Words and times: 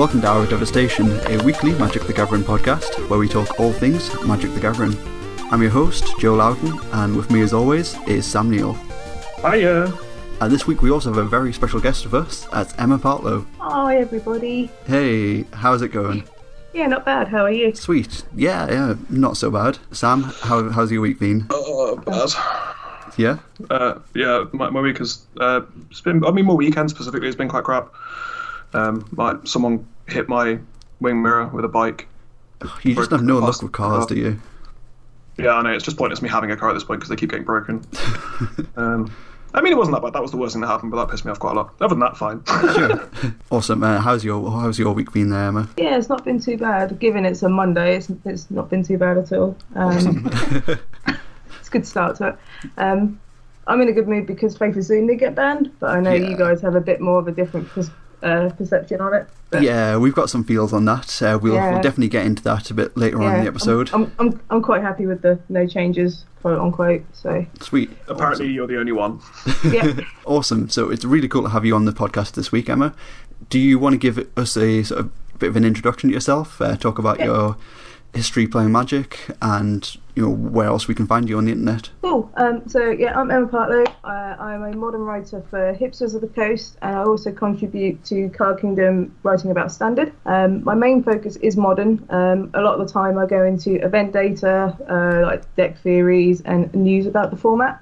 Welcome 0.00 0.22
to 0.22 0.28
Hour 0.28 0.44
of 0.44 0.48
Devastation, 0.48 1.10
a 1.26 1.44
weekly 1.44 1.72
Magic 1.72 2.04
the 2.04 2.14
Gathering 2.14 2.40
podcast 2.40 3.06
where 3.10 3.18
we 3.18 3.28
talk 3.28 3.60
all 3.60 3.70
things 3.70 4.10
Magic 4.24 4.50
the 4.54 4.58
Gathering. 4.58 4.96
I'm 5.52 5.60
your 5.60 5.70
host, 5.70 6.18
Joe 6.18 6.36
Loudon, 6.36 6.80
and 6.92 7.14
with 7.14 7.30
me 7.30 7.42
as 7.42 7.52
always 7.52 7.98
is 8.08 8.24
Sam 8.24 8.48
Neill. 8.48 8.72
Hiya. 9.42 9.92
And 10.40 10.50
this 10.50 10.66
week 10.66 10.80
we 10.80 10.90
also 10.90 11.10
have 11.10 11.18
a 11.18 11.28
very 11.28 11.52
special 11.52 11.80
guest 11.80 12.06
with 12.06 12.14
us. 12.14 12.46
That's 12.46 12.72
Emma 12.78 12.98
Partlow. 12.98 13.44
Hi, 13.58 13.98
everybody. 13.98 14.70
Hey, 14.86 15.42
how's 15.52 15.82
it 15.82 15.88
going? 15.88 16.24
Yeah, 16.72 16.86
not 16.86 17.04
bad. 17.04 17.28
How 17.28 17.44
are 17.44 17.52
you? 17.52 17.74
Sweet. 17.74 18.24
Yeah, 18.34 18.70
yeah, 18.70 18.94
not 19.10 19.36
so 19.36 19.50
bad. 19.50 19.76
Sam, 19.92 20.22
how, 20.22 20.70
how's 20.70 20.90
your 20.90 21.02
week 21.02 21.18
been? 21.18 21.46
Uh, 21.50 21.96
bad. 21.96 22.30
Yeah? 23.18 23.40
Uh, 23.68 23.98
yeah, 24.14 24.46
my, 24.54 24.70
my 24.70 24.80
week 24.80 24.96
has 24.96 25.26
uh, 25.38 25.60
it's 25.90 26.00
been. 26.00 26.24
I 26.24 26.30
mean, 26.30 26.46
my 26.46 26.54
weekend 26.54 26.88
specifically 26.88 27.28
has 27.28 27.36
been 27.36 27.48
quite 27.50 27.64
crap. 27.64 27.92
Um, 28.72 29.06
my 29.12 29.36
someone 29.44 29.86
hit 30.06 30.28
my 30.28 30.58
wing 31.00 31.22
mirror 31.22 31.46
with 31.48 31.64
a 31.64 31.68
bike. 31.68 32.06
You 32.82 32.94
just 32.94 33.10
have 33.10 33.22
no 33.22 33.38
luck 33.38 33.62
with 33.62 33.72
cars, 33.72 34.06
do 34.06 34.14
you? 34.16 34.40
Yeah, 35.38 35.54
I 35.54 35.62
know 35.62 35.70
it's 35.72 35.84
just 35.84 35.96
pointless 35.96 36.20
me 36.20 36.28
having 36.28 36.50
a 36.50 36.56
car 36.56 36.68
at 36.70 36.74
this 36.74 36.84
point 36.84 37.00
because 37.00 37.08
they 37.08 37.16
keep 37.16 37.30
getting 37.30 37.46
broken. 37.46 37.82
um, 38.76 39.10
I 39.54 39.62
mean, 39.62 39.72
it 39.72 39.76
wasn't 39.76 39.96
that 39.96 40.02
bad. 40.02 40.12
That 40.12 40.20
was 40.22 40.30
the 40.30 40.36
worst 40.36 40.52
thing 40.52 40.60
that 40.60 40.68
happened, 40.68 40.90
but 40.92 40.98
that 40.98 41.10
pissed 41.10 41.24
me 41.24 41.30
off 41.30 41.38
quite 41.40 41.52
a 41.52 41.54
lot. 41.54 41.74
Other 41.80 41.94
than 41.94 42.00
that, 42.00 42.16
fine. 42.16 42.42
Awesome. 43.50 43.82
Uh, 43.82 44.00
how's 44.00 44.24
your 44.24 44.48
how's 44.50 44.78
your 44.78 44.92
week 44.92 45.12
been 45.12 45.30
there, 45.30 45.46
Emma? 45.46 45.68
Yeah, 45.76 45.96
it's 45.96 46.08
not 46.08 46.24
been 46.24 46.38
too 46.40 46.56
bad. 46.56 46.98
Given 47.00 47.24
it's 47.24 47.42
a 47.42 47.48
Monday, 47.48 47.96
it's, 47.96 48.10
it's 48.24 48.48
not 48.50 48.70
been 48.70 48.84
too 48.84 48.96
bad 48.98 49.18
at 49.18 49.32
all. 49.32 49.56
Um, 49.74 50.30
it's 50.62 51.68
a 51.68 51.70
good 51.70 51.84
start 51.86 52.16
to 52.18 52.28
it. 52.28 52.36
Um, 52.76 53.18
I'm 53.66 53.80
in 53.80 53.88
a 53.88 53.92
good 53.92 54.06
mood 54.06 54.26
because 54.26 54.56
Faith 54.56 54.76
of 54.76 54.84
Zoom 54.84 55.08
did 55.08 55.18
get 55.18 55.34
banned, 55.34 55.72
but 55.80 55.90
I 55.90 56.00
know 56.00 56.12
Yeah. 56.12 56.28
you 56.28 56.36
guys 56.36 56.60
have 56.62 56.74
a 56.76 56.80
bit 56.80 57.00
more 57.00 57.18
of 57.18 57.26
a 57.26 57.32
different 57.32 57.68
pers- 57.70 57.90
uh, 58.22 58.50
perception 58.50 59.00
on 59.00 59.14
it. 59.14 59.26
But, 59.50 59.62
Yeah, 59.62 59.96
we've 59.96 60.14
got 60.14 60.30
some 60.30 60.44
feels 60.44 60.72
on 60.72 60.84
that. 60.84 61.20
Uh, 61.22 61.38
we'll, 61.40 61.54
Yeah. 61.54 61.72
we'll 61.72 61.82
definitely 61.82 62.08
get 62.08 62.24
into 62.26 62.42
that 62.44 62.70
a 62.70 62.74
bit 62.74 62.96
later 62.96 63.20
on 63.22 63.34
in 63.36 63.42
the 63.44 63.48
episode. 63.48 63.90
I'm, 63.92 64.04
I'm, 64.04 64.12
I'm, 64.18 64.40
I'm 64.50 64.62
quite 64.62 64.82
happy 64.82 65.06
with 65.06 65.22
the 65.22 65.38
no 65.48 65.66
changes, 65.66 66.24
quote 66.42 66.60
unquote. 66.60 67.02
So, 67.12 67.44
Sweet. 67.60 67.90
Apparently, 68.08 68.48
you're 68.48 68.66
the 68.68 68.78
only 68.78 68.92
one. 68.92 69.20
yeah. 69.64 69.92
Awesome. 70.24 70.68
So 70.68 70.90
it's 70.90 71.04
really 71.04 71.26
cool 71.26 71.42
to 71.42 71.48
have 71.48 71.64
you 71.64 71.74
on 71.74 71.84
the 71.86 71.92
podcast 71.92 72.32
this 72.32 72.52
week, 72.52 72.68
Emma. 72.68 72.94
Do 73.48 73.58
you 73.58 73.78
want 73.80 73.94
to 73.94 73.98
give 73.98 74.28
us 74.38 74.56
a 74.56 74.84
sort 74.84 75.00
of 75.00 75.10
bit 75.40 75.48
of 75.48 75.56
an 75.56 75.64
introduction 75.64 76.10
to 76.10 76.14
yourself? 76.14 76.60
Uh, 76.60 76.76
talk 76.76 76.98
about 77.00 77.18
Yeah. 77.18 77.24
your 77.24 77.56
history 78.14 78.46
playing 78.46 78.72
Magic 78.72 79.28
and 79.40 79.96
you 80.14 80.22
know 80.22 80.30
where 80.30 80.66
else 80.66 80.88
we 80.88 80.94
can 80.94 81.06
find 81.06 81.28
you 81.28 81.38
on 81.38 81.44
the 81.44 81.52
internet. 81.52 81.90
Cool. 82.02 82.30
Um, 82.36 82.68
so 82.68 82.90
yeah, 82.90 83.18
I'm 83.18 83.30
Emma 83.30 83.46
Partlow. 83.46 83.86
Uh, 84.04 84.36
I'm 84.42 84.62
a 84.64 84.76
modern 84.76 85.02
writer 85.02 85.42
for 85.48 85.74
Hipsters 85.74 86.14
of 86.14 86.20
the 86.20 86.28
Coast, 86.28 86.76
and 86.82 86.96
I 86.96 87.02
also 87.02 87.32
contribute 87.32 88.04
to 88.06 88.28
Card 88.30 88.60
Kingdom 88.60 89.16
writing 89.22 89.50
about 89.50 89.72
standard. 89.72 90.12
Um, 90.26 90.64
my 90.64 90.74
main 90.74 91.02
focus 91.02 91.36
is 91.36 91.56
modern. 91.56 92.04
Um, 92.10 92.50
a 92.54 92.60
lot 92.60 92.78
of 92.78 92.86
the 92.86 92.92
time, 92.92 93.16
I 93.18 93.26
go 93.26 93.44
into 93.44 93.82
event 93.84 94.12
data, 94.12 94.76
uh, 94.88 95.26
like 95.26 95.54
deck 95.56 95.78
theories, 95.78 96.40
and 96.42 96.72
news 96.74 97.06
about 97.06 97.30
the 97.30 97.36
format. 97.36 97.80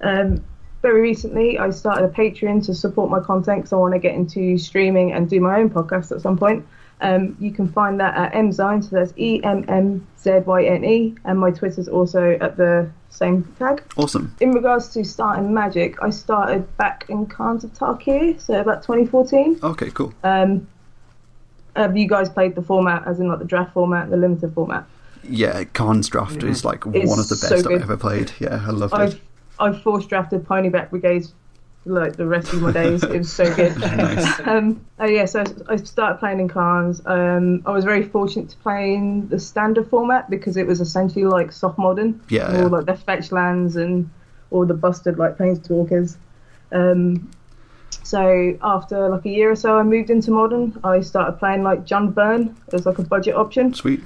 Um, 0.00 0.44
very 0.82 1.00
recently, 1.00 1.58
I 1.58 1.70
started 1.70 2.04
a 2.04 2.08
Patreon 2.08 2.64
to 2.66 2.74
support 2.74 3.10
my 3.10 3.18
content 3.18 3.60
because 3.60 3.72
I 3.72 3.76
want 3.76 3.94
to 3.94 3.98
get 3.98 4.14
into 4.14 4.58
streaming 4.58 5.12
and 5.12 5.28
do 5.28 5.40
my 5.40 5.58
own 5.58 5.70
podcast 5.70 6.12
at 6.12 6.20
some 6.20 6.36
point. 6.36 6.66
Um, 7.00 7.36
you 7.40 7.50
can 7.50 7.68
find 7.68 8.00
that 8.00 8.16
at 8.16 8.32
Mzyne, 8.32 8.82
so 8.82 8.96
that's 8.96 9.12
E 9.16 9.42
M 9.42 9.64
M 9.68 10.06
Z 10.18 10.30
Y 10.46 10.64
N 10.64 10.84
E, 10.84 11.14
and 11.24 11.38
my 11.38 11.50
Twitter's 11.50 11.88
also 11.88 12.38
at 12.40 12.56
the 12.56 12.90
same 13.10 13.44
tag. 13.58 13.82
Awesome. 13.96 14.34
In 14.40 14.52
regards 14.52 14.88
to 14.90 15.04
starting 15.04 15.52
Magic, 15.52 16.02
I 16.02 16.10
started 16.10 16.76
back 16.76 17.04
in 17.08 17.26
Khans 17.26 17.64
of 17.64 17.72
Tarkir, 17.72 18.40
so 18.40 18.60
about 18.60 18.82
2014. 18.82 19.60
Okay, 19.62 19.90
cool. 19.90 20.14
Um, 20.22 20.66
have 21.76 21.96
you 21.96 22.08
guys 22.08 22.28
played 22.28 22.54
the 22.54 22.62
format, 22.62 23.06
as 23.06 23.20
in 23.20 23.28
like 23.28 23.40
the 23.40 23.44
draft 23.44 23.74
format, 23.74 24.10
the 24.10 24.16
limited 24.16 24.54
format? 24.54 24.86
Yeah, 25.28 25.64
Khan's 25.64 26.08
draft 26.08 26.42
is 26.42 26.64
like 26.64 26.84
It's 26.92 27.08
one 27.08 27.18
of 27.18 27.28
the 27.28 27.36
best 27.36 27.64
good. 27.64 27.76
I've 27.76 27.82
ever 27.82 27.96
played. 27.96 28.32
Yeah, 28.38 28.62
I 28.66 28.70
love 28.70 28.92
it. 28.92 28.96
I've 28.96 29.20
I've 29.58 29.82
force 29.82 30.06
drafted 30.06 30.44
Ponyback 30.44 30.90
Brigades 30.90 31.32
like 31.86 32.16
the 32.16 32.26
rest 32.26 32.52
of 32.52 32.62
my 32.62 32.72
days. 32.72 33.02
It 33.02 33.18
was 33.18 33.32
so 33.32 33.54
good. 33.54 33.74
Nice. 33.94 34.40
Um, 34.46 34.84
oh 34.98 35.06
yeah, 35.06 35.24
so 35.24 35.44
I 35.68 35.76
started 35.76 36.18
playing 36.18 36.40
in 36.40 36.48
Khans. 36.48 37.00
Um, 37.06 37.62
I 37.66 37.70
was 37.70 37.84
very 37.84 38.02
fortunate 38.02 38.48
to 38.50 38.56
play 38.58 38.94
in 38.94 39.28
the 39.28 39.38
standard 39.38 39.88
format 39.88 40.28
because 40.30 40.56
it 40.56 40.66
was 40.66 40.80
essentially 40.80 41.24
like 41.24 41.52
soft 41.52 41.78
modern. 41.78 42.20
Yeah, 42.28 42.48
all 42.48 42.54
yeah. 42.54 42.64
like 42.66 42.86
the 42.86 42.96
fetch 42.96 43.32
lands 43.32 43.76
and 43.76 44.10
all 44.50 44.64
the 44.64 44.74
busted 44.74 45.18
like 45.18 45.36
planeswalkers. 45.36 46.16
Um, 46.72 47.30
so 48.02 48.56
after 48.62 49.08
like 49.08 49.24
a 49.24 49.28
year 49.28 49.50
or 49.50 49.56
so, 49.56 49.78
I 49.78 49.82
moved 49.82 50.10
into 50.10 50.30
modern. 50.30 50.78
I 50.84 51.00
started 51.00 51.38
playing 51.38 51.62
like 51.62 51.84
John 51.84 52.10
Byrne 52.10 52.56
as 52.72 52.86
like 52.86 52.98
a 52.98 53.02
budget 53.02 53.34
option 53.34 53.72
Sweet. 53.72 54.02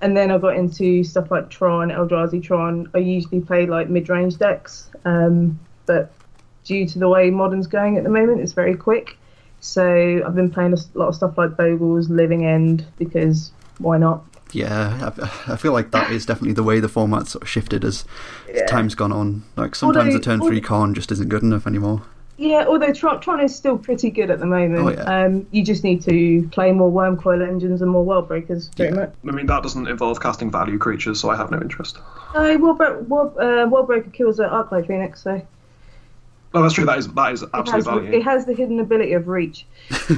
and 0.00 0.16
then 0.16 0.30
I 0.30 0.38
got 0.38 0.56
into 0.56 1.04
stuff 1.04 1.30
like 1.30 1.50
Tron, 1.50 1.90
Eldrazi 1.90 2.42
Tron. 2.42 2.90
I 2.94 2.98
usually 2.98 3.40
play 3.40 3.66
like 3.66 3.88
mid-range 3.88 4.38
decks, 4.38 4.90
um, 5.04 5.58
but 5.84 6.12
due 6.66 6.86
to 6.86 6.98
the 6.98 7.08
way 7.08 7.30
Modern's 7.30 7.66
going 7.66 7.96
at 7.96 8.04
the 8.04 8.10
moment, 8.10 8.40
it's 8.40 8.52
very 8.52 8.74
quick. 8.76 9.16
So 9.60 10.22
I've 10.26 10.34
been 10.34 10.50
playing 10.50 10.74
a 10.74 10.98
lot 10.98 11.08
of 11.08 11.14
stuff 11.14 11.38
like 11.38 11.50
Bogles, 11.52 12.08
Living 12.10 12.44
End, 12.44 12.84
because 12.98 13.50
why 13.78 13.96
not? 13.98 14.22
Yeah, 14.52 15.12
I, 15.48 15.52
I 15.52 15.56
feel 15.56 15.72
like 15.72 15.90
that 15.90 16.10
is 16.12 16.24
definitely 16.26 16.52
the 16.52 16.62
way 16.62 16.78
the 16.78 16.88
format 16.88 17.26
sort 17.28 17.42
of 17.42 17.48
shifted 17.48 17.84
as, 17.84 18.04
as 18.48 18.56
Yeah. 18.56 18.66
time's 18.66 18.94
gone 18.94 19.12
on. 19.12 19.42
Like 19.56 19.74
sometimes 19.74 20.06
Although- 20.06 20.18
the 20.18 20.24
turn 20.24 20.40
three 20.40 20.60
con 20.60 20.94
just 20.94 21.10
isn't 21.12 21.28
good 21.28 21.42
enough 21.42 21.66
anymore. 21.66 22.02
Yeah, 22.38 22.66
although 22.68 22.92
Tron, 22.92 23.18
Tron 23.22 23.40
is 23.40 23.56
still 23.56 23.78
pretty 23.78 24.10
good 24.10 24.30
at 24.30 24.40
the 24.40 24.44
moment. 24.46 24.84
Oh, 24.84 24.90
yeah. 24.90 25.24
um, 25.24 25.46
you 25.52 25.64
just 25.64 25.82
need 25.82 26.02
to 26.02 26.46
play 26.52 26.70
more 26.70 26.92
Wurmcoil 26.92 27.40
engines 27.46 27.80
and 27.80 27.90
more 27.90 28.04
World 28.04 28.28
Breakers, 28.28 28.68
pretty 28.76 28.94
Yeah. 28.94 29.00
much. 29.00 29.12
I 29.26 29.30
mean, 29.32 29.46
that 29.46 29.62
doesn't 29.62 29.88
involve 29.88 30.20
casting 30.20 30.50
value 30.50 30.76
creatures, 30.76 31.18
so 31.18 31.30
I 31.30 31.36
have 31.36 31.50
no 31.50 31.58
interest. 31.62 31.96
Uh, 32.34 32.58
World, 32.60 32.76
Bre- 32.76 32.98
World, 33.08 33.38
uh, 33.38 33.66
World 33.70 33.86
Breaker 33.86 34.10
kills 34.10 34.38
at 34.38 34.50
Arclight 34.50 34.86
Phoenix, 34.86 35.22
so 35.22 35.40
it 36.52 36.56
Oh, 36.58 36.62
that's 36.62 36.74
true. 36.74 36.84
That 36.86 36.98
is 36.98 37.08
that 37.08 37.32
is 37.32 37.42
absolute 37.54 37.74
has, 37.74 37.84
value. 37.84 38.12
it 38.12 38.22
has 38.22 38.46
the 38.46 38.54
hidden 38.54 38.80
ability 38.80 39.12
of 39.12 39.28
reach. 39.28 39.66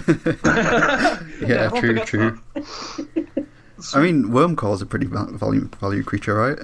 Yeah, 1.41 1.71
everyone 1.75 2.05
true, 2.06 2.39
true. 2.41 2.41
I 3.94 4.00
mean, 4.00 4.25
Wurmcoil 4.25 4.75
is 4.75 4.83
a 4.83 4.87
pretty 4.87 5.06
val- 5.06 5.27
value 5.33 5.69
value 5.81 6.03
creature, 6.03 6.34
right? 6.34 6.59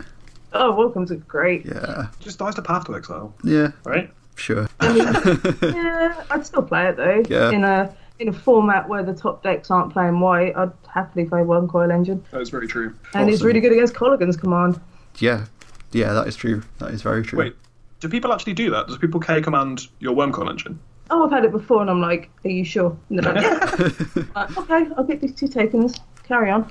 Oh, 0.52 0.72
Wurmcoil's 0.72 1.10
are 1.12 1.16
great. 1.16 1.64
Yeah, 1.64 2.08
Just 2.20 2.38
dies 2.38 2.54
to 2.56 2.62
Path 2.62 2.86
to 2.86 2.94
Exile, 2.96 3.34
yeah, 3.44 3.70
right? 3.84 4.10
sure. 4.36 4.68
yeah, 4.82 6.24
I'd 6.30 6.44
still 6.46 6.62
play 6.62 6.88
it 6.88 6.96
though. 6.96 7.22
Yeah. 7.28 7.50
In 7.50 7.64
a 7.64 7.94
in 8.18 8.28
a 8.28 8.32
format 8.32 8.88
where 8.88 9.02
the 9.02 9.14
top 9.14 9.42
decks 9.42 9.70
aren't 9.70 9.92
playing 9.92 10.20
white, 10.20 10.56
I'd 10.56 10.70
happily 10.88 11.24
play 11.24 11.40
Wurmcoil 11.40 11.92
engine. 11.92 12.24
That 12.30 12.40
is 12.40 12.50
very 12.50 12.68
true. 12.68 12.94
And 13.14 13.28
it's 13.28 13.38
Awesome. 13.38 13.46
really 13.48 13.60
good 13.60 13.72
against 13.72 13.94
Kolaghan's 13.94 14.36
command. 14.36 14.80
Yeah, 15.18 15.46
yeah, 15.92 16.12
that 16.12 16.26
is 16.28 16.36
true. 16.36 16.62
That 16.78 16.90
is 16.90 17.02
very 17.02 17.22
true. 17.24 17.38
Wait, 17.38 17.56
do 18.04 18.10
people 18.10 18.32
actually 18.34 18.52
do 18.52 18.70
that? 18.70 18.86
Does 18.86 18.98
people 18.98 19.18
K 19.18 19.40
command 19.40 19.88
your 19.98 20.14
Wurmcoil 20.14 20.50
engine? 20.50 20.78
Oh, 21.10 21.24
I've 21.24 21.30
had 21.32 21.44
it 21.44 21.52
before, 21.52 21.80
and 21.80 21.88
I'm 21.90 22.00
like, 22.02 22.30
"Are 22.44 22.50
you 22.50 22.64
sure?" 22.64 22.94
And 23.08 23.24
like, 23.24 23.42
"Yeah." 23.42 23.88
Okay, 24.58 24.86
I'll 24.96 25.04
get 25.04 25.20
these 25.22 25.34
two 25.34 25.48
tokens. 25.48 25.98
Carry 26.22 26.50
on. 26.50 26.70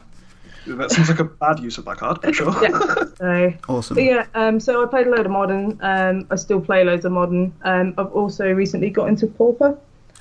That 0.67 0.91
seems 0.91 1.09
like 1.09 1.19
a 1.19 1.23
bad 1.25 1.59
use 1.59 1.77
of 1.79 1.85
that 1.85 1.97
card, 1.97 2.19
but 2.21 2.33
sure. 2.35 2.53
Yeah. 2.63 3.03
So, 3.17 3.53
Awesome. 3.67 3.95
but 3.95 4.03
yeah. 4.03 4.25
Um, 4.35 4.59
so 4.59 4.83
I 4.83 4.87
played 4.87 5.07
a 5.07 5.09
load 5.09 5.25
of 5.25 5.31
modern. 5.31 5.77
Um, 5.81 6.27
I 6.29 6.35
still 6.35 6.61
play 6.61 6.83
loads 6.85 7.03
of 7.05 7.11
modern. 7.11 7.51
Um, 7.63 7.93
I've 7.97 8.11
also 8.11 8.49
recently 8.51 8.89
got 8.91 9.09
into 9.09 9.25
Pauper. 9.27 9.77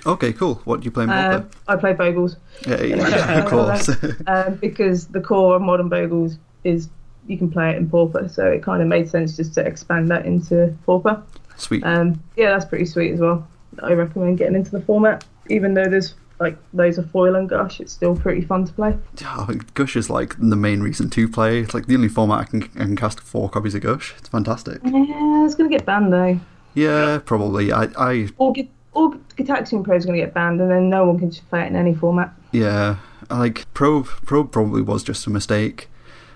Okay, 0.06 0.32
cool. 0.32 0.56
What 0.64 0.80
do 0.80 0.84
you 0.86 0.90
play 0.90 1.06
more? 1.06 1.16
Um, 1.16 1.50
I 1.68 1.76
play 1.76 1.92
Bogles. 1.94 2.36
yeah, 2.66 2.82
yeah, 2.82 3.38
of 3.38 3.46
course. 3.50 3.88
um, 4.26 4.54
because 4.56 5.06
the 5.08 5.20
core 5.20 5.56
of 5.56 5.62
modern 5.62 5.88
Bogles 5.90 6.38
is 6.64 6.88
you 7.26 7.38
can 7.38 7.50
play 7.50 7.70
it 7.70 7.76
in 7.76 7.88
Pauper, 7.88 8.28
so 8.28 8.46
it 8.46 8.62
kind 8.62 8.82
of 8.82 8.88
made 8.88 9.08
sense 9.08 9.36
just 9.36 9.54
to 9.54 9.60
expand 9.66 10.08
that 10.10 10.26
into 10.26 10.76
Pauper. 10.86 11.22
Sweet. 11.56 11.84
Um, 11.84 12.22
yeah, 12.36 12.50
that's 12.50 12.64
pretty 12.64 12.86
sweet 12.86 13.12
as 13.12 13.20
well. 13.20 13.46
I 13.82 13.92
recommend 13.92 14.38
getting 14.38 14.54
into 14.56 14.70
the 14.70 14.80
format, 14.80 15.24
even 15.48 15.74
though 15.74 15.86
there's 15.88 16.14
like 16.40 16.56
loads 16.72 16.98
of 16.98 17.08
foil 17.10 17.36
and 17.36 17.48
gush. 17.48 17.78
It's 17.80 17.92
still 17.92 18.16
pretty 18.16 18.40
fun 18.42 18.64
to 18.66 18.72
play. 18.72 18.96
Oh, 19.24 19.48
Gush 19.74 19.94
is 19.94 20.10
like 20.10 20.34
the 20.38 20.56
main 20.56 20.80
reason 20.80 21.08
to 21.10 21.28
play. 21.28 21.60
It's 21.60 21.72
like 21.72 21.86
the 21.86 21.94
only 21.94 22.08
format 22.08 22.40
I 22.40 22.44
can, 22.44 22.62
I 22.74 22.84
can 22.84 22.96
cast 22.96 23.20
four 23.20 23.48
copies 23.48 23.74
of 23.76 23.82
Gush. 23.82 24.14
It's 24.18 24.28
fantastic. 24.28 24.80
Yeah, 24.84 25.44
it's 25.44 25.54
gonna 25.54 25.68
get 25.70 25.86
banned 25.86 26.12
though. 26.12 26.40
Yeah, 26.74 27.20
probably. 27.24 27.70
I, 27.72 27.84
I, 27.96 28.28
All, 28.38 28.52
Gi- 28.52 28.70
all 28.94 29.12
Gitaxian 29.36 29.84
Probe 29.84 29.98
is 29.98 30.06
gonna 30.06 30.18
get 30.18 30.34
banned, 30.34 30.60
and 30.60 30.70
then 30.70 30.90
no 30.90 31.04
one 31.06 31.18
can 31.18 31.30
just 31.30 31.48
play 31.48 31.62
it 31.62 31.68
in 31.68 31.76
any 31.76 31.94
format. 31.94 32.32
yeah, 32.50 32.96
like 33.30 33.72
Probe. 33.72 34.06
Probe 34.26 34.50
probably 34.50 34.82
was 34.82 35.04
just 35.04 35.26
a 35.26 35.30
mistake. 35.30 35.88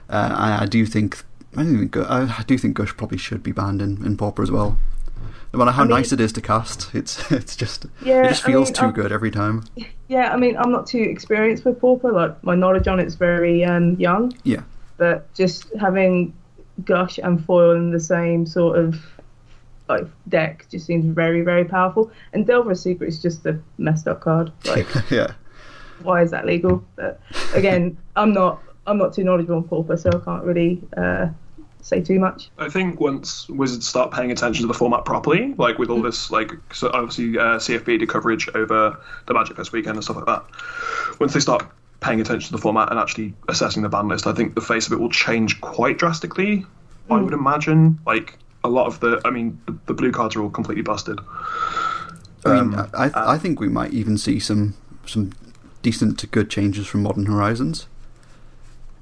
Uh, 0.09 0.35
I, 0.37 0.63
I 0.63 0.67
do 0.67 0.87
think. 0.87 1.23
I, 1.57 1.65
think, 1.65 1.97
I 1.97 2.23
I 2.39 2.43
do 2.47 2.59
think 2.59 2.77
Gush 2.77 2.95
probably 2.97 3.19
should 3.19 3.43
be 3.43 3.53
banned 3.53 3.81
in, 3.81 4.05
in 4.05 4.17
Pauper 4.17 4.43
as 4.43 4.51
well. 4.51 4.79
No 5.53 5.59
matter 5.59 5.71
how 5.71 5.83
I 5.83 5.87
mean- 5.87 5.97
nice 5.97 6.13
it 6.13 6.21
is 6.21 6.33
to 6.35 6.41
cast, 6.41 6.95
it's 6.95 7.31
it's 7.33 7.57
just 7.57 7.87
Yeah, 8.03 8.25
it 8.27 8.29
just 8.29 8.45
feels 8.45 8.69
mean, 8.69 8.75
too 8.75 8.85
I'm- 8.87 8.93
good 8.95 9.13
every 9.13 9.31
time. 9.31 9.65
Yeah, 10.09 10.33
I 10.33 10.37
mean, 10.37 10.57
I'm 10.57 10.71
not 10.71 10.87
too 10.87 11.01
experienced 11.01 11.65
with 11.65 11.81
Pauper. 11.81 12.13
Like 12.13 12.43
my 12.45 12.55
knowledge 12.55 12.87
on 12.89 13.01
it's 13.01 13.15
very 13.15 13.65
um, 13.65 13.97
young. 13.97 14.33
Yeah, 14.45 14.63
but 14.99 15.33
just 15.35 15.67
having 15.81 16.35
gush 16.85 17.19
and 17.19 17.43
foil 17.45 17.73
in 17.75 17.91
the 17.91 17.99
same 18.01 18.45
sort 18.47 18.79
of 18.79 19.01
like 19.89 20.05
deck 20.29 20.67
just 20.71 20.85
seems 20.85 21.07
very 21.07 21.41
very 21.43 21.65
powerful 21.65 22.11
and 22.35 22.47
delver's 22.47 22.83
secret 22.83 23.07
is 23.07 23.23
just 23.23 23.47
a 23.47 23.59
messed 23.79 24.07
up 24.09 24.21
card 24.21 24.53
like 24.67 24.87
yeah. 25.11 25.29
why 26.03 26.21
is 26.23 26.31
that 26.33 26.45
legal? 26.45 26.85
But 26.97 27.19
again, 27.55 27.97
I'm 28.15 28.33
not 28.35 28.61
I'm 28.87 28.99
not 28.99 29.13
too 29.15 29.25
knowledgeable 29.25 29.57
on 29.57 29.65
Pauper, 29.65 29.97
so 29.97 30.11
I 30.11 30.19
can't 30.25 30.45
really 30.45 30.81
uh, 30.97 31.29
say 31.81 32.01
too 32.01 32.19
much. 32.19 32.51
I 32.59 32.69
think 32.69 33.01
once 33.01 33.49
Wizards 33.49 33.87
start 33.87 34.13
paying 34.13 34.31
attention 34.31 34.63
to 34.63 34.67
the 34.69 34.75
format 34.75 35.05
properly, 35.05 35.55
like 35.59 35.79
with 35.79 35.91
all 35.91 36.03
this, 36.03 36.31
like 36.31 36.53
so 36.73 36.91
obviously 36.93 37.39
uh, 37.39 37.59
CFB 37.59 37.99
did 38.01 38.09
coverage 38.09 38.49
over 38.55 38.99
the 39.27 39.35
Magic 39.35 39.57
Fest 39.57 39.73
weekend 39.73 39.97
and 39.97 40.05
stuff 40.05 40.17
like 40.17 40.27
that. 40.27 40.45
Once 41.21 41.33
they 41.33 41.41
start 41.41 41.65
paying 42.01 42.21
attention 42.21 42.47
to 42.49 42.53
the 42.53 42.59
format 42.61 42.91
and 42.91 42.99
actually 43.01 43.35
assessing 43.49 43.83
the 43.83 43.89
ban 43.89 44.09
list, 44.09 44.27
I 44.27 44.33
think 44.33 44.55
the 44.55 44.61
face 44.61 44.87
of 44.87 44.93
it 44.93 45.01
will 45.01 45.11
change 45.11 45.61
quite 45.61 45.99
drastically. 45.99 46.65
I 47.09 47.21
would 47.21 47.33
imagine, 47.33 48.01
like 48.05 48.37
a 48.65 48.69
lot 48.69 48.87
of 48.89 48.99
the, 48.99 49.21
I 49.25 49.31
mean, 49.31 49.61
the, 49.67 49.79
the 49.87 49.95
blue 49.95 50.11
cards 50.11 50.35
are 50.35 50.43
all 50.43 50.51
completely 50.51 50.83
busted. 50.83 51.21
I 52.45 52.61
mean, 52.61 52.75
Um, 52.75 52.91
I, 52.95 53.11
I, 53.11 53.33
I 53.35 53.39
think 53.39 53.61
we 53.61 53.69
might 53.69 53.93
even 53.93 54.19
see 54.19 54.41
some 54.41 54.75
some 55.07 55.33
decent 55.83 56.19
to 56.19 56.27
good 56.27 56.51
changes 56.51 56.87
from 56.89 57.03
Modern 57.03 57.27
Horizons. 57.27 57.87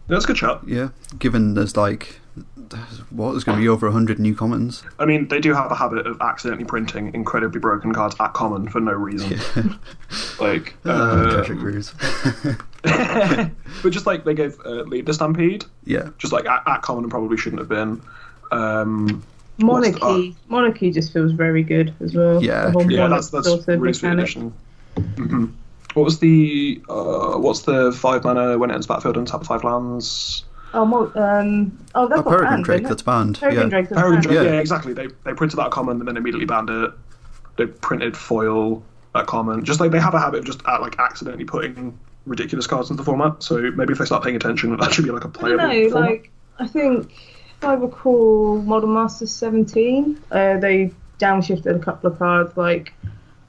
That's 0.09 0.25
a 0.25 0.29
good 0.29 0.39
shot. 0.39 0.67
Yeah, 0.67 0.91
given 1.19 1.55
there's 1.55 1.77
like 1.77 2.21
what 3.11 3.33
there's 3.33 3.45
going 3.45 3.59
to 3.59 3.63
be 3.63 3.69
over 3.69 3.91
hundred 3.91 4.19
new 4.19 4.35
commons. 4.35 4.83
I 4.99 5.05
mean, 5.05 5.29
they 5.29 5.41
do 5.41 5.55
have 5.55 5.71
a 5.71 5.75
habit 5.75 6.07
of 6.07 6.21
accidentally 6.21 6.65
printing 6.65 7.15
incredibly 7.15 7.61
broken 7.61 7.93
cards 7.93 8.17
at 8.21 8.33
common 8.33 8.69
for 8.69 8.81
no 8.81 8.93
reason. 8.93 9.39
like, 10.41 10.75
Uh, 10.85 11.43
treasure 11.45 11.85
but 13.83 13.91
just 13.91 14.07
like 14.07 14.25
they 14.25 14.35
gave 14.35 14.59
uh, 14.67 14.83
Lead 14.83 15.07
the 15.07 15.15
Stampede, 15.15 15.65
yeah, 15.85 16.11
just 16.19 16.33
like 16.33 16.47
at, 16.47 16.63
at 16.67 16.83
common 16.83 17.05
and 17.05 17.11
probably 17.11 17.37
shouldn't 17.37 17.61
have 17.61 17.69
been. 17.69 18.03
Um, 18.53 19.23
What's 19.59 19.89
the- 19.89 19.99
Monarchy, 20.01 20.37
Monarchy 20.49 20.91
just 20.91 21.13
feels 21.13 21.33
very 21.33 21.63
good 21.63 21.95
as 22.01 22.15
well. 22.15 22.43
Yeah, 22.43 22.73
yeah, 22.89 23.09
that's 23.09 23.31
that's 23.31 23.47
really 23.69 23.93
sweet 23.93 24.11
mechanic. 24.11 24.23
addition. 24.25 24.51
hmm 25.17 25.47
What 25.95 26.05
was 26.05 26.19
the 26.19 26.83
uh, 26.89 27.39
what's 27.39 27.63
the 27.63 27.93
five 27.93 28.25
mana 28.25 28.59
when 28.59 28.71
it 28.71 28.75
ends 28.75 28.87
battlefield 28.87 29.17
and 29.17 29.27
tap 29.27 29.45
five 29.45 29.65
lands? 29.65 30.45
Oh, 30.73 30.85
Mo- 30.85 31.13
um, 31.15 31.79
oh, 31.95 32.09
that's 32.09 32.21
a 32.21 32.25
got 32.25 32.31
Peregrine 32.31 32.51
banned, 32.51 32.65
Drake 32.65 32.83
that's 32.89 33.03
banned. 33.03 33.39
Peregrine 33.39 33.63
yeah. 33.67 33.71
Drake 33.71 33.89
that's 33.89 34.01
Peregrine. 34.01 34.23
Drake, 34.23 34.35
Yeah. 34.35 34.43
yeah. 34.43 34.59
exactly. 34.61 34.93
They 34.93 35.07
they 35.25 35.33
printed 35.33 35.59
that 35.59 35.71
common 35.71 35.99
and 36.01 36.09
then 36.09 36.17
immediately 36.17 36.47
banned 36.47 36.69
it. 36.71 36.91
They 37.57 37.67
printed 37.67 38.17
foil 38.17 38.83
at 39.15 39.27
common. 39.27 39.65
Just 39.65 39.79
like 39.79 39.93
they 39.93 40.01
have 40.01 40.15
a 40.15 40.19
habit 40.19 40.41
of 40.41 40.45
just 40.45 40.67
uh, 40.67 40.79
like 40.81 40.99
accidentally 40.99 41.45
putting 41.45 41.97
ridiculous 42.27 42.67
cards 42.67 42.91
into 42.91 43.01
the 43.03 43.05
format. 43.05 43.43
So 43.45 43.71
maybe 43.77 43.93
if 43.93 43.99
they 44.01 44.05
start 44.05 44.25
paying 44.25 44.35
attention, 44.35 44.77
that 44.77 44.93
should 44.93 45.05
be 45.05 45.13
like 45.13 45.25
a 45.25 45.29
playable 45.29 45.59
don't 45.59 45.69
know, 45.85 45.91
format. 45.91 46.11
like 46.11 46.31
I 46.59 46.67
think 46.67 47.13
if 47.59 47.65
I 47.65 47.75
recall 47.75 48.61
Modern 48.63 48.95
Masters 48.95 49.31
17, 49.31 50.21
uh, 50.33 50.59
they 50.59 50.91
downshifted 51.21 51.77
a 51.77 51.79
couple 51.79 52.11
of 52.11 52.19
cards 52.19 52.57
like 52.57 52.93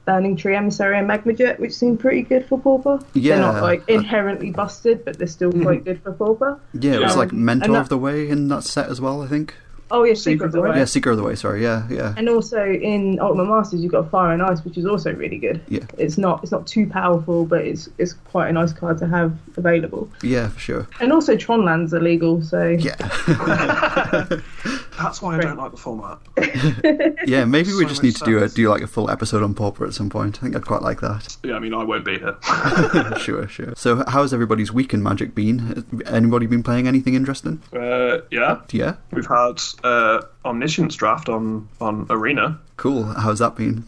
Burning 0.06 0.36
Tree 0.36 0.54
Emissary 0.56 0.96
and 0.98 1.06
Magma 1.06 1.32
Jet, 1.34 1.60
which 1.60 1.72
seem 1.74 1.96
pretty 1.98 2.22
good 2.22 2.46
for 2.46 2.58
Pauper. 2.58 3.00
Yeah. 3.12 3.34
They're 3.34 3.52
not 3.52 3.62
like 3.62 3.82
inherently 3.88 4.50
busted, 4.52 5.04
but 5.04 5.18
they're 5.18 5.26
still 5.26 5.52
quite 5.52 5.84
good 5.84 6.00
for 6.02 6.12
Pauper. 6.12 6.58
Yeah, 6.72 6.94
it 6.94 7.02
was 7.02 7.12
Um, 7.12 7.18
like 7.18 7.32
Mentor 7.32 7.72
that- 7.72 7.80
of 7.82 7.88
the 7.90 7.98
Way 7.98 8.28
in 8.28 8.48
that 8.48 8.62
set 8.62 8.88
as 8.88 9.00
well. 9.00 9.20
I 9.22 9.26
think. 9.26 9.54
Oh 9.88 10.02
yeah, 10.02 10.14
Secret 10.14 10.22
Secret 10.32 10.46
of 10.46 10.52
the 10.52 10.60
Way. 10.62 10.70
Way. 10.70 10.78
Yeah, 10.78 10.84
Seeker 10.84 11.10
of 11.12 11.16
the 11.16 11.22
Way. 11.22 11.36
Sorry. 11.36 11.62
Yeah, 11.62 11.86
yeah. 11.88 12.12
And 12.16 12.28
also 12.28 12.60
in 12.64 13.20
Ultimate 13.20 13.44
Masters, 13.46 13.82
you've 13.84 13.92
got 13.92 14.10
Fire 14.10 14.32
and 14.32 14.42
Ice, 14.42 14.64
which 14.64 14.76
is 14.76 14.84
also 14.84 15.12
really 15.12 15.38
good. 15.38 15.60
Yeah. 15.68 15.84
It's 15.96 16.18
not 16.18 16.42
it's 16.42 16.50
not 16.50 16.66
too 16.66 16.88
powerful, 16.88 17.44
but 17.44 17.60
it's 17.64 17.88
it's 17.98 18.12
quite 18.12 18.48
a 18.48 18.52
nice 18.52 18.72
card 18.72 18.98
to 18.98 19.06
have 19.06 19.36
available. 19.56 20.08
Yeah, 20.22 20.48
for 20.48 20.58
sure. 20.58 20.88
And 21.00 21.12
also 21.12 21.36
Tronlands 21.36 21.92
are 21.92 22.00
legal, 22.00 22.42
so 22.42 22.64
Yeah. 22.66 22.96
That's 24.98 25.20
why 25.22 25.36
I 25.36 25.40
don't 25.40 25.56
like 25.58 25.70
the 25.70 25.76
format. 25.76 26.18
yeah, 27.28 27.44
maybe 27.44 27.68
we 27.68 27.82
So 27.82 27.88
just 27.88 28.02
need 28.02 28.16
to 28.16 28.24
do 28.24 28.42
a 28.42 28.48
do 28.48 28.68
like 28.68 28.82
a 28.82 28.86
full 28.86 29.10
episode 29.10 29.42
on 29.42 29.54
Pauper 29.54 29.86
at 29.86 29.94
some 29.94 30.08
point. 30.10 30.38
I 30.38 30.40
think 30.42 30.56
I'd 30.56 30.64
quite 30.66 30.82
like 30.82 31.00
that. 31.00 31.36
Yeah, 31.44 31.54
I 31.54 31.58
mean 31.58 31.74
I 31.74 31.84
won't 31.84 32.04
be 32.04 32.18
here. 32.18 32.36
sure, 33.18 33.46
sure. 33.48 33.74
So, 33.76 34.04
how's 34.08 34.32
everybody's 34.32 34.72
week 34.72 34.94
in 34.94 35.02
Magic 35.02 35.34
been? 35.34 35.58
Has 35.58 35.84
Anybody 36.06 36.46
been 36.46 36.62
playing 36.62 36.88
anything 36.88 37.14
interesting? 37.14 37.62
uh, 37.72 38.18
yeah, 38.30 38.60
Yeah, 38.72 38.96
we've 39.12 39.26
had 39.26 39.60
uh, 39.84 40.22
Omniscience 40.44 40.94
draft 40.96 41.28
on 41.28 41.68
on 41.80 42.06
Arena. 42.10 42.58
cool. 42.76 43.04
How's 43.04 43.38
that 43.40 43.56
been? 43.56 43.84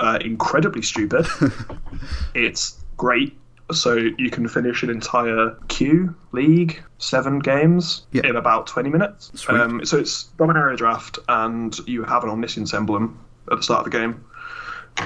uh, 0.00 0.18
incredibly 0.20 0.82
stupid. 0.82 1.26
it's 2.34 2.78
great. 2.96 3.36
So 3.72 3.94
you 3.94 4.30
can 4.30 4.46
finish 4.48 4.82
an 4.82 4.90
entire 4.90 5.56
queue 5.68 6.14
league, 6.32 6.82
seven 6.98 7.38
games 7.38 8.06
Yeah. 8.12 8.26
in 8.26 8.36
about 8.36 8.66
twenty 8.66 8.90
minutes. 8.90 9.32
Um, 9.48 9.84
so 9.84 9.98
it's 9.98 10.30
Dominaria 10.38 10.76
draft, 10.76 11.18
and 11.28 11.76
you 11.86 12.04
have 12.04 12.24
an 12.24 12.30
Omniscience 12.30 12.74
emblem 12.74 13.18
at 13.50 13.56
the 13.58 13.62
start 13.62 13.86
of 13.86 13.92
the 13.92 13.98
game. 13.98 14.24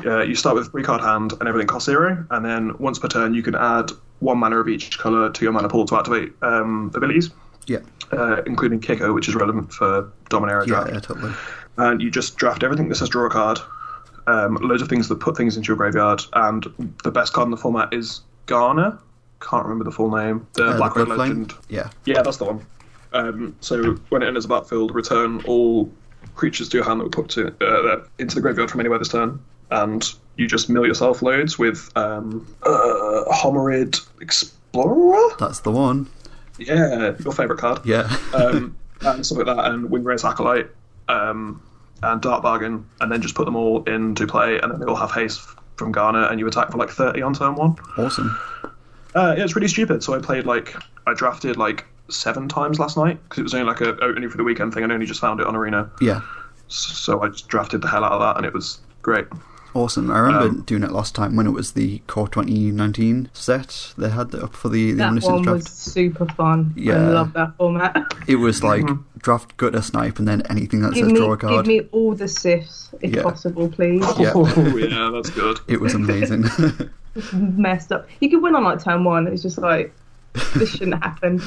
Uh, 0.04 0.22
you 0.22 0.34
start 0.34 0.56
with 0.56 0.66
a 0.66 0.70
three 0.70 0.82
card 0.82 1.00
hand, 1.00 1.32
and 1.38 1.48
everything 1.48 1.68
costs 1.68 1.86
zero. 1.86 2.26
And 2.30 2.44
then 2.44 2.76
once 2.78 2.98
per 2.98 3.08
turn, 3.08 3.34
you 3.34 3.42
can 3.42 3.54
add 3.54 3.90
one 4.18 4.38
mana 4.38 4.58
of 4.58 4.68
each 4.68 4.98
color 4.98 5.30
to 5.30 5.44
your 5.44 5.52
mana 5.52 5.68
pool 5.68 5.86
to 5.86 5.96
activate 5.96 6.32
um, 6.42 6.90
abilities, 6.94 7.30
Yeah, 7.66 7.78
uh, 8.12 8.42
including 8.46 8.80
Kicker, 8.80 9.12
which 9.12 9.28
is 9.28 9.34
relevant 9.34 9.72
for 9.72 10.10
Dominaria 10.30 10.66
yeah, 10.66 10.74
draft 10.74 10.90
yeah, 10.92 11.00
totally. 11.00 11.32
and 11.76 12.00
you 12.00 12.10
just 12.10 12.36
draft 12.36 12.62
everything 12.64 12.88
that 12.88 12.94
says 12.96 13.10
draw 13.10 13.26
a 13.26 13.30
card, 13.30 13.60
um, 14.26 14.54
loads 14.56 14.80
of 14.82 14.88
things 14.88 15.08
that 15.08 15.20
put 15.20 15.36
things 15.36 15.56
into 15.56 15.68
your 15.68 15.76
graveyard, 15.76 16.22
and 16.32 16.66
the 17.04 17.10
best 17.12 17.32
card 17.34 17.46
in 17.46 17.50
the 17.50 17.56
format 17.58 17.92
is 17.92 18.22
Garna. 18.46 18.98
Can't 19.40 19.64
remember 19.64 19.84
the 19.84 19.90
full 19.92 20.10
name. 20.16 20.46
The 20.54 20.64
Uh, 20.68 20.76
Black 20.78 20.94
the 20.94 21.04
Red? 21.04 21.18
Legend. 21.18 21.54
Yeah, 21.68 21.90
Yeah, 22.04 22.22
that's 22.22 22.38
the 22.38 22.44
one. 22.44 22.66
Um, 23.12 23.54
so 23.60 23.94
when 24.08 24.22
it 24.22 24.26
enters 24.28 24.44
the 24.44 24.48
battlefield, 24.48 24.94
return 24.94 25.42
all 25.46 25.90
creatures 26.34 26.68
to 26.70 26.76
your 26.78 26.84
hand 26.84 27.00
that 27.00 27.04
were 27.04 27.10
put 27.10 27.28
to, 27.30 27.48
uh, 27.64 28.04
into 28.18 28.34
the 28.34 28.40
graveyard 28.40 28.70
from 28.70 28.80
anywhere 28.80 28.98
this 28.98 29.08
turn, 29.08 29.38
and 29.70 30.12
you 30.36 30.46
just 30.46 30.68
mill 30.68 30.86
yourself 30.86 31.22
loads 31.22 31.58
with 31.58 31.90
um, 31.96 32.46
uh, 32.64 33.24
Homarid 33.32 34.00
Explorer. 34.20 35.34
that's 35.38 35.60
the 35.60 35.70
one. 35.70 36.08
Yeah, 36.58 37.12
your 37.22 37.32
favorite 37.32 37.58
card 37.58 37.80
Yeah, 37.84 38.14
um, 38.34 38.74
and 39.02 39.24
stuff 39.24 39.38
like 39.38 39.46
that, 39.46 39.66
and 39.66 39.88
Windgrace 39.90 40.24
Acolyte, 40.28 40.70
um, 41.08 41.62
and 42.02 42.20
Dark 42.20 42.42
Bargain, 42.42 42.86
and 43.00 43.10
then 43.12 43.22
just 43.22 43.34
put 43.34 43.44
them 43.44 43.56
all 43.56 43.82
into 43.84 44.26
play, 44.26 44.58
and 44.58 44.72
then 44.72 44.80
they 44.80 44.86
all 44.86 44.96
have 44.96 45.10
haste 45.12 45.40
from 45.76 45.92
Garna, 45.92 46.30
and 46.30 46.38
you 46.40 46.46
attack 46.46 46.70
for 46.72 46.78
like 46.78 46.90
30 46.90 47.22
on 47.22 47.34
turn 47.34 47.54
one. 47.54 47.76
awesome. 47.98 48.38
Uh, 49.14 49.34
yeah, 49.36 49.44
it's 49.44 49.56
really 49.56 49.68
stupid. 49.68 50.02
So 50.02 50.14
I 50.14 50.18
played 50.18 50.44
like, 50.44 50.74
I 51.06 51.14
drafted 51.14 51.56
like 51.56 51.86
seven 52.08 52.48
times 52.48 52.78
last 52.78 52.96
night, 52.96 53.18
because 53.24 53.38
it 53.38 53.42
was 53.42 53.54
only 53.54 53.66
like 53.66 53.80
a 53.80 53.98
only 54.02 54.28
for 54.28 54.36
the 54.36 54.44
weekend 54.44 54.74
thing, 54.74 54.82
and 54.82 54.92
only 54.92 55.06
just 55.06 55.20
found 55.20 55.40
it 55.40 55.46
on 55.46 55.56
Arena. 55.56 55.90
Yeah, 56.00 56.20
So 56.68 57.22
I 57.22 57.28
just 57.28 57.48
drafted 57.48 57.82
the 57.82 57.88
hell 57.88 58.04
out 58.04 58.12
of 58.12 58.20
that, 58.20 58.36
and 58.36 58.44
it 58.46 58.52
was 58.52 58.78
great. 59.02 59.26
Awesome. 59.76 60.10
I 60.10 60.18
remember 60.20 60.46
Um, 60.48 60.60
doing 60.62 60.82
it 60.82 60.90
last 60.90 61.14
time 61.14 61.36
when 61.36 61.46
it 61.46 61.50
was 61.50 61.72
the 61.72 61.98
Core 62.06 62.28
2019 62.28 63.28
set. 63.34 63.92
They 63.98 64.08
had 64.08 64.32
it 64.32 64.42
up 64.42 64.54
for 64.54 64.70
the, 64.70 64.92
the 64.92 64.98
that 64.98 65.08
Omniscience 65.08 65.32
one 65.34 65.42
draft. 65.42 65.64
was 65.64 65.68
super 65.72 66.24
fun. 66.26 66.72
Yeah. 66.76 66.94
I 66.94 67.08
love 67.10 67.32
that 67.34 67.56
format. 67.58 67.94
It 68.26 68.36
was 68.36 68.62
like 68.64 68.84
Mhm. 68.84 69.02
draft 69.18 69.54
Guttersnipe 69.58 70.18
and 70.18 70.26
then 70.26 70.40
anything 70.48 70.80
that 70.80 70.94
give 70.94 71.04
says 71.04 71.12
me 71.12 71.18
draw 71.18 71.32
a 71.32 71.36
give 71.36 71.50
card. 71.50 71.66
me 71.66 71.80
all 71.92 72.14
the 72.14 72.26
sifs 72.26 72.88
if 73.02 73.14
Yeah. 73.14 73.22
possible, 73.22 73.68
please. 73.68 74.02
Yeah. 74.18 74.32
Oh 74.34 74.46
yeah, 74.78 75.10
that's 75.12 75.28
good. 75.30 75.60
It 75.68 75.78
was 75.80 75.92
amazing. 75.92 76.46
Messed 77.32 77.92
up. 77.92 78.08
You 78.20 78.30
could 78.30 78.42
win 78.42 78.54
on 78.54 78.64
like 78.64 78.82
turn 78.82 79.04
one. 79.04 79.26
It's 79.26 79.42
just 79.42 79.58
like 79.58 79.92
this 80.54 80.70
shouldn't 80.70 81.02
happen. 81.04 81.42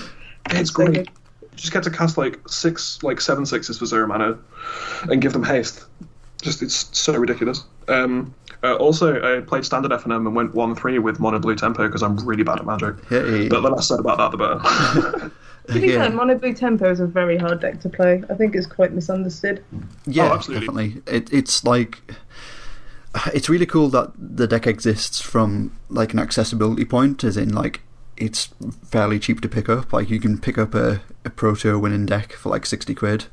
It's 0.52 0.70
so 0.72 0.76
great. 0.76 0.94
good. 0.94 1.08
You 1.52 1.58
just 1.58 1.74
get 1.74 1.82
to 1.84 1.90
cast 1.90 2.16
like 2.18 2.40
six, 2.48 3.02
like 3.02 3.20
seven 3.22 3.46
sixes 3.48 3.80
for 3.80 3.86
zero 3.88 4.06
mana, 4.08 4.38
and 5.10 5.20
give 5.20 5.34
them 5.34 5.44
haste. 5.44 5.86
Just 6.42 6.62
it's 6.62 6.90
so 6.98 7.14
ridiculous. 7.18 7.64
Um, 7.88 8.34
uh, 8.64 8.76
also, 8.76 9.38
I 9.38 9.42
played 9.42 9.66
standard 9.66 9.92
FNM 9.92 10.26
and 10.28 10.36
went 10.36 10.54
one 10.56 10.76
three 10.76 10.98
with 11.00 11.20
mono 11.20 11.40
blue 11.40 11.56
tempo 11.56 11.86
because 11.88 12.02
I'm 12.02 12.16
really 12.26 12.44
bad 12.44 12.60
at 12.60 12.66
Magic. 12.66 12.96
hey. 13.10 13.48
But 13.50 13.62
the 13.62 13.70
less 13.70 13.88
said 13.88 14.00
about 14.00 14.18
that, 14.18 14.32
the 14.32 14.38
better. 14.38 15.32
To 15.68 15.80
be 15.80 15.88
Yeah. 15.90 16.06
fair, 16.08 16.10
Mono 16.16 16.34
Blue 16.36 16.52
Tempo 16.54 16.90
is 16.90 17.00
a 17.00 17.06
very 17.06 17.38
hard 17.38 17.60
deck 17.60 17.80
to 17.82 17.90
play. 17.90 18.24
I 18.28 18.34
think 18.34 18.56
it's 18.56 18.66
quite 18.66 18.92
misunderstood. 18.92 19.64
Yeah, 20.08 20.30
Oh, 20.32 20.34
absolutely. 20.34 20.66
definitely. 20.66 21.02
It, 21.06 21.32
it's 21.32 21.64
like 21.64 22.02
it's 23.34 23.50
really 23.50 23.68
cool 23.68 23.90
that 23.90 24.12
the 24.18 24.48
deck 24.48 24.66
exists 24.66 25.22
from 25.22 25.72
like 25.90 26.12
an 26.14 26.20
accessibility 26.20 26.86
point, 26.86 27.24
as 27.24 27.38
in 27.38 27.54
like 27.54 27.82
it's 28.18 28.50
fairly 28.86 29.20
cheap 29.20 29.42
to 29.42 29.50
pick 29.50 29.70
up. 29.70 29.94
Like 29.94 30.10
you 30.10 30.20
can 30.20 30.40
pick 30.40 30.58
up 30.58 30.74
a, 30.74 31.02
a 31.24 31.30
proto 31.30 31.78
winning 31.78 32.06
deck 32.08 32.34
for 32.34 32.50
like 32.50 32.66
sixty 32.66 32.96
quid, 32.96 33.26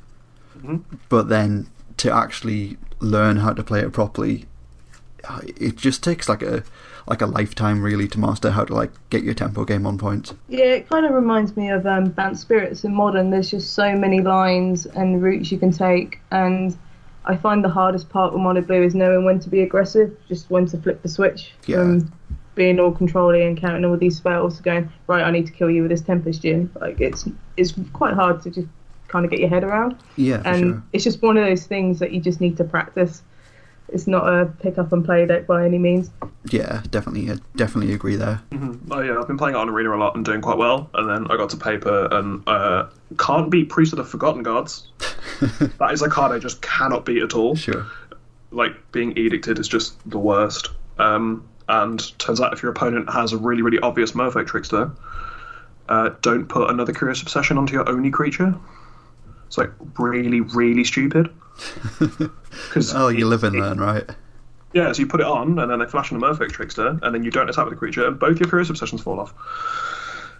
Mhm. 0.62 0.82
but 1.08 1.28
then 1.30 1.68
to 1.98 2.12
actually 2.14 2.76
learn 3.00 3.36
how 3.38 3.52
to 3.52 3.62
play 3.62 3.80
it 3.80 3.92
properly, 3.92 4.44
it 5.58 5.76
just 5.76 6.02
takes 6.02 6.28
like 6.28 6.42
a 6.42 6.62
like 7.08 7.22
a 7.22 7.26
lifetime 7.26 7.82
really 7.82 8.08
to 8.08 8.18
master 8.18 8.50
how 8.50 8.64
to 8.64 8.74
like 8.74 8.90
get 9.10 9.22
your 9.22 9.34
tempo 9.34 9.64
game 9.64 9.86
on 9.86 9.96
point. 9.96 10.32
Yeah, 10.48 10.64
it 10.64 10.88
kind 10.88 11.06
of 11.06 11.12
reminds 11.12 11.56
me 11.56 11.70
of 11.70 11.86
um, 11.86 12.06
Bant 12.10 12.36
Spirits 12.36 12.82
in 12.84 12.92
Modern. 12.92 13.30
There's 13.30 13.50
just 13.50 13.74
so 13.74 13.94
many 13.94 14.20
lines 14.20 14.86
and 14.86 15.22
routes 15.22 15.52
you 15.52 15.58
can 15.58 15.70
take, 15.70 16.18
and 16.32 16.76
I 17.24 17.36
find 17.36 17.62
the 17.62 17.68
hardest 17.68 18.08
part 18.08 18.32
with 18.32 18.42
Mono 18.42 18.60
Blue 18.60 18.82
is 18.82 18.94
knowing 18.94 19.24
when 19.24 19.38
to 19.40 19.48
be 19.48 19.60
aggressive, 19.62 20.16
just 20.28 20.50
when 20.50 20.66
to 20.66 20.78
flip 20.78 21.02
the 21.02 21.08
switch 21.08 21.52
Yeah. 21.66 21.76
from 21.78 22.12
being 22.56 22.80
all 22.80 22.90
controlling 22.90 23.42
and 23.42 23.56
counting 23.58 23.84
all 23.84 23.96
these 23.96 24.16
spells 24.16 24.60
going 24.60 24.90
right. 25.06 25.22
I 25.22 25.30
need 25.30 25.46
to 25.46 25.52
kill 25.52 25.70
you 25.70 25.82
with 25.82 25.90
this 25.92 26.00
Tempest 26.02 26.42
Djinn. 26.42 26.70
Like 26.80 27.00
it's 27.00 27.28
it's 27.56 27.74
quite 27.92 28.14
hard 28.14 28.42
to 28.42 28.50
just 28.50 28.66
kind 29.08 29.24
of 29.24 29.30
get 29.30 29.40
your 29.40 29.48
head 29.48 29.64
around, 29.64 29.96
Yeah, 30.16 30.42
for 30.42 30.48
and 30.48 30.60
sure. 30.64 30.82
it's 30.92 31.04
just 31.04 31.22
one 31.22 31.36
of 31.36 31.44
those 31.46 31.64
things 31.66 31.98
that 32.00 32.12
you 32.12 32.20
just 32.20 32.40
need 32.40 32.56
to 32.58 32.64
practice. 32.64 33.22
it's 33.88 34.08
not 34.08 34.26
a 34.28 34.46
pick 34.60 34.78
up 34.78 34.92
and 34.92 35.04
play 35.04 35.24
deck 35.26 35.46
by 35.46 35.64
any 35.64 35.78
means. 35.78 36.10
Yeah, 36.50 36.82
definitely, 36.90 37.30
I 37.30 37.36
definitely 37.54 37.94
agree 37.94 38.16
there. 38.16 38.40
Mm-hmm. 38.50 38.90
Oh 38.92 39.00
yeah, 39.00 39.16
I've 39.18 39.28
been 39.28 39.38
playing 39.38 39.54
it 39.54 39.58
on 39.58 39.68
Arena 39.68 39.94
a 39.94 39.98
lot 39.98 40.16
and 40.16 40.24
doing 40.24 40.40
quite 40.40 40.58
well, 40.58 40.90
and 40.94 41.08
then 41.08 41.30
I 41.30 41.36
got 41.36 41.50
to 41.50 41.56
paper 41.56 42.08
and 42.10 42.42
uh, 42.48 42.88
can't 43.18 43.48
beat 43.50 43.68
Priest 43.68 43.92
of 43.92 43.98
the 43.98 44.04
Forgotten 44.04 44.42
Gods. 44.42 44.88
that 45.78 45.90
is 45.92 46.02
a 46.02 46.08
card 46.08 46.32
I 46.32 46.38
just 46.40 46.62
cannot 46.62 47.04
beat 47.04 47.22
at 47.22 47.34
all. 47.34 47.54
Sure. 47.54 47.86
Like 48.50 48.72
being 48.92 49.14
edicted 49.14 49.58
is 49.58 49.68
just 49.68 49.98
the 50.08 50.18
worst. 50.18 50.70
Um, 50.98 51.46
and 51.68 52.16
turns 52.18 52.40
out 52.40 52.52
if 52.52 52.62
your 52.62 52.70
opponent 52.72 53.10
has 53.12 53.32
a 53.32 53.36
really 53.38 53.60
really 53.62 53.78
obvious 53.80 54.12
Merfolk 54.12 54.46
Trickster, 54.46 54.90
uh, 55.88 56.10
don't 56.22 56.46
put 56.48 56.70
another 56.70 56.92
Curious 56.92 57.22
Obsession 57.22 57.58
onto 57.58 57.72
your 57.74 57.88
only 57.88 58.10
creature. 58.10 58.54
It's 59.46 59.58
like 59.58 59.70
really 59.98 60.40
really 60.40 60.84
stupid. 60.84 61.30
Because 62.68 62.94
Oh, 62.94 63.08
you 63.08 63.26
live 63.26 63.44
and 63.44 63.56
learn, 63.56 63.78
right? 63.78 64.04
Yeah, 64.72 64.92
so 64.92 65.00
you 65.00 65.06
put 65.06 65.20
it 65.20 65.26
on, 65.26 65.58
and 65.58 65.70
then 65.70 65.78
they 65.78 65.86
flash 65.86 66.10
on 66.12 66.18
the 66.18 66.26
Merfolk 66.26 66.50
Trickster, 66.52 66.98
and 67.02 67.14
then 67.14 67.22
you 67.22 67.30
don't 67.30 67.48
attack 67.48 67.64
with 67.64 67.74
the 67.74 67.78
creature, 67.78 68.06
and 68.06 68.18
both 68.18 68.38
your 68.40 68.48
Curious 68.48 68.68
Obsessions 68.70 69.02
fall 69.02 69.20
off. 69.20 69.34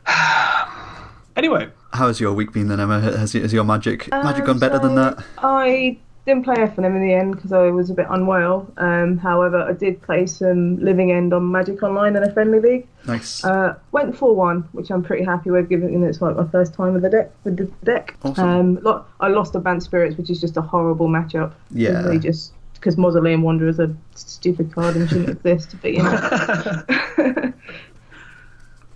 anyway, 1.37 1.69
how 1.93 2.07
has 2.07 2.21
your 2.21 2.33
week 2.33 2.53
been 2.53 2.69
then, 2.69 2.81
Emma? 2.81 3.01
Has, 3.01 3.33
has 3.33 3.53
your 3.53 3.65
magic 3.65 4.11
magic 4.11 4.41
um, 4.43 4.47
gone 4.47 4.59
better 4.59 4.79
than 4.79 4.95
that? 4.97 5.25
I 5.39 5.99
didn't 6.27 6.43
play 6.43 6.57
FNM 6.57 6.97
in 6.97 7.01
the 7.01 7.15
end 7.15 7.37
because 7.37 7.53
I 7.53 7.71
was 7.71 7.89
a 7.89 7.95
bit 7.95 8.07
unwell. 8.11 8.71
Um, 8.79 9.17
however, 9.17 9.63
I 9.63 9.73
did 9.73 10.03
play 10.03 10.27
some 10.27 10.77
Living 10.85 11.13
End 11.13 11.33
on 11.33 11.51
Magic 11.53 11.81
Online 11.85 12.17
in 12.17 12.25
a 12.25 12.33
friendly 12.33 12.59
league. 12.59 12.89
Nice. 13.07 13.45
Uh, 13.45 13.77
went 13.93 14.17
4 14.17 14.35
1, 14.35 14.69
which 14.73 14.91
I'm 14.91 15.05
pretty 15.05 15.25
happy 15.25 15.51
with, 15.51 15.69
given 15.69 16.03
it's 16.03 16.21
like 16.21 16.37
my 16.37 16.47
first 16.49 16.75
time 16.75 16.95
with 16.95 17.03
the 17.03 17.11
deck. 17.11 17.31
With 17.45 17.57
the 17.57 17.67
deck. 17.85 18.17
Awesome. 18.25 18.85
Um, 18.85 19.05
I 19.21 19.29
lost 19.29 19.53
to 19.53 19.61
Bant 19.61 19.85
Spirits, 19.85 20.17
which 20.17 20.29
is 20.29 20.41
just 20.41 20.57
a 20.57 20.63
horrible 20.63 21.09
matchup. 21.09 21.53
Yeah. 21.71 22.03
They 22.03 22.19
just 22.19 22.53
because 22.75 22.97
Mausoleum 22.97 23.43
Wanderer 23.43 23.69
is 23.69 23.79
a 23.79 23.95
stupid 24.15 24.73
card 24.73 24.97
and 24.97 25.09
shouldn't 25.09 25.29
exist, 25.47 25.77
but 25.81 25.93
you 25.93 26.03
know. 26.03 26.73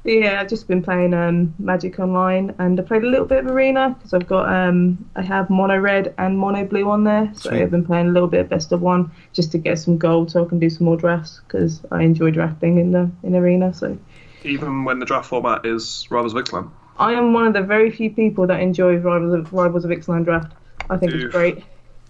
But 0.02 0.12
yeah, 0.12 0.40
I've 0.40 0.48
just 0.48 0.66
been 0.66 0.82
playing 0.82 1.12
um, 1.12 1.54
Magic 1.58 1.98
Online, 1.98 2.54
and 2.58 2.80
I 2.80 2.82
played 2.82 3.02
a 3.02 3.06
little 3.06 3.26
bit 3.26 3.44
of 3.44 3.50
Arena 3.50 3.94
because 3.98 4.14
I've 4.14 4.26
got 4.26 4.50
um, 4.50 5.10
I 5.14 5.20
have 5.20 5.50
mono 5.50 5.78
red 5.78 6.14
and 6.16 6.38
mono 6.38 6.64
blue 6.64 6.88
on 6.88 7.04
there, 7.04 7.30
so 7.34 7.50
Sweet. 7.50 7.62
I've 7.62 7.70
been 7.70 7.84
playing 7.84 8.08
a 8.08 8.10
little 8.10 8.28
bit 8.28 8.40
of 8.40 8.48
best 8.48 8.72
of 8.72 8.80
one 8.80 9.10
just 9.34 9.52
to 9.52 9.58
get 9.58 9.78
some 9.78 9.98
gold, 9.98 10.30
so 10.30 10.44
I 10.44 10.48
can 10.48 10.58
do 10.58 10.70
some 10.70 10.86
more 10.86 10.96
drafts 10.96 11.40
because 11.46 11.82
I 11.90 12.02
enjoy 12.02 12.30
drafting 12.30 12.78
in 12.78 12.92
the 12.92 13.10
in 13.22 13.36
Arena. 13.36 13.74
So 13.74 13.98
even 14.42 14.84
when 14.84 15.00
the 15.00 15.06
draft 15.06 15.28
format 15.28 15.66
is 15.66 16.06
Rivals 16.10 16.34
of 16.34 16.42
Ixalan. 16.42 16.70
I 16.98 17.12
am 17.12 17.32
one 17.32 17.46
of 17.46 17.52
the 17.52 17.62
very 17.62 17.90
few 17.90 18.10
people 18.10 18.46
that 18.46 18.60
enjoys 18.60 19.02
Rivals 19.02 19.34
of 19.34 19.52
Rivals 19.52 19.84
of 19.84 19.90
Ixalan 19.90 20.24
draft. 20.24 20.52
I 20.88 20.96
think 20.96 21.12
Oof. 21.12 21.24
it's 21.24 21.32
great. 21.32 21.62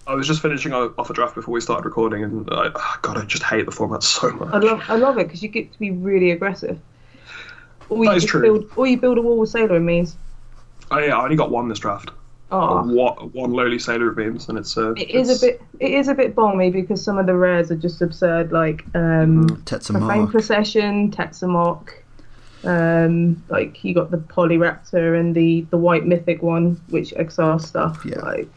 I 0.06 0.14
was 0.14 0.26
just 0.26 0.42
finishing 0.42 0.72
off 0.72 1.10
a 1.10 1.12
draft 1.12 1.34
before 1.34 1.52
we 1.52 1.60
started 1.60 1.84
recording, 1.84 2.24
and 2.24 2.48
I, 2.50 2.70
oh, 2.74 2.98
God, 3.02 3.18
I 3.18 3.24
just 3.24 3.42
hate 3.42 3.66
the 3.66 3.72
format 3.72 4.02
so 4.02 4.30
much. 4.30 4.52
I 4.52 4.58
love 4.58 4.82
I 4.88 4.96
love 4.96 5.18
it 5.18 5.26
because 5.26 5.42
you 5.42 5.48
get 5.48 5.72
to 5.72 5.78
be 5.78 5.90
really 5.90 6.30
aggressive. 6.30 6.80
Or 7.90 8.04
you 8.04 8.10
is 8.12 8.24
true. 8.24 8.42
Build, 8.42 8.70
or 8.76 8.86
you 8.86 8.96
build 8.98 9.18
a 9.18 9.22
wall 9.22 9.36
with 9.38 9.50
Sailor 9.50 9.76
and 9.76 9.86
means. 9.86 10.16
Oh, 10.90 10.98
yeah, 10.98 11.16
I 11.18 11.22
only 11.24 11.36
got 11.36 11.50
one 11.50 11.68
this 11.68 11.78
draft. 11.78 12.10
Oh, 12.52 12.82
What 12.82 13.32
one 13.32 13.52
lowly 13.52 13.78
sailor 13.78 14.08
of 14.10 14.16
means, 14.16 14.48
and 14.48 14.58
it's 14.58 14.76
uh, 14.76 14.90
It 14.94 15.10
is 15.10 15.28
it's- 15.30 15.42
a 15.42 15.46
bit. 15.46 15.62
It 15.78 15.92
is 15.92 16.08
a 16.08 16.14
bit 16.14 16.34
balmy 16.34 16.70
because 16.70 17.00
some 17.00 17.16
of 17.16 17.26
the 17.26 17.34
rares 17.36 17.70
are 17.70 17.76
just 17.76 18.02
absurd, 18.02 18.50
like 18.50 18.84
um, 18.96 19.46
Profane 19.46 19.64
Tetzimoc. 19.64 20.30
Procession, 20.32 21.10
Tetzimoc. 21.12 21.90
Um, 22.64 23.42
like 23.48 23.82
you 23.84 23.94
got 23.94 24.10
the 24.10 24.18
Polyraptor 24.18 25.18
and 25.18 25.32
the 25.34 25.60
the 25.70 25.76
White 25.78 26.06
Mythic 26.06 26.42
one, 26.42 26.80
which 26.88 27.12
XR 27.12 27.60
stuff. 27.60 28.02
Yeah. 28.04 28.18
Like 28.18 28.48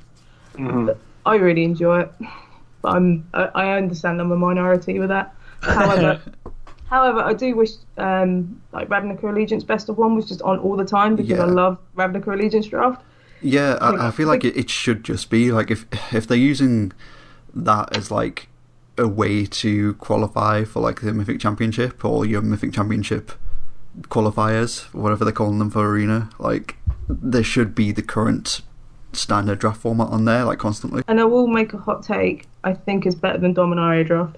Mhm. 0.56 0.98
I 1.28 1.36
really 1.36 1.64
enjoy 1.64 2.02
it, 2.02 2.12
but 2.82 2.96
I'm 2.96 3.26
I, 3.36 3.44
I 3.54 3.78
understand 3.78 4.20
I'm 4.20 4.32
a 4.32 4.36
minority 4.36 4.98
with 5.00 5.10
that. 5.10 5.36
However. 5.62 6.20
However, 6.94 7.22
I 7.22 7.34
do 7.34 7.56
wish 7.56 7.72
um, 7.98 8.62
like 8.72 8.88
Ravnica 8.88 9.24
Allegiance 9.24 9.64
Best 9.64 9.90
of 9.90 9.98
One 9.98 10.16
was 10.16 10.28
just 10.28 10.44
on 10.44 10.60
all 10.60 10.76
the 10.78 10.86
time 10.86 11.16
because 11.16 11.40
I 11.40 11.46
love 11.46 11.80
Ravnica 11.98 12.28
Allegiance 12.32 12.68
draft. 12.68 13.02
Yeah, 13.42 13.80
Like- 13.82 14.00
I, 14.00 14.08
I 14.10 14.12
feel 14.12 14.28
like 14.28 14.44
it, 14.44 14.56
it 14.56 14.70
should 14.70 15.04
just 15.04 15.32
be 15.32 15.52
like 15.52 15.72
if 15.72 15.88
if 16.14 16.28
they're 16.28 16.38
using 16.38 16.92
that 17.56 17.98
as 17.98 18.12
like 18.12 18.48
a 19.00 19.08
way 19.08 19.44
to 19.48 19.96
qualify 19.96 20.64
for 20.66 20.82
like 20.82 21.02
the 21.02 21.12
Mythic 21.14 21.40
Championship 21.40 22.06
or 22.06 22.28
your 22.28 22.44
Mythic 22.44 22.74
Championship 22.74 23.32
qualifiers, 24.04 24.84
whatever 24.94 25.26
they're 25.26 25.34
calling 25.34 25.58
them 25.58 25.72
for 25.72 25.90
Arena, 25.90 26.30
like 26.38 26.76
there 27.10 27.44
should 27.44 27.74
be 27.74 27.92
the 27.92 28.04
current 28.04 28.62
standard 29.14 29.58
draft 29.58 29.82
format 29.82 30.10
on 30.10 30.26
there, 30.26 30.44
like 30.46 30.60
constantly. 30.60 31.02
And 31.08 31.20
I 31.20 31.24
will 31.24 31.48
make 31.48 31.74
a 31.74 31.80
hot 31.80 32.04
take. 32.04 32.46
I 32.64 32.74
think 32.76 33.08
is 33.08 33.16
better 33.16 33.40
than 33.40 33.56
Dominaria 33.56 34.06
draft. 34.06 34.38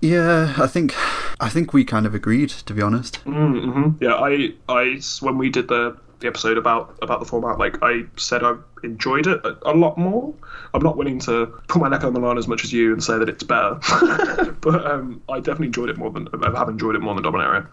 Yeah, 0.00 0.54
I 0.56 0.66
think 0.66 0.94
I 1.40 1.48
think 1.48 1.72
we 1.72 1.84
kind 1.84 2.06
of 2.06 2.14
agreed, 2.14 2.50
to 2.50 2.74
be 2.74 2.82
honest. 2.82 3.24
Mm-hmm. 3.24 4.02
Yeah, 4.02 4.14
I, 4.14 4.54
I, 4.68 5.00
when 5.20 5.38
we 5.38 5.50
did 5.50 5.68
the, 5.68 5.96
the 6.20 6.26
episode 6.26 6.58
about 6.58 6.98
about 7.02 7.20
the 7.20 7.26
format, 7.26 7.58
like 7.58 7.76
I 7.82 8.04
said, 8.16 8.42
I 8.42 8.54
enjoyed 8.82 9.26
it 9.26 9.44
a, 9.44 9.58
a 9.70 9.74
lot 9.74 9.98
more. 9.98 10.34
I'm 10.72 10.82
not 10.82 10.96
willing 10.96 11.18
to 11.20 11.46
put 11.68 11.80
my 11.80 11.88
neck 11.88 12.04
on 12.04 12.14
the 12.14 12.20
line 12.20 12.38
as 12.38 12.48
much 12.48 12.64
as 12.64 12.72
you 12.72 12.92
and 12.92 13.02
say 13.02 13.18
that 13.18 13.28
it's 13.28 13.42
better, 13.42 13.78
but 14.60 14.86
um, 14.86 15.22
I 15.28 15.38
definitely 15.38 15.66
enjoyed 15.66 15.90
it 15.90 15.98
more 15.98 16.10
than 16.10 16.28
I 16.42 16.58
have 16.58 16.68
enjoyed 16.68 16.94
it 16.94 17.00
more 17.00 17.14
than 17.14 17.24
Dominaria. 17.24 17.66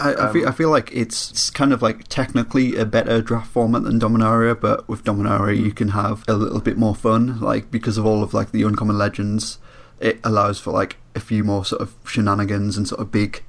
I, 0.00 0.14
I 0.14 0.32
feel 0.32 0.48
I 0.48 0.52
feel 0.52 0.70
like 0.70 0.90
it's, 0.92 1.30
it's 1.30 1.50
kind 1.50 1.72
of 1.72 1.80
like 1.80 2.08
technically 2.08 2.76
a 2.76 2.84
better 2.84 3.22
draft 3.22 3.50
format 3.50 3.84
than 3.84 4.00
Dominaria, 4.00 4.60
but 4.60 4.88
with 4.88 5.04
Dominaria 5.04 5.56
you 5.56 5.72
can 5.72 5.88
have 5.88 6.24
a 6.26 6.34
little 6.34 6.60
bit 6.60 6.76
more 6.76 6.94
fun, 6.94 7.40
like 7.40 7.70
because 7.70 7.96
of 7.96 8.04
all 8.04 8.22
of 8.22 8.34
like 8.34 8.50
the 8.50 8.64
uncommon 8.64 8.98
legends, 8.98 9.58
it 10.00 10.20
allows 10.24 10.58
for 10.58 10.70
like 10.72 10.96
a 11.14 11.20
few 11.20 11.44
more 11.44 11.64
sort 11.64 11.82
of 11.82 11.94
shenanigans 12.04 12.76
and 12.76 12.88
sort 12.88 13.00
of 13.00 13.10
big, 13.10 13.42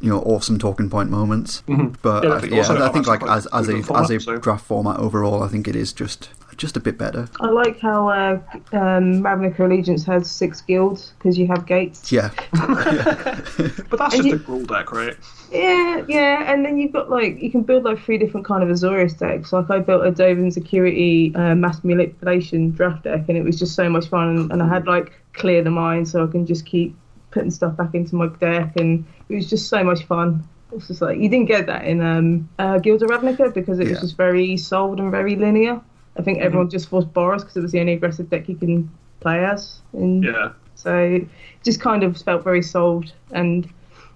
you 0.00 0.08
know, 0.10 0.20
awesome 0.20 0.58
talking 0.58 0.88
point 0.90 1.10
moments. 1.10 1.62
But 2.02 2.24
Yeah, 2.24 2.30
I 2.30 2.36
I, 2.36 2.40
think 2.40 2.52
yeah, 2.52 2.84
I 2.84 2.88
think 2.90 3.06
like 3.06 3.22
as 3.24 3.46
as 3.48 3.68
a 3.68 3.82
format, 3.82 4.04
as 4.04 4.10
a 4.10 4.20
so- 4.20 4.38
draft 4.38 4.64
format 4.64 4.98
overall, 4.98 5.42
I 5.42 5.48
think 5.48 5.66
it 5.68 5.74
is 5.76 5.92
just 5.92 6.30
just 6.56 6.76
a 6.76 6.80
bit 6.80 6.98
better. 6.98 7.28
I 7.40 7.46
like 7.50 7.78
how 7.78 8.08
uh, 8.08 8.40
um, 8.72 9.22
Ravnica 9.22 9.60
Allegiance 9.60 10.04
has 10.06 10.28
six 10.28 10.60
guilds 10.60 11.12
because 11.18 11.38
you 11.38 11.46
have 11.46 11.66
gates. 11.66 12.10
Yeah, 12.10 12.30
But 12.52 13.98
that's 13.98 14.14
And 14.14 14.24
just 14.24 14.24
you- 14.24 14.34
a 14.34 14.38
rule 14.38 14.64
deck, 14.64 14.92
right? 14.92 15.16
Yeah, 15.52 16.04
yeah, 16.08 16.52
and 16.52 16.64
then 16.64 16.76
you've 16.76 16.92
got 16.92 17.08
like 17.10 17.40
you 17.40 17.50
can 17.50 17.62
build 17.62 17.84
like 17.84 17.98
three 18.04 18.18
different 18.18 18.46
kind 18.46 18.62
of 18.62 18.68
Azorius 18.68 19.16
decks. 19.18 19.52
Like 19.52 19.70
I 19.70 19.78
built 19.78 20.04
a 20.04 20.10
Dovin's 20.10 20.56
Acuity 20.58 21.32
uh, 21.34 21.54
mass 21.54 21.82
manipulation 21.84 22.70
draft 22.72 23.04
deck, 23.04 23.24
and 23.28 23.38
it 23.38 23.44
was 23.44 23.58
just 23.58 23.74
so 23.74 23.88
much 23.88 24.08
fun. 24.08 24.28
And, 24.28 24.52
and 24.52 24.62
I 24.62 24.68
had 24.68 24.86
like 24.86 25.12
clear 25.34 25.62
the 25.62 25.70
mind, 25.70 26.06
so 26.08 26.22
I 26.26 26.30
can 26.30 26.44
just 26.44 26.66
keep 26.66 26.94
putting 27.30 27.50
stuff 27.50 27.76
back 27.76 27.94
into 27.94 28.14
my 28.16 28.28
deck, 28.28 28.76
and 28.76 29.04
it 29.28 29.34
was 29.34 29.48
just 29.50 29.68
so 29.68 29.82
much 29.84 30.04
fun. 30.04 30.46
It's 30.72 30.88
just 30.88 31.00
like 31.00 31.18
you 31.18 31.28
didn't 31.28 31.46
get 31.46 31.66
that 31.66 31.84
in 31.86 32.00
um, 32.00 32.48
uh, 32.58 32.78
Guilds 32.78 33.02
of 33.02 33.08
Ravnica 33.10 33.52
because 33.54 33.78
it 33.78 33.88
was 33.88 34.00
just 34.00 34.16
very 34.16 34.56
solved 34.56 35.00
and 35.00 35.10
very 35.10 35.34
linear. 35.36 35.80
I 36.18 36.22
think 36.22 36.38
everyone 36.40 36.68
just 36.68 36.88
forced 36.88 37.12
Boros 37.12 37.40
because 37.40 37.56
it 37.56 37.60
was 37.60 37.72
the 37.72 37.80
only 37.80 37.92
aggressive 37.94 38.28
deck 38.28 38.48
you 38.48 38.56
can 38.56 38.90
play 39.20 39.44
as. 39.44 39.80
And 39.92 40.24
Yeah. 40.24 40.50
so 40.74 40.96
it 40.98 41.28
just 41.64 41.80
kind 41.80 42.02
of 42.02 42.20
felt 42.20 42.42
very 42.44 42.62
solved. 42.62 43.12
And 43.30 43.68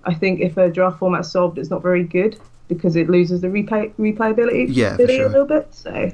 I 0.05 0.13
think 0.13 0.41
if 0.41 0.57
a 0.57 0.69
draft 0.69 0.99
format's 0.99 1.31
solved, 1.31 1.59
it's 1.59 1.71
not 1.71 1.81
very 1.81 2.03
good 2.05 2.39
because 2.69 2.97
it 2.97 3.09
loses 3.09 3.41
the 3.41 3.49
replay 3.49 3.93
replayability 3.99 4.67
Yeah, 4.69 4.97
sure. 4.97 5.27
a 5.27 5.29
little 5.29 5.47
bit. 5.47 5.69
So 5.71 6.11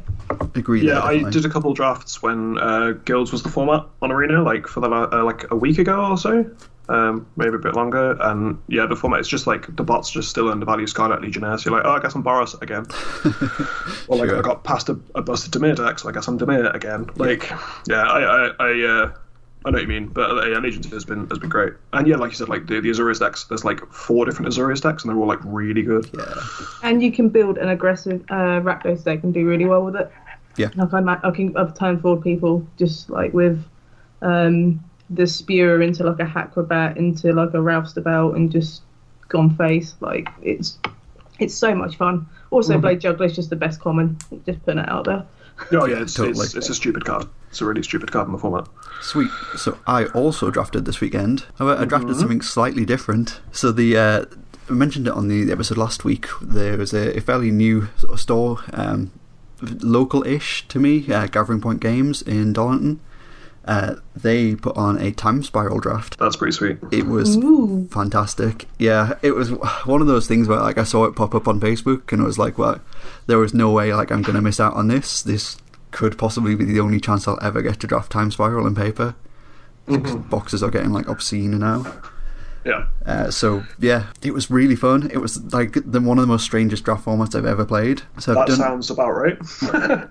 agree. 0.55 0.83
Yeah, 0.87 0.95
there, 0.95 1.03
I 1.03 1.31
did 1.31 1.45
a 1.45 1.49
couple 1.49 1.73
drafts 1.73 2.23
when 2.23 2.59
uh, 2.59 2.93
Guilds 3.05 3.33
was 3.33 3.43
the 3.43 3.49
format 3.49 3.87
on 4.03 4.13
Arena, 4.13 4.43
like 4.43 4.67
for 4.67 4.81
the 4.81 4.89
uh, 4.91 5.25
like 5.25 5.51
a 5.51 5.57
week 5.57 5.79
ago 5.79 6.05
or 6.11 6.19
so, 6.19 6.45
um, 6.89 7.27
maybe 7.37 7.55
a 7.55 7.59
bit 7.59 7.75
longer. 7.75 8.17
And 8.21 8.61
yeah, 8.69 8.87
the 8.87 8.97
format 8.97 9.21
is 9.21 9.29
just 9.29 9.47
like 9.47 9.75
the 9.77 9.83
bots 9.83 10.11
just 10.11 10.31
still 10.31 10.49
undervalue 10.49 10.87
Skyknight 10.87 11.21
Legionnaire. 11.21 11.59
So 11.59 11.71
you're 11.71 11.79
like, 11.79 11.87
oh, 11.87 11.93
I 11.97 12.01
guess 12.01 12.15
I'm 12.15 12.23
Boros 12.25 12.61
again. 12.63 12.87
or 14.09 14.17
like 14.17 14.29
Sure. 14.31 14.39
I 14.39 14.43
got 14.43 14.65
past 14.65 14.89
a, 14.89 14.99
a 15.15 15.23
busted 15.23 15.53
Dimir 15.53 15.77
deck, 15.77 15.99
so 15.99 16.09
I 16.09 16.13
guess 16.13 16.29
I'm 16.29 16.39
Dimir 16.39 16.75
again. 16.75 17.09
Like, 17.17 17.51
yeah, 17.87 18.03
I 18.03 18.21
I 18.21 18.51
I, 18.59 18.85
uh, 18.87 19.13
I 19.65 19.71
know 19.71 19.77
what 19.77 19.83
you 19.83 19.89
mean, 19.89 20.07
but 20.07 20.31
uh, 20.31 20.47
yeah, 20.47 20.59
Legions 20.59 20.91
has 20.93 21.05
been 21.05 21.29
has 21.29 21.39
been 21.39 21.51
great. 21.51 21.75
And 21.93 22.07
yeah, 22.07 22.17
like 22.17 22.31
you 22.31 22.37
said, 22.37 22.49
like 22.49 22.67
the 22.67 22.81
the 22.81 22.91
Azorius 22.91 23.19
decks, 23.21 23.45
there's 23.45 23.65
like 23.65 23.81
four 23.93 24.25
different 24.25 24.51
Azorius 24.53 24.81
decks, 24.81 25.03
and 25.05 25.11
they're 25.13 25.19
all 25.21 25.27
like 25.29 25.41
really 25.45 25.83
good. 25.83 26.09
Yeah. 26.17 26.35
and 26.83 27.03
you 27.03 27.13
can 27.13 27.29
build 27.29 27.59
an 27.59 27.69
aggressive 27.69 28.23
uh, 28.31 28.61
Rakdos 28.63 29.05
deck 29.05 29.23
and 29.25 29.35
do 29.35 29.47
really 29.47 29.65
well 29.67 29.85
with 29.85 29.97
it. 29.97 30.11
Yeah. 30.57 30.69
Like 30.75 30.93
I, 30.95 31.01
ma- 31.01 31.21
I 31.23 31.31
can 31.33 31.57
I've 31.57 31.75
turned 31.79 32.01
forward 32.03 32.23
people 32.23 32.67
just 32.79 33.11
like 33.11 33.33
with 33.35 33.63
um, 34.23 34.83
the 35.11 35.27
spear 35.27 35.81
into 35.83 36.05
like 36.05 36.21
a 36.21 36.31
Hackrobat 36.31 36.97
into 36.97 37.33
like 37.33 37.55
a 37.55 37.61
Roustabout 37.61 38.37
and 38.37 38.51
just 38.51 38.83
gone 39.29 39.57
face. 39.57 39.95
Like 40.01 40.29
it's 40.43 40.79
it's 41.39 41.55
so 41.55 41.75
much 41.75 41.97
fun. 41.97 42.27
Also, 42.51 42.73
Mm-hmm. 42.73 42.81
Blade 42.83 43.01
Juggler 43.01 43.27
is 43.27 43.35
just 43.37 43.51
the 43.51 43.57
best 43.57 43.81
common. 43.81 44.17
Just 44.47 44.65
putting 44.65 44.81
it 44.81 44.89
out 44.89 45.05
there. 45.05 45.27
Oh 45.73 45.87
yeah, 45.87 46.03
it's, 46.03 46.15
Totally. 46.15 46.45
it's 46.45 46.55
it's 46.55 46.69
a 46.69 46.75
stupid 46.75 47.05
card. 47.05 47.27
It's 47.51 47.61
a 47.61 47.65
really 47.65 47.83
stupid 47.83 48.13
card 48.13 48.27
in 48.27 48.33
the 48.33 48.39
format. 48.39 48.69
Sweet. 49.01 49.31
So 49.57 49.79
I 49.87 50.05
also 50.07 50.51
drafted 50.51 50.85
this 50.85 51.01
weekend. 51.01 51.45
However, 51.59 51.81
I 51.83 51.85
drafted 51.85 52.17
something 52.17 52.43
slightly 52.43 52.85
different. 52.85 53.41
So 53.53 53.73
the 53.73 53.97
uh, 53.97 54.25
I 54.69 54.73
mentioned 54.73 55.09
it 55.09 55.15
on 55.15 55.29
the 55.29 55.51
episode 55.51 55.79
last 55.79 56.05
week. 56.05 56.27
There 56.43 56.77
was 56.77 56.93
a, 56.93 57.17
a 57.17 57.21
fairly 57.21 57.51
new 57.51 57.89
sort 57.97 58.13
of 58.13 58.21
store, 58.21 58.59
um, 58.73 59.11
local-ish 59.63 60.69
to 60.69 60.79
me, 60.79 61.11
uh, 61.13 61.27
Gathering 61.27 61.61
Point 61.61 61.81
Games 61.81 62.23
in 62.23 62.53
Darlington. 62.53 63.01
Uh, 63.69 63.97
they 64.17 64.57
put 64.57 64.75
on 64.79 64.99
a 64.99 65.13
time 65.13 65.43
spiral 65.43 65.79
draft. 65.79 66.19
That's 66.19 66.37
pretty 66.37 66.53
sweet. 66.53 66.79
It 66.91 67.07
was 67.07 67.37
Ooh. 67.37 67.87
fantastic. 67.91 68.67
Yeah, 68.79 69.19
it 69.21 69.33
was 69.33 69.51
one 69.85 70.01
of 70.01 70.07
those 70.07 70.27
things 70.27 70.49
where 70.49 70.59
like 70.59 70.79
I 70.79 70.85
saw 70.85 71.05
it 71.05 71.15
pop 71.15 71.35
up 71.35 71.47
on 71.47 71.61
Facebook 71.61 72.11
and 72.11 72.23
I 72.23 72.25
was 72.25 72.39
like, 72.39 72.57
well, 72.57 72.81
there 73.27 73.37
was 73.37 73.53
no 73.53 73.71
way 73.71 73.93
like 73.93 74.11
I'm 74.11 74.23
going 74.23 74.37
to 74.37 74.41
miss 74.43 74.59
out 74.59 74.73
on 74.73 74.89
this. 74.89 75.23
This 75.23 75.59
could 75.91 76.17
possibly 76.17 76.55
be 76.55 76.65
the 76.65 76.81
only 76.81 76.99
chance 76.99 77.29
I'll 77.29 77.39
ever 77.43 77.61
get 77.61 77.79
to 77.81 77.87
draft 77.87 78.11
time 78.11 78.31
spiral 78.31 78.67
in 78.67 78.75
paper. 78.75 79.15
Boxes 79.87 80.63
are 80.63 80.71
getting 80.71 80.93
like 80.93 81.07
obscene 81.07 81.59
now. 81.59 81.85
Yeah. 82.69 82.87
Uh, 83.07 83.31
so 83.31 83.65
yeah, 83.79 84.13
it 84.23 84.33
was 84.35 84.51
really 84.51 84.77
fun. 84.77 85.11
It 85.11 85.19
was 85.19 85.43
like 85.55 85.73
the, 85.73 86.01
one 86.01 86.19
of 86.19 86.23
the 86.23 86.29
most 86.29 86.45
strangest 86.45 86.85
draft 86.85 87.07
formats 87.07 87.35
I've 87.35 87.47
ever 87.47 87.65
played. 87.65 88.03
So 88.19 88.33
I've 88.33 88.39
That 88.39 88.49
done 88.49 88.57
sounds 88.59 88.91
about 88.91 89.13
right. 89.13 89.39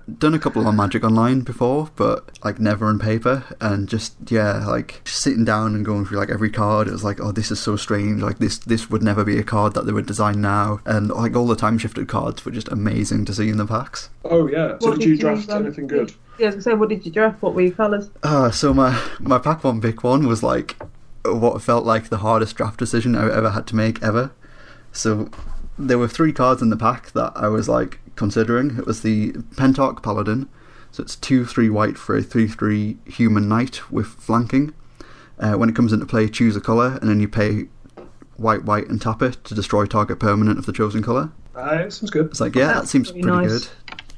done 0.18 0.34
a 0.34 0.38
couple 0.40 0.66
on 0.66 0.74
Magic 0.74 1.04
Online 1.04 1.40
before, 1.42 1.90
but 1.94 2.36
like 2.44 2.58
never 2.58 2.86
on 2.86 2.98
paper. 2.98 3.44
And 3.60 3.88
just 3.88 4.16
yeah, 4.28 4.66
like 4.66 5.00
just 5.04 5.20
sitting 5.20 5.44
down 5.44 5.76
and 5.76 5.84
going 5.84 6.04
through 6.04 6.18
like 6.18 6.30
every 6.30 6.50
card. 6.50 6.88
It 6.88 6.92
was 6.92 7.04
like, 7.04 7.20
oh, 7.20 7.30
this 7.30 7.52
is 7.52 7.60
so 7.60 7.76
strange. 7.76 8.20
Like 8.22 8.38
this, 8.38 8.58
this 8.58 8.90
would 8.90 9.02
never 9.04 9.24
be 9.24 9.38
a 9.38 9.44
card 9.44 9.74
that 9.74 9.86
they 9.86 9.92
would 9.92 10.06
design 10.06 10.40
now. 10.40 10.80
And 10.84 11.10
like 11.10 11.36
all 11.36 11.46
the 11.46 11.54
time 11.56 11.78
shifted 11.78 12.08
cards 12.08 12.44
were 12.44 12.50
just 12.50 12.68
amazing 12.68 13.24
to 13.26 13.34
see 13.34 13.48
in 13.48 13.58
the 13.58 13.66
packs. 13.66 14.10
oh 14.24 14.48
yeah. 14.48 14.76
So 14.80 14.88
What 14.90 14.98
did 14.98 15.08
you 15.08 15.16
draft 15.16 15.48
anything 15.50 15.86
good? 15.86 16.12
Yeah, 16.38 16.46
I 16.46 16.54
was 16.54 16.54
gonna 16.56 16.62
say, 16.62 16.74
what 16.74 16.88
did 16.88 17.04
you 17.06 17.12
draft? 17.12 17.40
What 17.42 17.54
were 17.54 17.62
your 17.62 17.72
colours? 17.72 18.10
Uh, 18.22 18.50
so 18.50 18.72
my 18.74 19.00
my 19.20 19.38
pack 19.38 19.62
one 19.64 19.80
pick 19.80 20.02
one 20.04 20.26
was 20.26 20.42
like 20.42 20.76
what 21.24 21.60
felt 21.62 21.84
like 21.84 22.08
the 22.08 22.18
hardest 22.18 22.56
draft 22.56 22.78
decision 22.78 23.14
I 23.14 23.24
ever 23.24 23.50
had 23.50 23.66
to 23.68 23.76
make 23.76 24.02
ever. 24.02 24.32
So 24.92 25.30
there 25.78 25.98
were 25.98 26.08
three 26.08 26.32
cards 26.32 26.62
in 26.62 26.70
the 26.70 26.76
pack 26.76 27.12
that 27.12 27.32
I 27.34 27.48
was 27.48 27.68
like 27.68 28.00
considering. 28.16 28.78
It 28.78 28.86
was 28.86 29.02
the 29.02 29.32
Pentarch 29.56 30.02
Paladin, 30.02 30.48
so 30.90 31.02
it's 31.02 31.16
two 31.16 31.44
three 31.44 31.70
white 31.70 31.98
for 31.98 32.16
a 32.16 32.22
three 32.22 32.48
three 32.48 32.98
human 33.06 33.48
knight 33.48 33.90
with 33.90 34.06
flanking. 34.06 34.74
Uh, 35.38 35.54
when 35.54 35.68
it 35.68 35.76
comes 35.76 35.92
into 35.92 36.04
play, 36.04 36.28
choose 36.28 36.56
a 36.56 36.60
color, 36.60 36.98
and 37.00 37.08
then 37.08 37.20
you 37.20 37.28
pay 37.28 37.68
white 38.36 38.64
white 38.64 38.88
and 38.88 39.00
tap 39.00 39.22
it 39.22 39.44
to 39.44 39.54
destroy 39.54 39.86
target 39.86 40.18
permanent 40.18 40.58
of 40.58 40.66
the 40.66 40.72
chosen 40.72 41.02
color. 41.02 41.30
Uh, 41.54 41.88
sounds 41.90 42.10
good. 42.10 42.26
It's 42.26 42.40
like 42.40 42.54
yeah, 42.54 42.74
that 42.74 42.88
seems 42.88 43.10
pretty 43.10 43.22
pretty 43.22 43.48
nice. 43.48 43.66
good. 43.66 43.68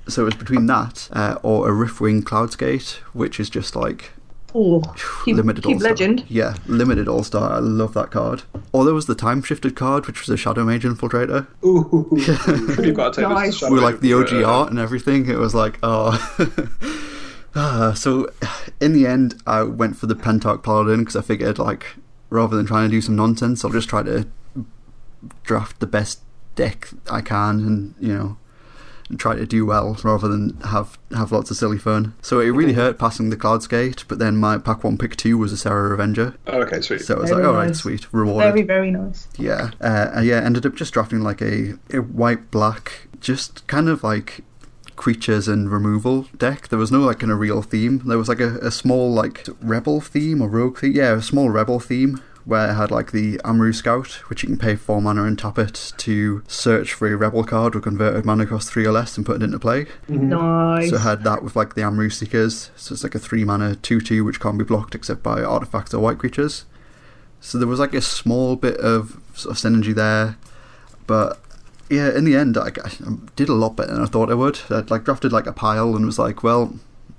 So 0.09 0.23
it 0.23 0.25
was 0.26 0.35
between 0.35 0.66
that 0.66 1.09
uh, 1.12 1.38
or 1.42 1.69
a 1.69 1.73
Riftwing 1.73 2.23
Cloudskate, 2.23 2.95
which 3.12 3.38
is 3.38 3.50
just 3.50 3.76
like 3.76 4.12
Oh, 4.54 4.83
keep, 5.25 5.37
limited 5.37 5.62
keep 5.64 5.75
all-star. 5.75 5.90
legend. 5.90 6.25
Yeah, 6.28 6.57
limited 6.66 7.07
all 7.09 7.23
star. 7.23 7.52
I 7.52 7.59
love 7.59 7.95
that 7.95 8.11
card. 8.11 8.42
Or 8.73 8.85
there 8.85 8.95
was 8.95 9.07
the 9.07 9.14
time 9.14 9.42
shifted 9.42 9.76
card, 9.76 10.07
which 10.07 10.21
was 10.21 10.28
a 10.28 10.37
Shadow 10.37 10.64
Mage 10.64 10.83
Infiltrator. 10.85 11.47
Ooh, 11.64 12.09
you've 12.85 12.97
got 12.97 13.14
to 13.14 13.21
take 13.23 13.30
Nice. 13.30 13.47
this. 13.49 13.59
Shadow 13.59 13.75
With 13.75 13.83
like 13.83 14.00
the 14.00 14.12
OG 14.14 14.26
Infiltrator. 14.26 14.47
art 14.49 14.71
and 14.71 14.78
everything. 14.78 15.28
It 15.28 15.38
was 15.38 15.54
like, 15.54 15.78
oh. 15.83 16.16
Ah, 17.54 17.92
so 17.97 18.28
in 18.80 18.92
the 18.92 19.09
end, 19.09 19.42
I 19.45 19.64
went 19.64 19.97
for 19.97 20.07
the 20.07 20.14
Pentarch 20.14 20.62
Paladin 20.62 21.00
because 21.00 21.16
I 21.16 21.21
figured, 21.23 21.59
like, 21.59 21.85
rather 22.28 22.57
than 22.57 22.64
trying 22.64 22.88
to 22.88 22.90
do 22.92 23.00
some 23.00 23.16
nonsense, 23.16 23.64
I'll 23.64 23.73
just 23.73 23.88
try 23.88 24.04
to 24.04 24.28
draft 25.42 25.80
the 25.80 25.87
best 25.88 26.21
deck 26.54 26.90
I 27.11 27.21
can 27.23 27.59
and, 27.66 27.95
you 27.99 28.14
know, 28.16 28.38
try 29.17 29.35
to 29.37 29.47
do 29.47 29.67
well 29.67 29.99
rather 30.05 30.29
than 30.29 30.57
have 30.61 30.99
have 31.12 31.33
lots 31.33 31.50
of 31.50 31.57
silly 31.57 31.79
fun. 31.79 32.14
So 32.23 32.40
it 32.40 32.50
really 32.50 32.75
hurt 32.75 32.99
passing 32.99 33.31
the 33.31 33.37
Cloudskate, 33.37 34.05
but 34.09 34.19
then 34.19 34.37
my 34.37 34.59
pack 34.59 34.85
one 34.85 34.99
pick 34.99 35.17
two 35.17 35.38
was 35.38 35.52
a 35.52 35.57
Serra 35.57 35.93
Avenger. 35.95 36.35
Oh, 36.47 36.61
okay, 36.62 36.81
sweet. 36.81 37.00
So 37.00 37.14
it 37.14 37.21
was 37.21 37.31
Very 37.31 37.43
like, 37.43 37.49
all 37.49 37.57
right, 37.57 37.67
nice. 37.69 37.79
sweet, 37.79 38.12
rewarded. 38.12 38.52
Very, 38.52 38.62
very 38.62 38.91
nice. 38.91 39.28
Yeah, 39.39 39.71
uh, 39.80 40.21
yeah, 40.23 40.41
ended 40.41 40.67
up 40.67 40.75
just 40.75 40.93
drafting 40.93 41.21
like 41.21 41.41
a, 41.41 41.78
a 41.93 41.99
white 41.99 42.50
black, 42.50 43.08
just 43.21 43.67
kind 43.67 43.89
of 43.89 44.02
like 44.04 44.41
creatures 44.97 45.49
and 45.49 45.71
removal 45.71 46.26
deck. 46.37 46.69
There 46.69 46.78
was 46.78 46.93
no 46.93 47.00
like 47.00 47.21
kind 47.21 47.32
of 47.32 47.39
real 47.39 47.63
theme. 47.63 48.02
There 48.04 48.19
was 48.19 48.28
like 48.28 48.41
a, 48.41 48.58
a 48.58 48.71
small 48.71 49.11
like 49.13 49.47
rebel 49.63 50.00
theme 50.00 50.43
or 50.43 50.49
rogue 50.49 50.78
theme. 50.78 50.93
Yeah, 50.93 51.15
a 51.15 51.23
small 51.23 51.49
rebel 51.49 51.80
theme 51.80 52.23
where 52.45 52.71
it 52.71 52.75
had 52.75 52.91
like 52.91 53.13
the 53.13 53.39
Amrou 53.39 53.75
Scout, 53.75 54.13
which 54.29 54.43
you 54.43 54.49
can 54.49 54.59
pay 54.59 54.76
four 54.76 55.00
mana 55.00 55.25
and 55.25 55.39
tap 55.39 55.59
it 55.59 55.93
to 55.99 56.43
search 56.47 56.93
for 56.93 57.07
a 57.07 57.17
rebel 57.17 57.45
card 57.45 57.75
with 57.75 57.85
converted 57.85 58.25
mana 58.25 58.47
cost 58.47 58.71
three 58.71 58.87
or 58.87 58.93
less 58.93 59.17
and 59.17 59.26
put 59.26 59.37
it 59.37 59.43
into 59.43 59.59
play. 59.59 59.85
Mm-hmm. 60.09 60.29
Nice. 60.29 60.91
So 60.91 60.97
it 60.97 61.00
had 61.00 61.25
that 61.25 61.43
with 61.43 61.57
like 61.57 61.75
the 61.75 61.83
Amrou 61.83 62.13
Seekers. 62.13 62.71
So 62.76 62.95
it's 62.95 63.03
like 63.03 63.15
a 63.15 63.19
three 63.19 63.45
mana 63.45 63.76
two 63.76 64.00
two 64.00 64.25
which 64.25 64.41
can't 64.41 64.59
be 64.59 64.65
blocked 64.65 64.95
except 64.95 65.23
by 65.23 65.43
artifacts 65.43 65.95
or 65.95 66.00
white 66.00 66.19
creatures. 66.19 66.65
So 67.41 67.59
there 67.59 67.69
was 67.69 67.81
like 67.81 67.95
a 67.95 68.03
small 68.03 68.57
bit 68.57 68.76
of 68.79 69.21
sort 69.35 69.57
of 69.57 69.63
synergy 69.63 69.95
there, 69.95 70.37
but 71.07 71.41
yeah, 71.89 72.15
in 72.15 72.25
the 72.25 72.37
end, 72.37 72.57
I, 72.57 72.69
I 72.85 72.91
did 73.35 73.49
a 73.49 73.55
lot 73.55 73.76
better 73.76 73.93
than 73.93 74.03
I 74.03 74.07
thought 74.07 74.31
I 74.31 74.35
would. 74.35 74.61
I 74.71 74.81
like 74.81 75.05
drafted 75.05 75.33
like 75.33 75.47
a 75.47 75.53
pile 75.53 75.97
and 75.97 76.07
was 76.07 76.19
like, 76.19 76.43
well, 76.43 76.79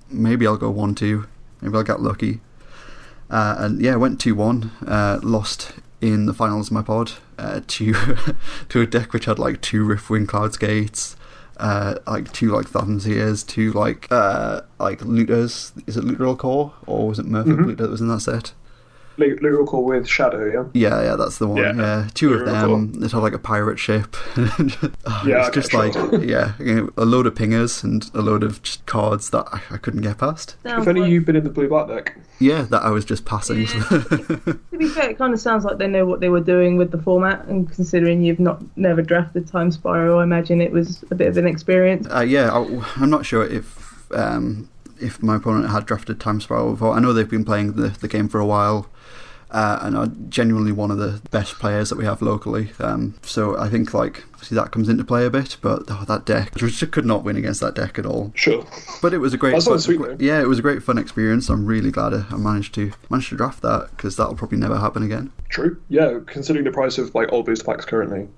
maybe 0.10 0.48
I'll 0.48 0.58
go 0.58 0.70
one 0.70 0.96
two, 0.96 1.28
maybe 1.60 1.76
I'll 1.76 1.84
get 1.84 2.02
lucky. 2.02 2.40
Uh, 3.32 3.56
and 3.60 3.82
yeah, 3.82 3.96
went 3.96 4.20
two 4.20 4.36
one, 4.36 4.72
uh, 4.86 5.20
lost 5.24 5.72
in 6.02 6.26
the 6.26 6.34
finals 6.34 6.68
of 6.68 6.74
my 6.74 6.82
pod 6.82 7.14
uh, 7.40 7.62
to 7.68 7.94
to 8.70 8.82
a 8.82 8.86
deck 8.86 9.14
which 9.14 9.26
had 9.26 9.40
like 9.40 9.62
two 9.62 9.86
Riftwing 9.86 10.26
Cloudskates, 10.26 11.16
uh, 11.58 11.96
like 12.06 12.32
two 12.34 12.52
like 12.52 12.68
Seers, 13.00 13.44
two 13.44 13.72
like 13.72 14.08
uh, 14.12 14.62
like 14.80 15.02
looters. 15.06 15.72
Is 15.88 15.96
it 15.96 16.04
Looter 16.04 16.26
il-Kor 16.26 16.74
or 16.86 17.08
was 17.08 17.20
it 17.20 17.26
Murphy 17.26 17.52
Mhm. 17.52 17.66
Looter 17.68 17.84
that 17.84 17.90
was 17.92 18.02
in 18.02 18.10
that 18.10 18.20
set? 18.22 18.52
Lu- 19.22 19.38
Lyrical 19.42 19.84
with 19.86 20.08
Shadow, 20.08 20.46
yeah? 20.46 20.66
Yeah, 20.74 21.02
yeah, 21.04 21.16
that's 21.16 21.38
the 21.38 21.48
one. 21.48 21.58
Yeah. 21.58 21.74
Yeah, 21.76 22.08
two 22.14 22.34
of 22.34 22.40
Very 22.46 22.52
them. 22.52 23.02
It 23.04 23.12
had 23.12 23.20
like 23.22 23.34
a 23.34 23.40
pirate 23.40 23.80
ship. 23.80 24.16
Oh, 25.06 25.24
Yeah, 25.26 25.40
it's 25.40 25.50
okay, 25.50 25.56
just 25.56 25.72
sure. 25.72 25.90
like 25.90 26.24
yeah, 26.28 26.54
a 26.98 27.06
load 27.06 27.26
of 27.28 27.34
pingers 27.36 27.84
and 27.84 28.10
a 28.14 28.22
load 28.22 28.44
of 28.44 28.62
just 28.64 28.86
cards 28.86 29.30
that 29.32 29.46
I, 29.52 29.62
I 29.72 29.78
couldn't 29.78 30.02
get 30.02 30.18
past. 30.20 30.56
Sounds 30.64 30.84
if 30.84 30.88
only 30.88 31.02
like- 31.02 31.10
you've 31.12 31.26
been 31.26 31.36
in 31.36 31.44
the 31.44 31.50
blue 31.50 31.68
black 31.70 31.88
deck. 31.88 32.18
Yeah, 32.40 32.64
that 32.64 32.82
I 32.82 32.90
was 32.90 33.06
just 33.06 33.26
passing. 33.26 33.68
To 33.68 34.60
be 34.78 34.88
fair, 34.88 35.10
it 35.12 35.18
kind 35.18 35.34
of 35.34 35.40
sounds 35.40 35.64
like 35.64 35.78
they 35.78 35.88
know 35.88 36.06
what 36.06 36.20
they 36.22 36.30
were 36.30 36.40
doing 36.40 36.78
with 36.78 36.92
the 36.92 36.98
format, 36.98 37.46
and 37.46 37.72
considering 37.72 38.24
you've 38.24 38.40
not 38.40 38.64
never 38.78 39.02
drafted 39.02 39.48
Time 39.48 39.70
Spiral, 39.72 40.20
I 40.20 40.24
imagine 40.24 40.60
it 40.62 40.72
was 40.72 41.04
a 41.12 41.16
bit 41.16 41.28
of 41.28 41.38
an 41.38 41.46
experience. 41.46 42.08
uh, 42.14 42.22
yeah, 42.22 42.50
I, 42.52 42.84
I'm 42.96 43.10
not 43.10 43.26
sure 43.26 43.46
if 43.46 44.12
um, 44.14 44.70
if 45.00 45.22
my 45.22 45.36
opponent 45.36 45.70
had 45.70 45.86
drafted 45.86 46.20
Time 46.20 46.42
Spiral 46.42 46.72
before. 46.72 46.94
I 46.94 47.00
know 47.00 47.14
they've 47.14 47.30
been 47.30 47.46
playing 47.46 47.74
the 47.74 47.90
the 47.90 48.08
game 48.08 48.28
for 48.28 48.40
a 48.40 48.46
while. 48.46 48.88
Uh, 49.52 49.80
and 49.82 49.98
are 49.98 50.08
genuinely 50.30 50.72
one 50.72 50.92
of 50.92 50.98
the 50.98 51.22
best 51.30 51.56
players 51.60 51.90
that 51.90 51.98
we 51.98 52.06
have 52.06 52.22
locally. 52.22 52.70
Um, 52.80 53.16
so 53.22 53.58
I 53.58 53.68
think 53.68 53.94
like 53.94 54.24
obviously 54.34 54.56
that 54.56 54.72
comes 54.72 54.88
into 54.88 55.04
play 55.04 55.26
a 55.26 55.30
bit, 55.30 55.58
but 55.62 55.84
oh, 55.90 56.06
that 56.08 56.26
deck 56.26 56.56
just 56.56 56.90
could 56.92 57.06
not 57.06 57.24
win 57.26 57.36
against 57.36 57.60
that 57.60 57.76
deck 57.76 58.00
at 58.00 58.06
all. 58.06 58.32
Sure. 58.34 58.66
But 59.02 59.14
it 59.14 59.18
was 59.18 59.34
a 59.34 59.38
great, 59.38 59.62
fun, 59.62 59.78
sweet, 59.80 60.00
yeah, 60.20 60.40
it 60.42 60.48
was 60.48 60.58
a 60.60 60.62
great 60.62 60.82
fun 60.82 60.98
experience. 60.98 61.50
I'm 61.50 61.66
really 61.66 61.92
glad 61.92 62.14
I 62.14 62.38
managed 62.38 62.74
to 62.76 62.94
managed 63.10 63.30
to 63.30 63.36
draft 63.36 63.62
that 63.62 63.90
because 63.92 64.16
that'll 64.16 64.36
probably 64.36 64.58
never 64.58 64.78
happen 64.78 65.04
again. 65.04 65.32
True. 65.50 65.82
Yeah, 65.90 66.20
considering 66.26 66.64
the 66.64 66.72
price 66.72 66.98
of 66.98 67.14
like 67.14 67.32
all 67.34 67.44
booster 67.44 67.66
packs 67.66 67.84
currently. 67.84 68.30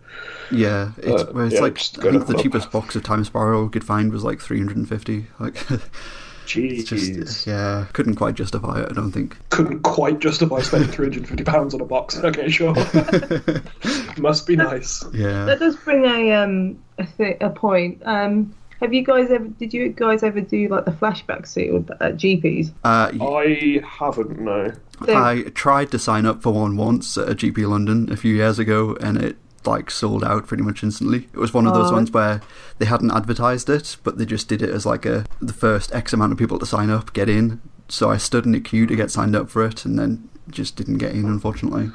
Yeah, 0.51 0.91
it's, 0.97 1.23
Uh, 1.23 1.39
it's 1.41 1.55
yeah, 1.55 1.61
like 1.61 1.77
I 1.77 2.11
think 2.11 2.27
the 2.27 2.41
cheapest 2.41 2.71
box 2.71 2.95
of 2.95 3.03
Time 3.03 3.23
Spiral 3.23 3.63
we 3.65 3.69
could 3.69 3.83
find 3.83 4.11
was 4.11 4.23
like 4.23 4.41
350. 4.41 5.27
Like, 5.39 5.55
Jeez. 6.45 6.85
just 6.85 7.47
yeah, 7.47 7.85
couldn't 7.93 8.15
quite 8.15 8.35
justify 8.35 8.81
it. 8.81 8.87
I 8.89 8.93
don't 8.93 9.11
think. 9.11 9.37
Couldn't 9.49 9.81
quite 9.81 10.19
justify 10.19 10.61
spending 10.61 10.89
£350 10.91 11.73
on 11.73 11.81
a 11.81 11.85
box. 11.85 12.17
Okay, 12.17 12.49
sure. 12.49 12.73
Must 14.17 14.45
be 14.47 14.55
nice. 14.55 15.03
Yeah, 15.13 15.45
That 15.45 15.59
does 15.59 15.75
bring 15.77 16.05
a 16.05 16.31
um 16.33 16.83
a, 16.97 17.05
th- 17.05 17.37
a 17.41 17.49
point. 17.49 18.01
Um, 18.05 18.53
have 18.79 18.93
you 18.93 19.03
guys 19.03 19.31
ever? 19.31 19.45
Did 19.47 19.73
you 19.73 19.89
guys 19.89 20.23
ever 20.23 20.41
do 20.41 20.67
like 20.67 20.85
the 20.85 20.91
flashback 20.91 21.47
sealed 21.47 21.89
at 22.01 22.15
GPs? 22.17 22.71
uh, 22.83 23.11
I 23.21 23.81
haven't, 23.87 24.39
no. 24.39 24.71
They're- 25.05 25.15
I 25.17 25.43
tried 25.55 25.91
to 25.91 25.99
sign 25.99 26.25
up 26.25 26.41
for 26.41 26.53
one 26.53 26.75
once 26.77 27.17
at 27.17 27.29
a 27.29 27.35
GP 27.35 27.67
London 27.69 28.11
a 28.11 28.17
few 28.17 28.35
years 28.35 28.59
ago, 28.59 28.95
and 29.01 29.17
it 29.17 29.37
like 29.67 29.89
sold 29.91 30.23
out 30.23 30.47
pretty 30.47 30.63
much 30.63 30.83
instantly. 30.83 31.27
It 31.33 31.39
was 31.39 31.53
one 31.53 31.67
of 31.67 31.73
those 31.73 31.91
Oh. 31.91 31.93
ones 31.95 32.11
where 32.11 32.41
they 32.79 32.85
hadn't 32.85 33.11
advertised 33.11 33.69
it, 33.69 33.97
but 34.03 34.17
they 34.17 34.25
just 34.25 34.47
did 34.49 34.61
it 34.61 34.69
as 34.69 34.85
like 34.85 35.05
a 35.05 35.25
the 35.41 35.53
first 35.53 35.93
X 35.93 36.13
amount 36.13 36.31
of 36.31 36.37
people 36.37 36.59
to 36.59 36.65
sign 36.65 36.89
up 36.89 37.13
get 37.13 37.29
in. 37.29 37.61
So 37.89 38.09
I 38.09 38.17
stood 38.17 38.45
in 38.45 38.55
a 38.55 38.59
queue 38.59 38.85
to 38.87 38.95
get 38.95 39.11
signed 39.11 39.35
up 39.35 39.49
for 39.49 39.63
it, 39.65 39.85
and 39.85 39.99
then 39.99 40.29
just 40.49 40.75
didn't 40.75 40.97
get 40.97 41.11
in, 41.13 41.25
unfortunately. 41.25 41.91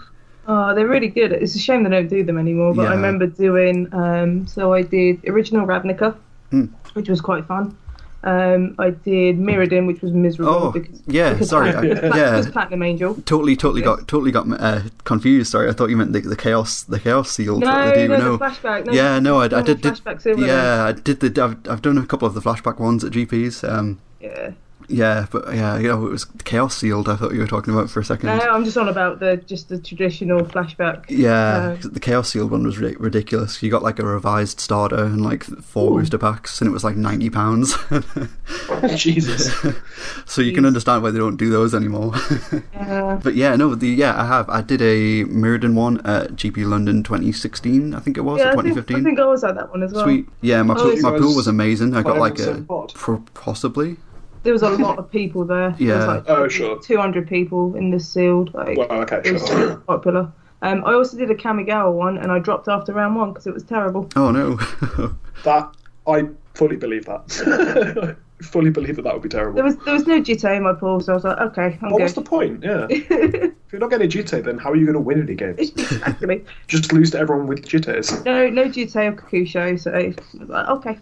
Oh, 0.46 0.74
they're 0.74 0.86
really 0.88 1.08
good. 1.08 1.32
It's 1.32 1.54
a 1.54 1.58
shame 1.58 1.82
they 1.84 1.90
don't 1.90 2.08
do 2.08 2.22
them 2.24 2.38
anymore. 2.38 2.72
But 2.74 2.88
I 2.88 2.94
remember 2.94 3.26
doing. 3.26 3.88
Um, 3.92 4.46
so 4.46 4.72
I 4.72 4.82
did 4.82 5.20
original 5.28 5.66
Ravnica, 5.66 6.14
Hmm. 6.50 6.66
which 6.94 7.08
was 7.08 7.20
quite 7.20 7.46
fun. 7.46 7.76
Um, 8.24 8.74
I 8.80 8.90
did 8.90 9.38
Mirrodin, 9.38 9.86
which 9.86 10.02
was 10.02 10.12
miserable. 10.12 10.52
Oh, 10.52 10.70
because, 10.72 11.00
yeah, 11.06 11.32
because 11.32 11.50
sorry, 11.50 11.72
I- 11.72 11.82
yeah. 11.82 12.42
Platinum 12.50 12.82
Angel. 12.82 13.14
Totally, 13.14 13.54
totally 13.54 13.80
Yes. 13.82 13.86
got 13.86 14.08
totally 14.08 14.32
got 14.32 14.46
uh, 14.60 14.82
confused. 15.04 15.52
Sorry, 15.52 15.68
I 15.68 15.72
thought 15.72 15.88
you 15.88 15.96
meant 15.96 16.12
the, 16.12 16.20
the 16.20 16.36
chaos, 16.36 16.82
the 16.82 16.98
chaos 16.98 17.30
seal. 17.30 17.60
No, 17.60 17.94
do. 17.94 18.08
no, 18.08 18.16
no. 18.16 18.38
flashback. 18.38 18.86
No, 18.86 18.92
yeah, 18.92 19.20
no, 19.20 19.40
I, 19.40 19.44
I 19.44 19.62
did, 19.62 19.80
did 19.82 20.00
yeah, 20.38 20.84
I 20.84 20.92
did 20.92 21.20
the. 21.20 21.42
I've, 21.42 21.56
I've 21.70 21.82
done 21.82 21.96
a 21.96 22.06
couple 22.06 22.26
of 22.26 22.34
the 22.34 22.40
flashback 22.40 22.80
ones 22.80 23.04
at 23.04 23.12
GPs. 23.12 23.68
Um, 23.68 24.00
yeah. 24.20 24.50
Yeah, 24.90 25.26
but 25.30 25.54
yeah, 25.54 25.76
you 25.78 25.88
know, 25.88 26.06
it 26.06 26.10
was 26.10 26.24
chaos 26.44 26.74
sealed. 26.76 27.10
I 27.10 27.16
thought 27.16 27.34
you 27.34 27.40
were 27.40 27.46
talking 27.46 27.74
about 27.74 27.90
for 27.90 28.00
a 28.00 28.04
second. 28.04 28.28
No, 28.28 28.38
I'm 28.38 28.64
just 28.64 28.76
on 28.78 28.88
about 28.88 29.20
the 29.20 29.36
just 29.36 29.68
the 29.68 29.78
traditional 29.78 30.40
flashback. 30.46 31.04
Yeah, 31.10 31.32
Uh, 31.32 31.76
'cause 31.76 31.90
the 31.90 32.00
Chaos 32.00 32.30
Sealed 32.30 32.50
one 32.50 32.64
was 32.64 32.78
ri- 32.78 32.96
ridiculous. 32.98 33.62
You 33.62 33.70
got 33.70 33.82
like 33.82 33.98
a 33.98 34.06
revised 34.06 34.60
starter 34.60 35.04
and 35.04 35.22
like 35.22 35.44
four 35.44 35.92
Ooh. 35.92 35.98
booster 36.00 36.16
packs, 36.16 36.60
and 36.62 36.68
it 36.68 36.72
was 36.72 36.84
like 36.84 36.96
ninety 36.96 37.28
pounds. 37.28 37.76
Jesus. 38.96 39.54
so 40.24 40.40
you 40.42 40.52
can 40.52 40.64
understand 40.64 41.02
why 41.02 41.10
they 41.10 41.18
don't 41.18 41.36
do 41.36 41.50
those 41.50 41.74
anymore. 41.74 42.14
Yeah. 42.72 43.20
but 43.22 43.34
yeah, 43.34 43.54
no, 43.56 43.74
the 43.74 43.88
yeah, 43.88 44.18
I 44.20 44.26
have. 44.26 44.48
I 44.48 44.62
did 44.62 44.80
a 44.80 45.24
Mirrodin 45.24 45.74
one 45.74 45.98
at 46.06 46.32
GP 46.36 46.66
London 46.66 47.02
2016, 47.02 47.92
I 47.94 48.00
think 48.00 48.16
it 48.16 48.22
was, 48.22 48.38
Yeah, 48.38 48.46
or 48.46 48.48
I 48.60 48.62
think, 48.62 48.74
2015. 48.76 48.96
I 48.96 49.02
think 49.02 49.20
I 49.20 49.26
was 49.26 49.44
at 49.44 49.54
that 49.56 49.70
one 49.70 49.82
as 49.82 49.92
well. 49.92 50.04
Sweet. 50.04 50.26
Yeah, 50.40 50.62
my 50.62 50.74
Oh, 50.74 50.82
pool, 50.82 50.96
my 51.02 51.10
guys 51.10 51.20
pool 51.20 51.34
was 51.36 51.46
amazing. 51.46 51.94
I 51.94 52.02
got 52.02 52.16
like 52.18 52.38
a 52.38 52.44
same 52.44 52.64
pro- 52.94 53.22
possibly. 53.34 53.96
There 54.42 54.52
was 54.52 54.62
a 54.62 54.70
lot 54.70 54.98
of 54.98 55.10
people 55.10 55.44
there. 55.44 55.70
There 55.78 55.96
was 55.96 56.04
Yeah. 56.04 56.04
like 56.06 56.24
Oh, 56.28 56.48
sure. 56.48 56.78
200 56.80 57.28
people 57.28 57.74
in 57.76 57.90
this 57.90 58.08
sealed. 58.08 58.52
Like, 58.54 58.76
Well, 58.78 58.90
okay, 59.02 59.20
it 59.24 59.32
was 59.32 59.46
sure. 59.46 59.56
super 59.56 59.76
popular. 59.86 60.32
Um, 60.62 60.82
I 60.84 60.92
also 60.94 61.16
did 61.16 61.30
a 61.30 61.34
Kamigawa 61.36 61.92
one, 61.92 62.18
and 62.18 62.32
I 62.32 62.38
dropped 62.40 62.66
after 62.68 62.92
round 62.92 63.14
one 63.16 63.32
because 63.32 63.46
it 63.46 63.54
was 63.54 63.62
terrible. 63.62 64.08
Oh 64.16 64.30
no. 64.30 64.58
That 65.44 65.72
I 66.06 66.26
fully 66.54 66.76
believe 66.76 67.04
that. 67.04 68.16
fully 68.42 68.70
believe 68.70 68.96
that 68.96 69.02
that 69.02 69.12
would 69.14 69.22
be 69.22 69.28
terrible. 69.28 69.54
There 69.54 69.64
was 69.64 69.76
there 69.84 69.94
was 69.94 70.06
no 70.06 70.20
Jitte 70.20 70.56
in 70.56 70.64
my 70.64 70.72
pool, 70.72 70.98
so 71.00 71.12
I 71.12 71.14
was 71.14 71.22
like, 71.24 71.38
okay, 71.38 71.78
I'm 71.80 71.90
Well, 71.90 72.00
what's 72.00 72.14
the 72.14 72.22
point? 72.22 72.64
Yeah. 72.64 72.86
if 72.90 73.52
you're 73.72 73.80
not 73.80 73.90
getting 73.90 74.08
Jitte, 74.10 74.42
then 74.44 74.58
how 74.58 74.70
are 74.72 74.76
you 74.76 74.84
going 74.84 74.94
to 74.94 75.00
win 75.00 75.22
any 75.22 75.36
games? 75.36 75.58
exactly. 75.70 76.44
Just 76.66 76.92
lose 76.92 77.12
to 77.12 77.18
everyone 77.20 77.46
with 77.46 77.62
Jittes. 77.68 78.24
No, 78.24 78.48
no 78.50 78.64
Jitte 78.64 78.96
or 78.96 79.12
Kokusho, 79.12 79.78
so 79.78 79.92
I 79.92 80.14
was 80.40 80.48
like, 80.48 80.68
okay, 80.68 80.98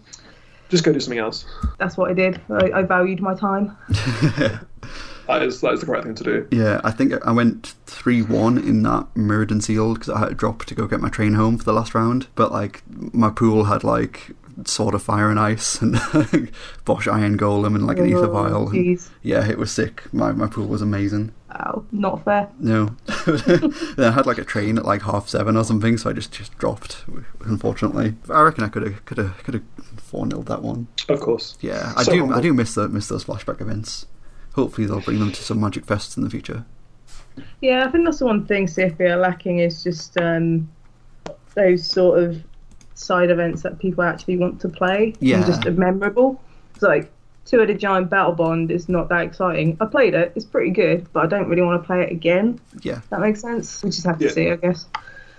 Just 0.69 0.83
go 0.83 0.91
do 0.91 0.99
something 0.99 1.19
else. 1.19 1.45
that's 1.79 1.95
what 1.97 2.09
I 2.09 2.13
did. 2.13 2.41
I, 2.49 2.71
I 2.79 2.81
valued 2.83 3.21
my 3.21 3.33
time. 3.35 3.75
That 5.27 5.43
is 5.43 5.59
that 5.59 5.73
is 5.73 5.81
the 5.81 5.85
correct 5.85 6.05
thing 6.05 6.15
to 6.15 6.23
do. 6.23 6.47
Yeah, 6.51 6.79
I 6.85 6.91
think 6.91 7.11
I 7.27 7.33
went 7.33 7.75
3 7.85 8.21
1 8.21 8.57
in 8.59 8.83
that 8.83 9.13
Mirrodin 9.13 9.61
Sealed 9.61 9.99
because 9.99 10.07
I 10.13 10.19
had 10.19 10.29
to 10.29 10.35
drop 10.35 10.63
to 10.63 10.73
go 10.73 10.87
get 10.87 11.01
my 11.01 11.09
train 11.09 11.33
home 11.33 11.57
for 11.57 11.65
the 11.65 11.73
last 11.73 11.93
round. 11.93 12.27
But, 12.35 12.53
like, 12.53 12.81
my 12.87 13.29
pool 13.29 13.65
had, 13.65 13.83
like, 13.83 14.31
Sword 14.63 14.93
of 14.95 15.03
Fire 15.03 15.29
and 15.29 15.37
Ice 15.37 15.81
and 15.81 15.99
Bosh, 16.85 17.09
Iron 17.09 17.37
Golem 17.37 17.75
and, 17.75 17.85
like, 17.85 17.97
an 17.97 18.07
Aether 18.07 18.27
Oh, 18.27 18.31
Vial. 18.31 18.69
And, 18.69 18.97
yeah, 19.21 19.45
it 19.45 19.57
was 19.57 19.69
sick. 19.69 20.03
My, 20.13 20.31
my 20.31 20.47
pool 20.47 20.65
was 20.67 20.81
amazing. 20.81 21.33
wow, 21.49 21.83
not 21.91 22.23
fair. 22.23 22.47
No. 22.59 22.95
I 23.09 24.11
had, 24.15 24.25
like, 24.27 24.37
a 24.37 24.45
train 24.45 24.77
at, 24.77 24.85
like, 24.85 25.01
half 25.01 25.27
seven 25.27 25.57
or 25.57 25.65
something, 25.65 25.97
so 25.97 26.09
I 26.09 26.13
just, 26.13 26.31
just 26.31 26.57
dropped, 26.57 27.03
unfortunately. 27.43 28.15
I 28.29 28.43
reckon 28.43 28.63
I 28.63 28.69
could 28.69 28.83
have 28.83 29.03
could 29.03 29.17
have 29.17 29.43
could 29.43 29.55
have 29.55 29.63
4 30.07 30.29
0 30.29 30.41
that 30.43 30.61
one. 30.61 30.87
Of 31.09 31.19
course. 31.19 31.57
Yeah, 31.61 31.93
I 31.95 32.03
So 32.03 32.11
do. 32.13 32.19
humble. 32.21 32.35
I 32.37 32.41
do 32.41 32.53
miss 32.53 32.73
the, 32.75 32.87
miss 32.87 33.07
those 33.07 33.25
flashback 33.25 33.61
events. 33.61 34.05
Hopefully, 34.53 34.87
they'll 34.87 35.01
bring 35.01 35.19
them 35.19 35.31
to 35.31 35.43
some 35.43 35.59
Magic 35.59 35.85
Fests 35.85 36.17
in 36.17 36.23
the 36.23 36.29
future. 36.29 36.65
Yeah, 37.61 37.85
I 37.85 37.91
think 37.91 38.05
that's 38.05 38.19
the 38.19 38.25
one 38.25 38.45
thing 38.45 38.65
CFB 38.65 38.99
are 39.01 39.17
lacking 39.17 39.59
is 39.59 39.83
just 39.83 40.17
um, 40.19 40.67
those 41.53 41.85
sort 41.85 42.17
of 42.23 42.41
side 42.95 43.29
events 43.29 43.61
that 43.61 43.77
people 43.77 44.03
actually 44.03 44.37
want 44.37 44.59
to 44.61 44.69
play 44.69 45.13
Yeah. 45.19 45.37
and 45.37 45.45
just 45.45 45.65
are 45.67 45.71
memorable. 45.71 46.41
It's 46.73 46.81
like 46.81 47.11
two-headed 47.45 47.79
giant 47.79 48.09
Battlebond 48.09 48.71
is 48.71 48.89
not 48.89 49.09
that 49.09 49.21
exciting. 49.21 49.77
I 49.79 49.85
played 49.85 50.15
it; 50.15 50.31
it's 50.35 50.45
pretty 50.45 50.71
good, 50.71 51.05
but 51.13 51.23
I 51.23 51.27
don't 51.27 51.47
really 51.47 51.61
want 51.61 51.81
to 51.81 51.85
play 51.85 52.01
it 52.01 52.11
again. 52.11 52.59
Yeah, 52.81 53.01
That 53.09 53.19
makes 53.19 53.41
sense. 53.41 53.83
We 53.83 53.91
just 53.91 54.05
have 54.05 54.17
to 54.19 54.25
Yeah. 54.25 54.31
see, 54.31 54.49
I 54.49 54.55
guess. 54.55 54.87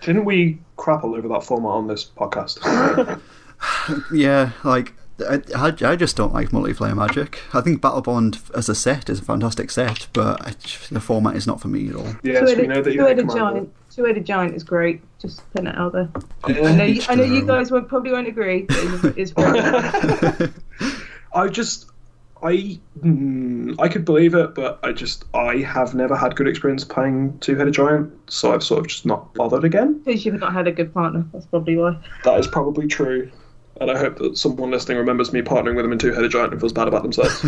Didn't 0.02 0.24
we 0.24 0.58
crap 0.76 1.02
all 1.02 1.16
over 1.16 1.26
that 1.26 1.42
format 1.42 1.72
on 1.72 1.88
this 1.88 2.08
podcast? 2.16 2.60
yeah. 4.12 4.52
Like 4.64 4.94
I, 5.20 5.42
I, 5.54 5.74
I 5.84 5.96
just 5.96 6.16
don't 6.16 6.32
like 6.32 6.50
multiplayer 6.50 6.96
Magic. 6.96 7.40
I 7.52 7.60
think 7.60 7.80
Battlebond 7.80 8.54
as 8.56 8.68
a 8.68 8.74
set 8.74 9.08
is 9.10 9.20
a 9.20 9.24
fantastic 9.24 9.70
set, 9.70 10.06
but 10.12 10.40
I, 10.46 10.54
the 10.90 11.00
format 11.00 11.36
is 11.36 11.46
not 11.46 11.60
for 11.60 11.68
me 11.68 11.88
at 11.88 11.96
all. 11.96 12.14
yes, 12.22 12.42
we 12.42 12.54
two-headed, 12.54 12.68
know 12.68 12.82
that 12.82 12.92
two-headed 12.92 13.30
giant. 13.30 13.74
Two-headed 13.90 14.24
giant 14.24 14.54
is 14.54 14.62
great. 14.62 15.00
Just 15.18 15.42
putting 15.52 15.68
it 15.68 15.76
out 15.76 15.92
there. 15.92 16.08
Yeah. 16.48 16.68
I 16.68 16.74
know, 16.76 16.84
you, 16.84 17.02
I 17.08 17.14
know 17.16 17.24
you 17.24 17.44
guys 17.44 17.72
won't 17.72 17.88
probably 17.88 18.12
won't 18.12 18.28
agree, 18.28 18.62
but 18.62 18.76
it 18.76 19.18
is. 19.18 19.32
I 21.34 21.48
just, 21.48 21.90
I, 22.42 22.78
mm, 23.00 23.74
I 23.80 23.88
could 23.88 24.04
believe 24.04 24.34
it, 24.34 24.54
but 24.54 24.78
I 24.84 24.92
just, 24.92 25.24
I 25.34 25.56
have 25.58 25.94
never 25.94 26.14
had 26.14 26.36
good 26.36 26.46
experience 26.46 26.84
playing 26.84 27.38
two-headed 27.40 27.74
giant, 27.74 28.12
so 28.30 28.54
I've 28.54 28.62
sort 28.62 28.80
of 28.80 28.86
just 28.86 29.04
not 29.04 29.34
bothered 29.34 29.64
again. 29.64 29.98
because 29.98 30.24
you've 30.24 30.38
not 30.38 30.52
had 30.52 30.68
a 30.68 30.72
good 30.72 30.94
partner. 30.94 31.26
That's 31.32 31.46
probably 31.46 31.76
why. 31.76 31.98
That 32.22 32.38
is 32.38 32.46
probably 32.46 32.86
true, 32.86 33.30
and 33.80 33.90
I 33.90 33.98
hope 33.98 34.18
that 34.18 34.36
someone 34.36 34.70
listening 34.70 34.98
remembers 34.98 35.32
me 35.32 35.42
partnering 35.42 35.76
with 35.76 35.84
them 35.84 35.92
in 35.92 35.98
two-headed 35.98 36.30
giant 36.30 36.52
and 36.52 36.60
feels 36.60 36.72
bad 36.72 36.88
about 36.88 37.02
themselves. 37.02 37.44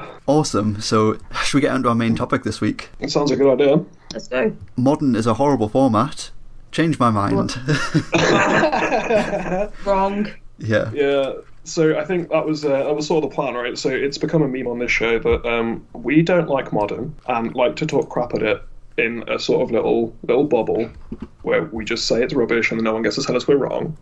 Awesome. 0.30 0.80
So, 0.80 1.18
should 1.42 1.56
we 1.56 1.60
get 1.60 1.72
onto 1.72 1.88
our 1.88 1.94
main 1.96 2.14
topic 2.14 2.44
this 2.44 2.60
week? 2.60 2.90
it 3.00 3.10
sounds 3.10 3.30
like 3.30 3.40
a 3.40 3.42
good 3.42 3.60
idea. 3.60 3.84
Let's 4.12 4.28
go. 4.28 4.56
Modern 4.76 5.16
is 5.16 5.26
a 5.26 5.34
horrible 5.34 5.68
format. 5.68 6.30
Change 6.70 7.00
my 7.00 7.10
mind. 7.10 7.56
Wrong. 9.84 10.28
yeah. 10.58 10.88
Yeah. 10.92 11.32
So 11.64 11.98
I 11.98 12.04
think 12.04 12.30
that 12.30 12.46
was 12.46 12.64
uh, 12.64 12.84
that 12.84 12.94
was 12.94 13.08
sort 13.08 13.24
of 13.24 13.30
the 13.30 13.34
plan, 13.34 13.54
right? 13.54 13.76
So 13.76 13.88
it's 13.88 14.18
become 14.18 14.42
a 14.42 14.48
meme 14.48 14.68
on 14.68 14.78
this 14.78 14.92
show 14.92 15.18
that 15.18 15.44
um, 15.44 15.84
we 15.94 16.22
don't 16.22 16.48
like 16.48 16.72
modern 16.72 17.12
and 17.26 17.52
like 17.56 17.74
to 17.76 17.86
talk 17.86 18.08
crap 18.08 18.32
at 18.34 18.42
it 18.42 18.62
in 19.00 19.24
a 19.28 19.38
sort 19.38 19.62
of 19.62 19.70
little 19.70 20.14
little 20.22 20.44
bubble 20.44 20.90
where 21.42 21.64
we 21.64 21.84
just 21.84 22.06
say 22.06 22.22
it's 22.22 22.34
rubbish 22.34 22.70
and 22.70 22.78
then 22.78 22.84
no 22.84 22.92
one 22.92 23.02
gets 23.02 23.16
to 23.16 23.22
tell 23.22 23.36
us 23.36 23.48
we're 23.48 23.56
wrong. 23.56 23.96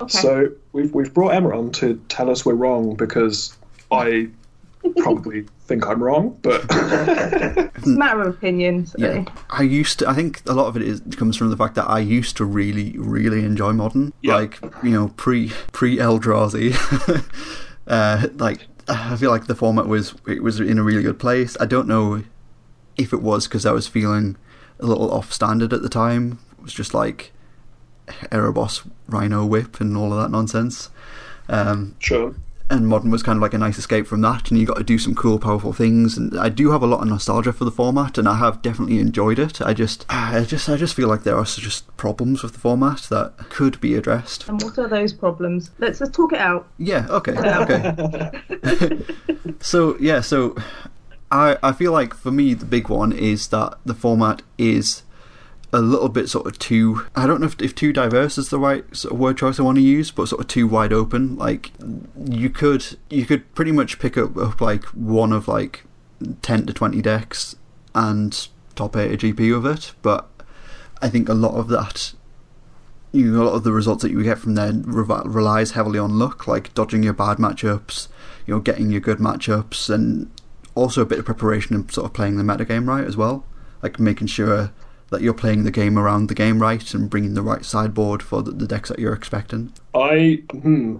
Okay. 0.00 0.18
So 0.18 0.48
we've 0.72 0.94
we've 0.94 1.12
brought 1.12 1.30
Emma 1.34 1.56
on 1.56 1.72
to 1.72 2.00
tell 2.08 2.30
us 2.30 2.44
we're 2.44 2.54
wrong 2.54 2.94
because 2.94 3.56
I 3.90 4.28
probably 4.98 5.46
think 5.60 5.86
I'm 5.86 6.02
wrong, 6.02 6.38
but 6.42 6.64
It's 7.76 7.86
a 7.86 7.90
matter 7.90 8.22
of 8.22 8.34
opinion. 8.34 8.86
So. 8.86 8.96
Yeah, 8.98 9.24
I 9.50 9.62
used 9.62 9.98
to. 10.00 10.08
I 10.08 10.14
think 10.14 10.42
a 10.46 10.52
lot 10.52 10.66
of 10.66 10.76
it 10.76 10.82
is 10.82 11.02
comes 11.16 11.36
from 11.36 11.50
the 11.50 11.56
fact 11.56 11.74
that 11.74 11.88
I 11.88 11.98
used 11.98 12.36
to 12.38 12.44
really, 12.44 12.96
really 12.98 13.44
enjoy 13.44 13.72
modern. 13.72 14.12
Yeah. 14.22 14.36
Like 14.36 14.58
you 14.82 14.90
know, 14.90 15.08
pre 15.16 15.52
pre 15.72 15.96
Eldrazi. 15.96 16.74
uh, 17.86 18.28
like 18.34 18.66
I 18.88 19.16
feel 19.16 19.30
like 19.30 19.46
the 19.46 19.54
format 19.54 19.86
was 19.86 20.14
it 20.26 20.42
was 20.42 20.60
in 20.60 20.78
a 20.78 20.82
really 20.82 21.02
good 21.02 21.18
place. 21.18 21.56
I 21.60 21.66
don't 21.66 21.88
know 21.88 22.22
if 22.96 23.12
it 23.12 23.22
was 23.22 23.46
because 23.46 23.66
I 23.66 23.72
was 23.72 23.86
feeling 23.86 24.36
a 24.80 24.86
little 24.86 25.10
off 25.12 25.32
standard 25.32 25.72
at 25.72 25.82
the 25.82 25.88
time. 25.88 26.38
It 26.58 26.62
was 26.64 26.74
just 26.74 26.94
like 26.94 27.32
Erebos, 28.30 28.88
Rhino 29.08 29.44
Whip, 29.44 29.80
and 29.80 29.96
all 29.96 30.12
of 30.12 30.20
that 30.22 30.30
nonsense. 30.30 30.90
Um, 31.48 31.94
sure. 32.00 32.34
and 32.68 32.88
modern 32.88 33.12
was 33.12 33.22
kind 33.22 33.36
of 33.36 33.42
like 33.42 33.54
a 33.54 33.58
nice 33.58 33.78
escape 33.78 34.08
from 34.08 34.20
that 34.22 34.50
and 34.50 34.58
you 34.58 34.66
got 34.66 34.78
to 34.78 34.82
do 34.82 34.98
some 34.98 35.14
cool 35.14 35.38
powerful 35.38 35.72
things 35.72 36.18
and 36.18 36.36
i 36.40 36.48
do 36.48 36.72
have 36.72 36.82
a 36.82 36.86
lot 36.88 37.00
of 37.00 37.06
nostalgia 37.06 37.52
for 37.52 37.64
the 37.64 37.70
format 37.70 38.18
and 38.18 38.28
i 38.28 38.34
have 38.34 38.60
definitely 38.62 38.98
enjoyed 38.98 39.38
it 39.38 39.60
i 39.62 39.72
just 39.72 40.04
i 40.08 40.42
just 40.42 40.68
i 40.68 40.74
just 40.76 40.92
feel 40.96 41.06
like 41.06 41.22
there 41.22 41.36
are 41.36 41.44
just 41.44 41.96
problems 41.96 42.42
with 42.42 42.52
the 42.54 42.58
format 42.58 43.02
that 43.02 43.32
could 43.50 43.80
be 43.80 43.94
addressed 43.94 44.48
And 44.48 44.60
what 44.60 44.76
are 44.76 44.88
those 44.88 45.12
problems? 45.12 45.70
Let's 45.78 46.00
let's 46.00 46.16
talk 46.16 46.32
it 46.32 46.40
out. 46.40 46.66
yeah 46.78 47.06
okay 47.10 47.36
okay 47.38 49.00
so 49.60 49.96
yeah 50.00 50.20
so 50.20 50.56
i 51.30 51.56
i 51.62 51.72
feel 51.72 51.92
like 51.92 52.14
for 52.14 52.30
me 52.30 52.54
the 52.54 52.64
big 52.64 52.88
one 52.88 53.12
is 53.12 53.48
that 53.48 53.78
the 53.84 53.94
format 53.94 54.42
is 54.58 55.02
a 55.72 55.80
little 55.80 56.08
bit 56.08 56.28
sort 56.28 56.46
of 56.46 56.58
too 56.58 57.06
I 57.14 57.26
don't 57.26 57.40
know 57.40 57.46
if, 57.48 57.60
if 57.60 57.74
too 57.74 57.92
diverse 57.92 58.38
is 58.38 58.50
the 58.50 58.58
right 58.58 58.84
sort 58.96 59.12
of 59.12 59.18
word 59.18 59.36
choice 59.36 59.58
I 59.58 59.62
want 59.62 59.76
to 59.76 59.82
use, 59.82 60.10
but 60.10 60.28
sort 60.28 60.40
of 60.40 60.48
too 60.48 60.66
wide 60.66 60.92
open. 60.92 61.36
Like 61.36 61.72
you 62.24 62.50
could 62.50 62.96
you 63.10 63.26
could 63.26 63.52
pretty 63.54 63.72
much 63.72 63.98
pick 63.98 64.16
up, 64.16 64.36
up 64.36 64.60
like 64.60 64.84
one 64.84 65.32
of 65.32 65.48
like 65.48 65.84
ten 66.40 66.66
to 66.66 66.72
twenty 66.72 67.02
decks 67.02 67.56
and 67.94 68.48
top 68.74 68.96
eight 68.96 69.12
a 69.12 69.16
GP 69.16 69.60
with 69.60 69.66
it, 69.78 69.92
but 70.02 70.28
I 71.02 71.08
think 71.08 71.28
a 71.28 71.34
lot 71.34 71.54
of 71.54 71.68
that 71.68 72.14
you 73.12 73.32
know, 73.32 73.42
a 73.42 73.44
lot 73.44 73.54
of 73.54 73.64
the 73.64 73.72
results 73.72 74.02
that 74.02 74.10
you 74.10 74.22
get 74.22 74.38
from 74.38 74.54
there 74.54 74.72
relies 74.74 75.70
heavily 75.70 75.98
on 75.98 76.18
luck, 76.18 76.46
like 76.46 76.74
dodging 76.74 77.02
your 77.02 77.14
bad 77.14 77.38
matchups, 77.38 78.08
you 78.46 78.54
know, 78.54 78.60
getting 78.60 78.90
your 78.90 79.00
good 79.00 79.18
matchups, 79.18 79.88
and 79.88 80.30
also 80.76 81.02
a 81.02 81.06
bit 81.06 81.18
of 81.18 81.24
preparation 81.24 81.74
and 81.74 81.90
sort 81.90 82.04
of 82.04 82.12
playing 82.12 82.36
the 82.36 82.44
metagame 82.44 82.86
right 82.86 83.04
as 83.04 83.16
well, 83.16 83.44
like 83.82 83.98
making 83.98 84.28
sure 84.28 84.70
that 85.10 85.22
you're 85.22 85.34
playing 85.34 85.62
the 85.64 85.70
game 85.70 85.98
around 85.98 86.28
the 86.28 86.34
game 86.34 86.60
right 86.60 86.92
and 86.92 87.08
bringing 87.08 87.34
the 87.34 87.42
right 87.42 87.64
sideboard 87.64 88.22
for 88.22 88.42
the, 88.42 88.50
the 88.50 88.66
decks 88.66 88.88
that 88.88 88.98
you're 88.98 89.12
expecting. 89.12 89.72
I 89.94 90.42
hmm, 90.50 90.98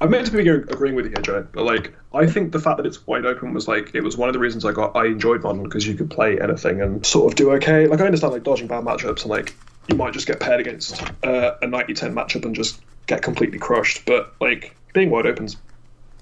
I'm 0.00 0.10
meant 0.10 0.26
to 0.26 0.32
be 0.32 0.48
agreeing 0.48 0.94
with 0.94 1.06
you 1.06 1.14
here. 1.24 1.48
But 1.52 1.64
like, 1.64 1.92
I 2.14 2.26
think 2.26 2.52
the 2.52 2.60
fact 2.60 2.76
that 2.76 2.86
it's 2.86 3.06
wide 3.06 3.26
open 3.26 3.52
was 3.52 3.66
like 3.66 3.94
it 3.94 4.02
was 4.02 4.16
one 4.16 4.28
of 4.28 4.32
the 4.32 4.38
reasons 4.38 4.64
I 4.64 4.72
got 4.72 4.96
I 4.96 5.06
enjoyed 5.06 5.42
modern 5.42 5.64
because 5.64 5.86
you 5.86 5.94
could 5.94 6.10
play 6.10 6.40
anything 6.40 6.80
and 6.80 7.04
sort 7.04 7.32
of 7.32 7.36
do 7.36 7.52
okay. 7.52 7.86
Like 7.86 8.00
I 8.00 8.06
understand 8.06 8.32
like 8.32 8.44
dodging 8.44 8.68
bad 8.68 8.84
matchups 8.84 9.22
and 9.22 9.30
like 9.30 9.54
you 9.88 9.96
might 9.96 10.12
just 10.12 10.26
get 10.26 10.38
paired 10.38 10.60
against 10.60 11.02
uh, 11.24 11.54
a 11.62 11.66
90-10 11.66 12.12
matchup 12.12 12.44
and 12.44 12.54
just 12.54 12.80
get 13.06 13.22
completely 13.22 13.58
crushed. 13.58 14.04
But 14.06 14.34
like 14.40 14.76
being 14.92 15.10
wide 15.10 15.26
open's 15.26 15.56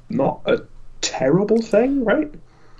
not 0.08 0.40
a 0.46 0.64
terrible 1.00 1.60
thing, 1.60 2.04
right? 2.04 2.32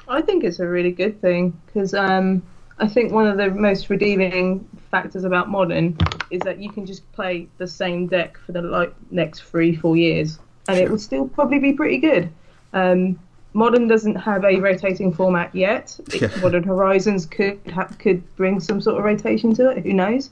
I 0.08 0.22
think 0.22 0.44
it's 0.44 0.60
a 0.60 0.66
really 0.66 0.92
good 0.92 1.20
thing 1.20 1.58
because 1.66 1.94
um, 1.94 2.42
I 2.78 2.86
think 2.86 3.12
one 3.12 3.26
of 3.26 3.36
the 3.36 3.50
most 3.50 3.90
redeeming 3.90 4.66
factors 4.90 5.24
about 5.24 5.48
modern 5.48 5.96
is 6.30 6.40
that 6.42 6.58
you 6.58 6.70
can 6.70 6.86
just 6.86 7.10
play 7.12 7.48
the 7.58 7.66
same 7.66 8.06
deck 8.06 8.38
for 8.38 8.52
the 8.52 8.62
like 8.62 8.94
next 9.10 9.40
three, 9.42 9.74
four 9.74 9.96
years, 9.96 10.38
and 10.68 10.78
it 10.78 10.90
will 10.90 10.98
still 10.98 11.28
probably 11.28 11.58
be 11.58 11.72
pretty 11.72 11.98
good. 11.98 12.30
Um, 12.72 13.18
Modern 13.52 13.88
doesn't 13.88 14.16
have 14.16 14.44
a 14.44 14.60
rotating 14.60 15.10
format 15.10 15.54
yet. 15.54 15.98
Yeah. 16.20 16.28
Modern 16.42 16.62
Horizons 16.62 17.24
could 17.24 17.58
ha- 17.72 17.88
could 17.98 18.22
bring 18.36 18.60
some 18.60 18.82
sort 18.82 18.98
of 18.98 19.04
rotation 19.04 19.54
to 19.54 19.70
it. 19.70 19.82
Who 19.82 19.94
knows? 19.94 20.28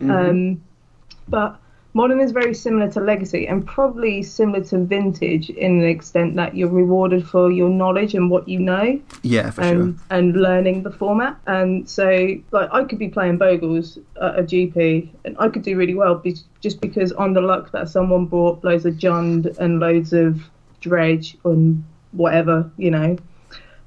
Um, 0.00 0.62
but 1.26 1.60
Modern 1.94 2.20
is 2.20 2.32
very 2.32 2.54
similar 2.54 2.90
to 2.92 3.00
Legacy 3.00 3.48
and 3.48 3.66
probably 3.66 4.22
similar 4.22 4.62
to 4.64 4.78
Vintage 4.84 5.48
in 5.50 5.80
the 5.80 5.86
extent 5.86 6.36
that 6.36 6.54
you're 6.54 6.68
rewarded 6.68 7.26
for 7.26 7.50
your 7.50 7.70
knowledge 7.70 8.14
and 8.14 8.30
what 8.30 8.46
you 8.46 8.58
know 8.58 9.00
Yeah, 9.22 9.50
for 9.50 9.62
and, 9.62 9.94
sure. 9.96 10.04
and 10.10 10.36
learning 10.36 10.82
the 10.82 10.90
format. 10.92 11.38
And 11.46 11.88
so, 11.88 12.36
like, 12.52 12.68
I 12.72 12.84
could 12.84 12.98
be 12.98 13.08
playing 13.08 13.38
Bogles 13.38 13.98
at 14.20 14.38
a 14.38 14.42
GP 14.42 15.08
and 15.24 15.34
I 15.38 15.48
could 15.48 15.62
do 15.62 15.76
really 15.76 15.94
well 15.94 16.16
be- 16.16 16.36
just 16.60 16.80
because 16.80 17.10
on 17.12 17.32
the 17.32 17.40
luck 17.40 17.72
that 17.72 17.88
someone 17.88 18.26
brought 18.26 18.62
loads 18.62 18.84
of 18.84 18.94
Jund 18.94 19.56
and 19.58 19.80
loads 19.80 20.12
of 20.12 20.40
Dredge 20.80 21.36
and 21.44 21.82
whatever, 22.12 22.70
you 22.76 22.90
know, 22.90 23.16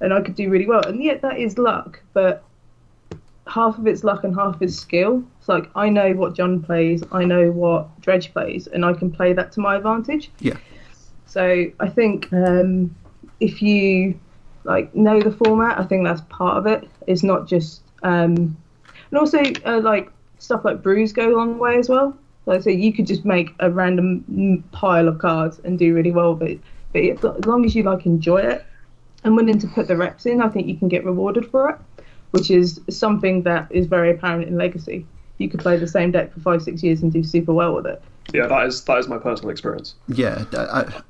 and 0.02 0.12
I 0.14 0.22
could 0.22 0.36
do 0.36 0.50
really 0.50 0.68
well. 0.68 0.82
And 0.86 1.04
yet, 1.04 1.22
that 1.22 1.38
is 1.40 1.58
luck, 1.60 2.02
but 2.14 2.44
half 3.52 3.78
of 3.78 3.86
it's 3.86 4.04
luck 4.04 4.24
and 4.24 4.34
half 4.34 4.62
is 4.62 4.78
skill. 4.80 5.24
It's 5.40 5.50
like 5.50 5.70
I 5.76 5.90
know 5.90 6.14
what 6.14 6.36
Jund 6.36 6.66
plays, 6.66 7.04
I 7.12 7.26
know 7.26 7.52
what 7.52 8.00
Dredge 8.02 8.32
plays, 8.32 8.68
and 8.68 8.86
I 8.86 8.94
can 8.94 9.12
play 9.12 9.34
that 9.34 9.52
to 9.54 9.60
my 9.60 9.76
advantage. 9.76 10.32
Yeah. 10.40 10.58
So 11.26 11.66
I 11.80 11.90
think 11.90 12.32
um, 12.32 12.96
if 13.40 13.62
you 13.62 14.20
like 14.64 14.94
know 14.96 15.20
the 15.20 15.32
format, 15.32 15.80
I 15.80 15.84
think 15.84 16.06
that's 16.06 16.22
part 16.30 16.58
of 16.58 16.66
it. 16.66 16.90
It's 17.08 17.24
not 17.24 17.48
just 17.48 17.82
um, 18.04 18.58
and 19.10 19.20
also 19.20 19.44
uh, 19.66 19.82
like 19.82 20.10
stuff 20.40 20.64
like 20.64 20.82
brews 20.82 21.12
go 21.12 21.34
a 21.34 21.36
long 21.36 21.58
way 21.58 21.78
as 21.78 21.90
well. 21.90 22.18
Like 22.46 22.64
so 22.64 22.70
you 22.70 22.94
could 22.94 23.06
just 23.06 23.26
make 23.26 23.50
a 23.60 23.70
random 23.70 24.64
pile 24.72 25.08
of 25.08 25.20
cards 25.20 25.60
and 25.64 25.78
do 25.78 25.94
really 25.94 26.12
well 26.12 26.36
with 26.36 26.52
it. 26.52 26.60
But 26.94 27.02
it, 27.02 27.24
as 27.24 27.46
long 27.46 27.66
as 27.66 27.76
you 27.76 27.84
like 27.84 28.06
enjoy 28.06 28.40
it 28.40 28.66
and 29.24 29.36
willing 29.36 29.60
to 29.60 29.68
put 29.68 29.88
the 29.88 29.98
reps 29.98 30.26
in, 30.26 30.42
I 30.42 30.48
think 30.48 30.68
you 30.68 30.78
can 30.78 30.88
get 30.88 31.06
rewarded 31.06 31.50
for 31.52 31.70
it, 31.70 31.78
which 32.32 32.52
is 32.52 32.82
something 32.90 33.44
that 33.44 33.68
is 33.70 33.86
very 33.88 34.12
apparent 34.12 34.48
in 34.48 34.58
Legacy. 34.58 35.06
You 35.38 35.50
could 35.50 35.60
play 35.60 35.78
the 35.78 35.88
same 35.88 36.12
deck 36.12 36.34
for 36.34 36.40
five, 36.40 36.62
six 36.62 36.84
years 36.84 37.02
and 37.02 37.12
do 37.12 37.24
super 37.24 37.54
well 37.54 37.74
with 37.76 37.86
it. 37.88 38.02
Yeah, 38.34 38.48
that 38.48 38.66
is 38.68 38.84
that 38.86 38.98
is 39.00 39.08
my 39.08 39.18
personal 39.18 39.50
experience. 39.52 39.96
Yeah, 40.08 40.46
I, 40.54 40.58
I- 40.82 41.02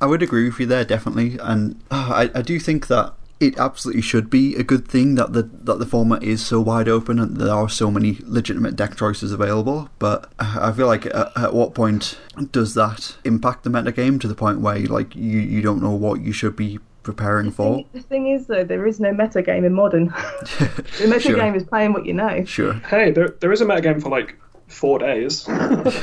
I 0.00 0.06
would 0.06 0.20
agree 0.20 0.48
with 0.48 0.58
you 0.58 0.66
there 0.66 0.84
definitely, 0.84 1.38
and 1.40 1.80
uh, 1.88 2.10
I, 2.34 2.38
I 2.40 2.42
do 2.42 2.58
think 2.58 2.88
that 2.88 3.14
it 3.38 3.56
absolutely 3.56 4.02
should 4.02 4.30
be 4.30 4.56
a 4.56 4.64
good 4.64 4.88
thing 4.88 5.14
that 5.14 5.32
the 5.32 5.42
that 5.62 5.78
the 5.78 5.86
format 5.86 6.24
is 6.24 6.44
so 6.44 6.60
wide 6.60 6.88
open 6.88 7.20
and 7.20 7.36
there 7.36 7.54
are 7.54 7.68
so 7.68 7.88
many 7.88 8.18
legitimate 8.24 8.74
deck 8.74 8.96
choices 8.96 9.30
available. 9.32 9.90
But 10.00 10.32
I 10.40 10.72
feel 10.72 10.88
like 10.88 11.06
at, 11.06 11.30
at 11.36 11.54
what 11.54 11.74
point 11.74 12.18
does 12.50 12.74
that 12.74 13.16
impact 13.24 13.62
the 13.62 13.70
metagame 13.70 14.20
to 14.22 14.26
the 14.28 14.34
point 14.34 14.58
where 14.60 14.76
like 14.86 15.14
you 15.14 15.38
you 15.38 15.62
don't 15.62 15.80
know 15.80 15.92
what 15.92 16.20
you 16.20 16.32
should 16.32 16.56
be 16.56 16.80
preparing 17.02 17.50
for? 17.50 17.84
The 17.92 18.00
thing 18.00 18.28
is, 18.28 18.46
though, 18.46 18.64
there 18.64 18.86
is 18.86 19.00
no 19.00 19.12
meta 19.12 19.42
game 19.42 19.64
in 19.64 19.72
modern. 19.72 20.06
the 20.58 21.06
meta 21.06 21.20
Sure. 21.20 21.36
game 21.36 21.54
is 21.54 21.64
playing 21.64 21.92
what 21.92 22.06
you 22.06 22.12
know. 22.14 22.44
Sure. 22.44 22.74
Hey, 22.74 23.10
there 23.10 23.28
there 23.40 23.52
is 23.52 23.60
a 23.60 23.64
meta 23.64 23.80
game 23.80 24.00
for 24.00 24.08
like 24.08 24.36
four 24.68 24.98
days. 24.98 25.46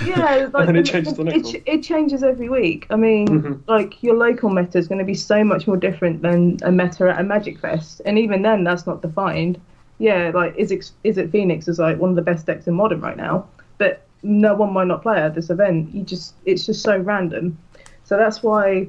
Yeah, 0.05 0.47
like, 0.53 0.65
then 0.67 0.75
it 0.75 0.85
changes 0.85 1.13
the 1.15 1.23
next 1.23 1.53
it, 1.55 1.63
it 1.65 1.83
changes 1.83 2.23
every 2.23 2.49
week. 2.49 2.85
I 2.89 2.95
mean, 2.95 3.27
Mhm. 3.27 3.59
like 3.67 4.01
your 4.03 4.15
local 4.15 4.49
meta 4.49 4.77
is 4.77 4.87
going 4.87 4.99
to 4.99 5.05
be 5.05 5.15
so 5.15 5.43
much 5.43 5.67
more 5.67 5.77
different 5.77 6.21
than 6.21 6.57
a 6.63 6.71
meta 6.71 7.09
at 7.09 7.19
a 7.19 7.23
Magic 7.23 7.59
Fest, 7.59 8.01
and 8.05 8.19
even 8.19 8.41
then, 8.41 8.63
that's 8.63 8.85
not 8.85 9.01
defined. 9.01 9.59
Yeah, 9.97 10.31
like 10.33 10.53
is 10.57 10.71
it, 10.71 10.91
is 11.03 11.17
it 11.17 11.31
Phoenix 11.31 11.67
is 11.67 11.79
like 11.79 11.97
one 11.97 12.09
of 12.11 12.15
the 12.15 12.21
best 12.21 12.45
decks 12.45 12.67
in 12.67 12.73
modern 12.73 13.01
right 13.01 13.17
now, 13.17 13.47
but 13.77 14.05
no 14.23 14.53
one 14.55 14.71
might 14.73 14.87
not 14.87 15.01
play 15.01 15.17
at 15.19 15.33
this 15.35 15.49
event. 15.49 15.93
You 15.93 16.03
just 16.03 16.35
it's 16.45 16.65
just 16.65 16.81
so 16.83 16.97
random. 16.97 17.57
So 18.03 18.17
that's 18.17 18.41
why 18.43 18.87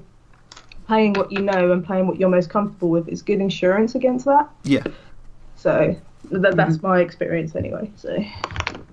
playing 0.90 1.12
what 1.12 1.30
you 1.30 1.40
know 1.40 1.70
and 1.70 1.86
playing 1.86 2.08
what 2.08 2.18
you're 2.18 2.28
most 2.28 2.50
comfortable 2.50 2.90
with 2.90 3.08
is 3.08 3.22
good 3.22 3.40
insurance 3.40 3.94
against 3.94 4.24
that. 4.24 4.50
Yeah. 4.64 4.82
So 5.54 5.96
th- 6.28 6.54
that's 6.56 6.82
my 6.82 6.98
experience 6.98 7.54
anyway. 7.54 7.88
So 7.94 8.18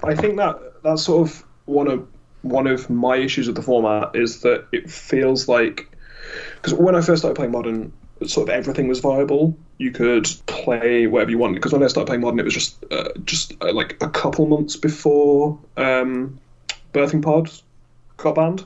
I 0.04 0.14
think 0.14 0.36
that 0.36 0.84
that's 0.84 1.02
sort 1.02 1.28
of 1.28 1.44
one 1.66 1.88
of 1.88 2.08
one 2.44 2.68
of 2.68 2.88
my 2.92 3.18
issues 3.18 3.48
with 3.48 3.56
the 3.56 3.64
format 3.64 4.16
is 4.16 4.42
that 4.42 4.68
it 4.72 4.92
feels 4.92 5.48
like 5.48 5.92
because 6.58 6.76
when 6.76 6.94
I 6.94 7.02
first 7.02 7.22
started 7.22 7.36
playing 7.36 7.52
modern, 7.52 7.92
sort 8.28 8.48
of 8.48 8.54
everything 8.54 8.88
was 8.88 9.00
viable. 9.00 9.58
You 9.80 9.90
could 9.90 10.28
play 10.46 11.08
whatever 11.08 11.32
you 11.32 11.40
wanted. 11.40 11.56
Because 11.56 11.74
when 11.74 11.82
I 11.82 11.88
started 11.88 12.06
playing 12.06 12.22
modern, 12.22 12.40
it 12.40 12.46
was 12.46 12.54
just 12.54 12.78
uh, 12.92 13.10
just 13.26 13.54
uh, 13.60 13.74
like 13.74 13.98
a 14.02 14.10
couple 14.10 14.46
months 14.46 14.76
before 14.76 15.58
um, 15.78 16.40
Birthing 16.94 17.24
Pod 17.24 17.50
got 18.18 18.36
banned. 18.36 18.66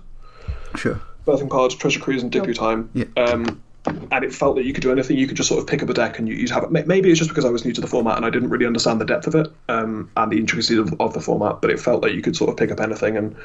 Sure. 0.76 1.00
Birthing 1.32 1.50
Pod, 1.50 1.72
Treasure 1.72 2.00
Cruise, 2.00 2.22
and 2.22 2.32
Dig 2.32 2.44
Through 2.44 2.56
Time. 2.56 2.90
Yeah. 2.94 3.06
Um, 3.18 3.62
and 3.86 4.24
it 4.24 4.34
felt 4.34 4.56
that 4.58 4.66
you 4.66 4.74
could 4.74 4.84
do 4.84 4.92
anything. 4.92 5.18
You 5.18 5.28
could 5.28 5.38
just 5.38 5.50
sort 5.50 5.60
of 5.60 5.68
pick 5.68 5.82
up 5.82 5.90
a 5.90 5.94
deck 5.94 6.20
and 6.20 6.28
you, 6.28 6.36
you'd 6.36 6.52
have 6.52 6.64
it. 6.64 6.72
Maybe 6.72 7.10
it's 7.10 7.18
just 7.18 7.30
because 7.30 7.46
I 7.46 7.50
was 7.50 7.66
new 7.66 7.74
to 7.74 7.82
the 7.82 7.88
format 7.88 8.18
and 8.18 8.26
I 8.26 8.30
didn't 8.30 8.50
really 8.50 8.66
understand 8.66 9.02
the 9.02 9.06
depth 9.06 9.28
of 9.28 9.36
it 9.36 9.48
um, 9.70 10.10
and 10.18 10.32
the 10.32 10.38
intricacies 10.38 10.78
of, 10.78 10.94
of 11.00 11.14
the 11.14 11.22
format. 11.22 11.62
But 11.62 11.72
it 11.72 11.80
felt 11.80 12.04
like 12.04 12.14
you 12.14 12.22
could 12.22 12.36
sort 12.36 12.50
of 12.52 12.58
pick 12.58 12.72
up 12.72 12.80
anything 12.80 13.18
and 13.18 13.36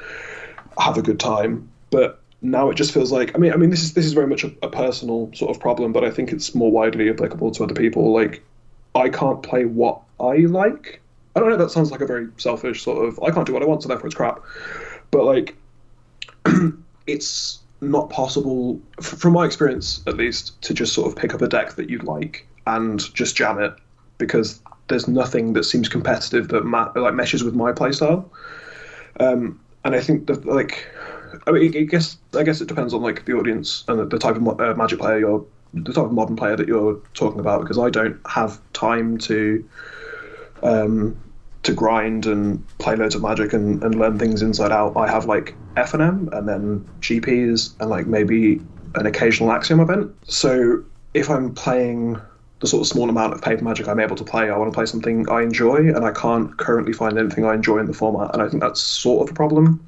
have 0.79 0.99
a 0.99 1.03
good 1.03 1.19
time. 1.19 1.71
But 1.91 2.21
now 2.43 2.69
it 2.69 2.75
just 2.75 2.93
feels 2.93 3.11
like 3.11 3.35
I 3.35 3.39
mean 3.39 3.53
I 3.53 3.57
mean 3.57 3.71
this 3.71 3.83
is 3.83 3.95
this 3.95 4.05
is 4.05 4.13
very 4.13 4.27
much 4.27 4.45
a, 4.45 4.53
a 4.63 4.69
personal 4.69 5.31
sort 5.35 5.55
of 5.55 5.61
problem, 5.61 5.93
but 5.93 6.05
I 6.05 6.11
think 6.11 6.33
it's 6.33 6.55
more 6.55 6.71
widely 6.71 7.09
applicable 7.09 7.51
to 7.53 7.65
other 7.65 7.75
people. 7.75 8.13
Like 8.13 8.43
I 8.95 9.09
can't 9.09 9.43
play 9.43 9.65
what 9.65 10.03
I 10.21 10.37
like. 10.37 11.01
I 11.35 11.41
don't 11.41 11.51
know. 11.51 11.57
That 11.57 11.71
sounds 11.71 11.91
like 11.91 12.01
a 12.01 12.07
very 12.07 12.29
selfish 12.37 12.83
sort 12.83 13.07
of. 13.07 13.23
I 13.23 13.31
can't 13.31 13.47
do 13.47 13.53
what 13.53 13.63
I 13.63 13.67
want, 13.67 13.83
so 13.83 13.89
therefore 13.89 14.07
it's 14.07 14.15
crap. 14.15 14.43
But 15.11 15.25
like, 15.25 15.55
it's 17.07 17.61
not 17.81 18.11
possible, 18.11 18.81
from 19.01 19.33
my 19.33 19.45
experience 19.45 20.03
at 20.07 20.17
least, 20.17 20.61
to 20.63 20.75
just 20.75 20.95
sort 20.95 21.09
of 21.09 21.17
pick 21.17 21.35
up 21.35 21.43
a 21.43 21.49
deck 21.49 21.75
that 21.75 21.91
you'd 21.91 22.05
like 22.05 22.47
and 22.67 23.13
just 23.15 23.37
jam 23.37 23.59
it 23.59 23.75
because 24.19 24.61
there's 24.89 25.09
nothing 25.09 25.53
that 25.53 25.65
seems 25.65 25.89
competitive 25.89 26.49
that 26.49 26.65
ma- 26.65 26.91
like 26.95 27.15
meshes 27.15 27.45
with 27.45 27.55
my 27.55 27.73
playstyle. 27.73 28.29
Um, 29.21 29.61
and 29.85 29.95
I 29.95 30.01
think 30.01 30.27
that 30.27 30.45
like, 30.47 30.89
I 31.47 31.53
mean, 31.53 31.77
I 31.77 31.83
guess 31.83 32.17
I 32.35 32.43
guess 32.43 32.61
it 32.61 32.69
depends 32.69 32.95
on 32.95 33.03
like 33.03 33.25
the 33.25 33.35
audience 33.35 33.85
and 33.89 33.99
the, 33.99 34.07
the 34.07 34.19
type 34.19 34.37
of 34.37 34.43
mo- 34.43 34.57
uh, 34.59 34.75
magic 34.75 34.99
player 34.99 35.19
you're, 35.19 35.45
the 35.75 35.93
type 35.93 36.05
of 36.05 36.13
modern 36.13 36.37
player 36.37 36.57
that 36.57 36.67
you're 36.67 37.01
talking 37.15 37.41
about. 37.41 37.61
Because 37.61 37.79
I 37.79 37.91
don't 37.91 38.19
have 38.27 38.61
time 38.73 39.19
to 39.19 39.69
um, 40.63 41.17
to 41.67 41.75
grind 41.75 42.27
and 42.27 42.65
play 42.79 42.97
loads 42.97 43.15
of 43.15 43.23
magic 43.23 43.53
and, 43.53 43.83
and 43.83 43.97
learn 43.97 44.19
things 44.19 44.41
inside 44.41 44.73
out. 44.73 44.97
I 44.97 45.11
have 45.11 45.27
like 45.27 45.55
F 45.77 45.95
and 45.95 46.03
M 46.03 46.29
and 46.33 46.49
then 46.49 46.89
GPs 47.01 47.79
and 47.81 47.91
like 47.91 48.07
maybe 48.07 48.61
an 48.95 49.07
occasional 49.07 49.53
Axiom 49.53 49.81
event. 49.81 50.15
So 50.25 50.83
if 51.13 51.29
I'm 51.29 51.55
playing 51.55 52.21
the 52.61 52.67
sort 52.67 52.83
of 52.83 52.87
small 52.87 53.11
amount 53.11 53.35
of 53.35 53.43
paper 53.43 53.63
magic 53.65 53.89
I'm 53.89 54.01
able 54.01 54.17
to 54.17 54.25
play, 54.25 54.49
I 54.49 54.57
want 54.57 54.73
to 54.73 54.75
play 54.75 54.87
something 54.87 55.29
I 55.29 55.43
enjoy, 55.43 55.77
and 55.77 56.05
I 56.05 56.13
can't 56.13 56.57
currently 56.57 56.93
find 56.93 57.19
anything 57.19 57.45
I 57.45 57.55
enjoy 57.55 57.79
in 57.79 57.87
the 57.87 57.93
format, 57.93 58.33
and 58.33 58.43
I 58.43 58.49
think 58.49 58.63
that's 58.63 58.81
sort 58.81 59.29
of 59.29 59.33
a 59.33 59.35
problem. 59.37 59.87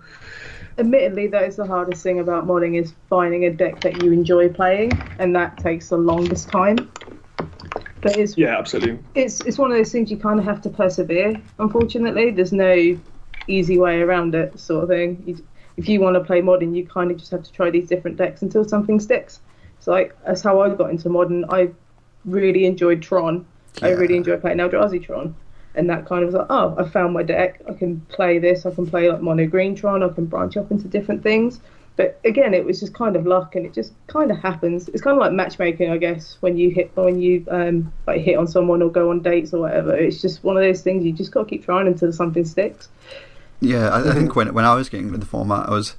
admittedly, 0.76 1.26
that 1.28 1.44
is 1.44 1.56
the 1.56 1.66
hardest 1.66 2.02
thing 2.02 2.20
about 2.20 2.46
modding 2.46 2.80
is 2.80 2.92
finding 3.08 3.44
a 3.44 3.50
deck 3.50 3.80
that 3.80 4.02
you 4.02 4.12
enjoy 4.12 4.48
playing, 4.48 4.92
and 5.18 5.34
that 5.34 5.58
takes 5.58 5.88
the 5.88 5.96
longest 5.96 6.48
time. 6.48 6.90
But 8.00 8.16
it's 8.16 8.36
Yeah, 8.36 8.58
absolutely. 8.58 8.98
it's 9.14 9.40
it's 9.42 9.58
one 9.58 9.70
of 9.70 9.76
those 9.76 9.92
things 9.92 10.10
you 10.10 10.16
kind 10.16 10.38
of 10.38 10.44
have 10.44 10.60
to 10.62 10.70
persevere. 10.70 11.34
Unfortunately, 11.58 12.30
there's 12.30 12.52
no 12.52 12.98
easy 13.46 13.78
way 13.78 14.00
around 14.02 14.34
it, 14.34 14.58
sort 14.58 14.84
of 14.84 14.88
thing. 14.90 15.22
You, 15.26 15.44
if 15.76 15.88
you 15.88 16.00
want 16.00 16.14
to 16.14 16.20
play 16.20 16.40
modern, 16.40 16.74
you 16.74 16.86
kind 16.86 17.10
of 17.10 17.16
just 17.16 17.30
have 17.30 17.42
to 17.42 17.52
try 17.52 17.70
these 17.70 17.88
different 17.88 18.16
decks 18.16 18.42
until 18.42 18.64
something 18.64 19.00
sticks. 19.00 19.40
So 19.80 19.92
like 19.92 20.16
that's 20.24 20.42
how 20.42 20.60
I 20.60 20.74
got 20.74 20.90
into 20.90 21.08
modern. 21.08 21.44
I 21.48 21.70
really 22.24 22.66
enjoyed 22.66 23.02
Tron. 23.02 23.46
I 23.82 23.90
really 23.90 24.16
enjoyed 24.16 24.40
playing 24.40 24.58
Eldrazi 24.58 25.02
Tron. 25.02 25.34
And 25.74 25.88
that 25.90 26.06
kind 26.06 26.24
of 26.24 26.28
was 26.28 26.34
like, 26.34 26.46
oh, 26.50 26.74
I 26.76 26.88
found 26.88 27.14
my 27.14 27.22
deck. 27.22 27.60
I 27.68 27.72
can 27.74 28.00
play 28.08 28.40
this. 28.40 28.66
I 28.66 28.72
can 28.72 28.86
play 28.86 29.08
like 29.08 29.20
mono 29.20 29.46
green 29.46 29.76
Tron. 29.76 30.02
I 30.02 30.08
can 30.08 30.26
branch 30.26 30.56
off 30.56 30.70
into 30.72 30.88
different 30.88 31.22
things. 31.22 31.60
But 31.98 32.20
again, 32.24 32.54
it 32.54 32.64
was 32.64 32.78
just 32.78 32.94
kind 32.94 33.16
of 33.16 33.26
luck, 33.26 33.56
and 33.56 33.66
it 33.66 33.74
just 33.74 33.92
kind 34.06 34.30
of 34.30 34.38
happens. 34.38 34.88
It's 34.88 35.02
kind 35.02 35.16
of 35.16 35.20
like 35.20 35.32
matchmaking, 35.32 35.90
I 35.90 35.96
guess, 35.96 36.36
when 36.38 36.56
you 36.56 36.70
hit 36.70 36.92
when 36.94 37.20
you 37.20 37.44
um, 37.50 37.92
like 38.06 38.20
hit 38.20 38.38
on 38.38 38.46
someone 38.46 38.82
or 38.82 38.88
go 38.88 39.10
on 39.10 39.20
dates 39.20 39.52
or 39.52 39.62
whatever. 39.62 39.96
It's 39.96 40.22
just 40.22 40.44
one 40.44 40.56
of 40.56 40.62
those 40.62 40.80
things 40.80 41.04
you 41.04 41.12
just 41.12 41.32
got 41.32 41.42
to 41.42 41.50
keep 41.50 41.64
trying 41.64 41.88
until 41.88 42.12
something 42.12 42.44
sticks. 42.44 42.88
Yeah, 43.60 43.88
I, 43.88 44.10
I 44.10 44.14
think 44.14 44.36
when 44.36 44.54
when 44.54 44.64
I 44.64 44.76
was 44.76 44.88
getting 44.88 45.08
into 45.08 45.18
the 45.18 45.26
format, 45.26 45.68
I 45.68 45.72
was 45.72 45.96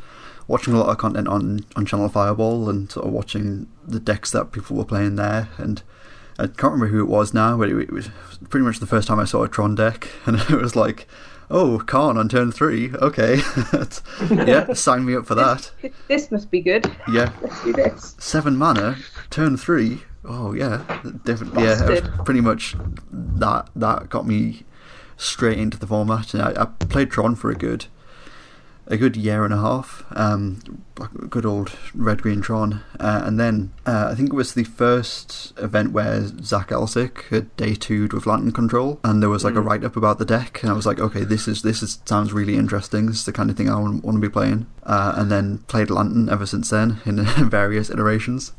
watching 0.47 0.73
a 0.73 0.79
lot 0.79 0.87
of 0.87 0.97
content 0.97 1.27
on, 1.27 1.65
on 1.75 1.85
Channel 1.85 2.07
Fireball 2.07 2.69
and 2.69 2.89
sort 2.89 3.05
of 3.05 3.11
watching 3.11 3.67
the 3.85 3.99
decks 3.99 4.31
that 4.31 4.53
people 4.53 4.77
were 4.77 4.85
playing 4.85 5.15
there. 5.17 5.49
And 5.57 5.83
I 6.39 6.47
can't 6.47 6.73
remember 6.73 6.87
who 6.87 7.01
it 7.01 7.09
was 7.09 7.33
now, 7.33 7.57
but 7.57 7.69
it, 7.69 7.77
it 7.77 7.91
was 7.91 8.09
pretty 8.49 8.65
much 8.65 8.79
the 8.79 8.87
first 8.87 9.07
time 9.07 9.19
I 9.19 9.25
saw 9.25 9.43
a 9.43 9.49
Tron 9.49 9.75
deck, 9.75 10.09
and 10.25 10.37
it 10.37 10.61
was 10.61 10.77
like, 10.77 11.07
oh, 11.49 11.79
Karn 11.79 12.17
on 12.17 12.29
turn 12.29 12.51
three, 12.51 12.91
okay, 12.95 13.41
yeah, 14.31 14.73
sign 14.73 15.05
me 15.05 15.15
up 15.15 15.25
for 15.25 15.35
that. 15.35 15.71
This 16.07 16.31
must 16.31 16.51
be 16.51 16.61
good. 16.61 16.91
Yeah, 17.11 17.31
Let's 17.41 17.63
do 17.63 17.73
this. 17.73 18.15
seven 18.19 18.55
mana, 18.57 18.97
turn 19.29 19.57
three. 19.57 20.03
Oh 20.25 20.53
yeah, 20.53 20.83
definitely. 21.23 21.63
Yeah, 21.63 21.83
it 21.89 22.03
was 22.03 22.11
pretty 22.25 22.41
much 22.41 22.75
that. 23.11 23.69
That 23.75 24.09
got 24.09 24.27
me 24.27 24.63
straight 25.17 25.57
into 25.57 25.77
the 25.79 25.87
format. 25.87 26.33
And 26.33 26.43
I, 26.43 26.61
I 26.61 26.65
played 26.65 27.09
Tron 27.11 27.35
for 27.35 27.49
a 27.49 27.55
good 27.55 27.85
a 28.89 28.97
good 28.97 29.15
year 29.15 29.45
and 29.45 29.53
a 29.53 29.57
half. 29.57 30.03
Um, 30.11 30.83
good 31.29 31.45
old 31.45 31.77
red 31.93 32.21
green 32.21 32.41
Tron, 32.41 32.81
uh, 32.99 33.21
and 33.23 33.39
then 33.39 33.71
uh, 33.85 34.09
I 34.11 34.15
think 34.15 34.29
it 34.29 34.35
was 34.35 34.53
the 34.53 34.63
first 34.63 35.53
event 35.57 35.91
where 35.91 36.25
Zach 36.43 36.69
Elsik 36.69 37.23
had 37.29 37.55
day 37.55 37.75
two'd 37.75 38.11
with 38.11 38.25
Lantern 38.25 38.51
Control, 38.51 38.99
and 39.03 39.21
there 39.21 39.29
was 39.29 39.43
like 39.43 39.55
a 39.55 39.61
write 39.61 39.83
up 39.83 39.95
about 39.95 40.17
the 40.17 40.25
deck, 40.25 40.61
and 40.61 40.71
I 40.71 40.75
was 40.75 40.85
like, 40.85 40.99
okay, 40.99 41.23
this 41.23 41.47
is 41.47 41.61
this 41.61 41.81
is 41.81 41.99
sounds 42.05 42.33
really 42.33 42.55
interesting. 42.55 43.05
This 43.05 43.17
is 43.17 43.25
the 43.25 43.31
kind 43.31 43.49
of 43.49 43.55
thing 43.55 43.69
I 43.69 43.79
want, 43.79 44.03
want 44.03 44.17
to 44.17 44.21
be 44.21 44.31
playing. 44.31 44.65
Uh, 44.83 45.13
and 45.15 45.31
then 45.31 45.59
played 45.67 45.91
Lantern 45.91 46.29
ever 46.29 46.47
since 46.47 46.69
then 46.71 46.99
in 47.05 47.23
various 47.49 47.89
iterations. 47.89 48.53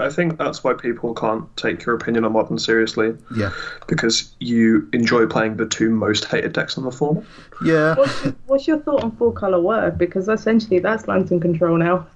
I 0.00 0.08
think 0.10 0.38
that's 0.38 0.62
why 0.64 0.74
people 0.74 1.14
can't 1.14 1.44
take 1.56 1.84
your 1.84 1.94
opinion 1.94 2.24
on 2.24 2.32
modern 2.32 2.58
seriously. 2.58 3.16
Yeah, 3.36 3.52
because 3.86 4.34
you 4.40 4.88
enjoy 4.92 5.26
playing 5.26 5.56
the 5.56 5.66
two 5.66 5.90
most 5.90 6.24
hated 6.24 6.52
decks 6.52 6.76
in 6.76 6.84
the 6.84 6.90
format. 6.90 7.24
yeah, 7.64 7.94
What's 7.96 8.24
your, 8.24 8.34
what's 8.46 8.68
your 8.68 8.78
thought 8.80 9.02
on 9.04 9.12
four 9.16 9.32
color 9.32 9.60
Whir? 9.60 9.90
Because 9.90 10.28
essentially 10.28 10.78
that's 10.78 11.06
lantern 11.08 11.40
control 11.40 11.76
now. 11.76 12.06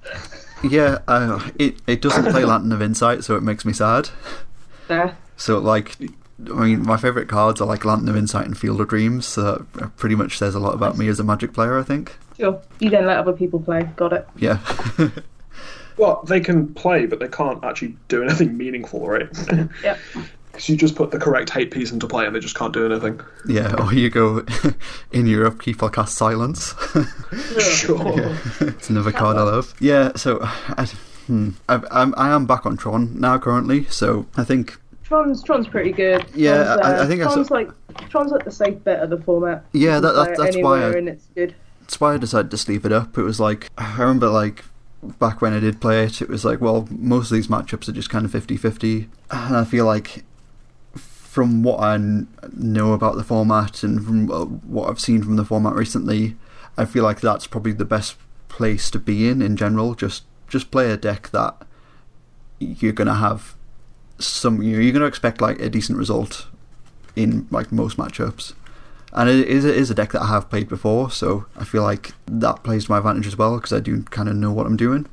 yeah. 0.62 0.98
Uh, 1.08 1.50
it 1.58 1.76
it 1.86 2.00
doesn't 2.02 2.30
play 2.30 2.44
Lantern 2.44 2.72
of 2.72 2.80
Insight, 2.82 3.24
so 3.24 3.36
it 3.36 3.42
makes 3.42 3.64
me 3.64 3.72
sad. 3.72 4.10
There. 4.88 5.16
So 5.36 5.58
like, 5.58 5.96
I 6.00 6.64
mean, 6.64 6.82
my 6.86 6.96
favorite 6.96 7.28
cards 7.28 7.60
are 7.60 7.66
like 7.66 7.84
Lantern 7.84 8.08
of 8.08 8.16
Insight 8.16 8.46
and 8.46 8.56
Field 8.56 8.80
of 8.80 8.88
Dreams. 8.88 9.26
So 9.26 9.66
that 9.74 9.96
pretty 9.96 10.14
much 10.14 10.38
says 10.38 10.54
a 10.54 10.60
lot 10.60 10.74
about 10.74 10.96
me 10.96 11.08
as 11.08 11.18
a 11.20 11.24
Magic 11.24 11.52
player. 11.52 11.78
I 11.78 11.82
think. 11.82 12.16
Sure. 12.38 12.60
You 12.80 12.90
don't 12.90 13.06
let 13.06 13.18
other 13.18 13.32
people 13.32 13.60
play. 13.60 13.82
Got 13.96 14.12
it. 14.12 14.26
Yeah, 14.36 14.58
Well, 15.96 16.22
they 16.26 16.40
can 16.40 16.72
play, 16.74 17.06
but 17.06 17.20
they 17.20 17.28
can't 17.28 17.62
actually 17.64 17.96
do 18.08 18.22
anything 18.22 18.56
meaningful, 18.56 19.06
right? 19.08 19.28
Yep. 19.82 19.98
Because 20.52 20.68
you 20.68 20.76
just 20.76 20.94
put 20.94 21.10
the 21.10 21.18
correct 21.18 21.50
hate 21.50 21.72
piece 21.72 21.90
into 21.90 22.06
play 22.06 22.26
and 22.26 22.34
they 22.36 22.38
just 22.38 22.54
can't 22.54 22.72
do 22.72 22.86
anything. 22.86 23.20
yeah. 23.48 23.74
Or 23.82 23.92
you 23.92 24.08
go 24.08 24.44
in 25.12 25.26
Europe, 25.26 25.60
keep 25.60 25.76
people 25.76 25.88
cast 25.90 26.16
Silence. 26.16 26.74
Sure. 27.58 28.14
it's 28.60 28.88
another 28.90 29.12
card 29.12 29.36
I 29.36 29.42
love. 29.42 29.74
Yeah. 29.80 30.12
So 30.16 30.38
I, 30.42 30.86
hmm, 31.26 31.50
I, 31.68 31.80
I'm 31.90 32.14
I 32.16 32.30
am 32.30 32.46
back 32.46 32.66
on 32.66 32.76
Tron 32.76 33.18
now 33.18 33.38
currently. 33.38 33.84
So 33.86 34.26
I 34.36 34.44
think 34.44 34.78
Tron's 35.02 35.42
Tron's 35.42 35.66
pretty 35.66 35.92
good. 35.92 36.24
Yeah, 36.34 36.62
Tron's, 36.76 36.80
I- 36.82 37.02
I 37.02 37.06
think 37.06 37.20
I 37.22 37.24
saw- 37.26 37.34
Tron's 37.34 37.50
like 37.50 37.70
Tron's 38.10 38.30
like 38.32 38.44
the 38.44 38.50
safe 38.52 38.82
bet 38.84 39.00
of 39.00 39.10
the 39.10 39.18
format. 39.18 39.64
Yeah, 39.72 40.00
that- 40.00 40.12
that- 40.14 40.36
that's 40.36 40.56
why 40.56 40.82
I- 40.84 40.92
and 40.96 41.08
it's 41.08 41.26
good. 41.34 41.54
that's 41.80 42.00
why 42.00 42.14
I 42.14 42.16
decided 42.18 42.50
to 42.52 42.58
sleeve 42.58 42.84
it 42.86 42.92
up. 42.92 43.18
It 43.18 43.22
was 43.22 43.40
like 43.40 43.68
I 43.76 43.98
remember 43.98 44.28
like 44.28 44.64
back 45.18 45.40
when 45.40 45.52
I 45.52 45.60
did 45.60 45.80
play 45.80 46.04
it, 46.04 46.22
it 46.22 46.28
was 46.28 46.44
like 46.44 46.60
well 46.60 46.88
most 46.90 47.30
of 47.30 47.36
these 47.36 47.48
matchups 47.48 47.88
are 47.88 47.92
just 47.92 48.10
kind 48.10 48.24
of 48.24 48.32
50-50. 48.32 49.08
and 49.30 49.56
I 49.56 49.64
feel 49.64 49.84
like 49.84 50.24
from 51.34 51.64
what 51.64 51.80
I 51.80 51.96
know 52.52 52.92
about 52.92 53.16
the 53.16 53.24
format 53.24 53.82
and 53.82 54.04
from 54.04 54.28
what 54.28 54.88
I've 54.88 55.00
seen 55.00 55.20
from 55.20 55.34
the 55.34 55.44
format 55.44 55.74
recently, 55.74 56.36
I 56.78 56.84
feel 56.84 57.02
like 57.02 57.20
that's 57.20 57.48
probably 57.48 57.72
the 57.72 57.84
best 57.84 58.16
place 58.46 58.88
to 58.92 59.00
be 59.00 59.28
in 59.28 59.42
in 59.42 59.56
general. 59.56 59.96
Just 59.96 60.22
just 60.46 60.70
play 60.70 60.92
a 60.92 60.96
deck 60.96 61.30
that 61.30 61.66
you're 62.60 62.92
gonna 62.92 63.16
have 63.16 63.56
some. 64.20 64.62
You're 64.62 64.92
gonna 64.92 65.06
expect 65.06 65.40
like 65.40 65.58
a 65.58 65.68
decent 65.68 65.98
result 65.98 66.46
in 67.16 67.48
like 67.50 67.72
most 67.72 67.96
matchups. 67.96 68.54
And 69.14 69.28
it 69.28 69.46
is, 69.48 69.64
it 69.64 69.76
is 69.76 69.90
a 69.90 69.94
deck 69.94 70.10
that 70.12 70.22
I 70.22 70.26
have 70.28 70.50
played 70.50 70.68
before, 70.68 71.10
so 71.10 71.46
I 71.56 71.64
feel 71.64 71.82
like 71.82 72.12
that 72.26 72.64
plays 72.64 72.86
to 72.86 72.90
my 72.90 72.98
advantage 72.98 73.26
as 73.28 73.36
well 73.38 73.54
because 73.56 73.72
I 73.72 73.78
do 73.80 74.02
kind 74.04 74.28
of 74.28 74.34
know 74.34 74.52
what 74.52 74.66
I'm 74.66 74.76
doing. 74.76 75.06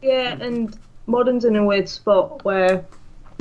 Yeah, 0.00 0.36
and 0.40 0.76
modern's 1.06 1.44
in 1.44 1.54
a 1.56 1.64
weird 1.64 1.88
spot 1.88 2.44
where 2.44 2.84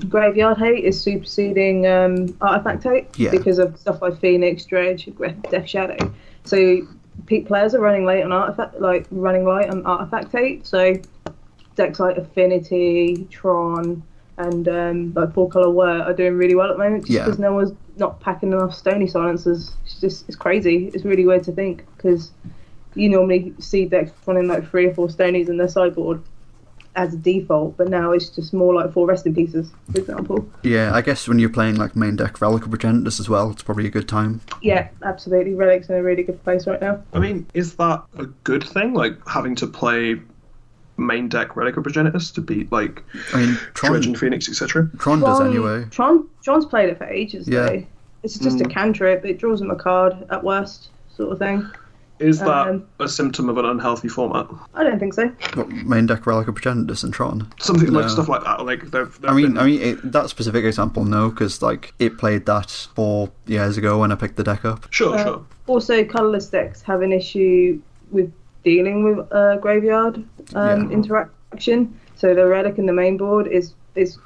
graveyard 0.09 0.57
hate 0.57 0.83
is 0.83 0.99
superseding 1.01 1.87
um, 1.87 2.35
artifact 2.41 2.83
hate 2.83 3.07
Yeah. 3.17 3.31
because 3.31 3.57
of 3.57 3.77
stuff 3.79 4.01
like 4.01 4.19
Phoenix, 4.19 4.65
Dredge, 4.65 5.07
Death 5.49 5.67
Shadow. 5.69 6.13
So 6.43 6.79
peak 7.27 7.47
players 7.47 7.73
are 7.73 7.79
running 7.79 8.05
late 8.05 8.23
on 8.23 8.33
artifact, 8.33 8.81
like 8.81 9.07
running 9.11 9.45
light 9.45 9.69
on 9.69 9.85
artifact 9.85 10.33
hate. 10.33 10.67
So 10.67 10.95
decks 11.75 11.99
like 12.01 12.17
Affinity, 12.17 13.27
Tron, 13.31 14.03
and 14.37 14.67
um, 14.67 15.13
like 15.13 15.33
Four 15.33 15.49
Color 15.49 15.69
Whir 15.69 16.01
are 16.01 16.13
doing 16.13 16.33
really 16.35 16.55
well 16.55 16.69
at 16.69 16.77
the 16.77 16.83
moment 16.83 17.09
Yeah. 17.09 17.23
because 17.23 17.39
no 17.39 17.53
one's 17.53 17.71
not 17.97 18.19
packing 18.19 18.51
enough 18.51 18.73
Stony 18.73 19.07
Silences. 19.07 19.73
It's 19.85 19.99
just 19.99 20.27
it's 20.27 20.37
crazy. 20.37 20.91
It's 20.93 21.05
really 21.05 21.25
weird 21.25 21.43
to 21.43 21.51
think 21.51 21.85
because 21.95 22.31
you 22.95 23.09
normally 23.09 23.53
see 23.59 23.85
decks 23.85 24.11
running 24.25 24.47
like 24.47 24.69
three 24.69 24.87
or 24.87 24.93
four 24.93 25.07
Stonies 25.07 25.49
in 25.49 25.57
their 25.57 25.67
sideboard 25.67 26.21
as 26.95 27.13
a 27.13 27.17
default, 27.17 27.75
but 27.77 27.89
now 27.89 28.11
it's 28.11 28.29
just 28.29 28.53
more 28.53 28.73
like 28.73 28.91
four 28.93 29.05
resting 29.05 29.35
pieces, 29.35 29.69
for 29.91 29.99
example. 29.99 30.49
Yeah, 30.63 30.93
I 30.93 31.01
guess 31.01 31.27
when 31.27 31.39
you're 31.39 31.49
playing 31.49 31.75
like 31.75 31.95
main 31.95 32.15
deck 32.15 32.39
Relic 32.41 32.65
of 32.65 32.71
Progenitus 32.71 33.19
as 33.19 33.27
well, 33.27 33.51
it's 33.51 33.63
probably 33.63 33.85
a 33.85 33.89
good 33.89 34.07
time. 34.07 34.41
Yeah, 34.61 34.87
absolutely. 35.03 35.53
Relic's 35.53 35.89
in 35.89 35.95
a 35.95 36.03
really 36.03 36.23
good 36.23 36.41
place 36.43 36.65
right 36.67 36.79
now. 36.79 37.03
I 37.13 37.19
mean, 37.19 37.47
is 37.53 37.75
that 37.75 38.03
a 38.17 38.25
good 38.43 38.63
thing? 38.63 38.93
Like 38.93 39.17
having 39.27 39.55
to 39.55 39.67
play 39.67 40.21
main 40.97 41.27
deck 41.27 41.55
Relic 41.55 41.77
of 41.77 41.83
Progenitus 41.83 42.33
to 42.35 42.41
beat 42.41 42.71
like 42.71 43.03
I 43.33 43.37
mean, 43.45 43.57
Dredge 43.73 44.05
and 44.05 44.17
Phoenix, 44.17 44.47
etc. 44.49 44.89
Tron 44.97 45.19
does 45.19 45.41
anyway. 45.41 45.85
Tron, 45.91 46.27
Tron's 46.43 46.65
played 46.65 46.89
it 46.89 46.97
for 46.97 47.05
ages, 47.05 47.47
Yeah. 47.47 47.65
though. 47.67 47.83
It's 48.23 48.39
just 48.39 48.59
a 48.61 48.65
cantrip. 48.65 49.23
It 49.25 49.37
draws 49.37 49.61
him 49.61 49.69
a 49.69 49.75
card 49.75 50.15
at 50.31 50.43
worst, 50.43 50.89
sort 51.15 51.31
of 51.31 51.37
thing. 51.39 51.69
Is 52.17 52.39
that 52.39 52.67
Um, 52.69 52.83
a 52.99 53.09
symptom 53.09 53.49
of 53.49 53.57
an 53.57 53.65
unhealthy 53.65 54.07
format? 54.07 54.47
I 54.73 54.83
don't 54.85 54.99
think 54.99 55.13
so. 55.13 55.27
What, 55.55 55.67
main 55.69 56.05
deck 56.05 56.25
Relic 56.25 56.47
of 56.47 56.55
Progenitus 56.55 57.03
and 57.03 57.13
Tron. 57.13 57.45
Something 57.59 57.91
No. 57.91 57.99
like 57.99 58.09
stuff 58.09 58.29
like 58.29 58.43
that. 58.45 58.65
Like 58.65 58.89
they've, 58.89 59.21
they've 59.21 59.29
I 59.29 59.33
mean, 59.33 59.47
been- 59.47 59.57
I 59.57 59.65
mean 59.65 59.81
it, 59.81 60.11
that 60.13 60.29
specific 60.29 60.63
example, 60.63 61.03
no, 61.03 61.29
because 61.29 61.61
like 61.61 61.93
it 61.99 62.17
played 62.17 62.45
that 62.45 62.71
four 62.95 63.29
years 63.47 63.77
ago 63.77 63.99
when 63.99 64.13
I 64.13 64.15
picked 64.15 64.37
the 64.37 64.43
deck 64.45 64.63
up. 64.63 64.87
sure, 64.91 65.13
Uh, 65.17 65.23
sure. 65.23 65.41
Also, 65.67 66.05
colourless 66.05 66.47
decks 66.47 66.81
have 66.83 67.01
an 67.01 67.11
issue 67.11 67.79
with 68.11 68.31
dealing 68.65 69.03
with 69.03 69.25
uh, 69.31 69.55
graveyard 69.57 70.17
um, 70.55 70.89
Yeah. 70.89 70.89
interaction. 70.89 71.97
So 72.15 72.33
the 72.35 72.45
relic 72.45 72.77
in 72.77 72.85
the 72.85 72.93
main 72.93 73.15
board 73.17 73.47
is 73.47 73.73
is 73.95 74.17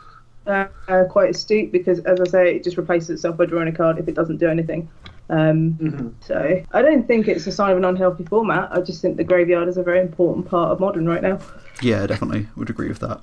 uh, 0.48 0.66
uh, 0.88 1.04
quite 1.04 1.30
astute 1.30 1.72
because, 1.72 2.00
as 2.00 2.20
I 2.20 2.26
say, 2.26 2.56
it 2.56 2.64
just 2.64 2.78
replaces 2.78 3.10
itself 3.12 3.38
by 3.38 3.46
drawing 3.46 3.68
a 3.68 3.72
card 3.72 4.00
if 4.00 4.08
it 4.08 4.16
doesn't 4.16 4.38
do 4.38 4.48
anything. 4.50 4.90
Um, 5.30 5.74
Mhm. 5.80 6.14
So 6.22 6.64
I 6.72 6.82
don't 6.82 7.06
think 7.08 7.28
it's 7.28 7.46
a 7.46 7.52
sign 7.52 7.72
of 7.72 7.78
an 7.78 7.86
unhealthy 7.86 8.24
format. 8.26 8.70
I 8.72 8.82
just 8.82 9.00
think 9.02 9.18
the 9.18 9.24
graveyard 9.24 9.68
is 9.68 9.78
a 9.78 9.84
very 9.84 10.00
important 10.00 10.48
part 10.48 10.72
of 10.72 10.80
modern 10.80 11.08
right 11.08 11.22
now. 11.22 11.38
Yeah, 11.84 12.08
definitely 12.08 12.48
would 12.56 12.70
agree 12.72 12.88
with 12.88 13.00
that. 13.00 13.20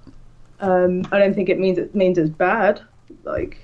Um, 0.61 1.03
I 1.11 1.19
don't 1.19 1.35
think 1.35 1.49
it 1.49 1.59
means 1.59 1.79
it 1.79 1.95
means 1.97 2.17
it's 2.17 2.31
bad. 2.31 2.81
Like 3.25 3.59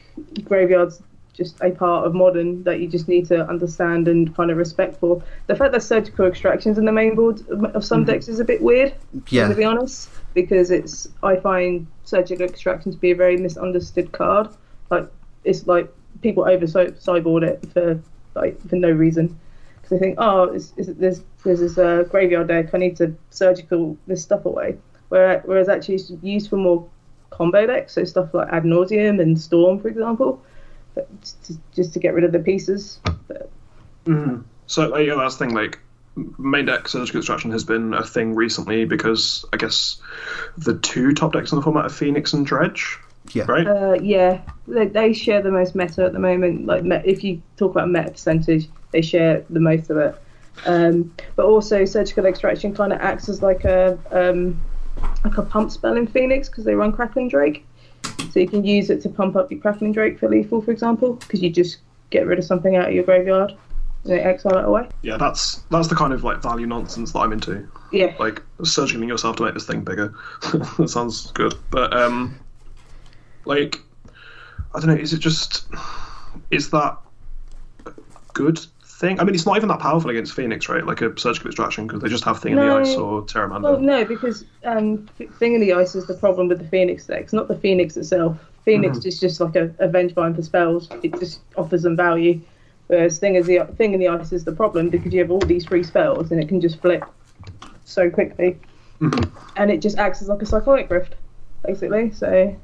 graveyard's 0.45 1.01
just 1.33 1.61
a 1.63 1.71
part 1.71 2.07
of 2.07 2.15
modern 2.15 2.63
that 2.65 2.81
you 2.81 2.89
just 2.89 3.09
need 3.09 3.27
to 3.27 3.47
understand 3.49 4.07
and 4.07 4.35
kind 4.37 4.51
of 4.51 4.59
respect 4.59 4.99
for. 5.01 5.23
The 5.47 5.57
fact 5.57 5.73
that 5.73 5.83
surgical 5.83 6.27
extractions 6.27 6.79
in 6.79 6.85
the 6.85 6.93
main 6.93 7.15
board 7.15 7.43
of 7.75 7.85
some 7.85 8.05
decks 8.05 8.29
is 8.29 8.39
a 8.39 8.45
bit 8.45 8.61
weird, 8.61 8.95
Yeah, 9.31 9.49
to 9.49 9.55
be 9.55 9.65
honest, 9.65 10.11
because 10.35 10.71
it's 10.71 11.09
I 11.23 11.37
find 11.37 11.87
surgical 12.05 12.47
extraction 12.47 12.93
to 12.93 12.99
be 12.99 13.13
a 13.13 13.17
very 13.17 13.37
misunderstood 13.37 14.13
card. 14.13 14.49
Like 14.91 15.09
it's 15.45 15.67
like 15.67 15.93
people 16.21 16.49
over 16.49 16.67
sideboard 16.67 17.45
it 17.45 17.67
for 17.73 18.01
like 18.35 18.61
for 18.69 18.77
no 18.77 18.91
reason 18.91 19.39
because 19.77 19.91
they 19.91 19.99
think, 19.99 20.17
oh, 20.19 20.45
it's, 20.45 20.73
it's, 20.77 20.89
there's 20.99 21.23
there's 21.45 21.61
this 21.61 21.79
uh, 21.79 22.05
graveyard 22.11 22.49
deck. 22.49 22.75
I 22.75 22.79
need 22.79 22.97
to 22.99 23.15
surgical 23.31 23.97
this 24.07 24.23
stuff 24.23 24.45
away. 24.45 24.77
Whereas, 25.09 25.43
whereas 25.45 25.69
actually 25.69 25.97
it's 25.97 26.13
used 26.23 26.49
for 26.51 26.57
more 26.57 26.89
combo 27.31 27.67
decks, 27.67 27.95
so 27.95 28.05
stuff 28.05 28.33
like 28.33 28.49
Ad 28.53 28.65
Nauseam 28.65 29.21
and 29.21 29.39
Storm, 29.39 29.79
for 29.79 29.89
example, 29.89 30.43
but 30.95 31.09
just, 31.21 31.45
to, 31.45 31.55
just 31.75 31.93
to 31.95 31.99
get 31.99 32.15
rid 32.15 32.25
of 32.25 32.33
the 32.33 32.39
pieces. 32.39 33.01
But, 33.29 33.51
Mhm. 34.07 34.45
So 34.67 34.89
like, 34.89 35.07
yeah, 35.07 35.15
that's 35.17 35.37
the 35.37 35.47
thing. 35.47 35.55
Like 35.55 35.79
main 36.39 36.67
deck 36.67 36.89
surgical 36.89 37.21
extraction 37.21 37.51
has 37.51 37.65
been 37.65 37.95
a 37.95 38.05
thing 38.05 38.35
recently 38.35 38.85
because 38.85 39.45
I 39.53 39.57
guess 39.57 39.97
the 40.59 40.79
two 40.79 41.13
top 41.13 41.33
decks 41.33 41.53
in 41.53 41.57
the 41.57 41.63
format 41.63 41.87
are 41.87 41.91
Phoenix 41.91 42.33
and 42.33 42.45
Dredge, 42.45 42.99
yeah, 43.33 43.45
right? 43.49 43.67
uh, 43.67 43.95
yeah, 43.95 44.41
they, 44.69 44.87
they 44.87 45.13
share 45.13 45.41
the 45.41 45.51
most 45.51 45.75
meta 45.75 46.05
at 46.05 46.13
the 46.13 46.19
moment. 46.19 46.67
Like 46.67 46.85
me- 46.85 47.01
if 47.05 47.25
you 47.25 47.41
talk 47.57 47.71
about 47.71 47.91
meta 47.91 48.11
percentage, 48.11 48.69
they 48.91 49.01
share 49.03 49.45
the 49.49 49.61
most 49.61 49.89
of 49.89 49.97
it. 49.97 50.15
Um, 50.67 51.15
but 51.35 51.47
also 51.47 51.85
surgical 51.87 52.27
extraction 52.27 52.75
kind 52.75 52.93
of 52.93 53.01
acts 53.01 53.29
as 53.31 53.41
like 53.43 53.65
a 53.65 53.99
um, 54.11 54.61
like 55.25 55.39
a 55.39 55.43
pump 55.43 55.71
spell 55.71 55.97
in 55.97 56.07
Phoenix 56.07 56.49
because 56.49 56.65
they 56.65 56.75
run 56.75 56.93
Crackling 56.93 57.29
Drake, 57.29 57.65
so 58.33 58.41
you 58.41 58.49
can 58.49 58.65
use 58.65 58.91
it 58.91 59.03
to 59.03 59.09
pump 59.09 59.37
up 59.37 59.51
your 59.51 59.61
Crackling 59.61 59.93
Drake 59.93 60.19
for 60.19 60.29
lethal, 60.29 60.63
for 60.63 60.71
example, 60.71 61.15
because 61.15 61.43
you 61.43 61.51
just 61.51 61.79
get 62.11 62.27
rid 62.27 62.39
of 62.39 62.45
something 62.45 62.77
out 62.77 62.89
of 62.89 62.95
your 62.95 63.05
graveyard 63.05 63.55
and 64.05 64.13
exile 64.13 64.59
it 64.59 64.65
away. 64.65 64.89
Yeah, 65.03 65.17
that's 65.17 65.57
that's 65.71 65.89
the 65.89 65.95
kind 65.95 66.13
of 66.13 66.25
like 66.25 66.43
value 66.43 66.67
nonsense 66.67 67.13
that 67.13 67.21
I'm 67.21 67.33
into. 67.33 67.67
Yeah, 67.93 68.15
Like 68.19 68.43
surgically 68.65 69.07
yourself 69.07 69.37
to 69.37 69.45
make 69.45 69.55
this 69.55 69.67
thing 69.67 69.83
bigger. 69.83 70.15
that 70.79 70.89
sounds 70.89 71.31
good, 71.33 71.55
but 71.71 71.95
um, 71.95 72.39
like 73.45 73.81
I 74.75 74.81
don't 74.81 74.89
know. 74.89 74.97
Is 74.97 75.13
it 75.13 75.21
just 75.21 75.67
is 76.51 76.71
that 76.71 76.97
good 78.33 78.59
thing? 79.03 79.21
I 79.21 79.25
mean, 79.25 79.35
it's 79.35 79.45
not 79.45 79.57
even 79.57 79.69
that 79.69 79.81
powerful 79.81 80.09
against 80.09 80.33
Phoenix, 80.33 80.69
right? 80.69 80.87
Like 80.87 81.03
a 81.03 81.19
surgical 81.19 81.49
extraction 81.49 81.87
because 81.87 82.01
they 82.01 82.09
just 82.09 82.25
have 82.25 82.41
Thing 82.41 82.53
in 82.53 82.59
the 82.61 82.73
Ice 82.73 82.95
or 82.97 83.23
Terramander. 83.23 83.63
Well, 83.63 83.81
no, 83.81 84.05
because 84.05 84.47
um, 84.65 85.07
Thing 85.39 85.55
in 85.55 85.61
the 85.61 85.75
Ice 85.75 85.95
is 85.95 86.07
the 86.07 86.15
problem 86.15 86.49
with 86.49 86.59
the 86.59 86.69
Phoenix 86.69 87.07
decks, 87.07 87.35
not 87.35 87.49
the 87.49 87.57
Phoenix 87.57 87.97
itself. 87.99 88.39
Phoenix 88.65 89.05
is 89.05 89.19
just 89.19 89.41
like 89.41 89.57
a, 89.57 89.65
a 89.81 89.89
Vengevine 89.89 90.37
for 90.37 90.43
spells. 90.43 90.89
It 91.03 91.19
just 91.19 91.41
offers 91.57 91.83
them 91.83 91.97
value. 91.97 92.41
Whereas 92.87 93.19
thing 93.19 93.35
is 93.35 93.47
the 93.47 93.67
thing 93.77 93.93
in 93.93 94.01
the 94.01 94.09
ice 94.09 94.33
is 94.33 94.45
the 94.45 94.53
problem 94.53 94.89
because 94.89 95.13
you 95.13 95.19
have 95.19 95.31
all 95.31 95.41
these 95.41 95.65
free 95.65 95.83
spells 95.83 96.31
and 96.31 96.41
it 96.41 96.49
can 96.49 96.61
just 96.61 96.81
flip 96.81 97.05
so 97.85 98.09
quickly, 98.09 98.59
and 99.57 99.71
it 99.71 99.83
just 99.83 99.99
acts 99.99 100.23
as 100.23 100.29
like 100.29 100.43
a 100.43 100.47
psychotic 100.47 100.91
rift, 100.91 101.17
basically. 101.67 102.13
So 102.13 102.57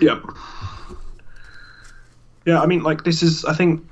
Yeah. 0.00 0.20
Yeah, 2.46 2.62
I 2.62 2.66
mean, 2.66 2.82
like 2.82 3.04
this 3.04 3.22
is. 3.22 3.44
I 3.44 3.52
think 3.52 3.84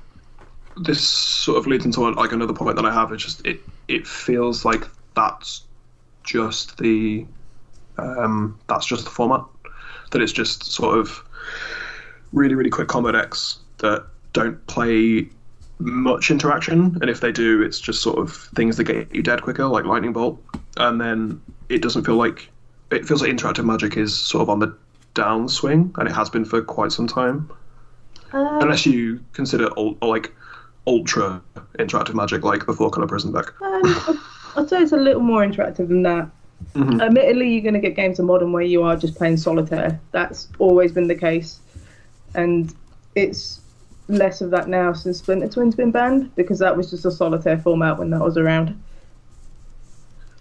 this 0.77 1.05
sort 1.07 1.57
of 1.57 1.67
leads 1.67 1.85
into 1.85 2.01
like 2.01 2.31
another 2.31 2.53
point 2.53 2.75
that 2.75 2.85
I 2.85 2.93
have. 2.93 3.11
It's 3.11 3.23
just 3.23 3.45
it. 3.45 3.61
It 3.87 4.07
feels 4.07 4.65
like 4.65 4.85
that's 5.15 5.63
just 6.23 6.77
the. 6.77 7.25
Um, 7.97 8.59
that's 8.67 8.85
just 8.85 9.05
the 9.05 9.11
format. 9.11 9.43
That 10.11 10.21
it's 10.21 10.33
just 10.33 10.63
sort 10.65 10.97
of 10.97 11.23
really, 12.33 12.55
really 12.55 12.69
quick 12.69 12.87
combo 12.87 13.11
decks 13.11 13.59
that 13.79 14.05
don't 14.33 14.65
play 14.67 15.27
much 15.79 16.31
interaction, 16.31 16.97
and 17.01 17.09
if 17.09 17.21
they 17.21 17.31
do, 17.31 17.61
it's 17.61 17.79
just 17.79 18.01
sort 18.01 18.19
of 18.19 18.33
things 18.55 18.77
that 18.77 18.85
get 18.85 19.13
you 19.13 19.21
dead 19.21 19.41
quicker, 19.41 19.65
like 19.65 19.85
lightning 19.85 20.13
bolt, 20.13 20.41
and 20.77 20.99
then 20.99 21.41
it 21.69 21.81
doesn't 21.81 22.05
feel 22.05 22.15
like 22.15 22.49
it 22.91 23.05
feels 23.05 23.21
like 23.21 23.31
interactive 23.31 23.65
magic 23.65 23.97
is 23.97 24.17
sort 24.17 24.41
of 24.41 24.49
on 24.49 24.59
the 24.59 24.75
downswing, 25.15 25.97
and 25.97 26.07
it 26.07 26.11
has 26.11 26.29
been 26.29 26.45
for 26.45 26.61
quite 26.61 26.91
some 26.91 27.07
time. 27.07 27.49
um, 28.33 28.61
Unless 28.61 28.85
you 28.85 29.19
consider 29.33 29.69
like 30.01 30.33
ultra 30.87 31.41
interactive 31.79 32.13
magic, 32.13 32.43
like 32.43 32.65
before 32.65 32.89
color 32.89 33.07
prison 33.07 33.31
deck. 33.33 33.51
Um, 33.61 33.81
I'd- 33.85 34.19
I'd 34.57 34.69
say 34.69 34.81
it's 34.81 34.91
a 34.93 34.97
little 34.97 35.21
more 35.21 35.41
interactive 35.43 35.87
than 35.89 36.03
that. 36.03 36.29
Mhm. 36.75 37.01
Admittedly, 37.01 37.49
you're 37.51 37.61
going 37.61 37.73
to 37.73 37.79
get 37.81 37.95
games 37.95 38.19
of 38.19 38.25
modern 38.25 38.53
where 38.53 38.63
you 38.63 38.83
are 38.83 38.95
just 38.95 39.15
playing 39.15 39.35
solitaire. 39.37 39.99
That's 40.11 40.47
always 40.59 40.91
been 40.93 41.07
the 41.07 41.15
case, 41.15 41.59
and 42.35 42.73
it's 43.15 43.59
less 44.07 44.39
of 44.39 44.51
that 44.51 44.69
now 44.69 44.93
since 44.93 45.17
Splinter 45.17 45.47
Twin's 45.49 45.75
been 45.75 45.91
banned 45.91 46.33
because 46.35 46.59
that 46.59 46.77
was 46.77 46.89
just 46.91 47.05
a 47.05 47.11
solitaire 47.11 47.57
format 47.57 47.97
when 47.99 48.09
that 48.11 48.21
was 48.21 48.37
around. 48.37 48.79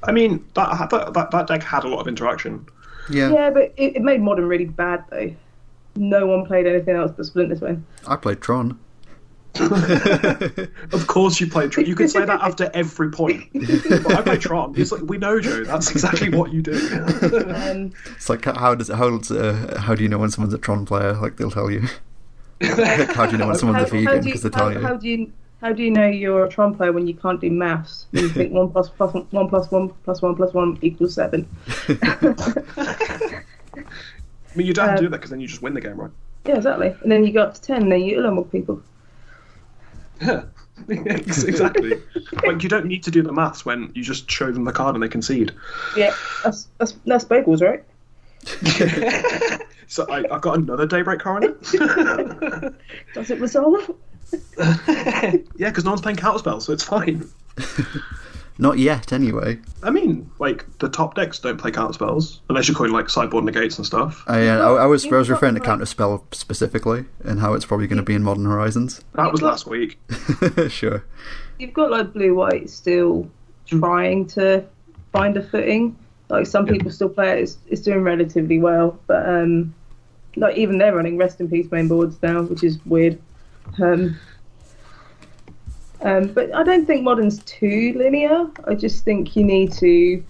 I 0.05 0.12
mean, 0.12 0.45
that, 0.55 0.90
that 0.90 1.14
that 1.14 1.30
that 1.30 1.47
deck 1.47 1.62
had 1.62 1.84
a 1.84 1.88
lot 1.88 2.01
of 2.01 2.07
interaction. 2.09 2.66
Yeah, 3.11 3.30
Yeah, 3.32 3.51
but 3.51 3.72
it, 3.76 3.97
it 3.97 4.03
made 4.03 4.20
modern 4.22 4.47
really 4.47 4.66
bad 4.66 5.05
though. 5.11 5.34
No 5.97 6.26
one 6.26 6.45
played 6.47 6.66
anything 6.66 6.95
else 6.97 7.12
but 7.16 7.26
Splinter 7.26 7.57
Twin. 7.57 7.84
I 8.07 8.16
played 8.16 8.40
Tron. 8.40 8.78
Of 9.61 11.07
course, 11.07 11.40
you 11.40 11.46
played 11.48 11.70
Tron. 11.70 11.86
You 11.86 11.94
could 11.94 12.11
say 12.11 12.24
that 12.24 12.40
after 12.40 12.70
every 12.74 13.11
point. 13.11 13.44
But 13.52 14.14
I 14.14 14.22
play 14.22 14.38
Tron. 14.38 14.74
It's 14.76 14.92
like 14.92 15.02
we 15.02 15.18
know, 15.18 15.40
Joe. 15.40 15.64
That's 15.64 15.90
exactly 15.90 16.30
what 16.30 16.52
you 16.52 16.62
do. 16.62 16.74
Um, 17.22 17.92
It's 18.16 18.28
like 18.28 18.44
how 18.44 18.74
does 18.74 18.88
how 18.88 19.18
does 19.18 19.30
uh, 19.30 19.78
how 19.80 19.94
do 19.94 20.02
you 20.02 20.09
know 20.09 20.18
when 20.18 20.30
someone's 20.30 20.55
a 20.55 20.59
Tron 20.59 20.84
player? 20.86 21.12
Like 21.14 21.36
they'll 21.36 21.50
tell 21.50 21.70
you. 21.70 21.82
Like, 22.61 23.12
how 23.14 23.26
do 23.26 23.32
you 23.32 23.38
know 23.38 23.48
when 23.48 23.57
someone's 23.57 23.88
a 23.88 23.90
vegan? 23.90 24.24
Because 24.24 24.42
they 24.42 24.50
how, 24.52 24.70
tell 24.70 24.82
how 24.82 24.92
you. 24.94 25.00
do 25.00 25.09
you 25.09 25.32
how 25.61 25.72
do 25.72 25.82
you 25.82 25.90
know 25.90 26.07
you're 26.07 26.44
a 26.44 26.48
Tron 26.48 26.74
player 26.74 26.92
when 26.92 27.07
you 27.07 27.14
can't 27.14 27.40
do 27.40 27.50
maths? 27.50 28.07
You 28.12 28.28
think 28.38 28.52
one 28.52 28.70
plus 28.70 28.90
plus 28.90 29.14
one, 29.14 29.26
one 29.30 29.48
plus 29.48 29.70
one 29.70 29.90
plus 30.05 30.20
one 30.20 30.34
plus 30.36 30.78
equals 30.82 31.14
seven. 31.14 31.48
I 31.88 33.42
mean, 34.57 34.66
you 34.66 34.74
don't 34.74 34.90
Um, 34.90 34.96
do 34.96 35.09
that 35.09 35.16
because 35.18 35.30
then 35.30 35.40
you 35.40 35.48
just 35.48 35.62
win 35.62 35.74
the 35.74 35.80
game, 35.80 35.98
right? 36.00 36.11
Yeah, 36.46 36.57
exactly. 36.57 36.94
And 37.02 37.11
then 37.11 37.24
you 37.24 37.32
go 37.32 37.42
up 37.42 37.55
to 37.55 37.62
ten, 37.62 37.82
and 37.84 37.92
then 37.92 38.02
you 38.02 38.16
kill 38.20 38.30
more 38.30 38.44
people. 38.44 38.82
Yeah, 40.89 41.14
exactly. 41.14 42.03
like 42.45 42.62
you 42.64 42.68
don't 42.68 42.87
need 42.87 43.05
to 43.05 43.11
do 43.11 43.22
the 43.22 43.33
maths 43.33 43.64
when 43.64 43.93
you 43.95 44.03
just 44.03 44.29
show 44.29 44.51
them 44.51 44.64
the 44.64 44.72
card 44.72 44.97
and 44.97 45.03
they 45.03 45.09
concede. 45.09 45.53
Yeah, 45.97 46.14
that's 46.43 46.66
that's 46.79 46.93
that's 47.07 47.25
bagels, 47.25 47.62
right? 47.62 47.85
so 49.87 50.05
I, 50.11 50.25
I've 50.35 50.41
got 50.41 50.59
another 50.59 50.85
daybreak 50.85 51.20
coroner. 51.20 51.55
Does 53.14 53.31
it 53.31 53.41
resolve? 53.41 53.89
yeah, 54.59 55.37
because 55.59 55.85
no 55.85 55.93
one's 55.93 56.03
playing 56.03 56.16
counter 56.16 56.41
spells, 56.41 56.66
so 56.66 56.72
it's 56.72 56.83
fine. 56.83 57.31
Not 58.57 58.78
yet, 58.78 59.12
anyway. 59.12 59.59
I 59.82 59.90
mean, 59.90 60.30
like 60.38 60.64
the 60.78 60.88
top 60.88 61.14
decks 61.14 61.40
don't 61.40 61.57
play 61.59 61.72
counter 61.72 61.92
spells 61.92 62.40
unless 62.48 62.68
you're 62.68 62.76
calling 62.76 62.92
like 62.92 63.09
sideboard 63.11 63.44
negates 63.44 63.78
and 63.78 63.86
stuff. 63.86 64.22
I, 64.28 64.46
uh, 64.46 64.59
I, 64.59 64.82
I 64.82 64.86
was 64.86 65.05
I 65.05 65.16
was 65.16 65.28
referring 65.28 65.57
to 65.57 65.61
like- 65.61 65.68
Counterspell 65.68 66.22
specifically 66.32 67.05
and 67.24 67.40
how 67.40 67.55
it's 67.55 67.64
probably 67.64 67.88
going 67.88 67.96
to 67.96 68.05
be 68.05 68.14
in 68.14 68.22
Modern 68.22 68.44
Horizons. 68.44 69.02
That 69.14 69.32
was 69.32 69.42
last 69.42 69.66
week. 69.66 69.98
sure. 70.68 71.05
You've 71.59 71.72
got 71.72 71.90
like 71.90 72.12
blue 72.12 72.34
white 72.34 72.70
still 72.70 73.28
trying 73.66 74.26
to 74.28 74.64
find 75.12 75.36
a 75.36 75.42
footing. 75.42 75.96
Like 76.28 76.46
some 76.46 76.66
people 76.66 76.90
still 76.90 77.09
play 77.09 77.32
it, 77.32 77.42
it's, 77.42 77.59
it's 77.68 77.82
doing 77.82 78.02
relatively 78.02 78.59
well, 78.59 78.98
but 79.07 79.28
um, 79.28 79.74
like 80.36 80.57
even 80.57 80.78
they're 80.78 80.94
running 80.94 81.16
rest 81.16 81.40
in 81.40 81.48
peace 81.48 81.70
main 81.70 81.88
boards 81.88 82.16
now, 82.22 82.42
which 82.42 82.62
is 82.62 82.78
weird. 82.86 83.20
Um, 83.82 84.18
um, 86.05 86.28
but 86.32 86.55
I 86.55 86.62
don't 86.62 86.86
think 86.86 87.02
modern's 87.02 87.42
too 87.44 87.94
linear. 87.96 88.46
I 88.66 88.74
just 88.74 89.05
think 89.05 89.34
you 89.34 89.42
need 89.42 89.72
to 89.74 90.22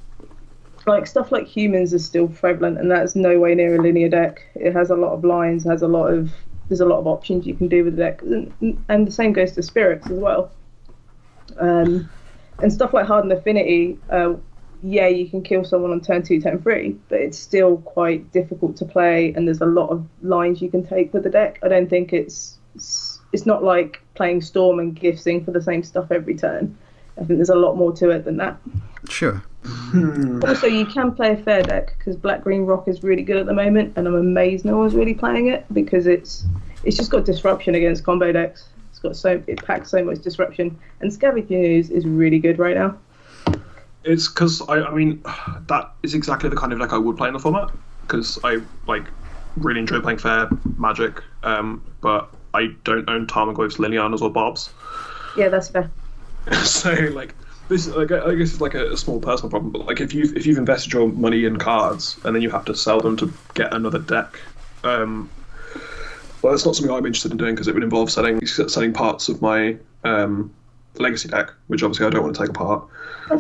like 0.87 1.07
stuff 1.07 1.33
like 1.33 1.47
humans 1.47 1.93
is 1.93 2.05
still 2.05 2.29
prevalent, 2.29 2.79
and 2.79 2.91
that's 2.91 3.15
no 3.17 3.39
way 3.41 3.55
near 3.55 3.77
a 3.77 3.83
linear 3.83 4.09
deck. 4.09 4.47
It 4.55 4.73
has 4.73 4.91
a 4.91 4.97
lot 4.97 5.13
of 5.13 5.25
lines, 5.25 5.65
has 5.65 5.83
a 5.83 5.89
lot 5.89 6.07
of 6.09 6.33
there's 6.69 6.81
a 6.81 6.87
lot 6.87 6.99
of 6.99 7.07
options 7.07 7.47
you 7.47 7.55
can 7.55 7.69
do 7.69 7.85
with 7.85 7.97
the 7.97 8.03
deck, 8.03 8.23
and, 8.23 8.85
and 8.89 9.07
the 9.07 9.13
same 9.13 9.33
goes 9.33 9.53
to 9.53 9.63
spirits 9.63 10.07
as 10.07 10.19
well. 10.19 10.51
Um, 11.59 12.09
and 12.61 12.73
stuff 12.73 12.95
like 12.95 13.07
hardened 13.07 13.33
affinity, 13.33 13.99
uh, 14.11 14.35
yeah, 14.83 15.09
you 15.09 15.29
can 15.29 15.43
kill 15.43 15.65
someone 15.65 15.91
on 15.91 16.01
turn 16.01 16.23
two, 16.23 16.41
turn 16.41 16.61
three, 16.63 16.97
but 17.09 17.21
it's 17.21 17.39
still 17.39 17.79
quite 17.79 18.31
difficult 18.33 18.77
to 18.77 18.85
play, 18.85 19.33
and 19.35 19.47
there's 19.49 19.61
a 19.61 19.67
lot 19.67 19.89
of 19.91 20.07
lines 20.23 20.63
you 20.63 20.71
can 20.71 20.87
take 20.87 21.13
with 21.13 21.25
the 21.25 21.31
deck. 21.31 21.59
I 21.63 21.69
don't 21.69 21.89
think 21.89 22.13
it's 22.13 22.59
it's, 22.75 23.21
it's 23.33 23.47
not 23.47 23.65
like 23.65 24.04
playing 24.15 24.43
storm 24.43 24.79
and 24.79 24.99
gifting 24.99 25.45
for 25.45 25.51
the 25.51 25.63
same 25.63 25.83
stuff 25.83 26.11
every 26.11 26.35
turn. 26.35 26.77
I 27.17 27.25
think 27.25 27.39
there's 27.39 27.51
a 27.51 27.55
lot 27.55 27.77
more 27.77 27.93
to 27.97 28.11
it 28.11 28.25
than 28.25 28.37
that. 28.39 28.59
Sure. 29.09 29.43
Also, 30.47 30.67
you 30.67 30.85
can 30.85 31.13
play 31.13 31.33
a 31.33 31.37
fair 31.37 31.63
deck 31.63 31.95
because 31.99 32.17
Black 32.17 32.43
Green 32.43 32.67
Rock 32.67 32.89
is 32.89 33.03
really 33.03 33.23
good 33.23 33.37
at 33.37 33.47
the 33.47 33.55
moment, 33.55 33.95
and 33.97 34.07
I'm 34.07 34.15
amazed 34.15 34.65
no 34.65 34.77
one's 34.77 34.95
really 34.95 35.15
playing 35.15 35.49
it 35.49 35.65
because 35.73 36.07
it's 36.07 36.45
it's 36.83 36.97
just 36.97 37.11
got 37.11 37.25
disruption 37.25 37.75
against 37.75 38.05
combo 38.05 38.31
decks. 38.33 38.69
It's 38.91 38.99
got 38.99 39.17
so 39.17 39.43
it 39.47 39.65
packs 39.65 39.91
so 39.91 40.05
much 40.05 40.21
disruption, 40.21 40.79
and 41.01 41.13
Scavenging 41.13 41.65
Ooze 41.65 41.91
is 41.91 42.05
really 42.05 42.39
good 42.39 42.59
right 42.59 42.77
now. 42.77 42.99
It's 44.05 44.29
because 44.29 44.61
I, 44.69 44.83
I 44.83 44.95
mean, 44.95 45.23
that 45.69 45.93
is 46.03 46.15
exactly 46.15 46.51
the 46.51 46.57
kind 46.57 46.73
of 46.73 46.79
deck 46.79 46.93
I 46.93 46.99
would 46.99 47.17
play 47.17 47.29
in 47.29 47.35
the 47.35 47.41
format 47.41 47.71
because 48.03 48.39
I 48.45 48.61
like 48.87 49.05
really 49.57 49.81
enjoy 49.81 50.01
playing 50.01 50.19
fair 50.19 50.49
magic, 50.77 51.23
um, 51.43 51.83
but 52.03 52.35
I 52.55 52.75
don't 52.85 53.09
own 53.09 53.27
Tarmogoyf's 53.27 53.77
Lilianas 53.77 54.23
or 54.23 54.31
Bobs. 54.31 54.71
Yeah, 55.37 55.49
that's 55.49 55.69
fair. 55.69 55.91
so 56.65 56.93
like 57.13 57.35
this 57.69 57.89
like, 57.89 58.13
I 58.13 58.35
guess 58.35 58.53
it's 58.53 58.61
like 58.61 58.75
a, 58.75 58.93
a 58.93 58.97
small 58.97 59.21
personal 59.21 59.51
problem, 59.51 59.73
but 59.73 59.87
like 59.87 60.01
if 60.01 60.15
you've 60.15 60.37
if 60.37 60.47
you've 60.47 60.59
invested 60.59 60.93
your 60.93 61.09
money 61.09 61.45
in 61.45 61.57
cards 61.57 62.19
and 62.25 62.35
then 62.35 62.43
you 62.43 62.51
have 62.51 62.65
to 62.67 62.75
sell 62.75 63.01
them 63.01 63.17
to 63.19 63.33
get 63.55 63.75
another 63.75 63.99
deck, 63.99 64.39
um, 64.85 65.31
well, 66.43 66.53
that's 66.53 66.65
not 66.67 66.77
something 66.77 66.95
I'm 66.95 67.07
interested 67.07 67.33
in 67.33 67.39
doing 67.39 67.55
because 67.55 67.69
it 67.69 67.75
would 67.75 67.83
involve 67.83 68.11
selling 68.11 68.45
selling 68.47 68.93
parts 68.93 69.29
of 69.29 69.41
my 69.41 69.77
um, 70.05 70.53
legacy 70.97 71.29
deck, 71.29 71.51
which 71.69 71.83
obviously 71.83 72.07
I 72.07 72.11
don't 72.11 72.23
want 72.23 72.37
to 72.37 72.43
take 72.43 72.51
apart. 72.51 72.87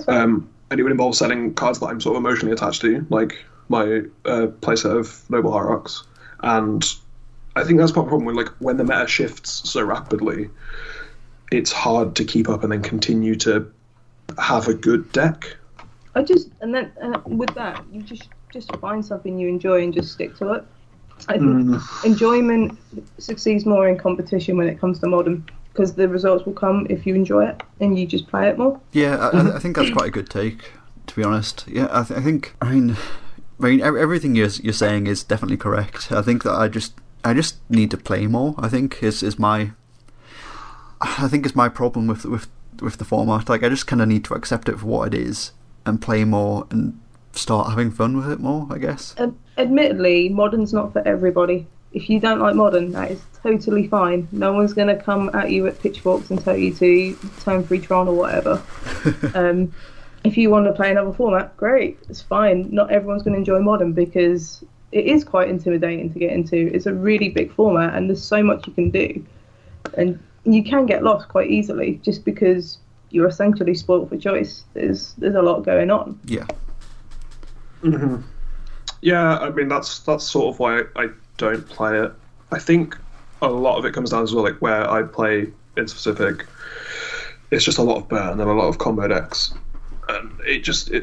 Um, 0.08 0.48
and 0.70 0.80
it 0.80 0.82
would 0.82 0.92
involve 0.92 1.14
selling 1.14 1.54
cards 1.54 1.80
that 1.80 1.86
I'm 1.86 2.00
sort 2.00 2.16
of 2.16 2.22
emotionally 2.22 2.52
attached 2.52 2.80
to, 2.80 3.06
like 3.10 3.44
my 3.68 3.82
uh, 4.24 4.48
playset 4.62 4.98
of 4.98 5.28
Noble 5.30 5.52
Hierarchs. 5.52 6.04
And 6.40 6.84
I 7.56 7.64
think 7.64 7.78
that's 7.78 7.92
part 7.92 8.04
of 8.06 8.06
the 8.06 8.10
problem 8.10 8.24
with 8.26 8.36
like 8.36 8.48
when 8.58 8.76
the 8.76 8.84
meta 8.84 9.06
shifts 9.06 9.68
so 9.68 9.82
rapidly, 9.82 10.50
it's 11.52 11.72
hard 11.72 12.16
to 12.16 12.24
keep 12.24 12.48
up 12.48 12.62
and 12.64 12.72
then 12.72 12.82
continue 12.82 13.34
to 13.36 13.70
have 14.38 14.66
a 14.68 14.74
good 14.74 15.10
deck. 15.12 15.56
I 16.14 16.22
just 16.22 16.48
and 16.60 16.74
then 16.74 16.92
uh, 17.02 17.20
with 17.26 17.54
that, 17.54 17.84
you 17.92 18.02
just 18.02 18.28
just 18.52 18.74
find 18.76 19.04
something 19.04 19.38
you 19.38 19.48
enjoy 19.48 19.82
and 19.82 19.92
just 19.92 20.12
stick 20.12 20.36
to 20.38 20.52
it. 20.54 20.64
I 21.28 21.38
think 21.38 21.80
enjoyment 22.04 22.76
succeeds 23.18 23.64
more 23.66 23.88
in 23.88 23.96
competition 23.98 24.56
when 24.56 24.66
it 24.68 24.80
comes 24.80 24.98
to 25.00 25.06
modern 25.06 25.48
because 25.72 25.94
the 25.94 26.08
results 26.08 26.44
will 26.44 26.52
come 26.54 26.86
if 26.90 27.06
you 27.06 27.14
enjoy 27.14 27.46
it 27.46 27.62
and 27.80 27.96
you 27.98 28.06
just 28.06 28.26
play 28.28 28.48
it 28.48 28.58
more. 28.58 28.80
Yeah, 28.92 29.16
I, 29.16 29.28
I- 29.38 29.56
I 29.56 29.58
think 29.60 29.76
that's 29.76 29.90
quite 29.90 30.08
a 30.08 30.10
good 30.10 30.28
take, 30.28 30.70
to 31.06 31.14
be 31.16 31.22
honest. 31.22 31.64
Yeah, 31.68 31.88
I, 31.90 32.02
th- 32.02 32.18
I 32.18 32.22
think. 32.22 32.56
I 32.60 32.72
mean, 32.72 32.96
I 33.60 33.64
mean, 33.70 33.80
everything 33.80 34.34
you're 34.34 34.48
you're 34.62 34.72
saying 34.72 35.06
is 35.06 35.22
definitely 35.22 35.56
correct. 35.56 36.10
I 36.10 36.22
think 36.22 36.42
that 36.42 36.52
I 36.54 36.66
just 36.68 36.94
I 37.24 37.34
just 37.34 37.58
need 37.70 37.90
to 37.90 37.96
play 37.96 38.26
more. 38.26 38.54
I 38.58 38.68
think 38.68 39.02
is 39.02 39.22
is 39.22 39.38
my. 39.38 39.72
I 41.00 41.28
think 41.28 41.46
is 41.46 41.56
my 41.56 41.68
problem 41.68 42.06
with 42.06 42.24
with 42.24 42.48
with 42.80 42.98
the 42.98 43.04
format. 43.04 43.48
Like, 43.48 43.62
I 43.62 43.68
just 43.68 43.86
kind 43.86 44.02
of 44.02 44.08
need 44.08 44.24
to 44.26 44.34
accept 44.34 44.68
it 44.68 44.78
for 44.78 44.86
what 44.86 45.14
it 45.14 45.18
is 45.18 45.52
and 45.86 46.00
play 46.00 46.24
more 46.24 46.66
and 46.70 47.00
start 47.32 47.70
having 47.70 47.90
fun 47.90 48.16
with 48.16 48.30
it 48.30 48.40
more. 48.40 48.68
I 48.70 48.78
guess. 48.78 49.14
Ad- 49.18 49.34
admittedly, 49.56 50.28
modern's 50.28 50.72
not 50.72 50.92
for 50.92 51.06
everybody. 51.06 51.66
If 51.92 52.10
you 52.10 52.18
don't 52.18 52.40
like 52.40 52.56
modern, 52.56 52.90
that 52.92 53.12
is 53.12 53.22
totally 53.42 53.86
fine. 53.86 54.26
No 54.32 54.52
one's 54.52 54.72
going 54.72 54.88
to 54.88 55.00
come 55.00 55.30
at 55.32 55.50
you 55.52 55.66
at 55.68 55.80
pitchforks 55.80 56.28
and 56.30 56.42
tell 56.42 56.56
you 56.56 56.74
to 56.74 57.16
turn 57.40 57.62
free 57.62 57.78
Tron 57.78 58.08
or 58.08 58.14
whatever. 58.14 58.60
um, 59.34 59.72
if 60.24 60.36
you 60.36 60.50
want 60.50 60.66
to 60.66 60.72
play 60.72 60.90
another 60.90 61.12
format, 61.12 61.56
great, 61.56 61.98
it's 62.08 62.22
fine. 62.22 62.68
Not 62.72 62.90
everyone's 62.90 63.22
going 63.22 63.34
to 63.34 63.38
enjoy 63.38 63.60
modern 63.60 63.92
because 63.92 64.64
it 64.94 65.06
is 65.06 65.24
quite 65.24 65.48
intimidating 65.48 66.12
to 66.12 66.18
get 66.20 66.30
into. 66.30 66.72
It's 66.72 66.86
a 66.86 66.94
really 66.94 67.28
big 67.28 67.52
format 67.52 67.94
and 67.94 68.08
there's 68.08 68.22
so 68.22 68.44
much 68.44 68.68
you 68.68 68.72
can 68.72 68.90
do. 68.90 69.26
And 69.98 70.22
you 70.44 70.62
can 70.62 70.86
get 70.86 71.02
lost 71.02 71.28
quite 71.28 71.50
easily 71.50 72.00
just 72.04 72.24
because 72.24 72.78
you're 73.10 73.26
essentially 73.26 73.74
spoilt 73.74 74.08
for 74.08 74.16
choice. 74.16 74.62
There's 74.72 75.14
there's 75.14 75.34
a 75.34 75.42
lot 75.42 75.64
going 75.64 75.90
on. 75.90 76.18
Yeah. 76.26 76.46
hmm 77.80 78.18
Yeah, 79.02 79.38
I 79.38 79.50
mean 79.50 79.66
that's 79.66 79.98
that's 80.00 80.24
sort 80.24 80.54
of 80.54 80.60
why 80.60 80.82
I 80.94 81.08
don't 81.38 81.68
play 81.68 81.98
it. 81.98 82.12
I 82.52 82.60
think 82.60 82.96
a 83.42 83.48
lot 83.48 83.76
of 83.78 83.84
it 83.84 83.94
comes 83.94 84.10
down 84.10 84.24
to 84.28 84.40
like 84.40 84.62
where 84.62 84.88
I 84.88 85.02
play 85.02 85.48
in 85.76 85.88
specific. 85.88 86.46
It's 87.50 87.64
just 87.64 87.78
a 87.78 87.82
lot 87.82 87.96
of 87.96 88.08
burn 88.08 88.40
and 88.40 88.48
a 88.48 88.52
lot 88.52 88.68
of 88.68 88.78
combo 88.78 89.08
decks, 89.08 89.54
and 90.08 90.40
it 90.46 90.62
just 90.62 90.92
it, 90.92 91.02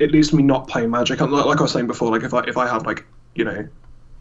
it 0.00 0.12
leads 0.12 0.28
to 0.30 0.36
me 0.36 0.42
not 0.42 0.68
playing 0.68 0.90
Magic. 0.90 1.22
And 1.22 1.32
like 1.32 1.46
like 1.46 1.58
I 1.58 1.62
was 1.62 1.72
saying 1.72 1.86
before, 1.86 2.10
like 2.10 2.24
if 2.24 2.34
I 2.34 2.40
if 2.40 2.58
I 2.58 2.68
have 2.68 2.84
like 2.84 3.06
you 3.34 3.44
know 3.44 3.68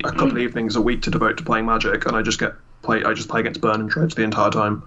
a 0.03 0.12
couple 0.12 0.28
of 0.28 0.34
mm. 0.34 0.41
evenings 0.41 0.76
a 0.76 0.82
week 0.82 1.01
to 1.03 1.12
devote 1.12 1.38
to 1.38 1.43
playing 1.43 1.66
Magic, 1.66 2.05
and 2.05 2.16
I 2.16 2.22
just 2.22 2.39
get 2.39 2.53
play 2.82 3.03
I 3.03 3.14
just 3.14 3.30
play 3.30 3.41
against 3.41 3.62
burn 3.62 3.82
and 3.82 3.89
dredge 3.89 4.16
the 4.16 4.24
entire 4.24 4.49
time, 4.49 4.84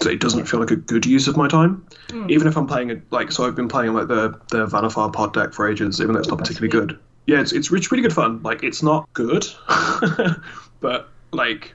so 0.00 0.10
it 0.10 0.20
doesn't 0.20 0.46
feel 0.46 0.60
like 0.60 0.70
a 0.70 0.76
good 0.76 1.06
use 1.06 1.28
of 1.28 1.36
my 1.36 1.48
time. 1.48 1.84
Mm. 2.08 2.30
Even 2.30 2.46
if 2.46 2.56
I'm 2.56 2.66
playing 2.66 2.90
it 2.90 3.02
like 3.10 3.32
so, 3.32 3.46
I've 3.46 3.56
been 3.56 3.68
playing 3.68 3.92
like 3.94 4.08
the 4.08 4.38
the 4.50 4.66
Vannifar 4.66 5.12
pod 5.12 5.34
deck 5.34 5.52
for 5.52 5.68
ages, 5.68 6.00
even 6.00 6.14
though 6.14 6.20
it's 6.20 6.28
not 6.28 6.38
particularly 6.38 6.68
good. 6.68 6.98
Yeah, 7.26 7.40
it's 7.40 7.52
it's, 7.52 7.72
it's 7.72 7.90
really 7.90 8.02
good 8.02 8.12
fun. 8.12 8.42
Like 8.42 8.62
it's 8.62 8.82
not 8.82 9.08
good, 9.12 9.46
but 10.80 11.08
like 11.32 11.74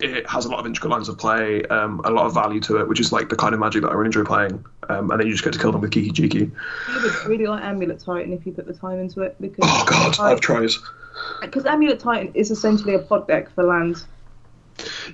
it 0.00 0.28
has 0.28 0.44
a 0.44 0.48
lot 0.50 0.60
of 0.60 0.66
intricate 0.66 0.90
lines 0.90 1.08
of 1.08 1.16
play, 1.16 1.62
um, 1.64 2.00
a 2.04 2.10
lot 2.10 2.26
of 2.26 2.34
value 2.34 2.60
to 2.60 2.78
it, 2.78 2.88
which 2.88 3.00
is 3.00 3.12
like 3.12 3.28
the 3.30 3.36
kind 3.36 3.54
of 3.54 3.60
magic 3.60 3.82
that 3.82 3.88
I 3.88 3.94
really 3.94 4.06
enjoy 4.08 4.24
playing. 4.24 4.64
Um, 4.88 5.10
and 5.10 5.18
then 5.20 5.26
you 5.26 5.32
just 5.32 5.42
get 5.44 5.52
to 5.54 5.58
kill 5.58 5.72
them 5.72 5.80
with 5.80 5.90
Kiki 5.90 6.10
Jiki. 6.10 6.50
I 6.88 7.02
would 7.02 7.30
really 7.30 7.46
like 7.46 7.64
Amulet 7.64 7.98
Titan 8.00 8.32
if 8.32 8.44
you 8.46 8.52
put 8.52 8.66
the 8.66 8.74
time 8.74 8.98
into 9.00 9.22
it 9.22 9.36
because 9.40 9.64
Oh 9.66 9.84
god, 9.88 10.20
I've 10.20 10.40
tried. 10.40 10.70
because 11.40 11.64
Amulet 11.64 11.98
Titan 11.98 12.30
is 12.34 12.50
essentially 12.50 12.94
a 12.94 12.98
pod 12.98 13.26
deck 13.26 13.50
for 13.54 13.64
lands. 13.64 14.06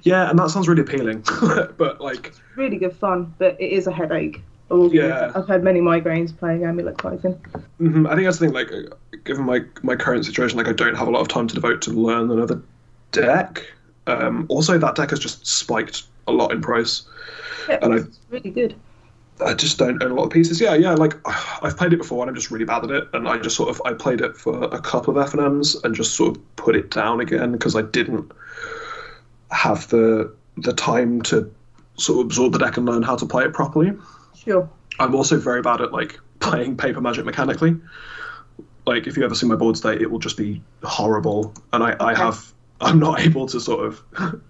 Yeah, 0.02 0.28
and 0.28 0.38
that 0.40 0.50
sounds 0.50 0.66
really 0.68 0.82
appealing, 0.82 1.24
but 1.76 2.00
like 2.00 2.34
Really 2.56 2.76
good 2.76 2.96
fun, 2.96 3.32
but 3.38 3.60
it 3.60 3.70
is 3.70 3.86
a 3.86 3.92
headache. 3.92 4.42
I 4.70 4.74
will 4.74 4.86
admit. 4.86 5.04
Yeah. 5.04 5.30
I've 5.34 5.46
had 5.46 5.62
many 5.62 5.80
migraines 5.80 6.36
playing 6.36 6.64
Amulet 6.64 6.98
Titan. 6.98 7.34
hmm 7.78 8.06
I 8.06 8.14
think 8.14 8.24
that's 8.26 8.38
the 8.38 8.46
thing. 8.46 8.54
Like, 8.54 8.72
uh, 8.72 8.94
given 9.24 9.44
my 9.44 9.60
my 9.82 9.94
current 9.94 10.24
situation, 10.24 10.58
like 10.58 10.66
I 10.66 10.72
don't 10.72 10.96
have 10.96 11.06
a 11.06 11.10
lot 11.10 11.20
of 11.20 11.28
time 11.28 11.46
to 11.46 11.54
devote 11.54 11.82
to 11.82 11.90
learn 11.92 12.30
another 12.32 12.60
deck. 13.12 13.64
Um, 14.06 14.46
also, 14.48 14.78
that 14.78 14.94
deck 14.94 15.10
has 15.10 15.18
just 15.18 15.46
spiked 15.46 16.04
a 16.26 16.32
lot 16.32 16.52
in 16.52 16.60
price. 16.60 17.02
Yeah, 17.68 17.78
And 17.82 17.94
I- 17.94 17.96
it's 17.98 18.18
really 18.30 18.50
good. 18.50 18.74
I 19.44 19.54
just 19.54 19.76
don't 19.78 20.00
own 20.02 20.10
a 20.12 20.14
lot 20.14 20.24
of 20.24 20.30
pieces. 20.30 20.60
Yeah, 20.60 20.74
yeah. 20.74 20.92
Like 20.94 21.14
I've 21.62 21.76
played 21.76 21.92
it 21.92 21.96
before, 21.96 22.22
and 22.22 22.28
I'm 22.28 22.34
just 22.34 22.50
really 22.52 22.64
bad 22.64 22.84
at 22.84 22.90
it. 22.90 23.08
And 23.12 23.26
I 23.28 23.38
just 23.38 23.56
sort 23.56 23.70
of 23.70 23.82
I 23.84 23.92
played 23.92 24.20
it 24.20 24.36
for 24.36 24.62
a 24.64 24.80
couple 24.80 25.16
of 25.16 25.26
F 25.26 25.34
and 25.34 25.42
M's 25.42 25.74
and 25.82 25.94
just 25.96 26.14
sort 26.14 26.36
of 26.36 26.56
put 26.56 26.76
it 26.76 26.90
down 26.90 27.18
again 27.20 27.50
because 27.52 27.74
I 27.74 27.82
didn't 27.82 28.30
have 29.50 29.88
the 29.88 30.32
the 30.58 30.72
time 30.72 31.22
to 31.22 31.50
sort 31.96 32.20
of 32.20 32.26
absorb 32.26 32.52
the 32.52 32.58
deck 32.58 32.76
and 32.76 32.86
learn 32.86 33.02
how 33.02 33.16
to 33.16 33.26
play 33.26 33.44
it 33.44 33.52
properly. 33.52 33.92
Sure. 34.36 34.68
I'm 35.00 35.14
also 35.14 35.38
very 35.38 35.62
bad 35.62 35.80
at 35.80 35.92
like 35.92 36.20
playing 36.40 36.76
paper 36.76 37.00
magic 37.00 37.24
mechanically. 37.24 37.76
Like 38.86 39.06
if 39.06 39.16
you 39.16 39.24
ever 39.24 39.34
see 39.34 39.46
my 39.46 39.56
board 39.56 39.76
state, 39.76 40.02
it 40.02 40.10
will 40.10 40.18
just 40.18 40.36
be 40.36 40.62
horrible, 40.84 41.54
and 41.72 41.82
I, 41.82 41.96
I 42.00 42.14
have 42.14 42.52
I'm 42.82 42.98
not 42.98 43.20
able 43.20 43.46
to 43.46 43.60
sort 43.60 43.86
of 43.86 44.02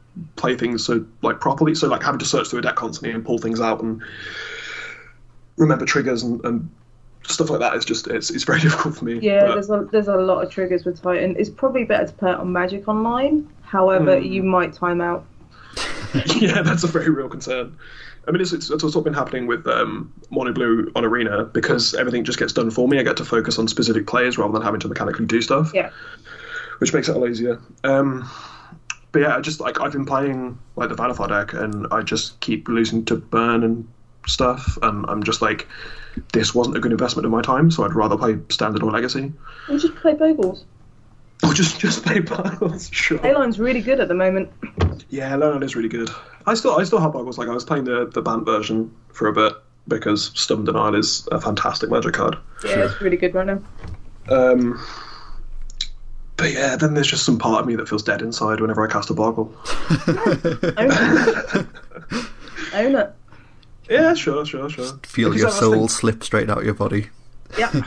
play 0.37 0.57
things 0.57 0.85
so 0.85 1.05
like 1.23 1.41
properly. 1.41 1.75
So 1.75 1.89
like 1.89 2.03
having 2.03 2.19
to 2.21 2.25
search 2.25 2.49
through 2.49 2.61
a 2.61 2.63
deck 2.63 2.77
constantly 2.77 3.15
and 3.15 3.25
pull 3.25 3.39
things 3.39 3.61
out 3.61 3.83
and 3.83 4.03
remember 5.57 5.85
triggers 5.85 6.23
and, 6.23 6.45
and 6.45 6.71
stuff 7.25 7.51
like 7.51 7.61
that 7.61 7.75
is 7.77 7.85
just 7.85 8.07
it's 8.09 8.31
it's 8.31 8.45
very 8.45 8.61
difficult 8.67 8.97
for 8.97 9.05
me. 9.05 9.19
Yeah, 9.21 9.47
But- 9.47 9.55
there's 9.55 9.71
a 9.71 9.89
there's 9.93 10.09
a 10.09 10.17
lot 10.17 10.45
of 10.45 10.51
triggers 10.51 10.85
with 10.85 11.01
Titan. 11.03 11.37
It's 11.39 11.51
probably 11.51 11.85
better 11.85 12.07
to 12.07 12.13
play 12.13 12.31
it 12.31 12.37
on 12.39 12.53
Magic 12.53 12.89
Online. 12.89 13.49
However, 13.63 14.19
Hmm. 14.19 14.25
you 14.27 14.43
might 14.43 14.73
time 14.75 15.01
out. 15.01 15.25
yeah, 16.37 16.61
that's 16.63 16.85
a 16.85 16.87
very 16.87 17.09
real 17.09 17.29
concern. 17.29 17.77
I 18.29 18.31
mean, 18.31 18.41
it's, 18.43 18.53
it's, 18.53 18.71
it's 18.71 18.85
what's 18.85 18.95
been 19.01 19.15
happening 19.15 19.47
with 19.47 19.67
um, 19.67 20.13
Mono 20.31 20.53
Blue 20.53 20.93
on 20.95 21.05
Arena 21.05 21.45
because 21.45 21.95
everything 21.95 22.23
just 22.23 22.39
gets 22.39 22.53
done 22.53 22.71
for 22.71 22.87
me. 22.87 23.01
I 23.01 23.03
get 23.03 23.17
to 23.17 23.25
focus 23.25 23.59
on 23.59 23.67
specific 23.67 24.07
players 24.07 24.39
rather 24.39 24.53
than 24.53 24.63
having 24.63 24.79
to 24.81 24.89
mechanically 24.89 25.25
do 25.27 25.41
stuff. 25.41 25.73
Yeah. 25.75 25.91
Which 26.83 26.93
makes 26.93 27.09
it 27.09 27.15
a 27.15 27.19
lot 27.19 27.31
easier. 27.31 27.61
Um, 27.85 28.29
but 29.13 29.23
yeah, 29.23 29.37
I 29.37 29.41
just 29.41 29.61
like 29.61 29.81
I've 29.81 29.93
been 29.93 30.05
playing 30.05 30.59
like 30.75 30.89
the 30.89 30.97
Vannifar 30.97 31.29
deck, 31.29 31.53
and 31.55 31.87
I 31.93 32.03
just 32.03 32.41
keep 32.41 32.67
losing 32.67 33.05
to 33.05 33.15
burn 33.17 33.63
and 33.63 33.87
stuff, 34.27 34.77
and 34.83 35.05
I'm 35.09 35.23
just 35.23 35.41
like, 35.43 35.69
this 36.33 36.55
wasn't 36.55 36.77
a 36.77 36.81
good 36.81 36.91
investment 36.93 37.25
of 37.25 37.31
my 37.31 37.41
time, 37.43 37.71
so 37.71 37.85
I'd 37.85 37.95
rather 37.95 38.17
play 38.17 38.37
Standard 38.49 38.83
or 38.83 38.91
Legacy, 38.91 39.33
We'll 39.69 39.79
just 39.79 39.95
play 39.97 40.15
Bogles. 40.15 40.65
or 41.45 41.53
just 41.53 41.79
just 41.79 42.05
play 42.05 42.19
Biles. 42.19 42.91
Sure. 42.93 43.19
Ayline's 43.19 43.59
really 43.61 43.81
good 43.81 44.01
at 44.01 44.09
the 44.09 44.15
moment. 44.15 44.51
Yeah, 45.09 45.37
Leonard 45.37 45.63
is 45.63 45.77
really 45.77 45.89
good. 45.89 46.11
I 46.47 46.55
still 46.55 46.77
I 46.77 46.85
still 46.85 46.99
have 47.01 47.13
Biles. 47.13 47.39
Like 47.39 47.49
I 47.49 47.55
was 47.55 47.65
playing 47.65 47.85
the 47.85 48.07
the 48.13 48.23
Bant 48.23 48.45
version 48.45 48.93
for 49.13 49.29
a 49.29 49.33
bit 49.33 49.53
because 49.87 50.33
Stubborn 50.35 50.65
Denial 50.65 50.95
is 50.97 51.29
a 51.31 51.41
fantastic 51.41 51.91
Magic 51.91 52.15
card. 52.15 52.39
Yeah, 52.65 52.87
it's 52.87 53.01
really 53.01 53.17
good 53.17 53.35
right 53.35 53.47
now. 53.47 53.61
Um, 54.29 54.81
but 56.37 56.53
yeah, 56.53 56.77
then 56.77 56.95
there's 56.95 57.07
just 57.09 57.25
some 57.25 57.39
part 57.39 57.61
of 57.61 57.67
me 57.67 57.77
that 57.77 57.89
feels 57.89 58.03
dead 58.03 58.23
inside 58.23 58.61
whenever 58.61 58.87
I 58.87 58.91
cast 58.91 59.11
a 59.11 59.15
Boggle. 59.15 59.53
Own 60.07 60.91
it. 60.91 61.67
Own 62.75 62.95
it. 62.97 63.15
Yeah, 63.91 64.15
sure, 64.15 64.45
sure, 64.47 64.69
sure. 64.71 64.93
Feel 65.03 65.31
Because 65.31 65.43
your 65.43 65.51
soul 65.51 65.71
thinking- 65.73 65.89
slip 65.89 66.25
straight 66.25 66.49
out 66.51 66.59
of 66.59 66.65
your 66.65 66.75
body. 66.75 67.09
Yeah. 67.59 67.71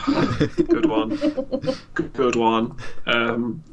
good 0.68 0.86
one. 0.86 1.16
Good, 1.94 2.12
good 2.12 2.36
one. 2.36 2.76
Um, 3.06 3.64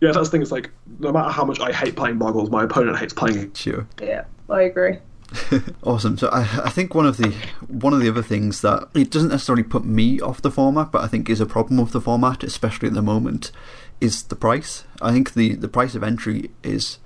yeah, 0.00 0.10
that's 0.10 0.28
the 0.28 0.30
thing. 0.32 0.42
It's 0.42 0.50
like 0.50 0.70
no 0.98 1.12
matter 1.12 1.30
how 1.30 1.44
much 1.44 1.60
I 1.60 1.70
hate 1.72 1.94
playing 1.94 2.18
Boggles, 2.18 2.50
my 2.50 2.64
opponent 2.64 2.98
hates 2.98 3.12
playing 3.12 3.38
it. 3.38 3.56
Sure. 3.56 3.86
Yeah, 4.02 4.24
I 4.48 4.62
agree. 4.62 4.98
Awesome. 5.84 6.18
So 6.18 6.28
I, 6.30 6.40
I 6.64 6.70
think 6.70 6.94
one 6.96 7.06
of 7.06 7.16
the 7.16 7.32
one 7.68 7.92
of 7.94 8.00
the 8.00 8.08
other 8.08 8.22
things 8.22 8.60
that 8.62 8.88
it 8.94 9.10
doesn't 9.12 9.28
necessarily 9.28 9.62
put 9.62 9.84
me 9.84 10.20
off 10.20 10.42
the 10.42 10.50
format, 10.50 10.90
but 10.90 11.02
I 11.04 11.06
think 11.06 11.30
is 11.30 11.40
a 11.40 11.46
problem 11.46 11.80
with 11.80 11.92
the 11.92 12.00
format, 12.00 12.42
especially 12.42 12.88
at 12.88 12.94
the 12.94 13.02
moment, 13.02 13.52
is 14.00 14.24
the 14.24 14.36
price. 14.36 14.84
I 15.00 15.12
think 15.12 15.34
the 15.34 15.54
the 15.54 15.68
price 15.68 15.94
of 15.94 16.02
entry 16.02 16.50
is 16.62 16.98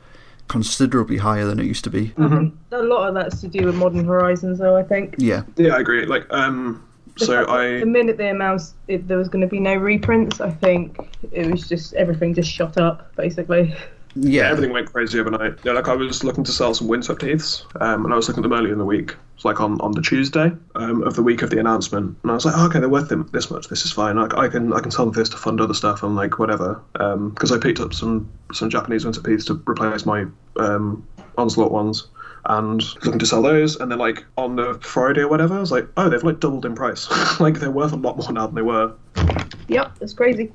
considerably 0.49 1.19
higher 1.19 1.45
than 1.47 1.59
it 1.59 1.67
used 1.67 1.85
to 1.85 1.91
be. 1.91 2.09
Mm-hmm. 2.09 2.75
A 2.75 2.83
lot 2.83 3.09
of 3.09 3.15
that's 3.15 3.41
to 3.41 3.49
do 3.49 3.67
with 3.67 3.75
Modern 3.75 4.05
Horizons, 4.05 4.59
though. 4.59 4.77
I 4.77 4.83
think. 4.83 5.17
Yeah. 5.19 5.43
Yeah, 5.57 5.77
I 5.77 5.81
agree. 5.81 6.07
Like, 6.07 6.27
um, 6.31 6.85
so 7.17 7.49
I 7.49 7.81
the 7.81 7.87
minute 7.87 8.17
they 8.17 8.29
announced 8.29 8.75
it, 8.89 9.07
there 9.07 9.19
was 9.19 9.29
going 9.29 9.43
to 9.43 9.47
be 9.47 9.61
no 9.61 9.75
reprints, 9.75 10.41
I 10.41 10.51
think 10.51 10.99
it 11.33 11.51
was 11.51 11.69
just 11.69 11.95
everything 11.95 12.35
just 12.35 12.51
shot 12.51 12.77
up, 12.77 13.15
basically. 13.17 13.75
Yeah. 14.17 14.51
everything 14.51 14.73
went 14.73 14.93
crazy 14.93 15.19
overnight. 15.19 15.59
Yeah, 15.65 15.73
like 15.73 15.89
I 15.89 15.95
was 15.95 16.25
looking 16.25 16.45
to 16.45 16.53
sell 16.53 16.75
some 16.75 16.89
Windswept 16.89 17.23
Heaths, 17.23 17.65
um, 17.81 18.05
and 18.05 18.12
I 18.12 18.17
was 18.17 18.29
looking 18.29 18.45
at 18.45 18.49
them 18.49 18.59
earlier 18.59 18.73
in 18.73 18.79
the 18.79 18.85
week. 18.85 19.15
It's 19.35 19.45
like 19.45 19.61
on, 19.61 19.81
on 19.81 19.93
the 19.93 20.03
Tuesday 20.03 20.53
um, 20.77 21.03
of 21.03 21.17
the 21.17 21.23
week 21.23 21.43
of 21.43 21.51
the 21.51 21.59
announcement, 21.59 22.17
and 22.23 22.31
I 22.31 22.35
was 22.35 22.45
like, 22.45 22.55
oh, 22.57 22.67
okay, 22.67 22.81
they're 22.81 22.89
worth 22.89 23.09
them 23.09 23.29
this 23.33 23.51
much. 23.51 23.69
This 23.69 23.85
is 23.85 23.93
fine. 23.93 24.19
I, 24.19 24.29
I 24.37 24.49
can 24.49 24.73
I 24.73 24.81
can 24.81 24.91
sell 24.91 25.07
them 25.07 25.15
this 25.15 25.29
to 25.31 25.37
fund 25.37 25.61
other 25.61 25.75
stuff 25.75 26.03
and 26.03 26.15
like 26.15 26.39
whatever. 26.39 26.81
Because 26.93 27.53
I 27.53 27.59
picked 27.59 27.81
up 27.81 27.93
some 27.95 28.31
some 28.53 28.71
Japanese 28.71 29.05
Windswept 29.05 29.29
Heaths 29.29 29.45
to 29.47 29.62
replace 29.67 30.07
my 30.07 30.27
um, 30.59 31.07
onslaught 31.37 31.73
ones. 31.73 32.09
And 32.47 32.83
looking 32.97 33.19
to 33.19 33.25
sell 33.25 33.41
those, 33.41 33.77
and 33.77 33.91
then 33.91 33.99
like 33.99 34.23
on 34.37 34.57
the 34.57 34.75
Friday 34.83 35.23
or 35.23 35.29
whatever, 35.29 35.57
I 35.57 35.61
was 35.61 35.73
like, 35.73 35.89
oh, 35.97 36.11
they've 36.11 36.23
like 36.23 36.41
doubled 36.41 36.67
in 36.67 36.75
price. 36.75 37.09
like 37.41 37.59
they're 37.59 37.71
worth 37.71 37.93
a 37.93 37.97
lot 37.97 38.19
more 38.19 38.31
now 38.33 38.47
than 38.47 38.55
they 38.55 38.61
were 38.61 38.93
Yep, 39.69 39.97
it's 40.01 40.12
crazy. 40.12 40.53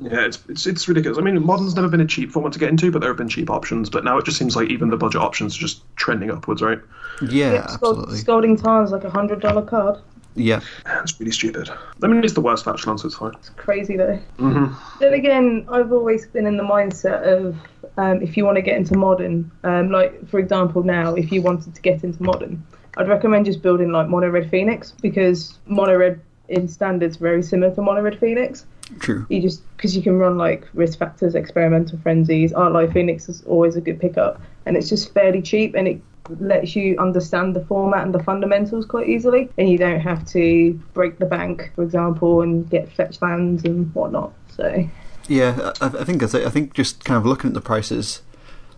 Yeah, 0.00 0.24
it's, 0.24 0.42
it's 0.48 0.66
it's 0.66 0.88
ridiculous. 0.88 1.18
I 1.18 1.20
mean, 1.20 1.44
modern's 1.44 1.74
never 1.76 1.88
been 1.88 2.00
a 2.00 2.06
cheap 2.06 2.30
format 2.32 2.52
to 2.54 2.58
get 2.58 2.70
into, 2.70 2.90
but 2.90 3.00
there 3.00 3.10
have 3.10 3.18
been 3.18 3.28
cheap 3.28 3.50
options. 3.50 3.90
But 3.90 4.02
now 4.04 4.16
it 4.18 4.24
just 4.24 4.38
seems 4.38 4.56
like 4.56 4.70
even 4.70 4.88
the 4.88 4.96
budget 4.96 5.20
options 5.20 5.56
are 5.56 5.60
just 5.60 5.82
trending 5.96 6.30
upwards, 6.30 6.62
right? 6.62 6.80
Yeah, 7.28 7.52
Yep, 7.52 7.70
Scold- 7.70 7.96
absolutely. 7.98 8.18
Scalding 8.18 8.56
Tarn's 8.56 8.92
like 8.92 9.04
a 9.04 9.10
hundred 9.10 9.40
dollar 9.40 9.62
card. 9.62 9.98
Yeah. 10.36 10.60
It's 11.02 11.18
really 11.18 11.32
stupid. 11.32 11.68
I 12.02 12.06
mean, 12.06 12.22
it's 12.24 12.34
the 12.34 12.40
worst 12.40 12.64
Vatchelon, 12.64 12.98
so 12.98 13.06
it's 13.06 13.16
fine. 13.16 13.32
It's 13.34 13.50
crazy 13.50 13.96
though. 13.96 14.16
hmm 14.38 14.66
Then 15.00 15.12
again, 15.12 15.66
I've 15.70 15.92
always 15.92 16.26
been 16.26 16.46
in 16.46 16.56
the 16.56 16.62
mindset 16.62 17.22
of 17.22 17.56
um, 17.98 18.22
if 18.22 18.36
you 18.36 18.44
want 18.44 18.56
to 18.56 18.62
get 18.62 18.76
into 18.76 18.96
modern, 18.96 19.50
um, 19.64 19.90
like 19.90 20.26
for 20.28 20.38
example, 20.38 20.82
now 20.82 21.14
if 21.14 21.30
you 21.32 21.42
wanted 21.42 21.74
to 21.74 21.82
get 21.82 22.02
into 22.04 22.22
modern, 22.22 22.64
I'd 22.96 23.08
recommend 23.08 23.46
just 23.46 23.60
building 23.60 23.90
like 23.92 24.08
Mono 24.08 24.30
Red 24.30 24.48
Phoenix 24.50 24.92
because 25.02 25.58
Mono 25.66 25.96
Red 25.96 26.20
in 26.48 26.68
standards 26.68 27.16
very 27.16 27.42
similar 27.42 27.74
to 27.74 27.82
Mono 27.82 28.00
Red 28.00 28.18
Phoenix. 28.18 28.64
True. 28.98 29.26
You 29.28 29.40
just 29.40 29.62
because 29.76 29.96
you 29.96 30.02
can 30.02 30.18
run 30.18 30.36
like 30.36 30.68
risk 30.74 30.98
factors, 30.98 31.34
experimental 31.34 31.98
frenzies, 31.98 32.52
Arclight 32.52 32.92
Phoenix 32.92 33.28
is 33.28 33.42
always 33.44 33.76
a 33.76 33.80
good 33.80 34.00
pickup, 34.00 34.40
and 34.66 34.76
it's 34.76 34.88
just 34.88 35.14
fairly 35.14 35.40
cheap 35.40 35.74
and 35.74 35.88
it 35.88 36.00
lets 36.38 36.76
you 36.76 36.96
understand 36.98 37.56
the 37.56 37.64
format 37.64 38.04
and 38.04 38.14
the 38.14 38.22
fundamentals 38.22 38.86
quite 38.86 39.08
easily, 39.08 39.48
and 39.58 39.68
you 39.68 39.78
don't 39.78 40.00
have 40.00 40.24
to 40.28 40.72
break 40.94 41.18
the 41.18 41.26
bank, 41.26 41.72
for 41.74 41.82
example, 41.82 42.42
and 42.42 42.68
get 42.70 42.90
fetch 42.92 43.20
lands 43.20 43.64
and 43.64 43.92
whatnot. 43.94 44.32
So. 44.48 44.88
Yeah, 45.28 45.72
I, 45.80 45.86
I 45.86 46.04
think. 46.04 46.22
I 46.22 46.50
think 46.50 46.74
just 46.74 47.04
kind 47.04 47.16
of 47.16 47.26
looking 47.26 47.48
at 47.48 47.54
the 47.54 47.60
prices, 47.60 48.22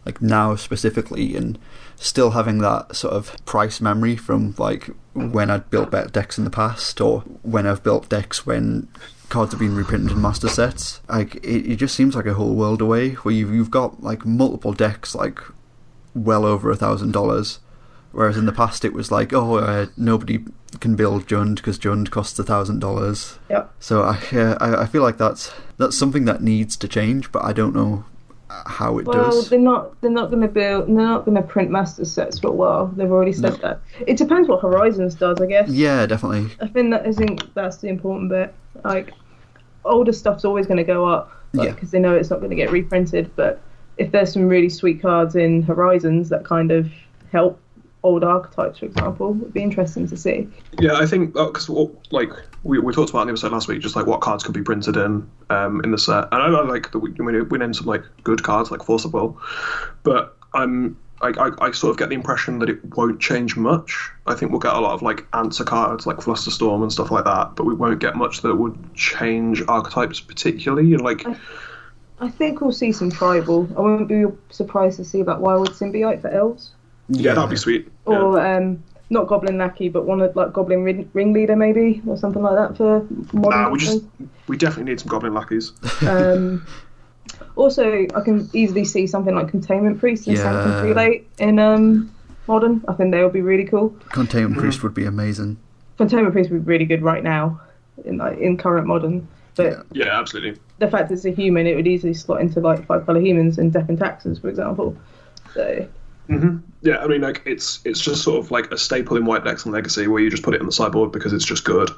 like 0.04 0.20
now 0.22 0.54
specifically, 0.56 1.36
and 1.36 1.58
still 1.96 2.30
having 2.30 2.58
that 2.58 2.96
sort 2.96 3.14
of 3.14 3.36
price 3.44 3.80
memory 3.80 4.16
from 4.16 4.54
like 4.58 4.90
when 5.14 5.50
I'd 5.50 5.70
built 5.70 5.90
decks 6.12 6.38
in 6.38 6.44
the 6.44 6.50
past, 6.50 7.00
or 7.00 7.20
when 7.42 7.66
I've 7.66 7.82
built 7.82 8.08
decks 8.08 8.46
when 8.46 8.88
cards 9.32 9.52
have 9.52 9.58
been 9.60 9.74
reprinted 9.74 10.12
in 10.12 10.20
master 10.22 10.48
sets. 10.48 11.00
Like 11.08 11.36
it, 11.36 11.72
it 11.72 11.76
just 11.76 11.94
seems 11.94 12.14
like 12.14 12.26
a 12.26 12.34
whole 12.34 12.54
world 12.54 12.80
away 12.80 13.14
where 13.14 13.34
you've 13.34 13.52
you've 13.54 13.70
got 13.70 14.02
like 14.02 14.24
multiple 14.24 14.72
decks 14.72 15.14
like 15.14 15.40
well 16.14 16.44
over 16.44 16.70
a 16.70 16.76
thousand 16.76 17.12
dollars, 17.12 17.58
Whereas 18.12 18.36
in 18.36 18.44
the 18.44 18.52
past 18.52 18.84
it 18.84 18.92
was 18.92 19.10
like, 19.10 19.32
oh, 19.32 19.56
uh, 19.56 19.86
nobody 19.96 20.44
can 20.80 20.96
build 20.96 21.26
Jund 21.26 21.56
because 21.56 21.78
Jund 21.78 22.10
costs 22.10 22.38
a 22.38 22.44
thousand 22.44 22.78
dollars. 22.80 23.38
Yep. 23.48 23.72
So 23.80 24.02
I, 24.02 24.18
uh, 24.36 24.56
I 24.60 24.82
I 24.82 24.86
feel 24.86 25.02
like 25.02 25.16
that's 25.16 25.50
that's 25.78 25.96
something 25.96 26.26
that 26.26 26.42
needs 26.42 26.76
to 26.76 26.86
change, 26.88 27.32
but 27.32 27.42
I 27.42 27.52
don't 27.54 27.74
know 27.74 28.04
how 28.66 28.98
it 28.98 29.06
Well, 29.06 29.30
does. 29.30 29.48
they're 29.48 29.58
not. 29.58 29.98
They're 30.02 30.10
not 30.10 30.28
going 30.30 30.42
to 30.42 30.48
build. 30.48 30.86
They're 30.88 30.94
not 30.94 31.24
going 31.24 31.36
to 31.38 31.42
print 31.42 31.70
master 31.70 32.04
sets 32.04 32.38
for 32.38 32.48
a 32.48 32.52
while. 32.52 32.88
They've 32.88 33.10
already 33.10 33.32
said 33.32 33.52
No. 33.52 33.56
that. 33.68 33.80
It 34.06 34.18
depends 34.18 34.46
what 34.46 34.60
Horizons 34.60 35.14
does, 35.14 35.40
I 35.40 35.46
guess. 35.46 35.70
Yeah, 35.70 36.04
definitely. 36.04 36.54
I 36.60 36.66
think 36.68 36.90
that 36.90 37.06
I 37.06 37.12
think 37.12 37.54
that's 37.54 37.78
the 37.78 37.88
important 37.88 38.28
bit. 38.28 38.54
Like, 38.84 39.14
older 39.84 40.12
stuff's 40.12 40.44
always 40.44 40.66
going 40.66 40.78
to 40.78 40.84
go 40.84 41.06
up, 41.06 41.32
like, 41.52 41.68
Yeah. 41.68 41.74
because 41.74 41.90
they 41.90 41.98
know 41.98 42.14
it's 42.14 42.30
not 42.30 42.38
going 42.38 42.50
to 42.50 42.56
get 42.56 42.70
reprinted. 42.70 43.30
But 43.36 43.60
if 43.98 44.10
there's 44.12 44.32
some 44.32 44.48
really 44.48 44.68
sweet 44.68 45.00
cards 45.02 45.34
in 45.36 45.62
Horizons 45.62 46.28
that 46.30 46.44
kind 46.44 46.70
of 46.70 46.90
help 47.30 47.58
old 48.04 48.24
archetypes, 48.24 48.78
for 48.80 48.86
example, 48.86 49.36
it'd 49.40 49.52
be 49.52 49.62
interesting 49.62 50.08
to 50.08 50.16
see. 50.16 50.48
Yeah, 50.80 50.94
I 50.94 51.06
think 51.06 51.34
because 51.34 51.68
like 52.10 52.30
we, 52.64 52.78
we 52.78 52.92
talked 52.92 53.10
about 53.10 53.22
in 53.22 53.26
the 53.28 53.32
episode 53.32 53.52
last 53.52 53.68
week, 53.68 53.80
just 53.80 53.94
like 53.96 54.06
what 54.06 54.20
cards 54.20 54.42
could 54.44 54.54
be 54.54 54.62
printed 54.62 54.96
in 54.96 55.28
um, 55.50 55.80
in 55.84 55.90
the 55.92 55.98
set, 55.98 56.24
and 56.32 56.42
I, 56.42 56.46
I 56.46 56.64
like 56.64 56.90
that 56.92 56.98
we, 56.98 57.10
we 57.12 57.42
we 57.42 57.58
named 57.58 57.76
some 57.76 57.86
like 57.86 58.02
good 58.24 58.42
cards 58.42 58.70
like 58.70 58.82
Force 58.82 59.04
of 59.04 59.12
Will, 59.12 59.38
but 60.02 60.36
I'm 60.54 60.96
I, 61.22 61.28
I, 61.38 61.66
I 61.66 61.70
sort 61.70 61.92
of 61.92 61.98
get 61.98 62.08
the 62.08 62.14
impression 62.14 62.58
that 62.58 62.68
it 62.68 62.84
won't 62.96 63.20
change 63.20 63.56
much. 63.56 64.10
I 64.26 64.34
think 64.34 64.50
we'll 64.50 64.60
get 64.60 64.74
a 64.74 64.80
lot 64.80 64.92
of 64.92 65.02
like 65.02 65.24
answer 65.32 65.64
cards 65.64 66.06
like 66.06 66.18
Flusterstorm 66.18 66.82
and 66.82 66.92
stuff 66.92 67.10
like 67.10 67.24
that, 67.24 67.54
but 67.56 67.64
we 67.64 67.74
won't 67.74 68.00
get 68.00 68.16
much 68.16 68.42
that 68.42 68.54
would 68.54 68.94
change 68.94 69.62
archetypes 69.68 70.20
particularly. 70.20 70.92
And 70.94 71.02
like, 71.02 71.24
I 72.20 72.28
think 72.28 72.60
we'll 72.60 72.72
see 72.72 72.92
some 72.92 73.10
tribal. 73.10 73.68
I 73.76 73.80
wouldn't 73.80 74.08
be 74.08 74.24
surprised 74.50 74.96
to 74.96 75.04
see 75.04 75.22
like 75.22 75.38
Wild 75.38 75.70
Symbiote 75.70 76.20
for 76.20 76.28
elves. 76.28 76.72
yeah, 77.08 77.34
that'd 77.34 77.50
be 77.50 77.56
sweet. 77.56 77.90
Yeah. 78.08 78.18
or 78.18 78.40
um, 78.44 78.82
not 79.10 79.28
Goblin 79.28 79.58
Lackey, 79.58 79.88
but 79.88 80.06
one 80.06 80.20
of 80.20 80.34
like 80.34 80.52
Goblin 80.52 80.82
ring, 80.82 81.08
Ringleader 81.12 81.54
maybe, 81.54 82.02
or 82.06 82.16
something 82.16 82.42
like 82.42 82.56
that 82.56 82.76
for 82.76 83.06
modern. 83.32 83.62
Nah, 83.62 83.70
we 83.70 83.78
just 83.78 84.04
we 84.48 84.56
definitely 84.56 84.90
need 84.90 85.00
some 85.00 85.08
Goblin 85.08 85.34
lackeys. 85.34 85.72
Um, 86.02 86.66
also, 87.56 88.06
I 88.14 88.20
can 88.22 88.48
easily 88.52 88.84
see 88.84 89.06
something 89.06 89.34
like 89.34 89.48
Containment 89.48 89.98
Priest 90.00 90.26
and 90.26 90.36
Yeah. 90.36 90.42
Sanctum 90.42 90.72
Prelate 90.94 91.24
in 91.38 91.58
um, 91.58 92.10
modern. 92.48 92.84
I 92.88 92.94
think 92.94 93.10
they 93.12 93.22
would 93.22 93.32
be 93.32 93.42
really 93.42 93.64
cool. 93.64 93.90
Containment 94.12 94.58
Priest 94.58 94.82
would 94.82 94.94
be 94.94 95.04
amazing. 95.04 95.58
Containment 95.98 96.32
Priest 96.32 96.50
would 96.50 96.64
be 96.64 96.70
really 96.72 96.84
good 96.86 97.02
right 97.02 97.22
now 97.22 97.60
in 98.04 98.16
like 98.18 98.38
in 98.38 98.56
current 98.56 98.86
modern, 98.86 99.28
but 99.54 99.64
Yeah. 99.66 99.82
Yeah, 99.92 100.18
absolutely. 100.18 100.58
the 100.78 100.88
fact 100.88 101.10
it's 101.12 101.24
a 101.26 101.30
human, 101.30 101.66
it 101.66 101.76
would 101.76 101.86
easily 101.86 102.14
slot 102.14 102.40
into 102.40 102.60
like 102.60 102.86
five 102.86 103.04
color 103.06 103.20
humans 103.20 103.58
and 103.58 103.72
Death 103.72 103.88
and 103.88 103.98
Taxes, 103.98 104.38
for 104.38 104.48
example. 104.48 104.96
So 105.54 105.86
hmm 106.28 106.56
Yeah, 106.80 106.98
I 106.98 107.06
mean, 107.06 107.20
like 107.20 107.42
it's 107.44 107.80
it's 107.84 108.00
just 108.00 108.22
sort 108.22 108.42
of 108.42 108.50
like 108.50 108.72
a 108.72 108.78
staple 108.78 109.16
in 109.18 109.26
White 109.26 109.44
Decks 109.44 109.64
and 109.66 109.74
Legacy 109.74 110.06
where 110.08 110.22
you 110.22 110.30
just 110.30 110.42
put 110.42 110.54
it 110.54 110.60
in 110.60 110.66
the 110.66 110.72
sideboard 110.72 111.12
because 111.12 111.32
it's 111.34 111.44
just 111.44 111.64
good, 111.64 111.90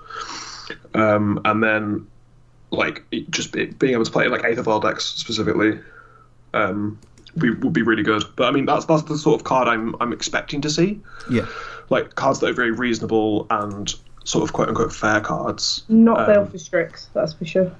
um, 0.94 1.40
and 1.44 1.62
then 1.62 2.06
like 2.70 3.04
just 3.30 3.52
be, 3.52 3.66
being 3.66 3.92
able 3.94 4.04
to 4.04 4.10
play 4.10 4.28
like 4.28 4.44
Eighth 4.44 4.58
of 4.58 4.66
World 4.66 4.82
decks 4.82 5.04
specifically, 5.04 5.78
um, 6.52 6.98
be, 7.38 7.50
would 7.50 7.72
be 7.72 7.82
really 7.82 8.02
good. 8.02 8.24
But 8.36 8.48
I 8.48 8.50
mean, 8.50 8.66
that's 8.66 8.84
that's 8.86 9.02
the 9.04 9.16
sort 9.18 9.40
of 9.40 9.44
card 9.44 9.68
I'm 9.68 9.94
I'm 10.00 10.12
expecting 10.12 10.60
to 10.62 10.70
see, 10.70 11.00
Yeah. 11.30 11.46
like 11.90 12.14
cards 12.14 12.40
that 12.40 12.50
are 12.50 12.54
very 12.54 12.70
reasonable 12.72 13.46
and 13.50 13.92
sort 14.24 14.42
of 14.44 14.52
quote 14.52 14.68
unquote 14.68 14.92
fair 14.92 15.20
cards. 15.20 15.84
not 15.88 16.20
Um, 16.20 16.26
Baleful 16.26 16.58
Strix, 16.58 17.08
that's 17.14 17.32
for 17.34 17.44
sure. 17.44 17.70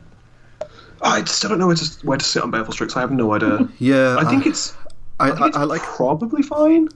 I 1.03 1.25
still 1.25 1.51
don't 1.51 1.59
know 1.59 1.67
where 1.67 1.77
to 1.77 2.07
where 2.07 2.19
to 2.19 2.25
sit 2.25 2.43
on 2.43 2.51
Baleful 2.51 2.73
Strix. 2.73 2.97
I 2.97 3.01
have 3.01 3.11
no 3.13 3.33
idea. 3.35 3.69
Yeah. 3.79 4.17
I 4.19 4.25
think 4.25 4.47
it's 4.47 4.75
I, 5.21 5.29
I 5.31 5.35
think 5.35 5.47
it's 5.49 5.57
I 5.57 5.65
like 5.65 5.83
probably 5.83 6.43
fine. 6.43 6.89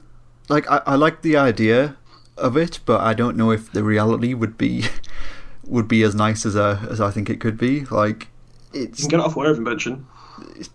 like 0.49 0.70
I, 0.70 0.82
I 0.86 0.95
like 0.97 1.22
the 1.22 1.36
idea 1.36 1.97
of 2.36 2.57
it, 2.57 2.80
but 2.86 3.01
I 3.01 3.14
don't 3.14 3.36
know 3.36 3.51
if 3.51 3.72
the 3.72 3.82
reality 3.84 4.32
would 4.34 4.57
be 4.59 4.84
would 5.68 5.86
be 5.88 6.02
as 6.02 6.14
nice 6.14 6.44
as 6.46 6.56
uh, 6.56 6.86
as 6.90 7.00
I 7.00 7.10
think 7.10 7.30
it 7.30 7.40
could 7.40 7.56
be. 7.56 7.84
Like 7.86 8.28
You 8.72 8.82
it's 8.84 9.00
can 9.00 9.08
get 9.08 9.20
it 9.20 9.26
off 9.26 9.36
Wave 9.36 9.56
Invention. 9.56 10.06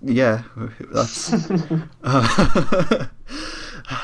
yeah, 0.02 0.44
that's 0.94 1.34
uh, 1.34 1.88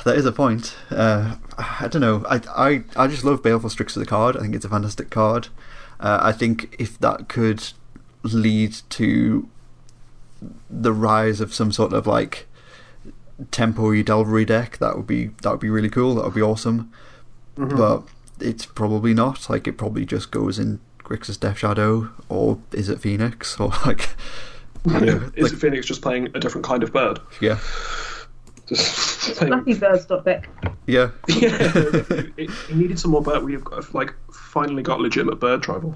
that 0.03 0.15
is 0.17 0.25
a 0.25 0.31
point. 0.31 0.75
Uh, 0.89 1.35
I 1.57 1.87
don't 1.89 2.01
know. 2.01 2.25
I, 2.29 2.41
I 2.55 2.83
I 2.95 3.07
just 3.07 3.23
love 3.23 3.41
Baleful 3.43 3.69
Strix 3.69 3.95
as 3.97 4.03
a 4.03 4.05
card. 4.05 4.35
I 4.37 4.41
think 4.41 4.55
it's 4.55 4.65
a 4.65 4.69
fantastic 4.69 5.09
card. 5.09 5.47
Uh, 5.99 6.19
I 6.21 6.31
think 6.31 6.75
if 6.79 6.97
that 6.99 7.27
could 7.29 7.63
lead 8.23 8.75
to 8.89 9.47
the 10.69 10.93
rise 10.93 11.41
of 11.41 11.53
some 11.53 11.71
sort 11.71 11.91
of 11.93 12.07
like 12.07 12.47
tempo 13.51 14.01
Delvery 14.01 14.45
deck, 14.45 14.77
that 14.77 14.95
would 14.95 15.07
be 15.07 15.27
that 15.43 15.51
would 15.51 15.59
be 15.59 15.69
really 15.69 15.89
cool. 15.89 16.15
That 16.15 16.25
would 16.25 16.33
be 16.33 16.41
awesome. 16.41 16.91
But 17.55 18.03
it's 18.41 18.65
probably 18.65 19.13
not. 19.13 19.49
Like 19.49 19.67
it 19.67 19.77
probably 19.77 20.05
just 20.05 20.31
goes 20.31 20.59
in 20.59 20.79
Grixis 20.99 21.39
Death 21.39 21.57
Shadow, 21.59 22.09
or 22.29 22.59
is 22.71 22.89
it 22.89 22.99
Phoenix, 22.99 23.59
or 23.59 23.69
like 23.85 24.09
you 24.85 24.99
know, 24.99 25.31
Is 25.35 25.43
like- 25.43 25.53
it 25.53 25.57
Phoenix 25.57 25.85
just 25.85 26.01
playing 26.01 26.27
a 26.35 26.39
different 26.39 26.65
kind 26.65 26.83
of 26.83 26.93
bird? 26.93 27.19
yeah, 27.41 27.59
Just 28.67 29.35
playing- 29.37 29.51
Lucky 29.53 29.73
Birds 29.73 30.05
dot 30.05 30.25
deck. 30.25 30.47
yeah. 30.87 31.09
yeah, 31.27 31.71
it, 31.75 32.33
it, 32.37 32.49
it 32.69 32.75
needed 32.75 32.99
some 32.99 33.11
more 33.11 33.21
bird. 33.21 33.43
We've 33.43 33.63
got, 33.63 33.93
like 33.93 34.13
finally 34.33 34.83
got 34.83 34.99
legitimate 35.01 35.39
bird 35.39 35.61
tribal, 35.63 35.95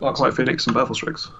like 0.00 0.18
like 0.18 0.32
Phoenix 0.34 0.66
and 0.66 0.74
Baleful 0.74 0.94
Strix. 0.94 1.30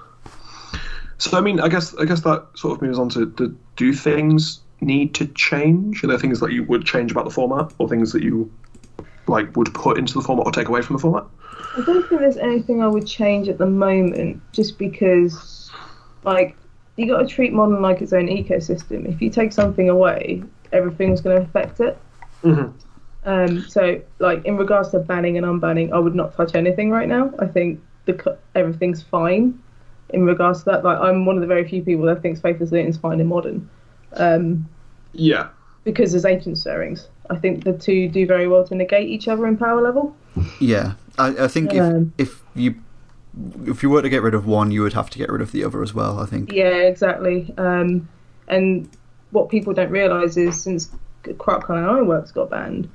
So 1.18 1.38
I 1.38 1.40
mean, 1.40 1.60
I 1.60 1.68
guess 1.68 1.94
I 1.96 2.04
guess 2.04 2.22
that 2.22 2.46
sort 2.54 2.76
of 2.76 2.82
moves 2.82 2.98
on 2.98 3.08
to, 3.10 3.30
to 3.32 3.56
do 3.76 3.92
things 3.94 4.60
need 4.80 5.14
to 5.14 5.26
change? 5.28 6.02
Are 6.02 6.08
there 6.08 6.18
things 6.18 6.40
that 6.40 6.50
you 6.50 6.64
would 6.64 6.84
change 6.84 7.12
about 7.12 7.24
the 7.24 7.30
format, 7.30 7.72
or 7.78 7.88
things 7.88 8.10
that 8.12 8.22
you 8.24 8.50
like 9.26 9.56
would 9.56 9.72
put 9.74 9.98
into 9.98 10.14
the 10.14 10.20
format 10.20 10.46
or 10.46 10.52
take 10.52 10.68
away 10.68 10.82
from 10.82 10.96
the 10.96 11.00
format? 11.00 11.24
I 11.76 11.80
don't 11.82 12.06
think 12.08 12.20
there's 12.20 12.36
anything 12.36 12.82
I 12.82 12.88
would 12.88 13.06
change 13.06 13.48
at 13.48 13.58
the 13.58 13.66
moment, 13.66 14.42
just 14.52 14.78
because, 14.78 15.70
like, 16.24 16.56
you 16.96 17.06
got 17.06 17.18
to 17.18 17.26
treat 17.26 17.52
modern 17.52 17.80
like 17.80 18.02
its 18.02 18.12
own 18.12 18.26
ecosystem. 18.26 19.08
If 19.08 19.22
you 19.22 19.30
take 19.30 19.52
something 19.52 19.88
away, 19.88 20.42
everything's 20.72 21.20
going 21.20 21.36
to 21.36 21.42
affect 21.42 21.80
it. 21.80 21.98
Mhm. 22.42 22.72
Um, 23.24 23.60
so, 23.62 24.00
like, 24.18 24.44
in 24.44 24.56
regards 24.56 24.90
to 24.90 24.98
banning 24.98 25.38
and 25.38 25.46
unbanning, 25.46 25.92
I 25.92 25.98
would 25.98 26.14
not 26.14 26.34
touch 26.34 26.54
anything 26.54 26.90
right 26.90 27.08
now. 27.08 27.32
I 27.38 27.46
think 27.46 27.80
the 28.04 28.36
everything's 28.54 29.02
fine 29.02 29.58
in 30.10 30.26
regards 30.26 30.60
to 30.60 30.64
that. 30.66 30.84
Like, 30.84 30.98
I'm 30.98 31.24
one 31.24 31.36
of 31.36 31.40
the 31.40 31.46
very 31.46 31.66
few 31.66 31.82
people 31.82 32.04
that 32.06 32.20
thinks 32.20 32.40
Faithless 32.40 32.72
Looting 32.72 32.88
is 32.88 32.96
fine 32.96 33.20
in 33.20 33.28
modern. 33.28 33.68
Um, 34.14 34.68
Yeah, 35.12 35.48
because 35.84 36.12
there's 36.12 36.24
ancient 36.24 36.58
stirrings. 36.58 37.08
I 37.30 37.36
think 37.36 37.64
the 37.64 37.72
two 37.72 38.08
do 38.08 38.26
very 38.26 38.48
well 38.48 38.64
to 38.66 38.74
negate 38.74 39.08
each 39.08 39.28
other 39.28 39.46
in 39.46 39.56
power 39.56 39.80
level. 39.80 40.14
Yeah, 40.60 40.94
I, 41.18 41.44
I 41.44 41.48
think 41.48 41.74
Um, 41.74 42.12
if 42.18 42.28
if 42.28 42.42
you 42.54 42.74
if 43.64 43.82
you 43.82 43.90
were 43.90 44.02
to 44.02 44.08
get 44.08 44.22
rid 44.22 44.34
of 44.34 44.46
one, 44.46 44.70
you 44.70 44.82
would 44.82 44.92
have 44.92 45.08
to 45.10 45.18
get 45.18 45.30
rid 45.30 45.40
of 45.40 45.52
the 45.52 45.64
other 45.64 45.82
as 45.82 45.94
well. 45.94 46.20
I 46.20 46.26
think. 46.26 46.52
Yeah, 46.52 46.68
exactly. 46.68 47.52
Um, 47.56 48.08
and 48.48 48.88
what 49.30 49.48
people 49.48 49.72
don't 49.72 49.90
realise 49.90 50.36
is 50.36 50.62
since 50.62 50.90
Krark-Clan 51.24 51.84
Ironworks 51.84 52.32
got 52.32 52.50
banned, 52.50 52.90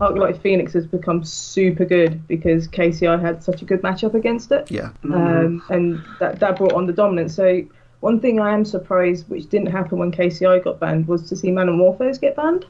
Arclight 0.00 0.40
Phoenix 0.40 0.72
has 0.74 0.86
become 0.86 1.24
super 1.24 1.84
good 1.84 2.26
because 2.28 2.68
KCI 2.68 3.20
had 3.20 3.42
such 3.42 3.62
a 3.62 3.64
good 3.64 3.82
matchup 3.82 4.14
against 4.14 4.52
it. 4.52 4.70
Yeah, 4.70 4.90
Um, 5.04 5.62
and 5.68 6.04
that, 6.20 6.38
that 6.40 6.56
brought 6.56 6.74
on 6.74 6.86
the 6.86 6.92
dominance. 6.92 7.34
So, 7.34 7.62
one 8.06 8.20
thing 8.20 8.38
I 8.38 8.54
am 8.54 8.64
surprised, 8.64 9.28
which 9.28 9.48
didn't 9.48 9.72
happen 9.72 9.98
when 9.98 10.12
KCI 10.12 10.62
got 10.62 10.78
banned, 10.78 11.08
was 11.08 11.28
to 11.28 11.34
see 11.34 11.50
Manamorphose 11.50 12.20
get 12.20 12.36
banned. 12.36 12.64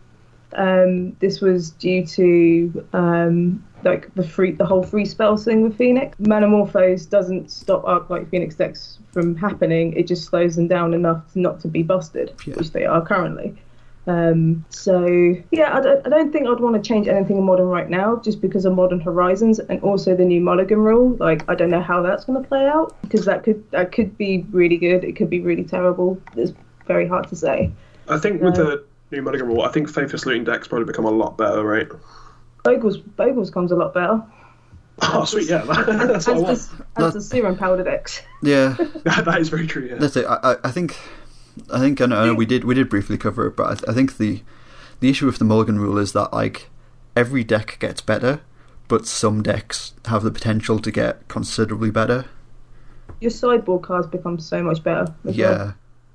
Um, 0.55 1.15
this 1.21 1.43
was 1.43 1.73
due 1.73 2.07
to 2.07 2.87
um, 2.95 3.63
like 3.85 4.15
the 4.15 4.27
free, 4.27 4.53
the 4.53 4.65
whole 4.65 4.83
free 4.83 5.05
spell 5.05 5.37
thing 5.37 5.61
with 5.61 5.77
Phoenix. 5.77 6.17
Manamorphose 6.19 7.11
doesn't 7.11 7.51
stop 7.51 7.85
Arclight 7.85 8.31
Phoenix 8.31 8.55
decks 8.55 8.99
from 9.13 9.37
happening; 9.37 9.93
it 9.93 10.07
just 10.07 10.25
slows 10.25 10.57
them 10.57 10.69
down 10.69 10.95
enough 10.95 11.23
not 11.35 11.61
to 11.61 11.69
be 11.69 11.83
busted, 11.83 12.33
Yeah. 12.47 12.55
which 12.55 12.71
they 12.71 12.87
are 12.87 13.05
currently. 13.05 13.55
Um, 14.09 14.65
so 14.69 15.05
yeah, 15.51 15.77
I 15.77 15.81
don't, 15.81 16.07
I 16.07 16.11
don't 16.11 16.33
think 16.33 16.47
I'd 16.47 16.61
want 16.61 16.77
to 16.77 16.89
change 16.89 17.09
anything 17.09 17.39
in 17.39 17.43
modern 17.45 17.67
right 17.67 17.91
now, 17.91 18.17
just 18.25 18.41
because 18.41 18.65
of 18.65 18.75
Modern 18.75 19.01
Horizons 19.01 19.59
and 19.59 19.81
also 19.83 20.15
the 20.15 20.25
new 20.25 20.41
Mulligan 20.41 20.79
rule. 20.79 21.17
Like 21.19 21.49
I 21.51 21.55
don't 21.57 21.71
know 21.71 21.83
how 21.83 22.03
that's 22.03 22.25
going 22.25 22.41
to 22.41 22.49
play 22.49 22.67
out 22.67 22.95
because 23.03 23.25
that 23.25 23.43
could 23.43 23.69
that 23.73 23.91
could 23.93 24.17
be 24.17 24.47
really 24.53 24.77
good. 24.77 25.03
It 25.03 25.17
could 25.17 25.29
be 25.31 25.41
really 25.41 25.65
terrible. 25.65 26.21
It's 26.37 26.53
very 26.87 27.09
hard 27.09 27.27
to 27.29 27.37
say. 27.37 27.73
I 28.09 28.19
think 28.19 28.41
with 28.41 28.57
Yeah. 28.57 28.63
the 28.65 28.85
new 29.11 29.23
Mulligan 29.23 29.49
rule, 29.49 29.63
I 29.63 29.73
think 29.73 29.89
Faithless 29.91 30.25
Looting 30.25 30.45
decks 30.45 30.69
probably 30.69 30.87
become 30.87 31.05
a 31.05 31.11
lot 31.11 31.37
better, 31.37 31.65
right? 31.65 31.89
Bogles 32.65 33.03
Bogles 33.17 33.53
comes 33.53 33.73
a 33.73 33.77
lot 33.77 33.93
better. 33.95 34.23
Oh, 35.03 35.27
sweet, 35.27 35.51
yeah, 35.51 35.59
that's 35.59 36.27
As 36.27 36.27
what 36.27 36.37
I 36.37 36.41
want. 36.41 36.47
does, 36.47 36.71
as 36.97 37.13
does 37.13 37.29
Serum 37.29 37.55
Powder 37.59 37.85
decks. 37.85 38.23
yeah. 38.43 38.75
that 39.05 39.37
is 39.39 39.51
very 39.51 39.67
true. 39.67 39.89
Yeah. 39.91 39.97
That's 39.97 40.17
it. 40.17 40.25
I, 40.25 40.39
I- 40.43 40.57
I 40.65 40.71
think, 40.71 40.97
I 41.73 41.79
think, 41.81 42.01
I 42.01 42.07
know, 42.07 42.17
I 42.19 42.27
know 42.27 42.35
we 42.35 42.47
did 42.47 42.65
we 42.65 42.75
did 42.75 42.89
briefly 42.89 43.17
cover 43.19 43.47
it, 43.47 43.57
but 43.57 43.67
I, 43.67 43.75
th- 43.75 43.89
I 43.89 43.93
think 43.93 44.17
the 44.19 44.43
the 45.01 45.09
issue 45.11 45.27
with 45.27 45.39
the 45.39 45.45
Mulligan 45.45 45.79
rule 45.79 45.99
is 45.99 46.13
that 46.13 46.33
like 46.33 46.69
every 47.15 47.45
deck 47.45 47.79
gets 47.81 48.01
better, 48.01 48.41
but 48.89 49.07
some 49.07 49.43
decks 49.43 49.95
have 50.07 50.23
the 50.23 50.31
potential 50.31 50.79
to 50.79 50.91
get 50.91 51.27
considerably 51.29 51.91
better. 51.91 52.27
Your 53.21 53.31
sideboard 53.31 53.83
cards 53.83 54.07
become 54.07 54.39
so 54.39 54.63
much 54.63 54.83
better. 54.83 55.15
as 55.25 55.37
well. 55.37 55.53
Yeah, 55.59 55.73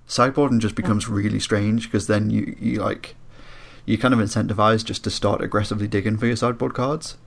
sideboarding 0.08 0.60
just 0.60 0.76
becomes 0.76 1.08
really 1.08 1.39
strange 1.39 1.86
because 1.88 2.08
then 2.08 2.30
you 2.30 2.56
you 2.60 2.80
like 2.80 3.16
you're 3.86 3.98
kind 3.98 4.14
of 4.14 4.20
incentivized 4.20 4.86
just 4.86 5.04
to 5.06 5.10
start 5.10 5.42
aggressively 5.42 5.88
digging 5.88 6.18
for 6.18 6.28
your 6.28 6.36
sideboard 6.36 6.74
cards 6.76 7.18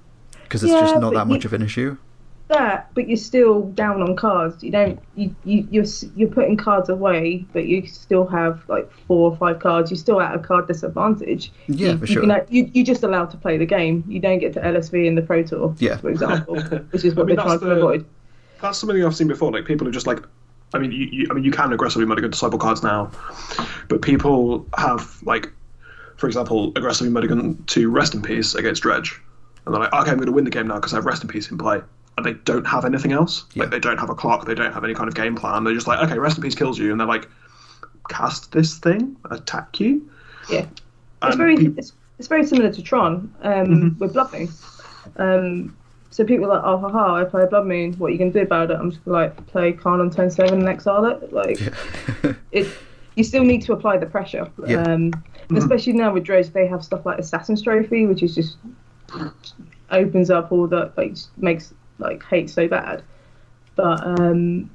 because 0.44 0.62
it's 0.62 0.72
Yeah, 0.72 0.80
just 0.82 1.00
not 1.00 1.14
that 1.14 1.26
much 1.26 1.42
you- 1.44 1.48
of 1.48 1.52
an 1.52 1.62
issue. 1.62 1.96
That, 2.48 2.90
but 2.94 3.08
you're 3.08 3.16
still 3.16 3.62
down 3.70 4.02
on 4.02 4.16
cards. 4.16 4.62
You 4.62 4.70
don't 4.70 5.00
you, 5.16 5.34
you 5.44 5.66
you're 5.70 5.84
you're 6.14 6.28
putting 6.28 6.56
cards 6.56 6.88
away, 6.88 7.44
but 7.52 7.66
you 7.66 7.86
still 7.86 8.26
have 8.26 8.62
like 8.68 8.90
four 9.06 9.30
or 9.30 9.36
five 9.36 9.60
cards. 9.60 9.90
You're 9.90 9.98
still 9.98 10.20
at 10.20 10.34
a 10.34 10.38
card 10.38 10.66
disadvantage. 10.68 11.52
Yeah, 11.68 11.92
you, 11.92 11.98
for 11.98 12.06
you, 12.06 12.12
sure. 12.14 12.22
can, 12.22 12.30
uh, 12.30 12.44
you 12.48 12.70
you're 12.74 12.84
just 12.84 13.02
allowed 13.02 13.30
to 13.30 13.36
play 13.36 13.56
the 13.56 13.66
game. 13.66 14.04
You 14.06 14.20
don't 14.20 14.38
get 14.38 14.52
to 14.54 14.60
LSV 14.60 15.06
in 15.06 15.14
the 15.14 15.22
Pro 15.22 15.42
Tour, 15.42 15.74
Yeah. 15.78 15.96
for 15.96 16.10
example, 16.10 16.56
which 16.90 17.04
is 17.04 17.14
what 17.14 17.24
I 17.24 17.26
mean, 17.26 17.36
they're 17.36 17.44
trying 17.44 17.58
that's 17.58 17.62
to 17.62 17.70
avoid. 17.70 18.04
That's 18.60 18.78
something 18.78 19.04
I've 19.04 19.16
seen 19.16 19.28
before. 19.28 19.50
Like 19.52 19.64
people 19.64 19.88
are 19.88 19.92
just 19.92 20.06
like, 20.06 20.20
I 20.74 20.78
mean, 20.78 20.92
you, 20.92 21.06
you 21.10 21.26
I 21.30 21.34
mean, 21.34 21.44
you 21.44 21.50
can 21.50 21.72
aggressively 21.72 22.06
mulligan 22.06 22.30
disciple 22.30 22.58
cards 22.58 22.82
now, 22.82 23.10
but 23.88 24.02
people 24.02 24.66
have 24.76 25.16
like, 25.22 25.50
for 26.16 26.26
example, 26.26 26.72
aggressively 26.76 27.10
mulligan 27.10 27.62
to 27.64 27.88
rest 27.90 28.14
in 28.14 28.22
peace 28.22 28.54
against 28.54 28.82
Dredge, 28.82 29.20
and 29.64 29.74
they're 29.74 29.80
like, 29.80 29.92
okay, 29.94 30.10
I'm 30.10 30.16
going 30.16 30.26
to 30.26 30.32
win 30.32 30.44
the 30.44 30.50
game 30.50 30.66
now 30.68 30.74
because 30.76 30.92
I 30.92 30.96
have 30.96 31.06
rest 31.06 31.22
in 31.22 31.28
peace 31.28 31.50
in 31.50 31.58
play, 31.58 31.80
and 32.16 32.24
they 32.26 32.34
don't 32.34 32.66
have 32.66 32.84
anything 32.84 33.12
else. 33.12 33.44
Yeah. 33.54 33.64
Like 33.64 33.70
they 33.70 33.80
don't 33.80 33.98
have 33.98 34.10
a 34.10 34.14
clock, 34.14 34.46
they 34.46 34.54
don't 34.54 34.72
have 34.72 34.84
any 34.84 34.94
kind 34.94 35.08
of 35.08 35.14
game 35.14 35.34
plan. 35.36 35.64
They're 35.64 35.74
just 35.74 35.86
like, 35.86 35.98
okay, 36.06 36.18
rest 36.18 36.36
in 36.36 36.42
peace 36.42 36.54
kills 36.54 36.78
you, 36.78 36.90
and 36.92 37.00
they're 37.00 37.06
like, 37.06 37.28
cast 38.08 38.52
this 38.52 38.78
thing, 38.78 39.16
attack 39.30 39.80
you. 39.80 40.08
Yeah, 40.50 40.60
it's 40.60 40.70
And 41.22 41.36
very 41.36 41.56
peop- 41.56 41.78
it's, 41.78 41.92
it's 42.18 42.28
very 42.28 42.46
similar 42.46 42.70
to 42.72 42.82
Tron 42.82 43.32
um, 43.42 43.66
Mhm. 43.66 43.98
with 43.98 44.12
Blood 44.12 44.32
Moon. 44.32 44.48
Um, 45.16 45.76
so 46.10 46.24
people 46.24 46.44
are 46.46 46.54
like, 46.56 46.62
oh, 46.64 46.78
haha, 46.78 47.16
I 47.16 47.24
play 47.24 47.44
Blood 47.46 47.66
Moon. 47.66 47.92
What 47.94 48.08
are 48.08 48.10
you 48.10 48.18
can 48.18 48.30
do 48.30 48.40
about 48.40 48.70
it? 48.70 48.74
I'm 48.78 48.90
just 48.90 49.04
gonna, 49.04 49.16
like 49.16 49.46
play 49.48 49.72
Karn 49.72 50.00
on 50.00 50.10
turn 50.10 50.30
seven 50.30 50.60
and 50.60 50.68
exile 50.68 51.04
it. 51.06 51.32
Like 51.32 51.58
it, 52.52 52.68
you 53.16 53.24
still 53.24 53.42
need 53.42 53.62
to 53.62 53.72
apply 53.72 53.96
the 53.98 54.06
pressure. 54.06 54.48
Yeah. 54.66 54.82
Um, 54.82 55.12
and 55.48 55.58
especially 55.58 55.92
now 55.94 56.12
with 56.12 56.24
Dredge, 56.24 56.50
they 56.50 56.66
have 56.68 56.84
stuff 56.84 57.04
like 57.04 57.18
Assassin's 57.18 57.62
Trophy, 57.62 58.06
which 58.06 58.22
is 58.22 58.34
just 58.34 58.56
opens 59.90 60.30
up 60.30 60.50
all 60.52 60.66
the 60.66 60.92
like 60.96 61.16
makes 61.36 61.74
like 61.98 62.22
hate 62.24 62.50
so 62.50 62.68
bad. 62.68 63.02
But 63.76 64.06
um, 64.06 64.70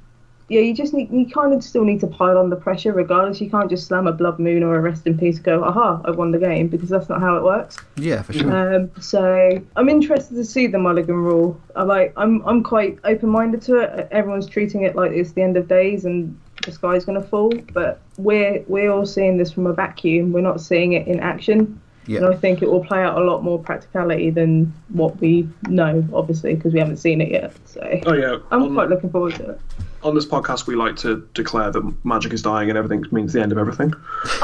yeah, 0.50 0.60
you 0.60 0.74
just 0.74 0.92
need 0.92 1.12
you 1.12 1.26
kind 1.26 1.54
of 1.54 1.62
still 1.62 1.84
need 1.84 2.00
to 2.00 2.08
pile 2.08 2.36
on 2.36 2.50
the 2.50 2.56
pressure 2.56 2.92
regardless. 2.92 3.40
You 3.40 3.48
can't 3.48 3.70
just 3.70 3.86
slam 3.86 4.08
a 4.08 4.12
Blood 4.12 4.40
Moon 4.40 4.64
or 4.64 4.76
a 4.76 4.80
Rest 4.80 5.06
in 5.06 5.16
Peace 5.16 5.36
and 5.36 5.44
go, 5.44 5.62
aha, 5.62 6.02
I 6.04 6.10
won 6.10 6.32
the 6.32 6.38
game 6.38 6.66
because 6.66 6.88
that's 6.88 7.08
not 7.08 7.20
how 7.20 7.36
it 7.36 7.44
works. 7.44 7.76
yeah, 7.96 8.22
for 8.22 8.32
sure. 8.32 8.74
Um, 8.74 8.90
so 9.00 9.62
I'm 9.76 9.88
interested 9.88 10.34
to 10.34 10.44
see 10.44 10.66
the 10.66 10.78
Mulligan 10.78 11.14
rule. 11.14 11.58
I 11.76 11.84
like 11.84 12.12
I'm 12.16 12.42
I'm 12.46 12.64
quite 12.64 12.98
open 13.04 13.28
minded 13.28 13.62
to 13.62 13.76
it. 13.76 14.08
Everyone's 14.10 14.48
treating 14.48 14.82
it 14.82 14.96
like 14.96 15.12
it's 15.12 15.32
the 15.32 15.42
end 15.42 15.56
of 15.56 15.68
days 15.68 16.04
and 16.04 16.38
the 16.64 16.72
sky's 16.72 17.04
gonna 17.04 17.22
fall, 17.22 17.52
but 17.72 18.00
we're 18.18 18.64
we're 18.66 18.90
all 18.90 19.06
seeing 19.06 19.36
this 19.36 19.52
from 19.52 19.68
a 19.68 19.72
vacuum. 19.72 20.32
We're 20.32 20.40
not 20.40 20.60
seeing 20.60 20.94
it 20.94 21.06
in 21.06 21.20
action. 21.20 21.80
And 22.18 22.24
yeah, 22.24 22.28
I 22.30 22.36
think 22.36 22.62
it 22.62 22.70
will 22.70 22.84
play 22.84 23.02
out 23.02 23.16
a 23.16 23.24
lot 23.24 23.42
more 23.44 23.58
practicality 23.58 24.30
than 24.30 24.72
what 24.88 25.20
we 25.20 25.48
know, 25.68 26.04
obviously, 26.12 26.54
because 26.54 26.72
we 26.72 26.78
haven't 26.80 26.96
seen 26.98 27.20
it 27.20 27.30
yet. 27.30 27.52
So 27.66 28.00
Oh 28.06 28.14
yeah, 28.14 28.38
I'm 28.50 28.62
on, 28.62 28.74
quite 28.74 28.88
looking 28.88 29.10
forward 29.10 29.34
to 29.36 29.50
it. 29.50 29.60
on 30.02 30.14
this 30.14 30.26
podcast 30.26 30.66
we 30.66 30.74
like 30.74 30.96
to 30.96 31.28
declare 31.34 31.70
that 31.70 31.94
magic 32.04 32.32
is 32.32 32.42
dying 32.42 32.68
and 32.68 32.76
everything 32.78 33.04
means 33.12 33.32
the 33.32 33.40
end 33.42 33.52
of 33.52 33.58
everything. 33.58 33.92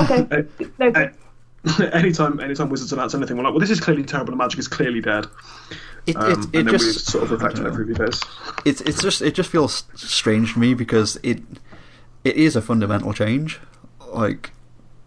Okay. 0.02 0.44
No, 0.78 0.86
Eh, 0.94 1.08
anytime 1.92 2.38
anytime 2.38 2.68
wizards 2.68 2.92
announce 2.92 3.12
anything, 3.14 3.36
we're 3.36 3.42
like, 3.42 3.52
well, 3.52 3.58
this 3.60 3.70
is 3.70 3.80
clearly 3.80 4.04
terrible. 4.04 4.30
and 4.32 4.38
Magic 4.38 4.58
is 4.60 4.68
clearly 4.68 5.00
dead. 5.00 5.26
it, 6.06 6.14
Um, 6.16 6.30
it, 6.30 6.36
and 6.36 6.44
it 6.44 6.52
then 6.52 6.64
we 6.66 6.70
just 6.72 7.06
sort 7.10 7.24
of 7.24 7.32
reflect 7.32 7.56
I 7.56 7.58
on 7.58 7.64
don't 7.64 7.72
it 7.72 7.76
for 7.76 7.82
a 7.82 7.86
few 7.86 7.94
days. 8.06 8.20
it's 8.64 8.80
it's 8.82 9.02
just 9.02 9.20
it 9.20 9.34
just 9.34 9.50
feels 9.50 9.82
strange 9.96 10.52
to 10.52 10.60
me 10.60 10.74
because 10.74 11.18
it 11.24 11.42
it 12.22 12.36
is 12.36 12.54
a 12.54 12.62
fundamental 12.62 13.12
change. 13.12 13.58
Like 14.12 14.52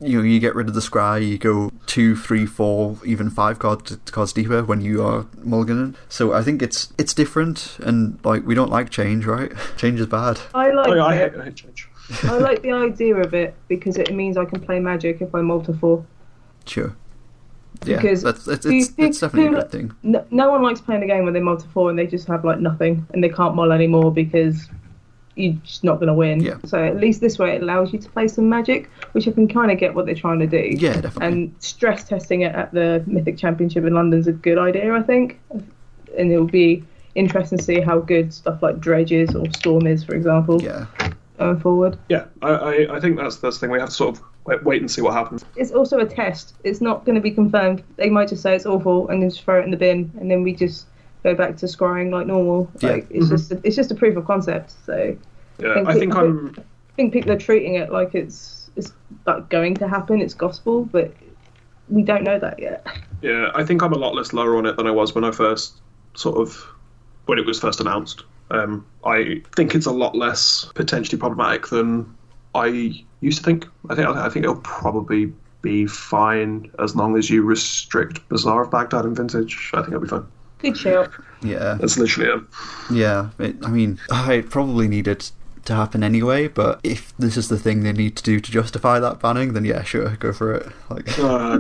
you 0.02 0.18
know, 0.18 0.24
you 0.24 0.40
get 0.40 0.56
rid 0.56 0.68
of 0.68 0.74
the 0.74 0.80
scry, 0.80 1.28
you 1.28 1.38
go 1.38 1.72
two, 1.86 2.16
three, 2.16 2.46
four, 2.46 2.98
even 3.06 3.30
five 3.30 3.60
cards 3.60 3.98
cards 4.12 4.34
deeper 4.34 4.64
when 4.64 4.82
you 4.82 5.04
are 5.04 5.24
mulliganing. 5.46 5.96
So 6.08 6.34
I 6.34 6.42
think 6.42 6.62
it's 6.62 6.94
it's 6.98 7.14
different, 7.14 7.78
and 7.84 8.18
like 8.24 8.46
we 8.46 8.56
don't 8.56 8.72
like 8.72 8.90
change, 8.90 9.26
right? 9.26 9.52
Change 9.78 10.00
is 10.00 10.08
bad. 10.08 10.40
I 10.54 10.72
like 10.72 10.88
Oh, 10.90 10.94
yeah, 10.96 11.04
I 11.06 11.16
it. 11.16 11.32
hate, 11.34 11.42
I 11.42 11.46
hate 11.46 11.56
change. 11.56 11.90
I 12.24 12.38
like 12.38 12.62
the 12.64 12.72
idea 12.72 13.16
of 13.18 13.34
it 13.34 13.54
because 13.68 13.98
it 13.98 14.14
means 14.14 14.36
I 14.38 14.46
can 14.46 14.60
play 14.62 14.80
Magic 14.80 15.22
if 15.22 15.36
I 15.36 15.42
multi 15.42 15.74
four. 15.74 16.06
Sure. 16.66 16.96
Yeah, 17.86 17.98
Because 17.98 18.24
that's 18.24 18.48
it's, 18.48 18.66
it's, 18.66 18.96
who- 18.96 19.06
it's 19.06 19.20
definitely 19.20 19.56
a 19.58 19.62
good 19.62 19.72
thing. 19.72 19.92
No, 20.04 20.26
no 20.32 20.50
one 20.50 20.64
likes 20.64 20.82
playing 20.82 21.04
a 21.04 21.08
game 21.08 21.24
where 21.24 21.32
they 21.32 21.40
multi 21.40 21.68
four 21.74 21.90
and 21.90 21.98
they 22.00 22.08
just 22.08 22.28
have 22.28 22.44
like 22.44 22.60
nothing 22.60 23.06
and 23.14 23.24
they 23.24 23.30
can't 23.30 23.56
mull 23.56 23.72
anymore 23.72 24.12
because 24.12 24.68
you're 25.40 25.54
just 25.64 25.84
not 25.84 25.96
going 25.96 26.08
to 26.08 26.14
win. 26.14 26.42
Yeah. 26.42 26.58
So 26.66 26.84
at 26.84 26.98
least 26.98 27.22
this 27.22 27.40
way 27.40 27.56
it 27.56 27.62
allows 27.62 27.94
you 27.94 28.00
to 28.00 28.10
play 28.10 28.28
some 28.28 28.50
Magic, 28.50 28.90
which 29.14 29.28
I 29.28 29.32
can 29.32 29.48
kind 29.48 29.72
of 29.72 29.78
get 29.78 29.96
what 29.96 30.06
they're 30.06 30.16
trying 30.16 30.40
to 30.40 30.48
do. 30.48 30.76
Yeah, 30.78 31.02
definitely. 31.02 31.28
And 31.28 31.56
stress 31.60 32.04
testing 32.04 32.42
it 32.42 32.54
at 32.54 32.72
the 32.74 33.04
Mythic 33.08 33.38
Championship 33.38 33.86
in 33.86 33.94
London's 33.94 34.28
a 34.28 34.34
good 34.34 34.58
idea, 34.58 34.94
I 34.94 35.02
think. 35.02 35.40
And 36.18 36.32
it'll 36.32 36.46
be 36.46 36.84
interesting 37.16 37.58
to 37.58 37.64
see 37.64 37.80
how 37.80 38.00
good 38.00 38.34
stuff 38.34 38.62
like 38.62 38.80
Dredge 38.80 39.12
is 39.12 39.36
or 39.36 39.50
Storm 39.52 39.88
is, 39.88 40.04
for 40.04 40.16
example, 40.16 40.62
yeah, 40.62 40.86
going 41.38 41.60
forward. 41.60 41.98
Yeah, 42.10 42.26
I, 42.42 42.50
I, 42.50 42.96
I 42.98 43.00
think 43.00 43.18
that's 43.18 43.38
that's 43.38 43.58
the 43.58 43.62
thing. 43.62 43.72
We 43.72 43.80
have 43.80 43.90
to 43.90 43.96
sort 43.96 44.18
of 44.18 44.24
wait, 44.46 44.64
wait 44.64 44.82
and 44.82 44.90
see 44.90 45.02
what 45.02 45.14
happens. 45.14 45.46
It's 45.56 45.72
also 45.72 46.00
a 46.00 46.06
test. 46.06 46.56
It's 46.64 46.82
not 46.82 47.06
going 47.06 47.16
to 47.16 47.22
be 47.22 47.32
confirmed. 47.32 47.84
They 47.96 48.10
might 48.10 48.30
just 48.30 48.42
say 48.42 48.56
it's 48.56 48.66
awful 48.66 49.08
and 49.10 49.22
then 49.22 49.30
just 49.30 49.44
throw 49.44 49.60
it 49.60 49.66
in 49.66 49.72
the 49.72 49.78
bin, 49.78 50.12
and 50.20 50.30
then 50.30 50.44
we 50.44 50.54
just 50.54 50.88
go 51.24 51.36
back 51.36 51.58
to 51.58 51.66
scrying 51.66 52.12
like 52.12 52.28
normal. 52.28 52.72
Yeah. 52.80 52.92
Like 52.92 53.08
it's 53.10 53.26
mm-hmm. 53.26 53.36
just 53.36 53.52
a, 53.52 53.62
it's 53.64 53.76
just 53.76 53.92
a 53.92 53.96
proof 53.96 54.16
of 54.18 54.26
concept. 54.26 54.74
So 54.86 55.18
Yeah, 55.60 55.74
Thank 55.76 55.88
I 55.90 55.94
you. 55.94 56.00
think 56.00 56.16
I'm. 56.16 56.56
I 56.58 56.94
think 56.96 57.14
people 57.14 57.32
are 57.32 57.38
treating 57.40 57.76
it 57.76 57.92
like 57.92 58.14
it's 58.16 58.70
it's 58.76 58.94
like 59.26 59.50
going 59.50 59.76
to 59.76 59.88
happen. 59.88 60.22
It's 60.22 60.34
gospel, 60.34 60.86
but 60.86 61.14
we 61.90 62.04
don't 62.04 62.24
know 62.24 62.40
that 62.40 62.60
yet. 62.60 62.86
Yeah, 63.22 63.52
I 63.56 63.64
think 63.66 63.82
I'm 63.84 63.94
a 63.94 63.98
lot 63.98 64.16
less 64.16 64.32
lower 64.34 64.56
on 64.58 64.66
it 64.66 64.78
than 64.78 64.88
I 64.88 64.92
was 64.92 65.14
when 65.16 65.24
I 65.24 65.32
first 65.32 65.82
sort 66.16 66.38
of 66.38 66.66
when 67.26 67.38
it 67.40 67.46
was 67.46 67.60
first 67.60 67.80
announced. 67.80 68.24
Um, 68.52 68.86
I 69.06 69.42
think 69.56 69.76
it's 69.76 69.86
a 69.86 69.92
lot 69.92 70.16
less 70.16 70.66
potentially 70.76 71.18
problematic 71.20 71.68
than 71.68 72.14
I 72.56 72.94
used 73.22 73.38
to 73.40 73.44
think. 73.44 73.66
I 73.90 73.96
think 73.96 74.08
I 74.08 74.30
think 74.30 74.44
it'll 74.46 74.58
probably 74.62 75.34
be 75.62 75.86
fine 75.86 76.72
as 76.80 76.96
long 76.96 77.18
as 77.18 77.30
you 77.30 77.44
restrict 77.44 78.28
Bazaar 78.30 78.64
of 78.64 78.72
Baghdad 78.72 79.06
and 79.06 79.16
Vintage. 79.16 79.72
I 79.74 79.78
think 79.82 79.90
it'll 79.90 80.02
be 80.02 80.08
fine. 80.08 80.26
Good 80.60 80.78
shout. 80.78 81.12
yeah, 81.42 81.78
That's 81.80 81.98
literally 81.98 82.30
it. 82.32 82.44
yeah. 82.92 83.30
It, 83.40 83.56
I 83.64 83.70
mean, 83.70 84.00
I 84.12 84.44
probably 84.50 84.88
needed 84.88 85.30
to 85.70 85.76
happen 85.76 86.04
anyway. 86.04 86.48
But 86.48 86.80
if 86.84 87.16
this 87.18 87.38
is 87.38 87.48
the 87.50 87.58
thing 87.58 87.84
they 87.84 87.94
need 87.94 88.16
to 88.18 88.24
do 88.24 88.40
to 88.40 88.52
justify 88.52 89.00
that 89.00 89.20
banning, 89.20 89.54
then 89.54 89.64
yeah, 89.66 89.82
sure, 89.84 90.16
go 90.18 90.34
for 90.34 90.54
it. 90.54 90.68
Like, 90.90 91.18
Uh, 91.18 91.60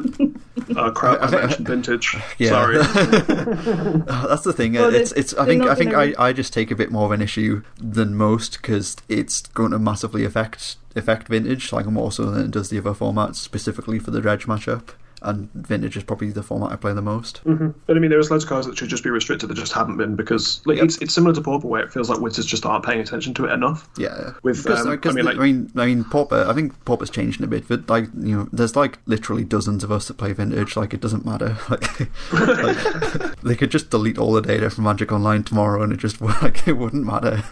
uh, 0.75 0.91
crap! 0.95 1.21
I 1.21 1.27
I 1.27 1.31
mentioned 1.31 1.67
Vintage. 1.67 2.15
Yeah. 2.37 2.49
Sorry. 2.49 2.77
That's 3.67 4.43
the 4.43 4.53
thing. 4.53 4.73
Well, 4.73 4.93
it's 4.93 5.11
they're- 5.11 5.19
it's. 5.19 5.33
I 5.35 5.45
think 5.45 5.63
I 5.63 5.75
think 5.75 5.91
gonna 5.91 6.13
I, 6.17 6.27
I 6.29 6.33
just 6.33 6.53
take 6.53 6.71
a 6.71 6.75
bit 6.75 6.91
more 6.91 7.05
of 7.05 7.11
an 7.11 7.21
issue 7.21 7.63
than 7.77 8.15
most 8.15 8.61
because 8.61 8.97
it's 9.07 9.41
going 9.47 9.71
to 9.71 9.79
massively 9.79 10.25
affect 10.25 10.75
affect 10.95 11.27
vintage 11.27 11.71
like 11.71 11.85
more 11.85 12.11
so 12.11 12.25
than 12.25 12.45
it 12.45 12.51
does 12.51 12.69
the 12.69 12.77
other 12.79 12.91
formats 12.93 13.35
specifically 13.35 13.99
for 13.99 14.11
the 14.11 14.21
dredge 14.21 14.45
matchup. 14.47 14.89
And 15.21 15.49
vintage 15.53 15.97
is 15.97 16.03
probably 16.03 16.29
the 16.31 16.43
format 16.43 16.71
I 16.71 16.75
play 16.75 16.93
the 16.93 17.01
most. 17.01 17.39
hmm 17.39 17.69
But 17.87 17.97
I 17.97 17.99
mean, 17.99 18.09
there's 18.09 18.31
loads 18.31 18.43
of 18.43 18.49
cards 18.49 18.67
that 18.67 18.77
should 18.77 18.89
just 18.89 19.03
be 19.03 19.09
restricted 19.09 19.49
that 19.49 19.55
just 19.55 19.73
haven't 19.73 19.97
been 19.97 20.15
because 20.15 20.61
like 20.65 20.77
Yep. 20.77 20.85
it's 20.85 20.97
it's 20.99 21.13
similar 21.13 21.33
to 21.35 21.41
Pauper 21.41 21.67
where 21.67 21.81
it 21.83 21.91
feels 21.91 22.09
like 22.09 22.19
wizards 22.19 22.47
just 22.47 22.65
aren't 22.65 22.85
paying 22.85 22.99
attention 22.99 23.33
to 23.35 23.45
it 23.45 23.51
enough. 23.51 23.89
Yeah, 23.97 24.31
With, 24.43 24.63
because, 24.63 24.85
um, 24.85 24.99
I 25.03 25.11
mean, 25.11 25.25
like- 25.25 25.37
I 25.37 25.39
mean, 25.43 25.71
I 25.75 25.85
mean, 25.85 26.03
Pauper. 26.03 26.45
I 26.47 26.53
think 26.53 26.73
Pauper's 26.85 27.09
changing 27.09 27.43
a 27.43 27.47
bit, 27.47 27.67
but 27.67 27.89
like 27.89 28.05
you 28.17 28.35
know, 28.37 28.49
there's 28.53 28.75
like 28.75 28.99
literally 29.05 29.43
dozens 29.43 29.83
of 29.83 29.91
us 29.91 30.07
that 30.07 30.17
play 30.17 30.33
vintage. 30.33 30.75
Like 30.75 30.93
it 30.93 31.01
doesn't 31.01 31.25
matter. 31.25 31.57
Like, 31.69 31.99
like, 32.33 33.35
they 33.43 33.55
could 33.55 33.69
just 33.71 33.89
delete 33.89 34.17
all 34.17 34.33
the 34.33 34.41
data 34.41 34.69
from 34.69 34.83
Magic 34.85 35.11
Online 35.11 35.43
tomorrow, 35.43 35.81
and 35.83 35.91
it 35.93 35.97
just 35.97 36.19
like 36.41 36.67
it 36.67 36.73
wouldn't 36.73 37.05
matter. 37.05 37.43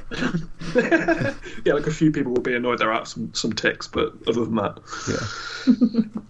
yeah, 0.75 1.73
like 1.73 1.87
a 1.87 1.91
few 1.91 2.11
people 2.11 2.33
will 2.33 2.41
be 2.41 2.55
annoyed 2.55 2.79
there 2.79 2.91
are 2.91 3.05
some 3.05 3.33
some 3.33 3.53
ticks, 3.53 3.87
but 3.87 4.13
other 4.27 4.45
than 4.45 4.55
that, 4.55 4.79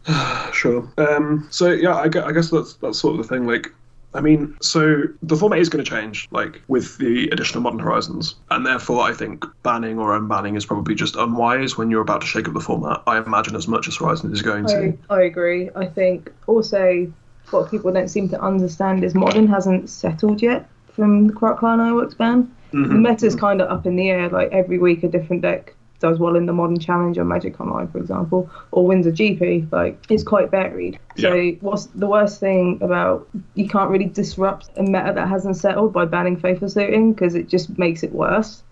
Yeah, 0.08 0.52
sure. 0.54 0.88
Um, 0.98 1.27
so 1.50 1.72
yeah, 1.72 1.96
I, 1.96 2.08
gue- 2.08 2.22
I 2.22 2.32
guess 2.32 2.50
that's 2.50 2.74
that's 2.76 3.00
sort 3.00 3.20
of 3.20 3.28
the 3.28 3.28
thing. 3.36 3.46
Like, 3.48 3.72
I 4.14 4.22
mean, 4.22 4.56
so 4.62 5.04
the 5.22 5.36
format 5.36 5.60
is 5.60 5.70
going 5.70 5.84
to 5.84 5.90
change, 5.90 6.28
like 6.32 6.62
with 6.68 6.98
the 6.98 7.30
addition 7.30 7.58
of 7.58 7.64
Modern 7.64 7.80
Horizons, 7.80 8.36
and 8.52 8.66
therefore 8.66 9.02
I 9.04 9.14
think 9.14 9.46
banning 9.64 10.00
or 10.00 10.18
unbanning 10.20 10.56
is 10.58 10.66
probably 10.66 10.96
just 10.96 11.16
unwise 11.16 11.78
when 11.78 11.90
you're 11.92 12.02
about 12.02 12.22
to 12.22 12.28
shake 12.28 12.48
up 12.48 12.54
the 12.54 12.60
format. 12.60 13.02
I 13.08 13.18
imagine 13.20 13.56
as 13.56 13.68
much 13.68 13.88
as 13.88 13.98
Horizon 13.98 14.32
is 14.34 14.42
going 14.42 14.66
to. 14.68 14.98
I, 15.10 15.16
I 15.16 15.22
agree. 15.24 15.70
I 15.76 15.86
think 15.86 16.32
also 16.48 17.12
what 17.52 17.70
people 17.72 17.92
don't 17.94 18.10
seem 18.10 18.28
to 18.30 18.42
understand 18.42 19.04
is 19.04 19.14
modern 19.16 19.48
hasn't 19.48 19.90
settled 19.90 20.42
yet 20.42 20.68
from 20.94 21.28
the 21.28 21.34
Clan 21.34 21.80
Ironworks 21.80 22.14
ban. 22.16 22.52
The 22.72 22.78
Mhm. 22.80 23.00
meta's 23.02 23.36
kind 23.36 23.62
of 23.62 23.70
up 23.70 23.86
in 23.86 23.96
the 23.96 24.10
air. 24.10 24.28
Like 24.28 24.52
every 24.52 24.78
week, 24.78 25.04
a 25.04 25.08
different 25.08 25.42
deck 25.42 25.74
does 26.00 26.20
well 26.20 26.36
in 26.36 26.46
the 26.46 26.54
modern 26.54 26.80
challenge 26.80 27.18
or 27.18 27.26
Magic 27.26 27.60
Online, 27.60 27.88
for 27.88 27.98
example, 27.98 28.50
or 28.72 28.86
wins 28.86 29.08
a 29.08 29.12
GP. 29.12 29.72
Like 29.72 30.06
it's 30.10 30.24
quite 30.24 30.52
varied. 30.52 31.00
So 31.18 31.34
Yeah. 31.34 31.56
what's 31.62 31.88
the 31.88 32.08
worst 32.08 32.40
thing 32.40 32.80
about 32.82 33.28
you 33.56 33.68
can't 33.68 33.90
really 33.90 34.06
disrupt 34.06 34.70
a 34.78 34.84
meta 34.84 35.12
that 35.16 35.28
hasn't 35.28 35.58
settled 35.58 35.94
by 35.94 36.06
banning 36.06 36.38
Faithless 36.38 36.76
Looting 36.76 37.14
because 37.14 37.36
it 37.36 37.48
just 37.48 37.78
makes 37.78 38.04
it 38.04 38.12
worse, 38.14 38.64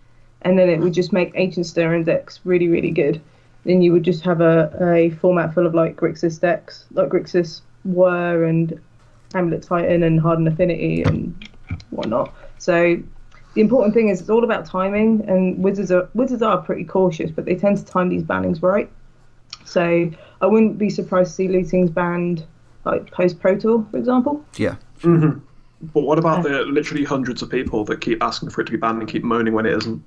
and 0.43 0.57
then 0.59 0.69
it 0.69 0.79
would 0.79 0.93
just 0.93 1.11
make 1.13 1.31
ancient 1.35 1.65
stirring 1.65 2.03
decks 2.03 2.39
really 2.45 2.67
really 2.67 2.91
good. 2.91 3.19
Then 3.65 3.81
you 3.81 3.91
would 3.93 4.03
just 4.03 4.23
have 4.23 4.41
a, 4.41 4.71
a 4.93 5.09
format 5.21 5.53
full 5.53 5.65
of 5.65 5.73
like 5.73 5.95
Grixis 5.95 6.39
decks, 6.39 6.85
like 6.93 7.09
Grixis 7.09 7.61
were 7.83 8.43
and 8.45 8.79
Amulet 9.33 9.63
Titan 9.63 10.03
and 10.03 10.19
Hardened 10.19 10.47
Affinity 10.47 11.01
and 11.01 11.49
whatnot. 11.89 12.31
So 12.59 12.97
the 13.55 13.61
important 13.61 13.93
thing 13.93 14.09
is 14.09 14.21
it's 14.21 14.29
all 14.29 14.43
about 14.43 14.65
timing, 14.65 15.27
and 15.27 15.57
wizards 15.63 15.91
are 15.91 16.09
wizards 16.13 16.41
are 16.41 16.57
pretty 16.57 16.83
cautious, 16.83 17.31
but 17.31 17.45
they 17.45 17.55
tend 17.55 17.77
to 17.77 17.85
time 17.85 18.09
these 18.09 18.23
bannings 18.23 18.61
right. 18.61 18.89
So 19.63 20.11
I 20.41 20.45
wouldn't 20.45 20.77
be 20.77 20.89
surprised 20.89 21.31
to 21.31 21.35
see 21.35 21.47
lootings 21.47 21.91
banned 21.91 22.45
like 22.83 23.09
post 23.11 23.39
Pro 23.39 23.57
Tour, 23.57 23.87
for 23.89 23.97
example. 23.97 24.45
Yeah. 24.57 24.75
Mm-hmm. 25.01 25.39
But 25.93 26.01
what 26.01 26.19
about 26.19 26.43
the 26.43 26.61
literally 26.63 27.03
hundreds 27.03 27.41
of 27.41 27.49
people 27.49 27.83
that 27.85 28.01
keep 28.01 28.21
asking 28.23 28.49
for 28.49 28.61
it 28.61 28.65
to 28.65 28.71
be 28.71 28.77
banned 28.77 28.99
and 28.99 29.09
keep 29.09 29.23
moaning 29.23 29.53
when 29.53 29.65
it 29.65 29.73
isn't? 29.73 30.03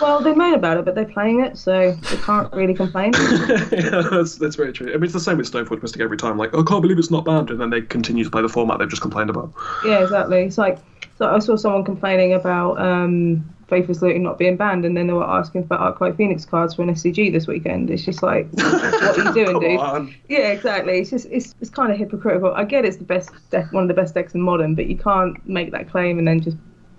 Well, 0.00 0.22
they 0.22 0.32
moan 0.32 0.54
about 0.54 0.76
it, 0.76 0.84
but 0.84 0.94
they're 0.94 1.04
playing 1.04 1.40
it, 1.40 1.58
so 1.58 1.92
they 1.92 2.16
can't 2.18 2.52
really 2.52 2.74
complain. 2.74 3.12
yeah, 3.72 4.02
that's, 4.10 4.36
that's 4.36 4.56
very 4.56 4.72
true. 4.72 4.88
I 4.88 4.94
mean, 4.94 5.04
it's 5.04 5.12
the 5.12 5.20
same 5.20 5.38
with 5.38 5.50
Stoneforge 5.50 5.82
Mystic 5.82 6.00
every 6.00 6.16
time. 6.16 6.38
Like, 6.38 6.50
oh, 6.52 6.62
I 6.62 6.64
can't 6.64 6.82
believe 6.82 6.98
it's 6.98 7.10
not 7.10 7.24
banned, 7.24 7.50
and 7.50 7.60
then 7.60 7.70
they 7.70 7.82
continue 7.82 8.24
to 8.24 8.30
play 8.30 8.42
the 8.42 8.48
format 8.48 8.78
they've 8.78 8.88
just 8.88 9.02
complained 9.02 9.30
about. 9.30 9.52
Yeah, 9.84 10.02
exactly. 10.02 10.44
It's 10.44 10.56
like 10.56 10.78
so 11.18 11.26
I 11.26 11.40
saw 11.40 11.56
someone 11.56 11.84
complaining 11.84 12.32
about 12.32 12.80
um, 12.80 13.44
Faithless 13.66 14.00
Looting 14.00 14.22
not 14.22 14.38
being 14.38 14.56
banned, 14.56 14.84
and 14.84 14.96
then 14.96 15.08
they 15.08 15.12
were 15.12 15.28
asking 15.28 15.66
for 15.66 15.76
Arclight 15.76 16.16
Phoenix 16.16 16.44
cards 16.44 16.74
for 16.74 16.82
an 16.82 16.90
SCG 16.90 17.32
this 17.32 17.48
weekend. 17.48 17.90
It's 17.90 18.04
just 18.04 18.22
like, 18.22 18.46
what 18.52 19.18
are 19.18 19.24
you 19.24 19.34
doing, 19.34 19.58
dude? 19.58 19.80
on. 19.80 20.14
Yeah, 20.28 20.50
exactly. 20.50 21.00
It's 21.00 21.10
just 21.10 21.26
it's, 21.26 21.56
it's 21.60 21.70
kind 21.70 21.90
of 21.90 21.98
hypocritical. 21.98 22.52
I 22.54 22.64
get 22.64 22.84
it's 22.84 22.98
the 22.98 23.04
best 23.04 23.30
deck, 23.50 23.72
one 23.72 23.82
of 23.82 23.88
the 23.88 23.94
best 23.94 24.14
decks 24.14 24.32
in 24.32 24.40
modern, 24.40 24.76
but 24.76 24.86
you 24.86 24.96
can't 24.96 25.44
make 25.46 25.72
that 25.72 25.90
claim 25.90 26.18
and 26.18 26.28
then 26.28 26.40
just 26.40 26.56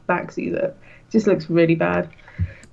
backseat 0.10 0.54
it. 0.54 0.64
It 0.64 0.76
just 1.12 1.26
looks 1.26 1.50
really 1.50 1.76
bad. 1.76 2.10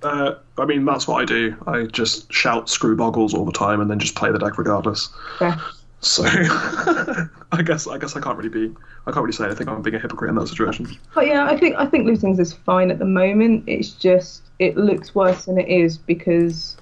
Uh, 0.03 0.35
I 0.57 0.65
mean, 0.65 0.83
that's 0.83 1.07
what 1.07 1.21
I 1.21 1.25
do. 1.25 1.55
I 1.65 1.83
just 1.83 2.31
shout 2.31 2.69
screw 2.69 2.97
boggles 2.97 3.33
all 3.33 3.45
the 3.45 3.53
time 3.53 3.79
and 3.79 3.89
then 3.89 3.99
just 3.99 4.15
play 4.15 4.33
the 4.33 4.37
deck 4.37 4.57
regardless. 4.57 5.09
Yeah. 5.39 5.57
So 6.01 6.23
I 7.51 7.61
guess 7.61 7.87
I 7.87 7.97
guess 7.97 8.15
I 8.15 8.21
can't 8.21 8.37
really 8.37 8.49
be 8.49 8.75
I 9.05 9.11
can't 9.11 9.23
really 9.23 9.33
say 9.33 9.45
anything. 9.45 9.69
I'm 9.69 9.81
being 9.81 9.95
a 9.95 9.99
hypocrite 9.99 10.29
in 10.29 10.35
that 10.35 10.47
situation. 10.47 10.87
But 11.15 11.27
yeah, 11.27 11.45
I 11.45 11.57
think 11.57 11.75
I 11.77 11.85
think 11.85 12.07
Lootings 12.07 12.39
is 12.39 12.53
fine 12.53 12.91
at 12.91 12.99
the 12.99 13.05
moment. 13.05 13.63
It's 13.67 13.91
just 13.91 14.43
it 14.59 14.75
looks 14.75 15.15
worse 15.15 15.45
than 15.45 15.57
it 15.57 15.67
is 15.69 15.97
because 15.97 16.77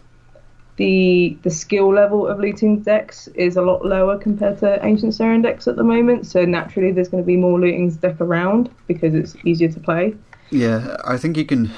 the 0.78 1.38
the 1.43 1.49
skill 1.49 1.93
level 1.93 2.28
of 2.28 2.39
looting 2.39 2.82
decks 2.82 3.28
is 3.30 3.57
a 3.57 3.61
lot 3.61 3.86
lower 3.86 4.18
compared 4.18 4.57
to 4.59 4.84
Ancient 4.84 5.13
Stirrings 5.13 5.43
decks 5.43 5.68
at 5.68 5.76
the 5.76 5.84
moment. 5.84 6.26
So 6.26 6.45
naturally, 6.45 6.91
there's 6.91 7.09
going 7.09 7.24
to 7.24 7.28
be 7.28 7.38
more 7.38 7.59
lootings 7.59 7.99
deck 7.99 8.20
around 8.20 8.70
because 8.88 9.13
it's 9.13 9.36
easier 9.45 9.72
to 9.72 9.80
play. 9.80 10.16
Yeah, 10.49 10.97
I 11.05 11.18
think 11.18 11.38
you 11.38 11.45
can. 11.45 11.72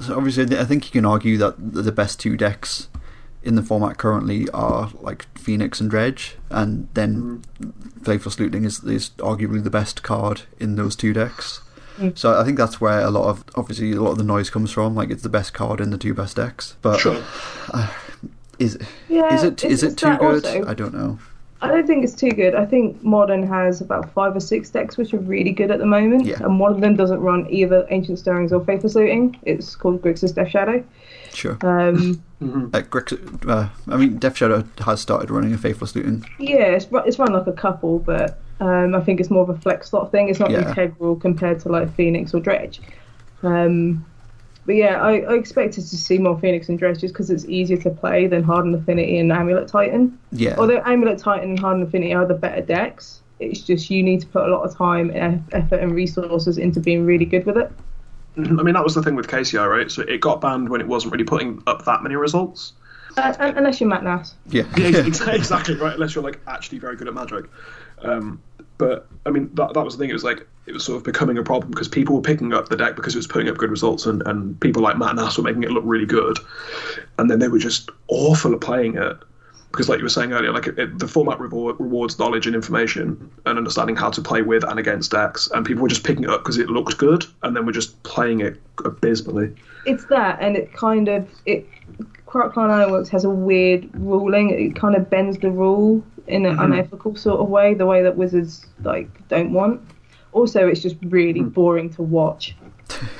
So 0.00 0.16
obviously, 0.16 0.58
I 0.58 0.64
think 0.64 0.86
you 0.86 0.90
can 0.92 1.04
argue 1.04 1.38
that 1.38 1.54
the 1.58 1.92
best 1.92 2.20
two 2.20 2.36
decks 2.36 2.88
in 3.48 3.54
the 3.54 3.62
format 3.62 3.96
currently 3.96 4.46
are 4.50 4.90
like 5.00 5.26
Phoenix 5.38 5.80
and 5.80 5.90
Dredge, 5.90 6.36
and 6.50 6.86
then 6.94 7.42
Faithless 8.04 8.38
Looting 8.38 8.64
is, 8.64 8.84
is 8.84 9.10
arguably 9.18 9.64
the 9.64 9.70
best 9.70 10.02
card 10.02 10.42
in 10.60 10.76
those 10.76 10.94
two 10.94 11.12
decks. 11.14 11.62
Mm. 11.96 12.16
So 12.16 12.38
I 12.38 12.44
think 12.44 12.58
that's 12.58 12.78
where 12.80 13.00
a 13.00 13.10
lot 13.10 13.28
of 13.28 13.44
obviously 13.56 13.90
a 13.92 14.00
lot 14.02 14.12
of 14.12 14.18
the 14.18 14.24
noise 14.24 14.50
comes 14.50 14.70
from. 14.70 14.94
Like 14.94 15.10
it's 15.10 15.22
the 15.22 15.28
best 15.30 15.52
card 15.54 15.80
in 15.80 15.90
the 15.90 15.98
two 15.98 16.12
best 16.14 16.36
decks, 16.36 16.76
but 16.82 17.00
Sure. 17.00 17.20
Yeah, 17.74 17.88
is 18.58 18.74
is 18.76 19.42
it 19.44 19.52
it's- 19.54 19.64
is 19.64 19.82
it's 19.82 19.92
it 19.94 19.96
too 19.98 20.16
good? 20.18 20.44
also. 20.44 20.66
I 20.66 20.74
don't 20.74 20.94
know. 20.94 21.18
I 21.60 21.66
don't 21.68 21.88
think 21.88 22.04
it's 22.04 22.14
too 22.14 22.30
good. 22.30 22.54
I 22.54 22.64
think 22.66 23.02
Modern 23.02 23.42
has 23.44 23.80
about 23.80 24.12
five 24.12 24.36
or 24.36 24.40
six 24.40 24.70
decks 24.70 24.96
which 24.96 25.12
are 25.12 25.18
really 25.18 25.50
good 25.50 25.72
at 25.72 25.80
the 25.80 25.86
moment, 25.86 26.24
Yeah. 26.24 26.36
and 26.40 26.60
one 26.60 26.72
of 26.72 26.80
them 26.80 26.94
doesn't 26.94 27.18
run 27.20 27.48
either 27.50 27.84
Ancient 27.90 28.20
Stirrings 28.20 28.52
or 28.52 28.64
Faithless 28.64 28.94
Looting. 28.94 29.36
It's 29.42 29.74
called 29.74 30.00
Grixis 30.00 30.32
Death 30.34 30.50
Shadow. 30.50 30.84
Sure. 31.34 31.58
Um, 31.62 32.22
Uh, 32.40 32.44
Grix, 32.82 33.12
uh, 33.48 33.68
I 33.88 33.96
mean, 33.96 34.18
Death 34.18 34.36
Shadow 34.36 34.64
has 34.84 35.00
started 35.00 35.30
running 35.30 35.52
a 35.52 35.58
Faithless 35.58 35.96
Looting. 35.96 36.24
yeah, 36.38 36.66
it's, 36.66 36.86
it's 36.92 37.18
run 37.18 37.32
like 37.32 37.46
a 37.48 37.52
couple, 37.52 37.98
but 37.98 38.38
um, 38.60 38.94
I 38.94 39.00
think 39.00 39.18
it's 39.20 39.30
more 39.30 39.42
of 39.42 39.48
a 39.50 39.58
flex 39.58 39.90
slot 39.90 40.12
thing. 40.12 40.28
It's 40.28 40.38
not 40.38 40.50
Yeah. 40.50 40.68
integral 40.68 41.16
compared 41.16 41.58
to 41.60 41.68
like 41.68 41.92
Phoenix 41.96 42.32
or 42.34 42.40
Dredge. 42.40 42.80
Um, 43.42 44.04
but 44.66 44.74
yeah, 44.76 45.00
I, 45.02 45.20
I 45.20 45.34
expected 45.34 45.82
to 45.86 45.96
see 45.96 46.18
more 46.18 46.38
Phoenix 46.38 46.68
and 46.68 46.78
Dredge 46.78 47.00
just 47.00 47.14
because 47.14 47.30
it's 47.30 47.44
easier 47.46 47.78
to 47.78 47.90
play 47.90 48.26
than 48.26 48.42
Hardened 48.42 48.74
Affinity 48.74 49.18
and 49.18 49.32
Amulet 49.32 49.66
Titan. 49.66 50.18
Yeah. 50.30 50.56
Although 50.58 50.82
Amulet 50.84 51.18
Titan 51.18 51.50
and 51.50 51.58
Hardened 51.58 51.88
Affinity 51.88 52.12
are 52.14 52.26
the 52.26 52.34
better 52.34 52.60
decks, 52.60 53.20
it's 53.40 53.60
just 53.62 53.88
you 53.90 54.02
need 54.02 54.20
to 54.20 54.26
put 54.26 54.48
a 54.48 54.54
lot 54.54 54.62
of 54.64 54.76
time, 54.76 55.10
eff- 55.14 55.40
effort, 55.52 55.80
and 55.80 55.92
resources 55.94 56.58
into 56.58 56.80
being 56.80 57.06
really 57.06 57.24
good 57.24 57.46
with 57.46 57.56
it. 57.56 57.72
I 58.38 58.62
mean, 58.62 58.74
that 58.74 58.84
was 58.84 58.94
the 58.94 59.02
thing 59.02 59.16
with 59.16 59.26
KCI, 59.26 59.68
right? 59.68 59.90
So 59.90 60.02
it 60.02 60.20
got 60.20 60.40
banned 60.40 60.68
when 60.68 60.80
it 60.80 60.86
wasn't 60.86 61.12
really 61.12 61.24
putting 61.24 61.62
up 61.66 61.84
that 61.86 62.02
many 62.02 62.14
results. 62.14 62.72
Uh, 63.16 63.34
unless 63.38 63.80
you're 63.80 63.88
Matt 63.88 64.04
Nass. 64.04 64.34
yeah. 64.48 64.62
Yeah, 64.76 65.04
exactly 65.34 65.74
right. 65.74 65.94
Unless 65.94 66.14
you're 66.14 66.22
like 66.22 66.40
actually 66.46 66.78
very 66.78 66.94
good 66.94 67.08
at 67.08 67.14
magic. 67.14 67.46
Um, 68.02 68.40
but 68.76 69.08
I 69.26 69.30
mean, 69.30 69.50
that 69.54 69.74
that 69.74 69.84
was 69.84 69.96
the 69.96 70.02
thing. 70.02 70.10
It 70.10 70.12
was 70.12 70.22
like 70.22 70.46
it 70.66 70.72
was 70.72 70.84
sort 70.84 70.98
of 70.98 71.04
becoming 71.04 71.36
a 71.36 71.42
problem 71.42 71.70
because 71.72 71.88
people 71.88 72.14
were 72.14 72.22
picking 72.22 72.52
up 72.52 72.68
the 72.68 72.76
deck 72.76 72.94
because 72.94 73.14
it 73.14 73.18
was 73.18 73.26
putting 73.26 73.48
up 73.48 73.56
good 73.56 73.70
results, 73.70 74.06
and, 74.06 74.22
and 74.26 74.58
people 74.60 74.82
like 74.82 74.96
Matt 74.96 75.16
Nass 75.16 75.36
were 75.36 75.42
making 75.42 75.64
it 75.64 75.70
look 75.70 75.82
really 75.84 76.06
good, 76.06 76.38
and 77.18 77.28
then 77.28 77.40
they 77.40 77.48
were 77.48 77.58
just 77.58 77.90
awful 78.06 78.54
at 78.54 78.60
playing 78.60 78.96
it. 78.96 79.16
Because, 79.70 79.88
like 79.88 79.98
you 79.98 80.04
were 80.04 80.08
saying 80.10 80.32
earlier, 80.32 80.52
like 80.52 80.66
it, 80.66 80.78
it- 80.78 80.98
the 80.98 81.08
format 81.08 81.38
reward, 81.38 81.76
rewards 81.78 82.18
knowledge 82.18 82.46
and 82.46 82.56
information 82.56 83.30
and 83.44 83.58
understanding 83.58 83.96
how 83.96 84.10
to 84.10 84.22
play 84.22 84.42
with 84.42 84.64
and 84.64 84.78
against 84.78 85.10
decks, 85.10 85.50
and 85.52 85.64
people 85.66 85.82
were 85.82 85.88
just 85.88 86.04
picking 86.04 86.24
it 86.24 86.30
up 86.30 86.40
because 86.42 86.56
it 86.56 86.68
looked 86.68 86.96
good, 86.98 87.24
and 87.42 87.54
then 87.54 87.66
we're 87.66 87.72
just 87.72 88.02
playing 88.02 88.40
it 88.40 88.60
abysmally. 88.84 89.54
it's 89.84 90.04
that, 90.06 90.38
and 90.40 90.56
it 90.56 90.72
kind 90.72 91.08
of 91.08 91.28
it. 91.46 91.66
Clan 92.26 92.70
Ironworks 92.70 93.08
has 93.08 93.24
a 93.24 93.30
weird 93.30 93.88
ruling. 93.94 94.50
It 94.50 94.76
kind 94.76 94.94
of 94.94 95.08
bends 95.08 95.38
the 95.38 95.50
rule 95.50 96.04
in 96.26 96.44
an 96.44 96.56
mm-hmm. 96.56 96.72
unethical 96.72 97.16
sort 97.16 97.40
of 97.40 97.48
way, 97.48 97.74
the 97.74 97.86
way 97.86 98.02
that 98.02 98.16
Wizards 98.16 98.66
like 98.82 99.08
don't 99.28 99.52
want. 99.52 99.80
Also, 100.32 100.68
it's 100.68 100.80
just 100.80 100.96
really 101.04 101.40
mm-hmm. 101.40 101.48
boring 101.48 101.90
to 101.94 102.02
watch. 102.02 102.54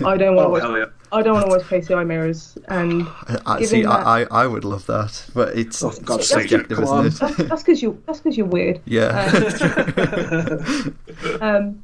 I 0.04 0.16
don't 0.16 0.36
want 0.36 0.50
Oh 0.50 0.54
to 0.54 0.60
hell 0.60 0.78
watch. 0.78 0.88
Yeah! 1.12 1.18
I 1.18 1.22
don't 1.22 1.34
want 1.34 1.46
to 1.46 1.50
watch 1.50 1.62
KCI 1.62 2.06
mirrors, 2.06 2.56
and 2.68 3.02
I, 3.28 3.38
I, 3.46 3.62
see, 3.64 3.82
that- 3.82 3.90
I, 3.90 4.22
I, 4.22 4.42
I 4.42 4.46
would 4.46 4.64
love 4.64 4.86
that, 4.86 5.24
but 5.34 5.56
it's, 5.56 5.82
Oh, 5.82 5.90
for 5.90 5.96
it's 5.96 6.04
God's 6.04 6.28
sake, 6.28 6.48
subjective, 6.48 6.80
isn't 6.80 7.18
that's 7.18 7.38
it? 7.40 7.48
that's 7.48 7.62
because 7.62 7.82
you 7.82 8.00
that's 8.06 8.20
because 8.20 8.36
you're 8.36 8.46
weird. 8.46 8.80
yeah. 8.84 9.28
Um, 11.40 11.82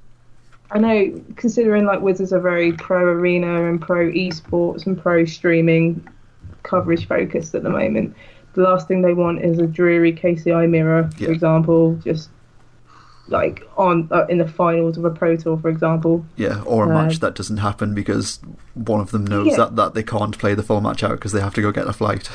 I 0.71 0.79
know, 0.79 1.21
considering 1.37 1.85
like 1.85 2.01
Wizards 2.01 2.33
are 2.33 2.41
very 2.41 2.73
pro 2.73 2.99
arena 3.05 3.69
and 3.69 3.81
pro 3.81 4.11
esports 4.11 4.87
and 4.87 5.01
pro 5.01 5.25
streaming 5.25 6.07
coverage 6.63 7.07
focused 7.07 7.55
at 7.55 7.63
the 7.63 7.71
moment. 7.71 8.17
The 8.55 8.63
last 8.63 8.89
thing 8.89 9.03
they 9.03 9.15
want 9.15 9.45
is 9.45 9.59
a 9.59 9.67
dreary 9.67 10.13
KCI 10.13 10.69
mirror, 10.71 11.11
for 11.19 11.31
example, 11.31 11.97
just 12.05 12.31
like 13.29 13.67
on 13.77 14.09
uh, 14.11 14.27
in 14.29 14.39
the 14.39 14.47
finals 14.49 14.97
of 14.99 15.05
a 15.05 15.11
pro 15.11 15.37
tour, 15.37 15.57
for 15.59 15.69
example. 15.69 16.25
yeah, 16.37 16.63
or 16.65 16.85
a 16.85 16.91
Uh, 16.97 17.03
match 17.05 17.21
that 17.21 17.35
doesn't 17.35 17.57
happen 17.59 17.95
because 17.95 18.39
one 18.75 19.01
of 19.01 19.11
them 19.13 19.27
knows 19.27 19.49
Yeah. 19.49 19.57
that, 19.57 19.77
that 19.77 19.95
they 19.95 20.03
can't 20.03 20.37
play 20.39 20.55
the 20.55 20.63
full 20.63 20.81
match 20.81 21.03
out 21.03 21.13
because 21.13 21.33
they 21.33 21.41
have 21.41 21.55
to 21.55 21.63
go 21.63 21.73
get 21.73 21.87
a 21.87 21.93
flight. 21.93 22.29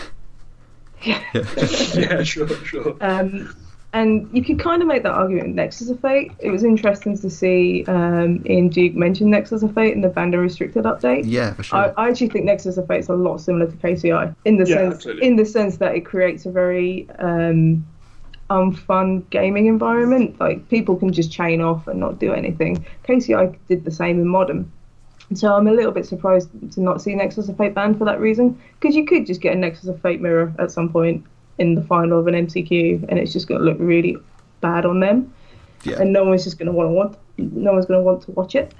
Yeah. 1.03 1.21
yeah, 1.33 2.23
sure, 2.23 2.47
sure. 2.65 2.95
Um, 3.01 3.55
and 3.93 4.29
you 4.31 4.43
could 4.43 4.59
kind 4.59 4.81
of 4.83 4.87
make 4.87 5.01
that 5.03 5.13
argument 5.13 5.47
with 5.47 5.55
Nexus 5.55 5.89
of 5.89 5.99
Fate. 5.99 6.31
It 6.39 6.51
was 6.51 6.63
interesting 6.63 7.17
to 7.17 7.29
see 7.29 7.83
um, 7.87 8.43
Ian 8.47 8.69
Duke 8.69 8.93
mention 8.93 9.31
Nexus 9.31 9.63
of 9.63 9.73
Fate 9.73 9.93
in 9.93 10.01
the 10.01 10.09
Band 10.09 10.35
Restricted 10.35 10.83
update. 10.83 11.23
Yeah, 11.25 11.53
for 11.55 11.63
sure. 11.63 11.79
I, 11.97 12.03
I 12.05 12.09
actually 12.09 12.29
think 12.29 12.45
Nexus 12.45 12.77
of 12.77 12.85
Fate's 12.87 13.09
a 13.09 13.15
lot 13.15 13.41
similar 13.41 13.65
to 13.65 13.75
KCI 13.77 14.35
in 14.45 14.57
the 14.57 14.65
Yeah, 14.67 14.75
sense 14.75 14.93
absolutely. 14.95 15.27
in 15.27 15.35
the 15.37 15.45
sense 15.45 15.77
that 15.77 15.95
it 15.95 16.01
creates 16.01 16.45
a 16.45 16.51
very 16.51 17.07
um, 17.17 17.83
unfun 18.49 19.29
gaming 19.29 19.67
environment. 19.67 20.39
Like 20.39 20.67
people 20.69 20.95
can 20.95 21.13
just 21.13 21.31
chain 21.31 21.61
off 21.61 21.87
and 21.87 21.99
not 21.99 22.19
do 22.19 22.33
anything. 22.33 22.85
KCI 23.07 23.57
did 23.67 23.85
the 23.85 23.91
same 23.91 24.19
in 24.19 24.27
Modern. 24.27 24.71
So 25.35 25.53
I'm 25.53 25.67
a 25.67 25.71
little 25.71 25.91
bit 25.91 26.07
surprised 26.07 26.49
to 26.73 26.81
not 26.81 27.01
see 27.01 27.13
Nexus 27.13 27.49
of 27.49 27.57
Fate 27.57 27.75
banned 27.75 27.99
for 27.99 28.05
that 28.05 28.19
reason. 28.19 28.59
Because 28.79 28.95
you 28.95 29.05
could 29.05 29.27
just 29.27 29.41
get 29.41 29.53
a 29.53 29.59
Nexus 29.59 29.87
of 29.87 30.01
Fate 30.01 30.21
mirror 30.21 30.53
at 30.57 30.71
some 30.71 30.89
point 30.91 31.23
in 31.59 31.75
the 31.75 31.83
final 31.83 32.19
of 32.19 32.27
an 32.27 32.33
MCQ, 32.33 33.05
and 33.09 33.19
it's 33.19 33.31
just 33.31 33.47
going 33.47 33.59
to 33.59 33.65
look 33.65 33.77
really 33.79 34.17
bad 34.61 34.85
on 34.85 35.01
them, 35.01 35.31
yeah. 35.83 36.01
and 36.01 36.11
no 36.11 36.23
one's 36.23 36.45
just 36.45 36.57
going 36.57 36.67
to 36.67 36.71
want 36.71 36.87
to 36.87 36.93
want. 36.93 37.17
No 37.37 37.73
one's 37.73 37.85
going 37.85 37.99
to 37.99 38.03
want 38.03 38.23
to 38.23 38.31
watch 38.31 38.55
it. 38.55 38.73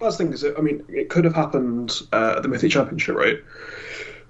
That's 0.00 0.16
the 0.16 0.24
thing 0.24 0.32
is, 0.32 0.42
that, 0.42 0.58
I 0.58 0.60
mean, 0.60 0.84
it 0.88 1.08
could 1.08 1.24
have 1.24 1.34
happened 1.34 2.02
uh, 2.12 2.34
at 2.36 2.42
the 2.42 2.48
Mythic 2.48 2.72
Championship, 2.72 3.16
right? 3.16 3.38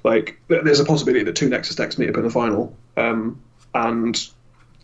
Like, 0.05 0.39
there's 0.49 0.81
a 0.81 0.85
possibility 0.85 1.25
that 1.25 1.35
two 1.35 1.49
Nexus 1.49 1.75
decks 1.75 1.99
meet 1.99 2.11
up 2.11 2.17
in 2.17 2.23
the 2.23 2.31
final, 2.31 2.77
um, 2.97 3.41
and 3.75 4.29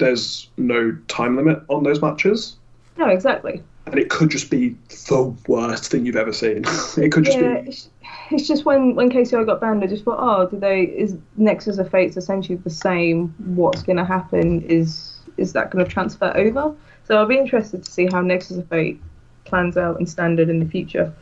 there's 0.01 0.49
no 0.57 0.97
time 1.07 1.37
limit 1.37 1.63
on 1.69 1.85
those 1.85 2.03
matches, 2.03 2.57
No, 2.99 3.07
exactly. 3.07 3.63
and 3.87 3.99
it 3.99 4.11
could 4.11 4.31
just 4.31 4.51
be 4.51 4.71
the 5.09 5.35
worst 5.47 5.91
thing 5.91 6.05
you've 6.05 6.17
ever 6.17 6.33
seen. 6.33 6.65
it 6.97 7.13
could 7.13 7.25
just 7.25 7.39
yeah, 7.39 7.61
be. 7.61 7.69
it's, 7.69 7.89
it's 8.33 8.49
just 8.49 8.65
when 8.65 8.95
when 8.97 9.11
KCI 9.11 9.47
got 9.47 9.61
banned, 9.61 9.85
I 9.85 9.87
just 9.87 10.05
thought, 10.05 10.19
oh, 10.19 10.49
do 10.49 10.59
they 10.59 10.83
is 10.83 11.17
Nexus 11.37 11.79
of 11.79 11.91
Fates 11.91 12.17
essentially 12.17 12.57
the 12.57 12.71
same? 12.71 13.33
What's 13.55 13.83
going 13.83 13.99
to 13.99 14.05
happen? 14.05 14.63
Is 14.63 15.19
is 15.37 15.53
that 15.53 15.71
going 15.71 15.85
to 15.85 15.91
transfer 15.91 16.33
over? 16.37 16.75
So 17.05 17.17
I'll 17.17 17.27
be 17.27 17.39
interested 17.39 17.85
to 17.85 17.91
see 17.91 18.07
how 18.13 18.21
Nexus 18.21 18.59
of 18.59 18.69
Fate 18.69 19.01
plans 19.45 19.77
out 19.77 19.99
and 19.99 20.09
standard 20.09 20.49
in 20.49 20.59
the 20.61 20.67
future 20.67 21.13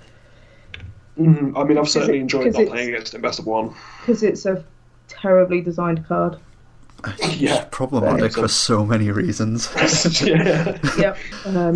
Mhm. 1.18 1.53
I 1.57 1.64
mean, 1.64 1.79
I've 1.79 1.89
certainly 1.89 2.18
it- 2.18 2.22
enjoyed 2.22 2.53
not 2.55 2.66
playing 2.68 2.91
against 2.91 3.12
it 3.12 3.16
in 3.16 3.22
best 3.22 3.39
of 3.41 3.47
one. 3.47 3.74
because 4.01 4.22
it's 4.22 4.47
a 4.47 4.64
terribly 5.09 5.61
designed 5.61 6.07
card. 6.07 6.37
Yeah. 7.36 7.64
problematic 7.70 8.34
Yeah, 8.36 8.42
for 8.42 8.49
so 8.49 8.84
many 8.84 9.11
reasons. 9.11 9.68
yeah. 10.22 10.78
Yep. 10.99 11.16
Um, 11.46 11.74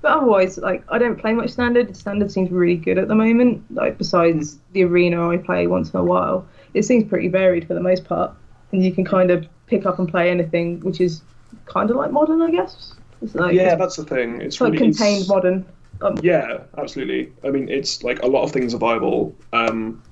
But 0.00 0.12
otherwise, 0.12 0.58
like 0.58 0.84
I 0.88 0.98
don't 0.98 1.16
play 1.18 1.32
much 1.32 1.50
standard. 1.50 1.96
Standard 1.96 2.30
seems 2.30 2.50
really 2.50 2.76
good 2.76 2.98
at 2.98 3.08
the 3.08 3.14
moment. 3.14 3.64
Like 3.74 3.98
besides 3.98 4.58
the 4.72 4.84
arena 4.84 5.28
I 5.30 5.36
play 5.38 5.66
once 5.66 5.90
in 5.90 5.98
a 5.98 6.04
while, 6.04 6.46
it 6.74 6.84
seems 6.84 7.04
pretty 7.04 7.28
varied 7.28 7.66
for 7.66 7.74
the 7.74 7.80
most 7.80 8.04
part, 8.04 8.32
and 8.72 8.84
you 8.84 8.92
can 8.92 9.04
kind 9.04 9.30
of 9.30 9.46
pick 9.66 9.84
up 9.86 9.98
and 9.98 10.08
play 10.08 10.30
anything, 10.30 10.80
which 10.80 11.00
is 11.00 11.22
kind 11.66 11.90
of 11.90 11.96
like 11.96 12.12
modern, 12.12 12.40
I 12.42 12.50
guess. 12.50 12.94
It's 13.20 13.34
like 13.34 13.54
Yeah, 13.54 13.72
it's, 13.72 13.78
that's 13.78 13.96
the 13.96 14.04
thing. 14.04 14.36
It's 14.36 14.54
it's 14.56 14.60
like 14.60 14.74
contained 14.74 15.22
it's- 15.22 15.28
modern. 15.28 15.66
Um, 16.02 16.16
Yeah, 16.22 16.58
absolutely. 16.78 17.32
I 17.44 17.50
mean, 17.50 17.68
it's 17.68 18.02
like 18.02 18.20
a 18.22 18.26
lot 18.26 18.42
of 18.42 18.50
things 18.52 18.74
are 18.74 18.78
viable, 18.78 19.34
um, 19.52 20.02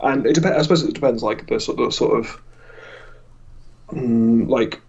and 0.00 0.26
it 0.26 0.34
depends. 0.34 0.58
I 0.58 0.62
suppose 0.62 0.82
it 0.84 0.92
depends, 0.94 1.22
like 1.22 1.46
the 1.48 1.58
sort 1.60 1.80
of 1.80 1.94
sort 1.94 2.18
of 2.18 2.42
mm, 3.92 4.48
like 4.48 4.80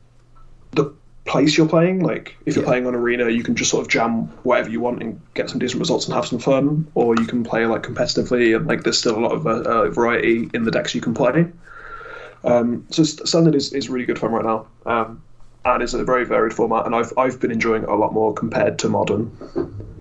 the 0.72 0.94
place 1.26 1.58
you're 1.58 1.68
playing. 1.68 2.02
Like 2.02 2.36
if 2.46 2.56
you're 2.56 2.64
Yeah. 2.64 2.70
playing 2.70 2.88
on 2.88 2.96
arena, 2.96 3.30
you 3.30 3.44
can 3.44 3.56
just 3.56 3.70
sort 3.72 3.82
of 3.82 3.88
jam 3.92 4.24
whatever 4.44 4.70
you 4.70 4.80
want 4.80 5.02
and 5.02 5.20
get 5.34 5.50
some 5.50 5.60
decent 5.60 5.80
results 5.80 6.06
and 6.06 6.14
have 6.16 6.26
some 6.26 6.40
fun, 6.40 6.88
or 6.96 7.16
you 7.16 7.26
can 7.26 7.44
play 7.44 7.66
like 7.66 7.84
competitively 7.84 8.56
and 8.56 8.68
like 8.68 8.84
there's 8.84 8.98
still 8.98 9.18
a 9.18 9.22
lot 9.22 9.32
of 9.32 9.46
uh, 9.48 9.62
uh, 9.62 9.90
variety 9.90 10.50
in 10.54 10.64
the 10.64 10.72
decks 10.72 10.96
you 10.96 11.02
can 11.02 11.14
play. 11.14 11.46
Um, 12.44 12.86
so 12.90 13.04
st- 13.04 13.28
standard 13.28 13.54
is, 13.56 13.72
is 13.72 13.90
really 13.90 14.06
good 14.06 14.18
fun 14.18 14.32
right 14.32 14.46
now. 14.46 14.68
Um, 14.86 15.22
and 15.64 15.84
it's 15.84 15.94
a 15.94 16.04
very 16.04 16.26
varied 16.26 16.54
format, 16.54 16.86
and 16.86 16.96
I've 16.96 17.14
I've 17.18 17.40
been 17.40 17.52
enjoying 17.52 17.84
it 17.84 17.90
a 17.90 17.96
lot 17.96 18.14
more 18.14 18.34
compared 18.34 18.80
to 18.80 18.90
modern. 18.90 19.32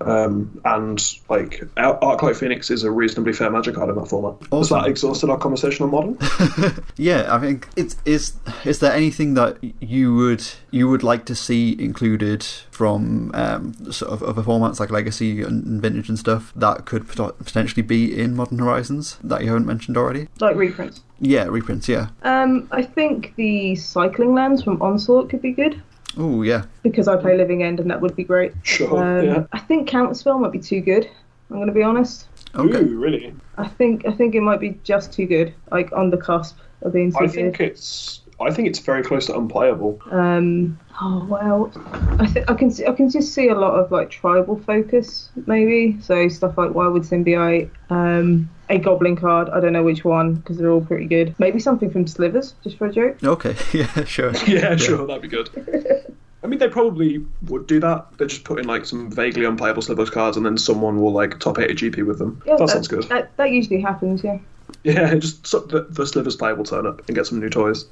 Um, 0.01 0.59
and 0.65 0.99
like 1.29 1.63
Ar- 1.77 1.99
Arclight 2.01 2.35
Phoenix 2.37 2.71
is 2.71 2.85
a 2.85 2.91
reasonably 2.91 3.35
fair 3.35 3.51
magic 3.51 3.75
card 3.75 3.91
in 3.91 3.97
that 3.97 4.09
format. 4.09 4.41
Has 4.51 4.71
that 4.71 4.87
exhausted 4.87 5.29
our 5.29 5.37
conversation 5.37 5.85
on 5.85 5.91
modern? 5.91 6.19
Yeah, 6.97 7.35
I 7.35 7.39
think 7.39 7.69
it's 7.77 7.97
is 8.05 8.35
is 8.65 8.79
there 8.81 8.93
anything 8.93 9.35
that 9.35 9.59
you 9.81 10.15
would 10.15 10.47
you 10.71 10.89
would 10.89 11.03
like 11.03 11.25
to 11.27 11.35
see 11.35 11.77
included 11.79 12.43
from 12.71 13.31
um, 13.35 13.75
sort 13.93 14.13
of 14.13 14.23
other 14.23 14.43
formats 14.43 14.81
like 14.81 14.91
Legacy 14.91 15.43
and 15.43 15.81
Vintage 15.83 16.09
and 16.09 16.19
stuff 16.19 16.53
that 16.57 16.85
could 16.87 17.09
pot- 17.09 17.39
potentially 17.39 17.83
be 17.83 18.19
in 18.19 18.35
Modern 18.37 18.59
Horizons 18.59 19.19
that 19.23 19.43
you 19.43 19.49
haven't 19.49 19.67
mentioned 19.67 19.97
already? 19.97 20.29
like 20.41 20.57
reprints. 20.57 21.03
Yeah, 21.21 21.45
reprints. 21.45 21.89
Yeah. 21.89 22.09
Um, 22.23 22.69
I 22.73 22.83
think 22.83 23.35
the 23.37 23.77
cycling 23.77 24.35
lands 24.35 24.63
from 24.63 24.81
Onslaught 24.81 25.29
could 25.31 25.43
be 25.43 25.53
good 25.53 25.81
Oh 26.17 26.43
yeah. 26.43 26.65
because 26.83 27.09
I 27.09 27.17
play 27.17 27.37
Living 27.37 27.63
End, 27.63 27.79
and 27.81 27.91
that 27.91 28.01
would 28.01 28.17
be 28.17 28.25
great. 28.25 28.53
Sure. 28.63 28.97
Um, 29.21 29.25
yeah. 29.27 29.45
I 29.53 29.59
think 29.59 29.89
Counterspell 29.89 30.41
might 30.41 30.53
be 30.53 30.59
too 30.59 30.81
good. 30.81 31.09
I'm 31.51 31.57
going 31.57 31.67
to 31.69 31.73
be 31.75 31.83
honest. 31.83 32.27
Okay. 32.55 32.79
Ooh, 32.79 32.99
really? 32.99 33.35
I 33.59 33.69
think 33.69 34.07
I 34.07 34.13
think 34.13 34.35
it 34.35 34.41
might 34.41 34.61
be 34.61 34.79
just 34.85 35.13
too 35.13 35.27
good, 35.27 35.55
like 35.71 35.93
on 35.93 36.11
the 36.11 36.17
cusp 36.17 36.59
of 36.83 36.93
being 36.93 37.13
too 37.13 37.19
I 37.19 37.27
good. 37.27 37.35
think 37.35 37.61
it's 37.61 38.23
I 38.41 38.51
think 38.51 38.69
it's 38.69 38.79
very 38.79 39.03
close 39.03 39.27
to 39.27 39.37
unplayable. 39.37 40.01
Um, 40.11 40.79
oh 41.01 41.27
well, 41.29 41.71
I 42.19 42.27
think 42.27 42.51
I 42.51 42.55
can 42.55 42.71
see, 42.71 42.87
I 42.87 42.93
can 42.93 43.11
just 43.11 43.35
see 43.35 43.49
a 43.49 43.55
lot 43.55 43.75
of 43.75 43.93
like 43.93 44.11
tribal 44.11 44.57
focus 44.61 45.29
maybe. 45.47 46.01
So 46.01 46.27
stuff 46.29 46.57
like 46.57 46.71
Wirewood 46.71 47.05
Symbiote, 47.07 47.69
um, 47.91 48.49
a 48.71 48.79
Goblin 48.79 49.17
card. 49.17 49.49
I 49.51 49.61
don't 49.61 49.73
know 49.73 49.83
which 49.83 50.05
one 50.05 50.35
because 50.35 50.59
they're 50.59 50.71
all 50.71 50.81
pretty 50.81 51.07
good. 51.07 51.35
Maybe 51.39 51.59
something 51.59 51.91
from 51.91 52.07
Slivers 52.07 52.55
just 52.63 52.79
for 52.79 52.87
a 52.87 52.93
joke. 52.93 53.23
Okay. 53.23 53.57
Yeah. 53.73 54.05
Sure. 54.05 54.33
Yeah, 54.47 54.77
sure, 54.77 55.07
that'd 55.07 55.23
be 55.23 55.29
good. 55.29 55.51
I 56.43 56.47
mean, 56.47 56.59
they 56.59 56.69
probably 56.69 57.25
would 57.43 57.67
do 57.67 57.81
that. 57.81 58.07
They 58.17 58.27
just 58.27 58.45
put 58.45 58.59
in 58.59 58.67
like 58.67 58.87
some 58.87 59.11
vaguely 59.11 59.45
unplayable 59.45 59.83
Slivers 59.83 60.11
cards, 60.11 60.37
and 60.37 60.47
then 60.47 60.57
someone 60.57 61.01
will 61.01 61.13
like 61.13 61.39
top 61.39 61.59
eight 61.59 61.71
a 61.71 61.75
GP 61.75 62.07
with 62.07 62.19
them. 62.19 62.43
Yeah, 62.47 62.57
that 62.57 62.69
sounds 62.71 62.89
good. 62.89 63.05
That, 63.05 63.37
that 63.37 63.51
usually 63.51 63.81
happens. 63.81 64.25
Yeah. 64.25 64.39
Yeah, 64.83 65.15
just 65.17 65.47
so 65.47 65.61
the, 65.61 65.83
the 65.83 66.07
Slivers 66.07 66.37
player 66.37 66.55
will 66.55 66.65
turn 66.65 66.87
up 66.87 67.07
and 67.07 67.15
get 67.15 67.27
some 67.27 67.41
new 67.41 67.51
toys. 67.51 67.85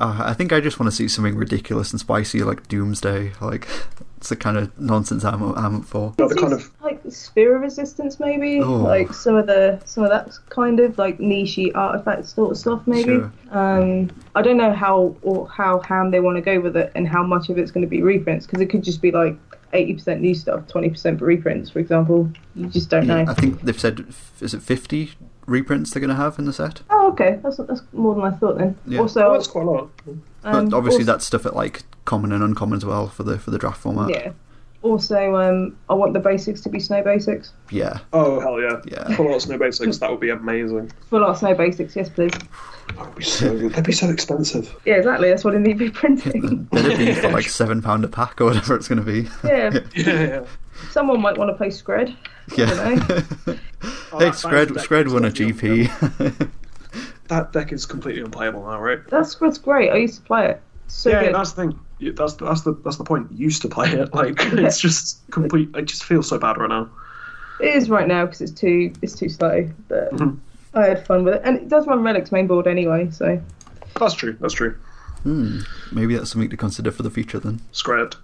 Uh, 0.00 0.22
I 0.24 0.34
think 0.34 0.52
I 0.52 0.60
just 0.60 0.80
want 0.80 0.90
to 0.90 0.96
see 0.96 1.06
something 1.06 1.36
ridiculous 1.36 1.92
and 1.92 2.00
spicy 2.00 2.42
like 2.42 2.66
Doomsday. 2.68 3.32
Like 3.40 3.68
it's 4.22 4.28
the 4.28 4.36
kind 4.36 4.56
of 4.56 4.78
nonsense 4.78 5.24
I'm 5.24 5.42
I'm 5.56 5.82
for. 5.82 6.14
No, 6.16 6.28
the 6.28 6.36
kind 6.36 6.52
of 6.52 6.70
like 6.80 7.00
sphere 7.08 7.56
of 7.56 7.62
resistance 7.62 8.20
maybe 8.20 8.60
Oh. 8.60 8.74
like 8.76 9.12
some 9.12 9.34
of 9.34 9.48
the 9.48 9.82
some 9.84 10.04
of 10.04 10.10
that 10.10 10.30
kind 10.48 10.78
of 10.78 10.96
like 10.96 11.18
nichey 11.18 11.72
artifact 11.74 12.26
sort 12.28 12.52
of 12.52 12.56
stuff 12.56 12.82
maybe 12.86 13.14
Sure. 13.16 13.32
um 13.50 14.08
i 14.36 14.40
don't 14.40 14.58
know 14.58 14.72
how 14.72 15.16
or 15.22 15.48
how 15.48 15.80
ham 15.80 16.12
they 16.12 16.20
want 16.20 16.36
to 16.36 16.40
go 16.40 16.60
with 16.60 16.76
it 16.76 16.92
and 16.94 17.08
how 17.08 17.24
much 17.24 17.48
of 17.48 17.58
it's 17.58 17.72
going 17.72 17.82
to 17.82 17.88
be 17.90 18.00
reprints 18.00 18.46
because 18.46 18.60
it 18.60 18.66
could 18.66 18.84
just 18.84 19.02
be 19.02 19.10
like 19.10 19.36
80% 19.72 20.20
new 20.20 20.34
stuff 20.36 20.60
20% 20.68 21.20
reprints 21.20 21.68
for 21.70 21.80
example 21.80 22.30
you 22.54 22.66
just 22.68 22.90
don't 22.90 23.06
Yeah, 23.06 23.24
know 23.24 23.30
I 23.32 23.34
think 23.34 23.62
they've 23.62 23.80
said 23.80 24.06
is 24.40 24.54
it 24.54 24.62
50 24.62 25.14
reprints 25.46 25.90
they're 25.90 26.00
going 26.00 26.08
to 26.08 26.14
have 26.16 26.38
in 26.38 26.44
the 26.44 26.52
set. 26.52 26.82
oh 26.90 27.08
okay 27.12 27.38
that's 27.42 27.56
that's 27.56 27.82
more 27.92 28.14
than 28.14 28.24
i 28.24 28.30
thought 28.30 28.58
then 28.58 28.76
Yeah. 28.86 29.00
also 29.00 29.26
oh, 29.28 29.32
that's 29.32 29.48
quite 29.48 29.66
a 29.66 29.70
lot. 29.70 29.90
um, 30.44 30.68
But 30.68 30.76
obviously 30.76 31.00
also- 31.02 31.12
that's 31.12 31.24
stuff 31.26 31.46
at 31.46 31.54
like 31.56 31.82
common 32.04 32.32
and 32.32 32.42
uncommon 32.42 32.76
as 32.76 32.84
well 32.84 33.08
for 33.08 33.22
the 33.24 33.38
for 33.38 33.50
the 33.50 33.58
draft 33.58 33.80
format. 33.80 34.10
yeah 34.10 34.32
also 34.82 35.36
um 35.36 35.76
i 35.88 35.94
want 35.94 36.12
the 36.12 36.18
basics 36.20 36.60
to 36.60 36.68
be 36.68 36.80
snow 36.80 37.02
basics 37.02 37.52
Yeah. 37.70 37.98
Oh 38.12 38.40
hell 38.40 38.60
yeah! 38.60 38.80
Yeah. 38.84 39.16
Full 39.16 39.32
art 39.32 39.42
snow 39.42 39.56
basics. 39.58 39.98
That 39.98 40.10
would 40.10 40.20
be 40.20 40.30
amazing. 40.30 40.90
full 41.08 41.24
art 41.24 41.38
snow 41.38 41.54
basics 41.54 41.94
yes 41.96 42.08
please 42.08 42.32
That 42.32 42.98
would 43.06 43.14
be 43.14 43.24
so. 43.24 43.56
good. 43.58 43.72
They'd 43.74 43.84
be 43.84 43.92
so 43.92 44.08
expensive. 44.10 44.74
yeah 44.84 44.94
exactly 44.96 45.28
that's 45.28 45.44
what 45.44 45.54
i 45.54 45.58
need 45.58 45.78
reprinting 45.80 46.64
Better 46.64 46.96
be 46.96 47.14
for 47.14 47.30
like 47.30 47.48
seven 47.48 47.80
pound 47.82 48.04
a 48.04 48.08
pack 48.08 48.40
or 48.40 48.46
whatever 48.46 48.74
it's 48.76 48.88
going 48.88 49.04
to 49.04 49.04
be. 49.04 49.28
yeah 49.44 49.70
Yeah, 49.94 50.20
yeah. 50.22 50.44
someone 50.90 51.20
might 51.20 51.38
want 51.38 51.50
to 51.50 51.54
play 51.54 51.68
scred 51.68 52.16
Yeah. 52.56 52.66
don't 52.66 52.98
hey, 53.00 53.58
Oh, 54.12 54.18
that- 54.18 54.34
Scred, 54.34 54.68
Scred 54.68 55.12
won 55.12 55.24
a 55.24 55.30
GP. 55.30 56.50
That 57.28 57.52
deck 57.52 57.72
is 57.72 57.86
completely 57.86 58.20
unplayable 58.22 58.62
now, 58.64 58.78
right? 58.80 58.98
That's 59.08 59.40
what's 59.40 59.56
great. 59.58 59.90
I 59.90 59.96
used 59.96 60.16
to 60.16 60.22
play 60.22 60.50
it. 60.50 60.62
So 60.88 61.08
yeah, 61.10 61.22
good. 61.24 61.34
that's 61.34 61.52
the 61.52 61.62
thing. 61.62 61.80
You- 62.02 62.12
That's 62.12 62.34
that's 62.34 62.62
the 62.62 62.72
that's 62.84 62.96
the 62.96 63.04
point. 63.04 63.30
You 63.32 63.44
used 63.44 63.62
to 63.62 63.68
play 63.68 63.90
it. 63.92 64.12
Like 64.14 64.34
it's 64.38 64.80
just 64.80 65.20
complete. 65.30 65.70
It 65.74 65.84
just 65.86 66.04
feels 66.04 66.28
so 66.28 66.38
bad 66.38 66.58
right 66.58 66.68
now. 66.68 66.90
It 67.60 67.74
is 67.76 67.88
right 67.88 68.08
now 68.08 68.24
because 68.26 68.40
it's 68.40 68.52
too 68.52 68.92
it's 69.02 69.14
too 69.14 69.28
slow. 69.28 69.68
But 69.88 70.12
Mhm. 70.14 70.38
I 70.74 70.86
had 70.86 71.06
fun 71.06 71.24
with 71.24 71.34
it, 71.34 71.42
and 71.44 71.56
it 71.56 71.68
does 71.68 71.86
run 71.86 72.02
Relic's 72.02 72.32
main 72.32 72.46
board 72.46 72.66
anyway. 72.66 73.08
So 73.10 73.40
That's 74.00 74.14
true. 74.14 74.36
That's 74.40 74.54
true. 74.54 74.74
hmm, 75.22 75.60
maybe 75.92 76.16
that's 76.16 76.30
something 76.32 76.50
to 76.50 76.56
consider 76.56 76.90
for 76.90 77.02
the 77.04 77.10
future 77.10 77.38
then. 77.38 77.60
Scred. 77.72 78.16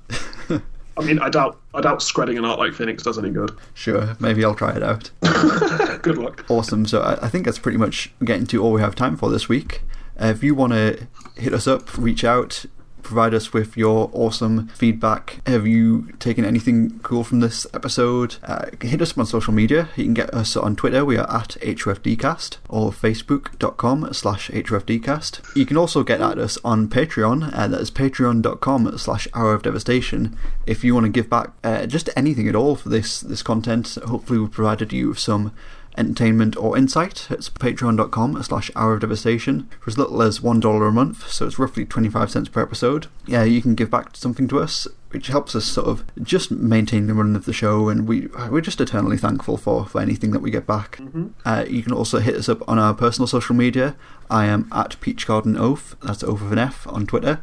I 0.96 1.04
mean, 1.04 1.20
I 1.20 1.28
doubt 1.28 1.60
I 1.74 1.80
doubt 1.80 2.02
scredding 2.02 2.38
an 2.38 2.42
Arclight 2.44 2.74
Phoenix 2.74 3.04
does 3.04 3.18
any 3.18 3.30
good. 3.30 3.52
Sure, 3.74 4.16
maybe 4.18 4.44
I'll 4.44 4.56
try 4.56 4.74
it 4.74 4.82
out. 4.82 5.10
good 6.02 6.18
luck. 6.18 6.44
Awesome. 6.48 6.86
So 6.86 7.00
I, 7.02 7.26
I 7.26 7.28
think 7.28 7.44
that's 7.44 7.58
pretty 7.60 7.78
much 7.78 8.10
getting 8.24 8.46
to 8.48 8.60
all 8.62 8.72
we 8.72 8.80
have 8.80 8.96
time 8.96 9.16
for 9.16 9.30
this 9.30 9.48
week. 9.48 9.82
Uh, 10.20 10.26
if 10.26 10.42
you 10.42 10.56
want 10.56 10.72
to 10.72 11.06
hit 11.36 11.54
us 11.54 11.68
up, 11.68 11.96
reach 11.96 12.24
out, 12.24 12.64
provide 13.08 13.32
us 13.32 13.54
with 13.54 13.74
your 13.74 14.10
awesome 14.12 14.68
feedback. 14.68 15.40
Have 15.46 15.66
you 15.66 16.12
taken 16.18 16.44
anything 16.44 17.00
cool 17.02 17.24
from 17.24 17.40
this 17.40 17.66
episode? 17.72 18.36
Uh, 18.44 18.66
hit 18.82 19.00
us 19.00 19.12
up 19.12 19.18
on 19.18 19.26
social 19.26 19.54
media. 19.54 19.88
You 19.96 20.04
can 20.04 20.14
get 20.14 20.32
us 20.34 20.56
on 20.56 20.76
Twitter. 20.76 21.06
We 21.06 21.16
are 21.16 21.28
at 21.30 21.56
HRFDcast 21.62 22.58
or 22.68 22.90
facebook.com 22.90 24.12
slash 24.12 24.50
HRFDcast. 24.50 25.56
You 25.56 25.64
can 25.64 25.78
also 25.78 26.02
get 26.02 26.20
at 26.20 26.38
us 26.38 26.58
on 26.62 26.88
Patreon. 26.88 27.50
Uh, 27.54 27.68
that 27.68 27.80
is 27.80 27.90
patreon.com 27.90 28.98
slash 28.98 29.26
Hour 29.32 29.54
of 29.54 29.62
Devastation. 29.62 30.36
If 30.66 30.84
you 30.84 30.92
want 30.92 31.06
to 31.06 31.10
give 31.10 31.30
back 31.30 31.52
uh, 31.64 31.86
just 31.86 32.10
anything 32.14 32.46
at 32.46 32.54
all 32.54 32.76
for 32.76 32.90
this, 32.90 33.22
this 33.22 33.42
content, 33.42 33.96
hopefully 34.06 34.38
we've 34.38 34.50
provided 34.50 34.92
you 34.92 35.08
with 35.08 35.18
some 35.18 35.52
entertainment 35.98 36.56
or 36.56 36.76
insight. 36.76 37.26
It's 37.30 37.50
patreon.com 37.50 38.42
slash 38.42 38.70
hour 38.76 38.94
of 38.94 39.00
devastation 39.00 39.68
for 39.80 39.90
as 39.90 39.98
little 39.98 40.22
as 40.22 40.40
$1 40.40 40.88
a 40.88 40.92
month, 40.92 41.28
so 41.30 41.46
it's 41.46 41.58
roughly 41.58 41.84
25 41.84 42.30
cents 42.30 42.48
per 42.48 42.62
episode. 42.62 43.08
Yeah, 43.26 43.44
you 43.44 43.60
can 43.60 43.74
give 43.74 43.90
back 43.90 44.16
something 44.16 44.48
to 44.48 44.60
us, 44.60 44.86
which 45.10 45.26
helps 45.26 45.54
us 45.54 45.64
sort 45.64 45.88
of 45.88 46.04
just 46.22 46.50
maintain 46.50 47.06
the 47.06 47.14
run 47.14 47.34
of 47.36 47.44
the 47.44 47.52
show, 47.52 47.88
and 47.88 48.06
we, 48.08 48.28
we're 48.50 48.60
just 48.60 48.80
eternally 48.80 49.18
thankful 49.18 49.56
for, 49.56 49.86
for 49.86 50.00
anything 50.00 50.30
that 50.30 50.40
we 50.40 50.50
get 50.50 50.66
back. 50.66 50.98
Uh, 51.44 51.64
you 51.68 51.82
can 51.82 51.92
also 51.92 52.20
hit 52.20 52.36
us 52.36 52.48
up 52.48 52.66
on 52.68 52.78
our 52.78 52.94
personal 52.94 53.26
social 53.26 53.54
media. 53.54 53.96
I 54.30 54.46
am 54.46 54.68
at 54.72 54.98
Peach 55.00 55.26
Garden 55.26 55.56
Oath, 55.56 55.96
that's 56.02 56.22
Oath 56.22 56.42
with 56.42 56.52
an 56.52 56.58
F 56.58 56.86
on 56.86 57.06
Twitter. 57.06 57.40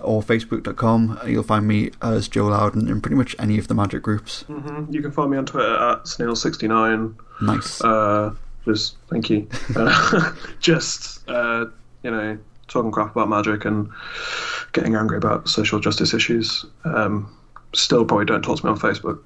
Or 0.00 0.22
facebook.com. 0.22 1.20
You'll 1.26 1.42
find 1.42 1.66
me 1.66 1.90
as 2.02 2.28
Joe 2.28 2.46
Loudon 2.46 2.88
in 2.88 3.00
pretty 3.00 3.16
much 3.16 3.34
any 3.38 3.58
of 3.58 3.68
the 3.68 3.74
magic 3.74 4.02
groups. 4.02 4.42
hmm 4.42 4.84
You 4.90 5.02
can 5.02 5.10
find 5.12 5.30
me 5.30 5.38
on 5.38 5.46
Twitter 5.46 5.74
at 5.74 6.04
snail69. 6.04 7.14
Nice. 7.42 7.80
Uh, 7.82 8.34
just 8.64 8.96
thank 9.10 9.30
you. 9.30 9.48
Uh, 9.76 10.32
just 10.60 11.28
uh, 11.28 11.66
you 12.02 12.10
know, 12.10 12.38
talking 12.68 12.90
crap 12.90 13.12
about 13.12 13.28
magic 13.28 13.64
and 13.64 13.90
getting 14.72 14.94
angry 14.94 15.16
about 15.16 15.48
social 15.48 15.80
justice 15.80 16.12
issues. 16.14 16.64
Um, 16.84 17.34
still, 17.74 18.04
probably 18.04 18.26
don't 18.26 18.42
talk 18.42 18.58
to 18.60 18.66
me 18.66 18.72
on 18.72 18.78
Facebook. 18.78 19.20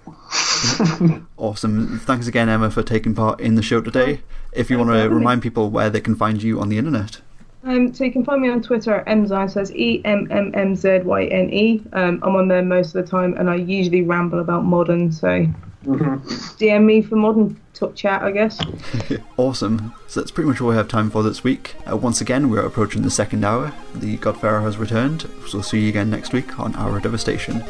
Awesome. 1.37 1.99
Thanks 1.99 2.29
again, 2.29 2.49
Emma, 2.49 2.71
for 2.71 2.85
taking 2.85 3.17
part 3.17 3.41
in 3.41 3.57
the 3.57 3.63
show 3.63 3.81
today. 3.81 4.21
If 4.53 4.71
you 4.71 4.79
want 4.79 4.91
to 4.91 5.09
remind 5.09 5.43
people 5.43 5.71
where 5.71 5.91
they 5.91 6.01
can 6.01 6.15
find 6.15 6.41
you 6.41 6.61
on 6.61 6.69
the 6.69 6.79
internet. 6.79 7.21
Um, 7.65 7.95
so 7.95 8.05
you 8.05 8.11
can 8.11 8.25
find 8.25 8.43
me 8.43 8.49
on 8.49 8.61
Twitter 8.61 8.95
at 8.95 9.07
emmmzyne, 9.07 9.49
so 9.49 9.61
that's 9.61 9.71
E 9.71 10.03
M 10.05 10.27
M 10.31 10.51
M 10.55 10.75
Z 10.75 11.01
Y 11.05 11.25
N 11.27 11.53
E. 11.53 11.83
Um, 11.93 12.21
I'm 12.23 12.35
on 12.35 12.49
there 12.49 12.63
most 12.63 12.95
of 12.95 13.05
the 13.05 13.11
time, 13.11 13.35
and 13.35 13.49
I 13.49 13.57
usually 13.57 14.03
ramble 14.03 14.41
about 14.41 14.65
modern. 14.65 15.13
So 15.13 15.47
DM 15.85 16.85
me 16.85 17.03
for 17.03 17.17
modern 17.17 17.61
talk 17.75 17.95
chat, 17.95 18.23
I 18.23 18.31
guess. 18.31 18.61
awesome. 19.37 19.95
So 20.09 20.21
that's 20.21 20.31
pretty 20.31 20.49
much 20.49 20.61
all 20.61 20.69
we 20.69 20.77
have 20.77 20.89
time 20.89 21.11
for 21.11 21.23
this 21.23 21.43
week. 21.43 21.75
Uh, 21.91 21.97
once 21.97 22.21
again, 22.21 22.51
we're 22.51 22.65
approaching 22.65 23.03
the 23.03 23.11
second 23.11 23.45
hour. 23.45 23.73
The 23.95 24.17
God-Pharaoh 24.19 24.63
has 24.63 24.79
returned. 24.79 25.23
So 25.47 25.55
we'll 25.55 25.63
see 25.63 25.81
you 25.81 25.89
again 25.89 26.11
next 26.11 26.33
week 26.33 26.59
on 26.59 26.75
Hour 26.77 26.97
of 26.97 27.03
Devastation. 27.03 27.65